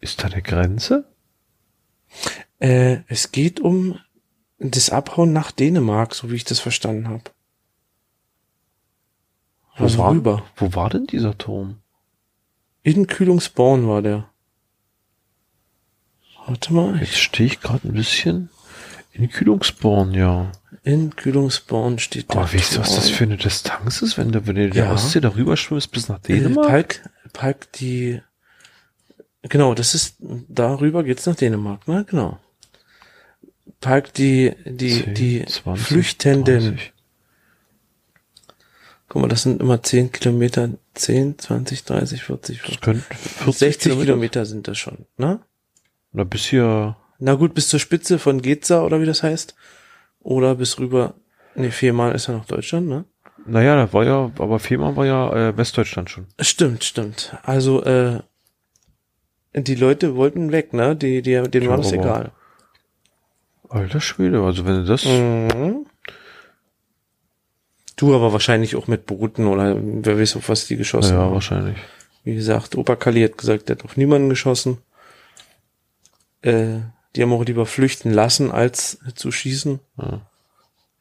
ist 0.00 0.22
da 0.24 0.26
eine 0.26 0.42
Grenze? 0.42 1.04
Äh, 2.58 2.98
es 3.08 3.32
geht 3.32 3.60
um 3.60 3.98
das 4.58 4.90
Abhauen 4.90 5.32
nach 5.32 5.50
Dänemark, 5.50 6.14
so 6.14 6.30
wie 6.30 6.36
ich 6.36 6.44
das 6.44 6.60
verstanden 6.60 7.08
habe. 7.08 7.24
Wo 9.76 9.84
Also 9.84 9.98
war, 9.98 10.12
rüber. 10.12 10.42
wo 10.56 10.74
war 10.74 10.90
denn 10.90 11.06
dieser 11.06 11.36
Turm? 11.38 11.78
In 12.82 13.06
Kühlungsborn 13.06 13.88
war 13.88 14.02
der. 14.02 14.28
Warte 16.46 16.72
mal, 16.74 16.98
Jetzt 16.98 17.18
stehe 17.18 17.46
ich 17.48 17.60
gerade 17.60 17.88
ein 17.88 17.94
bisschen 17.94 18.50
in 19.12 19.28
Kühlungsborn, 19.28 20.12
ja. 20.14 20.50
in 20.82 21.14
Kühlungsborn 21.14 21.98
steht 21.98 22.30
der. 22.32 22.38
Aber 22.40 22.52
weißt 22.52 22.76
du, 22.76 22.80
was 22.80 22.96
das 22.96 23.10
für 23.10 23.24
eine 23.24 23.36
Distanz 23.36 24.02
ist, 24.02 24.16
wenn 24.18 24.32
du, 24.32 24.46
wenn 24.46 24.56
du 24.56 24.70
der 24.70 24.84
Ja. 24.86 24.92
Ostsee 24.92 25.20
darüber 25.20 25.56
schwimmst 25.56 25.90
bis 25.92 26.08
nach 26.08 26.18
Äh, 26.24 26.40
Dänemark? 26.40 26.66
Palk, 26.68 27.10
Palk, 27.32 27.72
die, 27.72 28.20
genau, 29.42 29.74
das 29.74 29.94
ist, 29.94 30.16
darüber 30.48 31.02
geht's 31.04 31.26
nach 31.26 31.36
Dänemark, 31.36 31.86
ne, 31.88 32.04
genau. 32.08 32.38
Palk, 33.80 34.12
die, 34.14 34.54
die, 34.64 35.02
10, 35.04 35.14
die 35.14 35.44
20, 35.44 35.86
Flüchtenden. 35.86 36.60
30. 36.76 36.92
Guck 39.08 39.22
mal, 39.22 39.28
das 39.28 39.42
sind 39.42 39.60
immer 39.60 39.82
10 39.82 40.12
Kilometer, 40.12 40.70
10, 40.94 41.38
20, 41.38 41.84
30, 41.84 42.22
40, 42.22 42.58
Das 42.58 42.66
50. 42.66 42.80
könnte 42.80 43.02
40 43.14 43.58
60 43.58 43.98
Kilometer. 43.98 44.46
sind 44.46 44.68
das 44.68 44.78
schon, 44.78 45.06
ne? 45.18 45.40
Na, 46.12 46.24
bis 46.24 46.44
hier, 46.46 46.96
Na 47.18 47.34
gut, 47.34 47.54
bis 47.54 47.68
zur 47.68 47.80
Spitze 47.80 48.18
von 48.18 48.40
Geza 48.40 48.82
oder 48.82 49.00
wie 49.00 49.06
das 49.06 49.22
heißt. 49.22 49.54
Oder 50.20 50.54
bis 50.54 50.78
rüber, 50.78 51.14
nee, 51.54 51.70
viermal 51.70 52.14
ist 52.14 52.28
ja 52.28 52.34
noch 52.34 52.44
Deutschland, 52.46 52.88
ne? 52.88 53.04
naja, 53.44 53.74
da 53.74 53.92
war 53.92 54.04
ja, 54.04 54.30
aber 54.38 54.58
Fehmarn 54.60 54.94
war 54.94 55.04
ja 55.04 55.48
äh, 55.48 55.56
Westdeutschland 55.56 56.08
schon. 56.10 56.26
Stimmt, 56.40 56.84
stimmt. 56.84 57.36
Also, 57.42 57.82
äh, 57.84 58.20
die 59.54 59.74
Leute 59.74 60.16
wollten 60.16 60.52
weg, 60.52 60.72
ne? 60.72 60.96
Die, 60.96 61.22
die, 61.22 61.42
denen 61.42 61.68
war 61.68 61.76
Ja, 61.76 61.82
das 61.82 61.92
egal. 61.92 62.30
Alter 63.68 64.00
Schwede, 64.00 64.42
also 64.42 64.64
wenn 64.66 64.76
du 64.76 64.84
das, 64.84 65.04
Mhm. 65.04 65.86
Du 67.96 68.14
aber 68.14 68.32
wahrscheinlich 68.32 68.74
auch 68.74 68.88
mit 68.88 69.06
Booten 69.06 69.46
oder 69.46 69.76
wer 69.78 70.18
weiß, 70.18 70.34
auf 70.36 70.48
was 70.48 70.66
die 70.66 70.76
geschossen 70.76 71.14
ja, 71.14 71.20
haben. 71.20 71.34
wahrscheinlich. 71.34 71.76
Wie 72.24 72.34
gesagt, 72.34 72.74
Opa 72.76 72.96
Kali 72.96 73.22
hat 73.22 73.38
gesagt, 73.38 73.68
der 73.68 73.76
hat 73.76 73.84
auf 73.84 73.96
niemanden 73.96 74.28
geschossen. 74.28 74.78
Äh, 76.40 76.78
die 77.14 77.22
haben 77.22 77.32
auch 77.32 77.44
lieber 77.44 77.64
flüchten 77.66 78.10
lassen, 78.10 78.50
als 78.50 78.98
zu 79.14 79.30
schießen. 79.30 79.78
Ja. 79.98 80.20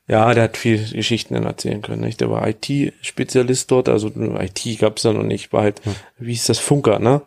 Ja, 0.07 0.33
der 0.33 0.43
hat 0.43 0.57
viel 0.57 0.91
Geschichten 0.91 1.33
dann 1.35 1.45
erzählen 1.45 1.81
können. 1.81 2.01
Nicht? 2.01 2.19
Der 2.21 2.29
war 2.29 2.45
IT-Spezialist 2.47 3.71
dort, 3.71 3.87
also 3.87 4.09
IT 4.09 4.79
gab's 4.79 5.03
da 5.03 5.13
noch 5.13 5.23
nicht, 5.23 5.53
war 5.53 5.63
halt, 5.63 5.81
wie 6.19 6.31
hieß 6.33 6.47
das, 6.47 6.59
Funker, 6.59 6.99
ne? 6.99 7.21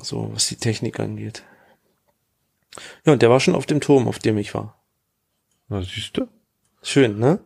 So, 0.00 0.30
was 0.32 0.48
die 0.48 0.56
Technik 0.56 1.00
angeht. 1.00 1.42
Ja, 3.04 3.12
und 3.12 3.22
der 3.22 3.30
war 3.30 3.40
schon 3.40 3.54
auf 3.54 3.66
dem 3.66 3.80
Turm, 3.80 4.08
auf 4.08 4.18
dem 4.18 4.38
ich 4.38 4.54
war. 4.54 4.80
Na, 5.68 5.82
siehst 5.82 6.16
du? 6.16 6.28
Schön, 6.82 7.18
ne? 7.18 7.40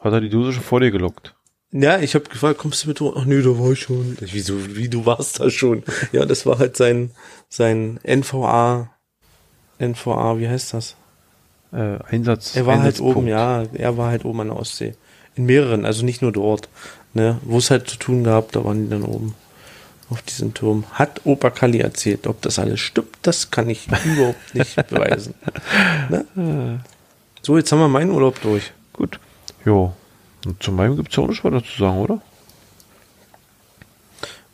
Hat 0.00 0.12
er 0.12 0.20
die 0.20 0.28
Dose 0.28 0.52
schon 0.52 0.62
vor 0.62 0.80
dir 0.80 0.90
gelockt? 0.90 1.34
Ja, 1.70 1.98
ich 1.98 2.14
habe 2.14 2.24
gefragt, 2.24 2.58
kommst 2.58 2.84
du 2.84 2.88
mit? 2.88 3.00
Ach 3.02 3.24
nee, 3.24 3.42
da 3.42 3.58
war 3.58 3.72
ich 3.72 3.80
schon. 3.80 4.16
Ich, 4.20 4.32
Wieso, 4.32 4.76
wie 4.76 4.88
du 4.88 5.04
warst 5.06 5.40
da 5.40 5.50
schon? 5.50 5.84
Ja, 6.12 6.24
das 6.24 6.46
war 6.46 6.58
halt 6.58 6.76
sein 6.76 7.10
sein 7.48 8.00
NVA 8.04 8.90
NVA, 9.78 10.38
wie 10.38 10.48
heißt 10.48 10.74
das? 10.74 10.96
Äh, 11.72 11.98
Einsatz. 12.04 12.56
Er 12.56 12.66
war 12.66 12.80
halt 12.82 13.00
oben, 13.00 13.26
ja, 13.28 13.62
er 13.74 13.96
war 13.96 14.10
halt 14.10 14.24
oben 14.24 14.40
an 14.40 14.48
der 14.48 14.56
Ostsee. 14.56 14.94
In 15.34 15.46
mehreren, 15.46 15.84
also 15.84 16.04
nicht 16.04 16.22
nur 16.22 16.32
dort, 16.32 16.68
ne, 17.14 17.38
wo 17.44 17.58
es 17.58 17.70
halt 17.70 17.88
zu 17.88 17.96
tun 17.96 18.24
gab, 18.24 18.52
da 18.52 18.64
waren 18.64 18.84
die 18.84 18.90
dann 18.90 19.04
oben 19.04 19.34
auf 20.10 20.22
diesem 20.22 20.54
Turm. 20.54 20.84
Hat 20.92 21.20
Opa 21.24 21.50
Kali 21.50 21.80
erzählt, 21.80 22.26
ob 22.26 22.40
das 22.42 22.58
alles 22.58 22.80
stimmt, 22.80 23.16
das 23.22 23.50
kann 23.50 23.68
ich 23.68 23.88
überhaupt 24.04 24.54
nicht 24.54 24.74
beweisen. 24.88 25.34
Ne? 26.08 26.80
So, 27.42 27.56
jetzt 27.56 27.70
haben 27.72 27.80
wir 27.80 27.88
meinen 27.88 28.10
Urlaub 28.10 28.40
durch. 28.42 28.72
Gut. 28.92 29.18
Jo. 29.64 29.92
Und 30.46 30.62
zu 30.62 30.72
meinem 30.72 30.96
gibt's 30.96 31.16
ja 31.16 31.22
auch 31.24 31.28
nicht 31.28 31.44
weiter 31.44 31.62
zu 31.64 31.78
sagen, 31.78 31.98
oder? 31.98 32.20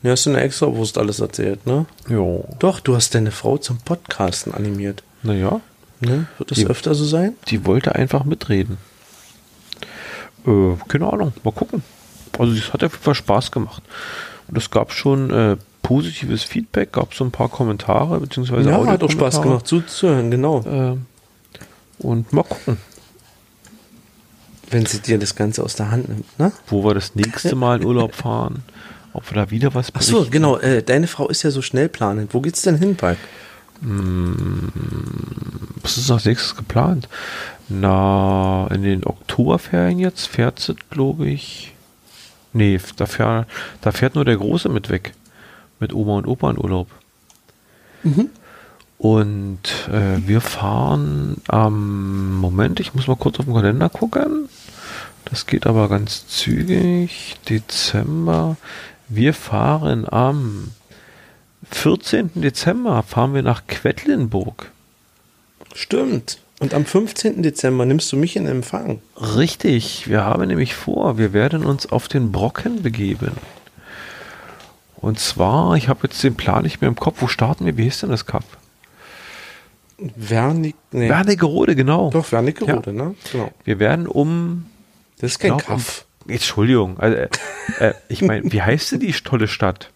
Du 0.02 0.10
hast 0.10 0.26
du 0.26 0.30
eine 0.30 0.42
Extrawurst 0.42 0.98
alles 0.98 1.20
erzählt, 1.20 1.66
ne? 1.66 1.86
Jo. 2.08 2.44
Doch, 2.58 2.80
du 2.80 2.94
hast 2.94 3.14
deine 3.14 3.30
Frau 3.30 3.56
zum 3.56 3.78
Podcasten 3.78 4.52
animiert. 4.52 5.02
Naja, 5.22 5.60
Ne? 6.00 6.26
Wird 6.36 6.50
das 6.50 6.58
Die- 6.58 6.66
öfter 6.66 6.94
so 6.94 7.04
sein? 7.06 7.34
die 7.48 7.64
wollte 7.64 7.94
einfach 7.94 8.24
mitreden. 8.24 8.76
Äh, 10.46 10.74
keine 10.88 11.10
Ahnung, 11.10 11.32
mal 11.42 11.52
gucken. 11.52 11.82
Also 12.38 12.52
es 12.52 12.72
hat 12.74 12.84
auf 12.84 12.92
jeden 12.92 13.02
Fall 13.04 13.14
Spaß 13.14 13.50
gemacht. 13.50 13.82
Und 14.48 14.58
es 14.58 14.70
gab 14.70 14.92
schon 14.92 15.30
äh, 15.30 15.56
positives 15.82 16.42
Feedback, 16.42 16.92
gab 16.92 17.14
so 17.14 17.24
ein 17.24 17.30
paar 17.30 17.48
Kommentare, 17.48 18.20
beziehungsweise 18.20 18.70
Ja, 18.70 18.84
hat 18.86 19.02
auch 19.02 19.10
Spaß 19.10 19.42
gemacht 19.42 19.66
zuzuhören, 19.66 20.30
genau. 20.30 20.62
Ähm, 20.66 21.06
und 21.98 22.32
mal 22.32 22.42
gucken, 22.42 22.78
Wenn 24.70 24.86
sie 24.86 25.00
dir 25.00 25.18
das 25.18 25.34
Ganze 25.36 25.62
aus 25.62 25.76
der 25.76 25.90
Hand 25.90 26.08
nimmt, 26.08 26.38
ne? 26.38 26.52
wo 26.66 26.84
wir 26.84 26.94
das 26.94 27.14
nächste 27.14 27.54
Mal 27.54 27.80
in 27.80 27.86
Urlaub 27.86 28.14
fahren. 28.14 28.62
Ob 29.12 29.30
wir 29.30 29.36
da 29.44 29.50
wieder 29.50 29.74
was 29.74 29.92
Ach 29.94 30.02
so, 30.02 30.14
berichten. 30.14 30.32
genau. 30.32 30.56
Äh, 30.58 30.82
deine 30.82 31.06
Frau 31.06 31.28
ist 31.28 31.42
ja 31.44 31.50
so 31.52 31.62
schnell 31.62 31.88
planend. 31.88 32.34
Wo 32.34 32.40
geht's 32.40 32.62
denn 32.62 32.78
hin, 32.78 32.96
Palk? 32.96 33.18
Was 35.82 35.98
ist 35.98 36.10
als 36.10 36.24
nächstes 36.24 36.56
geplant? 36.56 37.08
Na, 37.68 38.66
in 38.72 38.82
den 38.82 39.04
Oktoberferien 39.04 39.98
jetzt 39.98 40.26
fährt 40.26 40.58
sie, 40.58 40.74
glaube 40.90 41.28
ich. 41.28 41.73
Nee, 42.54 42.80
da 42.96 43.04
fährt, 43.06 43.48
da 43.82 43.92
fährt 43.92 44.14
nur 44.14 44.24
der 44.24 44.36
Große 44.36 44.68
mit 44.70 44.88
weg. 44.88 45.12
Mit 45.80 45.92
Oma 45.92 46.16
und 46.18 46.26
Opa 46.26 46.50
in 46.50 46.58
Urlaub. 46.58 46.88
Und 48.96 49.88
äh, 49.90 50.26
wir 50.26 50.40
fahren 50.40 51.42
am 51.48 52.36
Moment, 52.40 52.80
ich 52.80 52.94
muss 52.94 53.08
mal 53.08 53.16
kurz 53.16 53.38
auf 53.38 53.44
den 53.44 53.54
Kalender 53.54 53.88
gucken. 53.88 54.48
Das 55.24 55.46
geht 55.46 55.66
aber 55.66 55.88
ganz 55.88 56.28
zügig. 56.28 57.36
Dezember. 57.48 58.56
Wir 59.08 59.34
fahren 59.34 60.06
am 60.08 60.70
14. 61.70 62.30
Dezember 62.34 63.02
fahren 63.02 63.34
wir 63.34 63.42
nach 63.42 63.66
Quedlinburg. 63.66 64.70
Stimmt. 65.74 66.38
Und 66.60 66.72
am 66.72 66.84
15. 66.84 67.42
Dezember 67.42 67.84
nimmst 67.84 68.10
du 68.12 68.16
mich 68.16 68.36
in 68.36 68.46
Empfang. 68.46 69.00
Richtig, 69.16 70.08
wir 70.08 70.24
haben 70.24 70.46
nämlich 70.46 70.74
vor, 70.74 71.18
wir 71.18 71.32
werden 71.32 71.64
uns 71.64 71.90
auf 71.90 72.08
den 72.08 72.30
Brocken 72.30 72.82
begeben. 72.82 73.32
Und 74.96 75.18
zwar, 75.18 75.76
ich 75.76 75.88
habe 75.88 76.00
jetzt 76.04 76.22
den 76.22 76.36
Plan 76.36 76.62
nicht 76.62 76.80
mehr 76.80 76.88
im 76.88 76.96
Kopf, 76.96 77.16
wo 77.20 77.26
starten 77.26 77.66
wir? 77.66 77.76
Wie 77.76 77.82
hieß 77.82 78.00
denn 78.00 78.10
das 78.10 78.24
Cup? 78.24 78.44
Wernig, 79.98 80.74
nee. 80.92 81.08
Wernigerode, 81.08 81.76
genau. 81.76 82.10
Doch, 82.10 82.30
Wernigerode, 82.32 82.92
ne? 82.92 83.14
Genau. 83.30 83.52
Wir 83.64 83.78
werden 83.78 84.06
um, 84.06 84.66
Das 85.18 85.32
ist 85.32 85.38
kein 85.40 85.50
glaub, 85.50 85.68
um 85.68 85.76
Kaff. 85.76 86.06
Entschuldigung, 86.26 86.98
also, 86.98 87.16
äh, 87.16 87.28
äh, 87.80 87.94
ich 88.08 88.22
meine, 88.22 88.50
wie 88.50 88.62
heißt 88.62 88.92
denn 88.92 89.00
die 89.00 89.12
tolle 89.12 89.48
Stadt? 89.48 89.90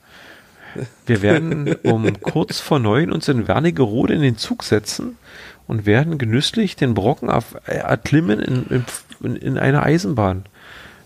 Wir 1.07 1.23
werden 1.23 1.75
um 1.85 2.21
kurz 2.21 2.61
vor 2.61 2.79
neun 2.79 3.11
uns 3.11 3.29
in 3.29 3.49
Wernigerode 3.49 4.15
in 4.15 4.21
den 4.21 4.37
Zug 4.37 4.63
setzen 4.63 5.17
und 5.69 5.87
werden 5.87 6.19
genüsslich 6.19 6.75
den 6.75 6.95
Brocken 6.95 7.29
äh, 7.29 7.73
erklimmen 7.73 8.41
in, 8.41 8.85
in, 9.23 9.37
in 9.37 9.59
einer 9.59 9.85
Eisenbahn. 9.85 10.47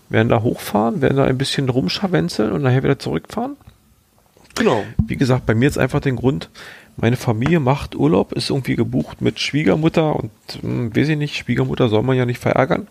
Werden 0.09 0.29
da 0.29 0.41
hochfahren, 0.41 1.01
werden 1.01 1.17
da 1.17 1.25
ein 1.25 1.37
bisschen 1.37 1.69
rumscharwenzeln 1.69 2.51
und 2.51 2.63
nachher 2.63 2.83
wieder 2.83 2.97
zurückfahren. 2.97 3.57
Genau. 4.55 4.83
Wie 5.05 5.17
gesagt, 5.17 5.45
bei 5.45 5.55
mir 5.55 5.67
ist 5.67 5.77
einfach 5.77 5.99
den 5.99 6.15
Grund, 6.15 6.49
meine 6.95 7.17
Familie 7.17 7.59
macht 7.59 7.95
Urlaub, 7.95 8.33
ist 8.33 8.49
irgendwie 8.49 8.75
gebucht 8.75 9.21
mit 9.21 9.39
Schwiegermutter 9.39 10.15
und 10.15 10.31
hm, 10.61 10.95
weiß 10.95 11.09
ich 11.09 11.17
nicht, 11.17 11.35
Schwiegermutter 11.35 11.89
soll 11.89 12.03
man 12.03 12.17
ja 12.17 12.25
nicht 12.25 12.39
verärgern. 12.39 12.87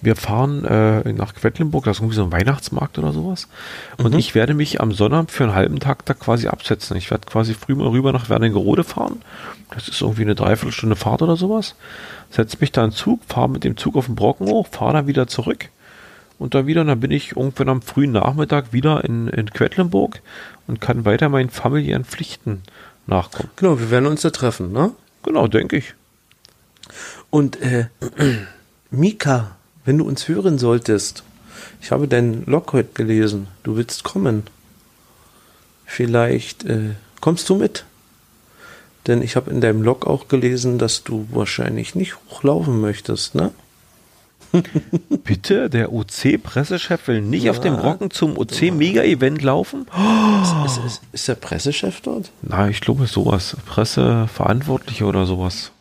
Wir 0.00 0.16
fahren 0.16 0.64
äh, 0.64 1.12
nach 1.12 1.34
Quedlinburg, 1.34 1.84
das 1.84 1.96
ist 1.96 2.00
irgendwie 2.00 2.16
so 2.16 2.24
ein 2.24 2.32
Weihnachtsmarkt 2.32 2.98
oder 2.98 3.12
sowas. 3.12 3.48
Und 3.96 4.14
ich 4.14 4.34
werde 4.34 4.54
mich 4.54 4.80
am 4.80 4.92
Sonnabend 4.92 5.30
für 5.30 5.44
einen 5.44 5.54
halben 5.54 5.80
Tag 5.80 6.04
da 6.04 6.14
quasi 6.14 6.48
absetzen. 6.48 6.96
Ich 6.96 7.10
werde 7.10 7.26
quasi 7.26 7.54
früh 7.54 7.74
mal 7.74 7.88
rüber 7.88 8.12
nach 8.12 8.28
Wernigerode 8.28 8.84
fahren. 8.84 9.22
Das 9.74 9.88
ist 9.88 10.00
irgendwie 10.00 10.22
eine 10.22 10.34
Dreiviertelstunde 10.34 10.96
Fahrt 10.96 11.22
oder 11.22 11.36
sowas. 11.36 11.74
Setze 12.30 12.58
mich 12.60 12.72
da 12.72 12.84
in 12.84 12.90
den 12.90 12.96
Zug, 12.96 13.20
fahre 13.26 13.48
mit 13.48 13.64
dem 13.64 13.76
Zug 13.76 13.96
auf 13.96 14.06
den 14.06 14.14
Brocken 14.14 14.46
hoch, 14.46 14.68
fahre 14.70 14.92
dann 14.92 15.06
wieder 15.06 15.26
zurück. 15.26 15.70
Und 16.38 16.54
dann 16.54 16.66
wieder, 16.66 16.84
dann 16.84 17.00
bin 17.00 17.10
ich 17.10 17.36
irgendwann 17.36 17.68
am 17.70 17.82
frühen 17.82 18.12
Nachmittag 18.12 18.72
wieder 18.72 19.04
in, 19.04 19.28
in 19.28 19.50
Quedlinburg 19.50 20.20
und 20.66 20.80
kann 20.80 21.04
weiter 21.04 21.28
meinen 21.28 21.50
familiären 21.50 22.04
Pflichten 22.04 22.62
nachkommen. 23.06 23.50
Genau, 23.56 23.80
wir 23.80 23.90
werden 23.90 24.06
uns 24.06 24.20
da 24.20 24.30
treffen, 24.30 24.72
ne? 24.72 24.92
Genau, 25.22 25.48
denke 25.48 25.76
ich. 25.76 25.94
Und 27.30 27.60
äh, 27.60 27.86
Mika, 28.90 29.56
wenn 29.84 29.98
du 29.98 30.06
uns 30.06 30.28
hören 30.28 30.58
solltest, 30.58 31.22
Ich 31.80 31.90
habe 31.90 32.08
deinen 32.08 32.44
Log 32.46 32.72
heute 32.72 32.90
gelesen. 32.94 33.48
Du 33.62 33.76
willst 33.76 34.04
kommen. 34.04 34.44
Vielleicht 35.84 36.64
äh, 36.64 36.94
kommst 37.20 37.48
du 37.48 37.56
mit. 37.56 37.84
Denn 39.06 39.22
ich 39.22 39.36
habe 39.36 39.50
in 39.50 39.60
deinem 39.60 39.82
Log 39.82 40.06
auch 40.06 40.28
gelesen, 40.28 40.78
dass 40.78 41.04
du 41.04 41.26
wahrscheinlich 41.30 41.94
nicht 41.94 42.16
hochlaufen 42.28 42.80
möchtest, 42.80 43.34
ne? 43.34 43.52
Bitte, 45.24 45.68
der 45.70 45.92
OC-Pressechef 45.92 47.08
will 47.08 47.20
nicht 47.20 47.50
auf 47.50 47.60
dem 47.60 47.76
Brocken 47.76 48.10
zum 48.10 48.36
OC-Mega-Event 48.38 49.42
laufen? 49.42 49.86
Ist, 50.64 50.78
ist, 50.84 51.00
ist 51.12 51.28
der 51.28 51.34
Pressechef 51.34 52.00
dort? 52.00 52.30
Na, 52.42 52.68
ich 52.68 52.80
glaube 52.80 53.06
sowas. 53.06 53.56
Presseverantwortliche 53.66 55.04
oder 55.04 55.26
sowas. 55.26 55.72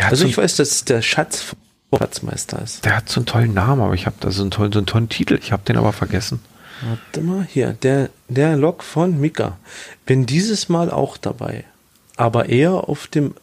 Also 0.00 0.22
so, 0.22 0.28
ich 0.28 0.36
weiß, 0.36 0.56
dass 0.56 0.84
der 0.84 1.02
Schatz 1.02 1.42
vom 1.42 1.58
Schatzmeister 1.98 2.62
ist. 2.62 2.84
der 2.84 2.96
hat 2.96 3.08
so 3.08 3.20
einen 3.20 3.26
tollen 3.26 3.54
Namen, 3.54 3.82
aber 3.82 3.94
ich 3.94 4.06
habe 4.06 4.16
da 4.20 4.30
so 4.30 4.42
einen 4.42 4.50
tollen, 4.50 4.72
so 4.72 4.78
einen 4.78 4.86
tollen 4.86 5.08
Titel. 5.08 5.38
Ich 5.40 5.52
habe 5.52 5.62
den 5.64 5.76
aber 5.76 5.92
vergessen. 5.92 6.40
Warte 6.82 7.20
mal, 7.20 7.46
hier, 7.48 7.74
der, 7.74 8.08
der 8.28 8.56
Log 8.56 8.82
von 8.82 9.20
Mika. 9.20 9.58
Bin 10.06 10.26
dieses 10.26 10.68
Mal 10.68 10.90
auch 10.90 11.16
dabei. 11.16 11.64
Aber 12.16 12.48
eher 12.48 12.88
auf, 12.88 13.06
dem, 13.06 13.34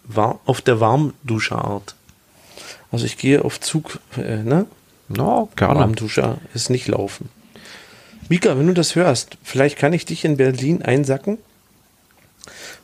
auf 0.45 0.61
der 0.61 0.79
Warmduscherart. 0.79 1.95
Also 2.91 3.05
ich 3.05 3.17
gehe 3.17 3.45
auf 3.45 3.59
Zug, 3.59 3.99
äh, 4.17 4.37
ne? 4.37 4.65
Na, 5.07 5.47
gerne. 5.55 5.79
Warmduscher 5.79 6.39
ist 6.53 6.69
nicht 6.69 6.87
laufen. 6.87 7.29
Mika, 8.27 8.57
wenn 8.57 8.67
du 8.67 8.73
das 8.73 8.95
hörst, 8.95 9.37
vielleicht 9.43 9.77
kann 9.77 9.93
ich 9.93 10.05
dich 10.05 10.25
in 10.25 10.37
Berlin 10.37 10.81
einsacken. 10.81 11.39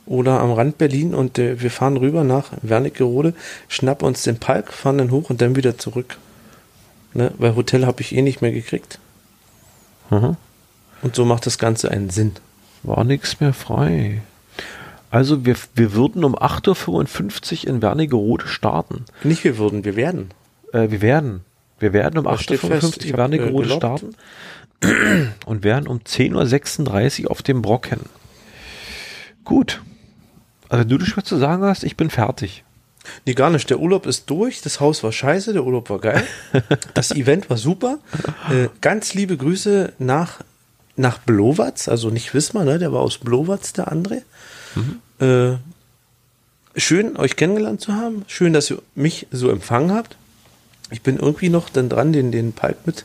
Oder 0.06 0.40
am 0.40 0.52
Rand 0.52 0.78
Berlin 0.78 1.14
und 1.14 1.38
äh, 1.38 1.60
wir 1.60 1.70
fahren 1.70 1.96
rüber 1.96 2.22
nach 2.22 2.52
Wernigerode, 2.62 3.34
schnappen 3.68 4.06
uns 4.06 4.22
den 4.22 4.38
Palk, 4.38 4.72
fahren 4.72 4.98
dann 4.98 5.10
hoch 5.10 5.30
und 5.30 5.40
dann 5.40 5.56
wieder 5.56 5.78
zurück. 5.78 6.16
Ne? 7.12 7.32
Weil 7.38 7.56
Hotel 7.56 7.86
habe 7.86 8.02
ich 8.02 8.14
eh 8.14 8.22
nicht 8.22 8.40
mehr 8.40 8.52
gekriegt. 8.52 8.98
Mhm. 10.10 10.36
Und 11.02 11.16
so 11.16 11.24
macht 11.24 11.46
das 11.46 11.58
Ganze 11.58 11.90
einen 11.90 12.10
Sinn. 12.10 12.32
War 12.82 13.04
nichts 13.04 13.40
mehr 13.40 13.52
frei. 13.52 14.22
Also 15.10 15.44
wir, 15.44 15.56
wir 15.74 15.92
würden 15.92 16.24
um 16.24 16.36
8.55 16.36 17.64
Uhr 17.64 17.70
in 17.70 17.82
Wernigerode 17.82 18.46
starten. 18.46 19.04
Nicht 19.24 19.44
wir 19.44 19.58
würden, 19.58 19.84
wir 19.84 19.96
werden. 19.96 20.30
Äh, 20.72 20.90
wir 20.90 21.00
werden. 21.00 21.40
Wir 21.78 21.92
werden 21.92 22.18
um 22.18 22.24
Das 22.24 22.42
steht 22.42 22.60
fest. 22.60 22.98
8.55 22.98 23.04
Ich 23.04 23.12
Uhr 23.12 23.12
hab, 23.12 23.14
äh, 23.14 23.18
Wernigerode 23.18 23.66
gelockt. 23.66 23.82
starten 23.82 24.14
und 25.46 25.64
werden 25.64 25.88
um 25.88 25.98
10.36 25.98 27.24
Uhr 27.24 27.30
auf 27.30 27.42
dem 27.42 27.62
Brocken. 27.62 28.00
Gut. 29.44 29.80
Also 30.68 30.84
du 30.84 30.98
das 30.98 31.16
was 31.16 31.24
zu 31.24 31.36
sagen 31.36 31.62
hast, 31.64 31.84
ich 31.84 31.96
bin 31.96 32.10
fertig. 32.10 32.64
Nee, 33.24 33.34
gar 33.34 33.50
nicht. 33.50 33.70
Der 33.70 33.78
Urlaub 33.78 34.06
ist 34.06 34.28
durch. 34.30 34.60
Das 34.62 34.80
Haus 34.80 35.02
war 35.02 35.12
scheiße. 35.12 35.52
Der 35.52 35.64
Urlaub 35.64 35.90
war 35.90 36.00
geil. 36.00 36.22
Das 36.94 37.12
Event 37.12 37.48
war 37.50 37.56
super. 37.56 37.98
Äh, 38.50 38.68
ganz 38.80 39.14
liebe 39.14 39.36
Grüße 39.36 39.92
nach, 39.98 40.40
nach 40.96 41.18
Blowatz. 41.18 41.88
Also 41.88 42.10
nicht 42.10 42.34
Wismar, 42.34 42.64
ne? 42.64 42.78
Der 42.78 42.92
war 42.92 43.00
aus 43.00 43.18
Blowatz, 43.18 43.72
der 43.72 43.92
André. 43.92 44.22
Äh, 45.20 45.56
schön, 46.76 47.16
euch 47.16 47.36
kennengelernt 47.36 47.80
zu 47.80 47.94
haben. 47.94 48.24
Schön, 48.26 48.52
dass 48.52 48.70
ihr 48.70 48.82
mich 48.94 49.26
so 49.30 49.50
empfangen 49.50 49.92
habt. 49.92 50.16
Ich 50.90 51.02
bin 51.02 51.18
irgendwie 51.18 51.48
noch 51.48 51.68
dann 51.68 51.88
dran, 51.88 52.12
den, 52.12 52.30
den 52.30 52.52
Palk 52.52 52.86
mit, 52.86 53.04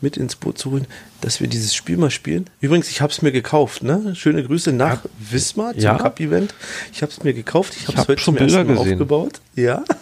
mit 0.00 0.16
ins 0.16 0.36
Boot 0.36 0.58
zu 0.58 0.70
holen, 0.70 0.86
dass 1.20 1.40
wir 1.40 1.48
dieses 1.48 1.74
Spiel 1.74 1.96
mal 1.96 2.10
spielen. 2.10 2.48
Übrigens, 2.60 2.88
ich 2.88 3.00
habe 3.00 3.12
es 3.12 3.22
mir 3.22 3.32
gekauft. 3.32 3.82
Ne? 3.82 4.14
Schöne 4.14 4.42
Grüße 4.42 4.72
nach 4.72 5.04
Wismar 5.18 5.72
zum 5.72 5.82
Ja. 5.82 5.96
Cup-Event. 5.96 6.54
Ich 6.92 7.02
habe 7.02 7.12
es 7.12 7.22
mir 7.22 7.34
gekauft. 7.34 7.74
Ich 7.76 7.88
habe 7.88 7.94
es 7.94 8.00
hab 8.00 8.08
heute 8.08 8.22
schon 8.22 8.36
zum 8.36 8.46
ersten 8.46 8.66
Mal 8.66 8.76
gesehen. 8.76 8.92
aufgebaut. 8.94 9.40
Ja. 9.54 9.84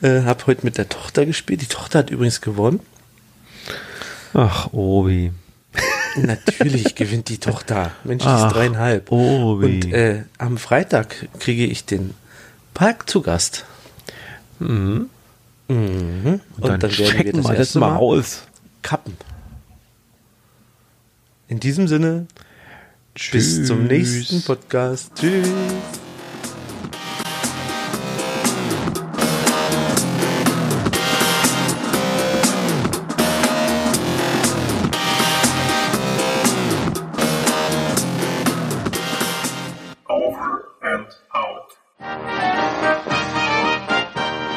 Äh, 0.00 0.22
habe 0.22 0.46
heute 0.46 0.64
mit 0.64 0.78
der 0.78 0.88
Tochter 0.88 1.26
gespielt. 1.26 1.60
Die 1.60 1.66
Tochter 1.66 1.98
hat 1.98 2.10
übrigens 2.10 2.40
gewonnen. 2.40 2.78
Ach, 4.32 4.72
Obi. 4.72 5.32
Natürlich 6.16 6.94
gewinnt 6.94 7.28
die 7.28 7.38
Tochter. 7.38 7.92
Mensch, 8.04 8.22
die 8.22 8.30
ist 8.30 8.54
dreieinhalb. 8.54 9.10
Obi. 9.10 9.66
Und 9.66 9.92
äh, 9.92 10.22
am 10.38 10.56
Freitag 10.56 11.28
kriege 11.40 11.66
ich 11.66 11.84
den 11.84 12.14
Park 12.74 13.10
zu 13.10 13.22
Gast. 13.22 13.64
Mhm. 14.60 15.10
Und, 15.68 16.40
dann, 16.58 16.80
dann, 16.80 16.98
werden 16.98 17.24
wir 17.24 17.32
das 17.32 17.34
wir 17.34 17.42
das 17.42 17.58
erste 17.58 17.78
mal 17.78 17.90
Mal 17.90 17.98
aus. 17.98 18.42
Kappen. 18.82 19.16
In 21.48 21.60
diesem 21.60 21.88
Sinne, 21.88 22.26
bis 23.32 23.66
zum 23.66 23.86
nächsten 23.86 24.42
Podcast. 24.42 25.12
Tschüss. 25.16 25.48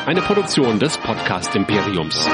Eine 0.05 0.21
Produktion 0.21 0.79
des 0.79 0.95
Podcast 0.97 1.55
Imperiums. 1.55 2.27